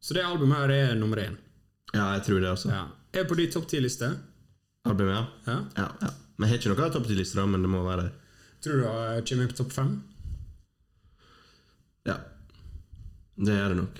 så 0.00 0.14
det 0.14 0.22
albumet 0.24 0.60
her 0.62 0.72
er 0.76 0.94
nummer 0.98 1.18
én. 1.20 1.34
Ja, 1.92 2.12
jeg 2.16 2.22
tror 2.28 2.40
det 2.40 2.50
også. 2.52 2.70
Ja. 2.70 2.84
Er 3.16 3.24
på 3.28 3.36
din 3.38 3.50
topp 3.50 3.66
ti-liste. 3.70 4.12
Albumet, 4.86 5.16
ja. 5.16 5.24
Ja. 5.50 5.58
ja, 5.80 5.88
ja. 6.04 6.10
Men 6.36 6.48
jeg 6.48 6.52
har 6.54 6.60
ikke 6.62 6.74
noe 6.76 6.90
topp 6.94 7.08
ti-liste, 7.08 7.46
men 7.48 7.64
det 7.64 7.70
må 7.72 7.80
være 7.86 8.06
der. 8.06 8.12
Tror 8.62 8.78
du 8.78 8.84
det 8.86 9.24
kommer 9.28 9.46
inn 9.46 9.50
på 9.52 9.58
topp 9.60 9.72
fem? 9.74 9.90
Ja. 12.06 12.16
Det 13.36 13.56
gjør 13.56 13.72
det 13.74 13.78
nok. 13.82 13.98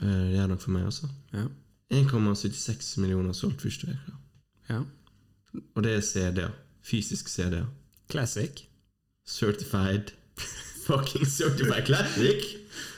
Eh, 0.00 0.06
Det 0.06 0.32
gjør 0.34 0.46
det 0.46 0.52
nok 0.54 0.64
for 0.64 0.74
meg 0.76 0.88
også. 0.88 1.10
Ja. 1.36 1.44
1,76 1.90 2.90
millioner 3.02 3.34
solgt 3.36 3.62
første 3.66 3.90
uke. 3.90 4.16
ja. 4.70 4.80
Og 5.74 5.82
det 5.82 5.96
er 5.96 6.00
CD-er. 6.06 6.52
Fysisk 6.86 7.28
CD-er. 7.28 7.66
Classic. 8.10 8.64
Certified. 9.26 10.12
Fucking 10.86 11.26
certified 11.26 11.86
classic! 11.86 12.56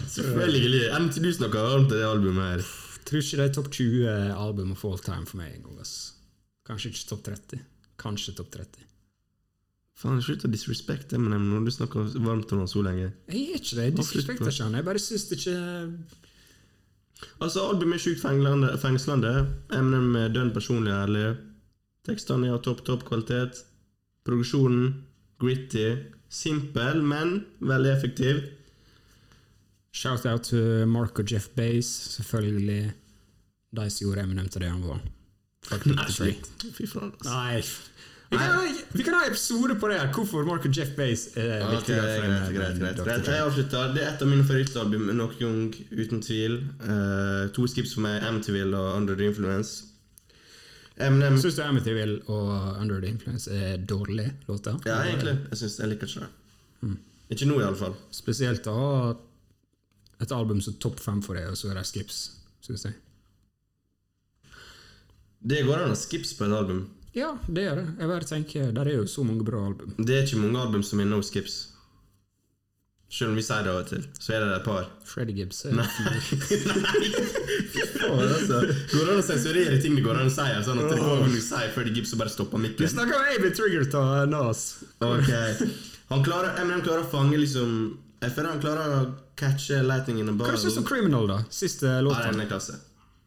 Selvfølgelig. 0.08 1.12
Til 1.12 1.24
du 1.24 1.32
snakker 1.32 1.60
varmt 1.60 1.84
om 1.84 1.90
det 1.90 2.04
albumet 2.06 2.44
her. 2.44 2.64
Tror 3.06 3.18
ikke 3.18 3.36
det 3.40 3.44
er 3.48 3.52
topp 3.52 3.70
20 3.72 4.08
album 4.46 4.72
of 4.72 4.84
all 4.84 4.98
time 4.98 5.26
for 5.26 5.36
meg 5.40 5.54
engang. 5.56 5.78
Kanskje 6.66 6.92
ikke 6.92 7.04
topp 7.10 7.22
30. 7.28 7.62
Kanskje 7.98 8.34
topp 8.38 8.50
30. 8.54 8.88
Faen, 10.02 10.22
Slutt 10.24 10.46
å 10.46 10.50
disrespekte 10.50 11.18
Eminem 11.18 11.44
når 11.50 11.66
du 11.66 11.72
snakker 11.74 12.08
varmt 12.24 12.52
om 12.54 12.62
han 12.62 12.70
så 12.70 12.82
lenge. 12.82 13.12
Jeg 13.30 13.42
er 13.42 13.60
ikke 13.60 13.76
det. 13.76 13.84
Jeg 13.84 13.96
disrespekter 13.98 14.50
ikke 14.50 14.66
han. 14.66 14.78
Jeg 14.78 14.86
bare 14.88 15.02
syns 15.02 15.28
det 15.30 15.40
ikke 15.42 15.56
Altså, 17.38 17.62
albumet 17.70 18.00
er 18.00 18.02
sjukt 18.02 18.22
fengslende. 18.82 19.32
Eminem 19.70 20.16
er 20.18 20.32
dønn 20.34 20.50
personlig 20.54 20.90
ærlig. 20.90 21.26
Tekstene 22.06 22.48
er 22.48 22.56
av 22.56 22.64
topp, 22.66 22.80
topp 22.86 23.04
kvalitet. 23.06 23.60
Produksjonen 24.26 24.88
gritty. 25.42 25.86
Simpel, 26.32 27.02
men 27.04 27.42
veldig 27.60 27.92
effektiv. 27.92 28.42
Shout-out 29.92 30.48
til 30.48 30.86
Mark 30.88 31.18
og 31.20 31.32
Jeff 31.32 31.50
Bass, 31.56 31.88
selvfølgelig. 32.16 32.92
De 33.76 33.90
som 33.90 34.06
gjorde 34.06 34.24
Eminem 34.24 34.48
til 34.48 34.64
det 34.64 34.70
han 34.72 34.84
var. 34.86 35.02
Nei, 35.86 36.06
Fy 36.72 36.86
faen. 36.88 37.12
Nei. 37.26 37.60
Vi 38.32 38.38
kan, 38.38 38.48
ha, 38.48 38.60
vi 38.96 39.04
kan 39.04 39.14
ha 39.14 39.26
episode 39.28 39.74
på 39.76 39.88
det 39.90 39.98
her, 40.00 40.08
hvorfor 40.16 40.44
Mark 40.48 40.64
og 40.64 40.72
Jeff 40.78 40.94
Bass 40.96 41.26
er 41.36 41.66
Ok, 41.66 41.74
viktigere 41.74 42.14
for 42.16 42.24
greit, 42.24 42.54
greit, 42.56 42.78
greit, 42.80 43.00
greit. 43.04 43.28
Jeg 43.28 43.44
avslutter. 43.44 43.92
Det 43.92 44.02
er 44.02 44.14
et 44.14 44.24
av 44.24 44.30
mine 44.30 44.46
favorittalbum. 44.48 45.10
Nok 45.18 45.34
Young, 45.42 45.74
uten 45.92 46.22
tvil. 46.24 46.62
Uh, 46.80 47.50
to 47.52 47.66
skips 47.68 47.92
for 47.92 48.06
meg. 48.06 48.22
Amityville 48.24 48.78
og 48.78 48.96
Under 48.96 49.18
the 49.20 49.28
Influence. 49.28 49.91
Eminem 51.00 51.38
Syns 51.40 51.56
du 51.56 51.62
Amityville 51.64 52.18
og 52.28 52.80
Under 52.82 53.00
the 53.00 53.08
Influence 53.08 53.50
er 53.50 53.76
dårlige 53.78 54.34
låter? 54.48 54.76
Ja, 54.86 55.00
egentlig. 55.06 55.38
Jeg 55.50 55.58
synes 55.62 55.78
jeg 55.80 55.88
liker 55.88 56.06
ikke 56.06 56.26
det. 56.26 56.96
Ikke 57.32 57.48
nå, 57.48 57.60
iallfall. 57.62 57.94
Spesielt 58.12 58.66
å 58.68 58.74
ha 58.76 59.14
et 60.22 60.32
album 60.36 60.60
som 60.60 60.76
topp 60.82 61.00
fem 61.00 61.22
for 61.24 61.38
deg, 61.38 61.48
og 61.50 61.56
så 61.58 61.70
er 61.72 61.80
det 61.80 61.86
skips, 61.88 62.18
syns 62.62 62.84
jeg. 62.86 62.98
Det 65.42 65.64
går 65.66 65.86
an 65.86 65.94
å 65.94 65.98
skips 65.98 66.36
på 66.38 66.46
et 66.46 66.54
album. 66.54 66.84
Ja, 67.16 67.32
det 67.48 67.64
gjør 67.66 67.80
det. 67.80 67.86
Jeg 67.98 68.08
bare 68.08 68.28
tenker, 68.28 68.68
Der 68.72 68.88
er 68.88 69.00
jo 69.00 69.06
så 69.10 69.24
mange 69.24 69.44
bra 69.44 69.66
album. 69.66 69.94
Det 69.98 70.16
er 70.16 70.22
ikke 70.26 70.40
mange 70.40 70.60
album 70.60 70.82
som 70.86 71.00
er 71.00 71.08
no 71.10 71.20
skips. 71.22 71.71
Selv 73.12 73.34
om 73.34 73.36
vi 73.36 73.42
sier 73.44 73.60
det 73.66 73.68
av 73.68 73.78
og 73.82 73.88
til, 73.90 74.04
så 74.16 74.32
er 74.32 74.40
det 74.40 74.52
et 74.56 74.64
par. 74.64 74.86
Freddy 75.04 75.34
Gibbs 75.36 75.58
Nei! 75.68 75.84
Nei. 76.08 77.00
Faen, 77.92 78.22
altså. 78.24 78.60
Går 78.88 79.02
det 79.02 79.10
an 79.12 79.18
å 79.20 79.24
sensurere 79.26 79.80
ting 79.82 79.98
det 79.98 80.04
går 80.06 80.20
an 80.22 80.30
å 80.30 80.32
si? 80.32 80.46
Sånn 80.64 80.80
at 80.80 80.88
det 80.94 81.00
går 81.02 81.26
an 81.26 81.34
å 81.36 81.42
si 81.44 81.66
før 81.74 81.90
Gibbs 81.92 82.14
og 82.16 82.22
bare 82.22 82.32
stopper 82.32 82.64
Vi 82.78 82.88
snakker 82.88 83.18
om 83.18 83.26
Amy 83.34 83.50
Trigger 83.58 83.84
av 84.00 84.30
Nas. 84.32 84.62
Ok 85.04 85.28
Han 86.12 86.24
klarer, 86.24 86.56
Eminem 86.62 86.80
klarer 86.86 87.04
å 87.04 87.10
fange 87.12 87.36
liksom 87.40 87.76
Jeg 88.22 88.32
føler 88.32 88.54
han 88.54 88.64
klarer 88.64 88.96
å 88.96 89.04
catche 89.36 89.82
lightning 89.84 90.24
in 90.24 90.32
a 90.32 90.36
Hva 90.40 90.56
syns 90.56 90.80
du 90.80 90.82
om 90.82 90.88
Criminal, 90.88 91.28
da? 91.28 91.38
Siste 91.52 91.92
låta. 92.04 92.24
den 92.30 92.46
er 92.46 92.50
klasse. 92.50 92.80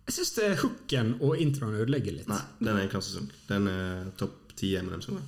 Jeg 0.09 0.17
syns 0.17 0.59
hooken 0.65 1.15
og 1.19 1.37
introen 1.41 1.77
ødelegger 1.77 2.19
litt. 2.23 2.27
Nei, 2.29 2.41
den 2.59 2.73
er 2.73 2.83
en 2.87 2.91
klassesang. 2.91 3.29
Den 3.49 3.69
er 3.69 4.11
topp 4.17 4.53
ti 4.57 4.73
Eminem-sanger. 4.81 5.25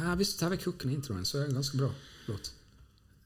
Ja, 0.00 0.16
hvis 0.18 0.34
du 0.34 0.40
tar 0.40 0.52
vekk 0.56 0.68
hooken 0.68 0.92
og 0.92 0.98
introen, 1.02 1.24
så 1.28 1.40
er 1.40 1.48
det 1.48 1.54
en 1.54 1.60
ganske 1.60 1.80
bra 1.80 1.88
låt. 2.28 2.52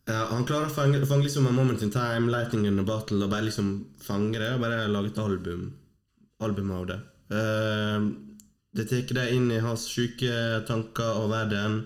Ja, 0.08 0.22
han 0.30 0.46
klarer 0.48 0.70
å 0.70 0.72
fange, 0.72 1.02
fange 1.06 1.26
liksom 1.26 1.46
a 1.46 1.52
moment 1.52 1.82
in 1.84 1.90
time, 1.92 2.30
lightning 2.32 2.64
in 2.66 2.80
a 2.80 2.86
bottle, 2.86 3.20
og 3.24 3.30
bare 3.30 3.44
liksom 3.50 3.68
fange 4.00 4.38
det, 4.40 4.54
og 4.54 4.62
bare 4.64 4.86
lage 4.88 5.12
et 5.12 5.20
album, 5.20 5.68
album 6.40 6.72
av 6.78 6.88
det. 6.88 6.98
Uh, 7.28 8.08
Det 8.76 8.84
tar 8.86 9.14
deg 9.16 9.32
inn 9.34 9.48
i 9.50 9.62
hans 9.64 9.86
syke 9.90 10.32
tanker 10.68 11.16
og 11.18 11.30
verden. 11.32 11.78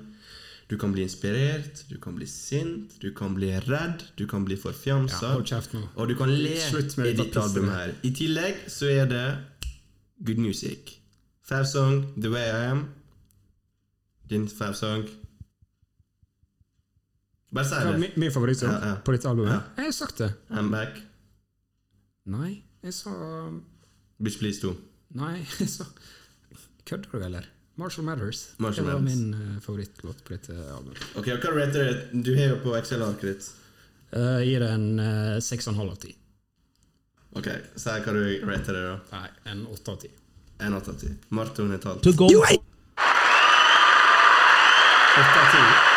Du 0.69 0.75
kan 0.81 0.93
bli 0.93 1.05
inspirert, 1.07 1.83
du 1.89 1.99
kan 2.01 2.17
bli 2.17 2.27
sint, 2.27 2.97
du 3.01 3.13
kan 3.15 3.35
bli 3.37 3.51
redd, 3.67 4.03
du 4.17 4.27
kan 4.27 4.45
bli 4.45 4.57
forfjamsa. 4.57 5.35
Ja. 5.39 5.61
Og 5.97 6.09
du 6.09 6.15
kan 6.19 6.31
le 6.33 6.57
med 6.97 7.07
i 7.07 7.17
ditt 7.19 7.37
album 7.37 7.69
her. 7.69 7.95
I 8.03 8.13
tillegg 8.17 8.65
så 8.73 8.91
er 8.91 9.07
det 9.11 9.27
good 10.25 10.41
music. 10.41 10.99
Five 11.43 11.67
song, 11.67 12.07
The 12.21 12.31
Way 12.33 12.49
I 12.49 12.65
Am. 12.71 12.83
Din 14.31 14.49
five 14.49 14.75
song. 14.75 15.05
Bare 17.53 17.65
si 17.69 17.75
Ja, 17.75 17.85
det. 17.93 17.99
min, 18.01 18.11
min 18.17 18.33
favorittsang 18.33 18.73
Ja, 18.73 18.89
ja. 18.89 18.95
på 19.05 19.13
ditt 19.13 19.25
album? 19.29 19.47
Ja. 19.51 19.61
Jeg 19.77 19.85
har 19.85 19.93
sagt 19.93 20.17
det. 20.23 20.31
I'm 20.51 20.71
back. 20.73 20.97
Nei, 22.33 22.63
jeg 22.83 22.95
sa 22.95 23.11
Bitch 24.23 24.39
Please 24.41 24.61
2. 24.63 24.73
Nei, 25.19 25.35
jeg 25.61 25.69
sa 25.69 25.85
Kødder 26.87 27.11
du, 27.13 27.19
eller? 27.27 27.45
Marshall 27.77 28.05
Matters. 28.05 28.41
Marshall 28.59 28.87
det 28.87 28.93
var 28.95 29.01
Matters. 29.01 29.19
min 29.19 29.35
eh, 29.35 29.61
favorittlåt 29.65 30.25
på 30.25 30.33
dette 30.35 30.53
albumet. 30.77 31.03
Ok, 31.17 31.29
og 31.35 31.39
Hva 31.45 31.53
rater 31.57 31.85
du? 31.85 32.23
Du 32.27 32.33
har 32.37 32.47
jo 32.55 32.57
på 32.65 32.75
Excel-arket 32.79 33.23
ditt. 33.31 33.51
Eh, 34.13 34.19
Jeg 34.43 34.49
gir 34.51 34.61
det 34.65 34.71
en 34.75 34.89
halv 34.99 35.41
6,5 35.41 35.81
av 35.91 35.97
10. 36.03 36.17
Ok, 37.41 37.49
Si 37.81 37.89
hva 37.89 38.13
du 38.13 38.23
rater 38.49 38.73
det, 38.77 38.83
da. 38.89 38.97
Nei, 39.15 39.29
en 39.53 39.63
8 39.73 39.93
av 39.95 40.01
10. 40.03 40.11
En 40.63 40.75
åtte 40.79 40.91
av 40.93 40.99
ti. 41.01 41.09
Marton 41.35 41.73
er 41.75 41.79
talt. 41.83 42.03
To 42.05 42.13
go. 42.15 42.29
You 42.31 42.43
8 42.45 42.61
av 45.17 45.49
10. 45.57 45.92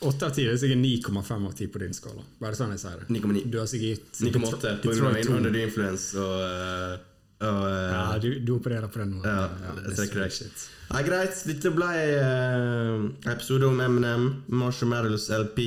8 0.00 0.26
av 0.26 0.30
10 0.30 0.52
er 0.52 0.58
sikkert 0.60 0.78
9,5 0.78 1.46
av 1.48 1.52
10 1.52 1.70
på 1.74 1.80
din 1.82 1.94
skala. 1.96 2.22
Bare 2.38 2.54
sånn 2.54 2.70
jeg 2.76 2.82
sier 2.84 3.00
det. 3.02 3.08
9,9. 3.18 3.44
Du 3.50 3.58
har 3.58 3.68
sikkert 3.70 4.20
9,8 4.22 4.74
på 4.84 4.94
grunn 4.94 5.08
av 5.08 5.16
Detroit 5.16 5.26
to. 5.26 5.36
Under 5.38 5.54
the 5.54 5.62
Influence 5.66 6.22
og, 6.22 6.34
eh, 6.46 7.46
og 7.48 7.62
eh, 7.66 7.94
Ja, 7.96 8.02
du, 8.22 8.28
du 8.46 8.52
opererer 8.54 8.92
på 8.92 9.02
den 9.02 9.16
nå. 9.16 9.22
Ja, 9.26 9.48
det 9.74 9.96
det 9.96 10.04
er 10.04 10.12
korrekt. 10.12 10.38
shit. 10.38 10.66
Greit. 10.88 11.40
Dette 11.44 11.72
ble 11.74 11.88
uh, 12.22 13.08
episode 13.28 13.66
om 13.68 13.82
MNM, 13.82 14.28
Marshall 14.48 14.88
Mathers 14.92 15.26
LP. 15.34 15.64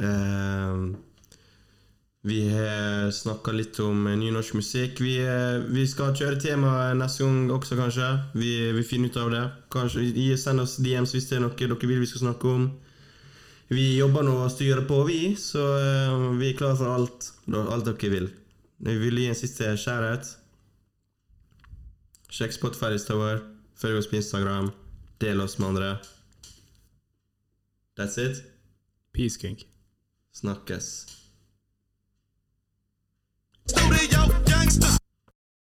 Uh, 0.00 0.94
vi 2.24 2.40
har 2.48 3.10
snakka 3.12 3.52
litt 3.52 3.76
om 3.84 4.06
ny 4.08 4.30
norsk 4.32 4.56
musikk. 4.56 5.02
Vi, 5.04 5.18
vi 5.76 5.84
skal 5.86 6.16
kjøre 6.16 6.40
tema 6.40 6.72
neste 6.96 7.26
gang 7.26 7.52
også, 7.52 7.76
kanskje. 7.76 8.08
Vi, 8.32 8.72
vi 8.72 8.86
finner 8.88 9.12
ut 9.12 9.20
av 9.20 9.28
det. 9.34 9.44
Kanskje, 9.76 10.08
Send 10.40 10.64
oss 10.64 10.78
DMs 10.80 11.12
hvis 11.12 11.28
det 11.28 11.36
er 11.36 11.44
noe 11.44 11.52
dere 11.52 11.76
vil 11.84 12.00
vi 12.00 12.08
skal 12.08 12.24
snakke 12.24 12.48
om. 12.48 12.66
Vi 13.72 13.84
jobber 13.96 14.26
nå 14.26 14.34
og 14.44 14.52
styrer 14.52 14.84
på, 14.88 15.00
vi, 15.08 15.34
så 15.40 15.62
eh, 15.80 16.24
vi 16.38 16.50
er 16.50 16.58
klare 16.58 16.76
for 16.80 16.92
alt, 16.94 17.30
alt 17.48 17.86
dere 17.88 18.10
vil. 18.12 18.30
Vi 18.84 18.96
vil 19.00 19.22
gi 19.22 19.28
en 19.30 19.38
siste 19.38 19.70
skjærhet. 19.80 20.34
Sjekk 22.34 22.56
Spotify-lista 22.56 23.16
vår. 23.16 23.40
Følg 23.78 24.00
oss 24.00 24.10
på 24.10 24.18
Instagram. 24.18 24.72
Del 25.22 25.40
oss 25.40 25.56
med 25.58 25.68
andre. 25.72 25.90
That's 27.96 28.18
it. 28.18 28.42
Peace, 29.12 29.38
King. 29.40 29.56
Snakkes. 30.34 31.06
Studio 33.70 34.20
gangsters. 34.44 35.03